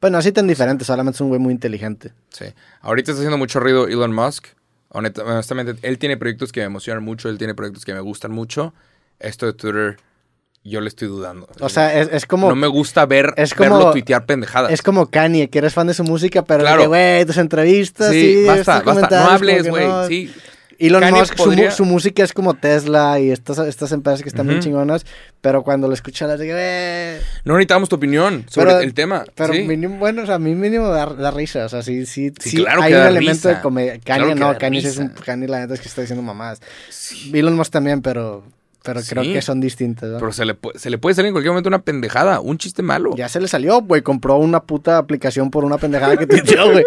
Bueno, 0.00 0.18
así 0.18 0.30
tan 0.30 0.46
diferente, 0.46 0.84
solamente 0.84 1.16
es 1.16 1.20
un 1.20 1.28
güey 1.28 1.40
muy 1.40 1.52
inteligente. 1.52 2.12
sí. 2.30 2.44
Ahorita 2.82 3.10
está 3.10 3.20
haciendo 3.20 3.38
mucho 3.38 3.58
ruido 3.58 3.88
Elon 3.88 4.14
Musk. 4.14 4.46
Honesta- 4.90 5.24
Honestamente, 5.24 5.74
él 5.82 5.98
tiene 5.98 6.16
proyectos 6.16 6.52
que 6.52 6.60
me 6.60 6.66
emocionan 6.66 7.02
mucho. 7.02 7.28
Él 7.28 7.36
tiene 7.36 7.54
proyectos 7.54 7.84
que 7.84 7.92
me 7.94 8.00
gustan 8.00 8.30
mucho. 8.30 8.72
Esto 9.20 9.46
de 9.46 9.52
Twitter, 9.52 9.96
yo 10.64 10.80
le 10.80 10.88
estoy 10.88 11.08
dudando. 11.08 11.48
O 11.60 11.68
sea, 11.68 11.98
es, 12.00 12.08
es 12.12 12.26
como. 12.26 12.48
no 12.48 12.54
me 12.56 12.66
gusta 12.66 13.06
ver, 13.06 13.32
es 13.36 13.54
como- 13.54 13.76
verlo 13.76 13.90
tuitear 13.92 14.26
pendejadas. 14.26 14.72
Es 14.72 14.82
como 14.82 15.06
Kanye, 15.10 15.48
que 15.50 15.58
eres 15.58 15.74
fan 15.74 15.86
de 15.86 15.94
su 15.94 16.04
música, 16.04 16.44
pero 16.44 16.60
Claro. 16.60 16.88
güey, 16.88 17.24
tus 17.24 17.38
entrevistas, 17.38 18.10
sí, 18.12 18.36
sí, 18.40 18.44
basta, 18.46 18.80
basta. 18.80 19.24
No 19.24 19.30
hables, 19.30 19.68
güey. 19.68 19.86
no. 19.88 20.06
Sí. 20.06 20.32
Elon 20.80 21.00
Kanye 21.00 21.18
Musk, 21.18 21.34
su, 21.36 21.42
mu- 21.42 21.44
podría- 21.46 21.70
su 21.72 21.84
música 21.84 22.22
es 22.22 22.32
como 22.32 22.54
Tesla 22.54 23.18
y 23.18 23.32
estas, 23.32 23.58
estas 23.58 23.90
empresas 23.90 24.22
que 24.22 24.28
están 24.28 24.46
bien 24.46 24.60
Ujú. 24.60 24.64
chingonas, 24.68 25.04
pero 25.40 25.64
cuando 25.64 25.88
lo 25.88 25.94
escuchas, 25.94 26.28
las 26.28 26.38
digo, 26.38 26.54
eh. 26.56 27.20
No 27.44 27.54
necesitamos 27.54 27.88
tu 27.88 27.96
opinión 27.96 28.44
sobre 28.48 28.68
Pero- 28.68 28.80
el 28.82 28.94
tema. 28.94 29.24
Pero 29.34 29.54
sí. 29.54 29.62
mínimo, 29.62 29.96
bueno, 29.98 30.22
o 30.22 30.26
sea, 30.26 30.36
a 30.36 30.38
mí 30.38 30.54
mínimo 30.54 30.86
da, 30.86 31.06
da 31.06 31.32
risa, 31.32 31.64
o 31.64 31.68
sea, 31.68 31.82
sí, 31.82 32.06
sí, 32.06 32.30
Sí, 32.38 32.50
sí, 32.50 32.56
claro 32.58 32.82
hay 32.82 32.92
que 32.92 32.96
un 32.96 33.02
da 33.02 33.08
elemento 33.08 33.48
risa. 33.48 33.48
de 33.56 33.60
comedia. 33.60 33.98
Claro 33.98 34.22
Kanye 34.28 34.34
que 34.34 34.40
no, 34.40 34.56
Kanye 34.58 34.78
es 34.78 34.96
un. 34.98 35.08
Kanye 35.08 35.48
la 35.48 35.58
neta 35.58 35.74
es 35.74 35.80
que 35.80 35.88
está 35.88 36.02
diciendo 36.02 36.22
mamadas. 36.22 36.60
Elon 37.32 37.56
Musk 37.56 37.72
también, 37.72 38.00
pero, 38.00 38.44
pero 38.94 39.00
creo 39.06 39.22
Sí. 39.24 39.32
que 39.34 39.42
son 39.42 39.60
distintas, 39.60 40.08
¿no? 40.08 40.18
Pero 40.18 40.32
se 40.32 40.44
le, 40.46 40.56
se 40.76 40.88
le 40.88 40.96
puede 40.96 41.14
salir 41.14 41.28
en 41.28 41.34
cualquier 41.34 41.50
momento 41.52 41.68
una 41.68 41.82
pendejada, 41.82 42.40
un 42.40 42.56
chiste 42.56 42.82
malo. 42.82 43.10
Ya 43.16 43.28
se 43.28 43.38
le 43.40 43.48
salió, 43.48 43.82
güey, 43.82 44.00
compró 44.00 44.36
una 44.38 44.62
puta 44.62 44.96
aplicación 44.96 45.50
por 45.50 45.64
una 45.66 45.76
pendejada 45.76 46.16
que 46.16 46.26
tuiteó, 46.26 46.70
güey. 46.72 46.84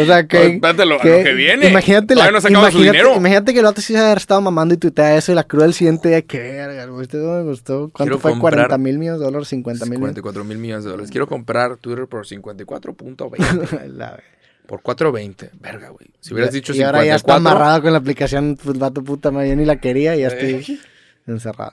O 0.00 0.04
sea, 0.06 0.26
que... 0.26 0.58
Pues, 0.62 0.76
lo- 0.76 0.82
a 0.82 0.86
lo 0.86 0.98
que 1.00 1.34
viene. 1.34 1.68
Imagínate, 1.68 2.14
la, 2.14 2.20
Todavía 2.22 2.32
no 2.38 2.40
se 2.40 2.48
acaba 2.48 2.70
su 2.70 2.78
imagínate, 2.78 2.98
dinero. 2.98 3.16
imagínate 3.18 3.52
que 3.52 3.58
el 3.60 3.66
otro 3.66 3.82
sí 3.82 3.92
se 3.92 3.98
haber 3.98 4.16
estado 4.18 4.40
mamando 4.40 4.72
y 4.74 4.78
tuitea 4.78 5.16
eso 5.16 5.30
y 5.32 5.34
la 5.34 5.44
cruel 5.44 5.74
siguiente 5.74 6.08
día, 6.08 6.22
qué 6.22 6.38
verga, 6.38 6.86
güey, 6.86 7.02
este 7.02 7.18
no 7.18 7.32
me 7.34 7.42
gustó. 7.42 7.90
¿Cuánto 7.92 8.04
Quiero 8.04 8.18
fue? 8.18 8.32
comprar- 8.32 8.68
¿40 8.70 8.78
mil 8.78 8.98
millones 8.98 9.20
de 9.20 9.26
dólares? 9.26 9.52
¿50 9.52 9.54
mil 9.54 9.66
millones? 9.74 9.90
54 9.90 10.44
mil 10.44 10.58
millones 10.58 10.84
de 10.84 10.90
dólares. 10.90 11.10
Quiero 11.10 11.26
comprar 11.26 11.76
Twitter 11.76 12.06
por 12.06 12.26
54.20. 12.26 13.86
La 13.96 14.10
verga. 14.12 14.22
por 14.66 14.80
4.20. 14.82 15.50
Verga, 15.60 15.88
güey. 15.90 16.08
Si 16.20 16.32
hubieras 16.32 16.52
dicho 16.52 16.72
y 16.72 16.76
54. 16.76 16.96
ahora 16.96 17.06
ya 17.06 17.16
está 17.16 17.34
amarrado 17.34 17.82
con 17.82 17.92
la 17.92 17.98
aplicación, 17.98 18.56
pues 18.62 18.80
va 18.80 18.90
tu 18.90 19.02
puta 19.04 19.30
madre, 19.30 19.50
yo 19.50 19.56
ni 19.56 19.64
la 19.64 19.76
quería 19.80 20.16
y 20.16 20.20
ya 20.20 20.28
Eh. 20.28 20.56
estoy 20.60 20.80
encerrado. 21.26 21.72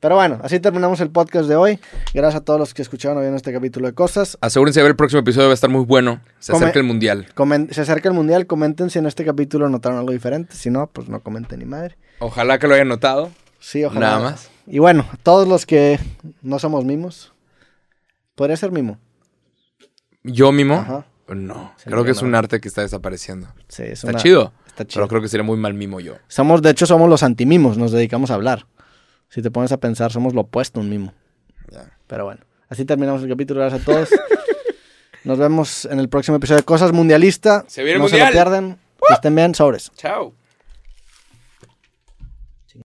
Pero 0.00 0.14
bueno, 0.14 0.38
así 0.44 0.60
terminamos 0.60 1.00
el 1.00 1.10
podcast 1.10 1.48
de 1.48 1.56
hoy. 1.56 1.80
Gracias 2.14 2.40
a 2.40 2.44
todos 2.44 2.60
los 2.60 2.72
que 2.72 2.82
escucharon 2.82 3.16
o 3.18 3.20
vieron 3.20 3.34
este 3.34 3.52
capítulo 3.52 3.88
de 3.88 3.94
cosas. 3.94 4.38
Asegúrense 4.40 4.78
de 4.78 4.84
ver 4.84 4.90
el 4.90 4.96
próximo 4.96 5.20
episodio, 5.20 5.48
va 5.48 5.52
a 5.52 5.54
estar 5.54 5.68
muy 5.70 5.84
bueno. 5.84 6.20
Se 6.38 6.52
Come- 6.52 6.64
acerca 6.66 6.78
el 6.78 6.84
mundial. 6.86 7.26
Comen- 7.34 7.70
se 7.72 7.80
acerca 7.80 8.08
el 8.08 8.14
mundial, 8.14 8.46
comenten 8.46 8.90
si 8.90 9.00
en 9.00 9.06
este 9.06 9.24
capítulo 9.24 9.68
notaron 9.68 9.98
algo 9.98 10.12
diferente. 10.12 10.54
Si 10.54 10.70
no, 10.70 10.86
pues 10.86 11.08
no 11.08 11.20
comenten 11.20 11.58
ni 11.58 11.64
madre. 11.64 11.96
Ojalá 12.20 12.60
que 12.60 12.68
lo 12.68 12.74
hayan 12.74 12.86
notado. 12.88 13.30
Sí, 13.58 13.82
ojalá. 13.82 14.00
Nada 14.00 14.20
más. 14.20 14.50
Y 14.68 14.78
bueno, 14.78 15.04
todos 15.24 15.48
los 15.48 15.66
que 15.66 15.98
no 16.42 16.60
somos 16.60 16.84
mimos, 16.84 17.32
podría 18.36 18.56
ser 18.56 18.70
mimo. 18.70 18.98
Yo 20.22 20.52
mimo. 20.52 20.74
Ajá. 20.74 21.06
No. 21.28 21.72
Sí, 21.76 21.90
creo 21.90 22.04
que 22.04 22.12
es 22.12 22.22
un 22.22 22.34
arte 22.34 22.60
que 22.60 22.68
está 22.68 22.82
desapareciendo. 22.82 23.48
Sí, 23.68 23.82
es 23.82 23.90
Está 24.04 24.10
una- 24.10 24.18
chido. 24.18 24.52
Está 24.68 24.86
chido. 24.86 25.00
Pero 25.02 25.08
creo 25.08 25.22
que 25.22 25.28
sería 25.28 25.44
muy 25.44 25.56
mal 25.58 25.74
mimo 25.74 25.98
yo. 26.00 26.14
Somos, 26.28 26.62
de 26.62 26.70
hecho, 26.70 26.86
somos 26.86 27.08
los 27.10 27.22
antimimos, 27.24 27.76
nos 27.76 27.90
dedicamos 27.92 28.30
a 28.30 28.34
hablar. 28.34 28.66
Si 29.28 29.42
te 29.42 29.50
pones 29.50 29.72
a 29.72 29.76
pensar, 29.78 30.10
somos 30.12 30.34
lo 30.34 30.42
opuesto 30.42 30.80
a 30.80 30.82
un 30.82 30.88
mimo. 30.90 31.12
Pero 32.06 32.24
bueno, 32.24 32.40
así 32.68 32.84
terminamos 32.84 33.22
el 33.22 33.28
capítulo. 33.28 33.60
Gracias 33.60 33.82
a 33.82 33.84
todos. 33.84 34.08
Nos 35.24 35.38
vemos 35.38 35.84
en 35.84 35.98
el 35.98 36.08
próximo 36.08 36.36
episodio 36.38 36.58
de 36.60 36.64
Cosas 36.64 36.92
Mundialista. 36.92 37.64
Se 37.68 37.82
viene 37.82 37.96
el 37.96 38.02
no 38.02 38.08
se 38.08 38.14
mundial. 38.14 38.28
lo 38.28 38.32
pierdan. 38.32 38.78
Que 39.06 39.14
estén 39.14 39.34
bien, 39.34 39.54
sobres. 39.54 39.90
Chao. 39.96 40.32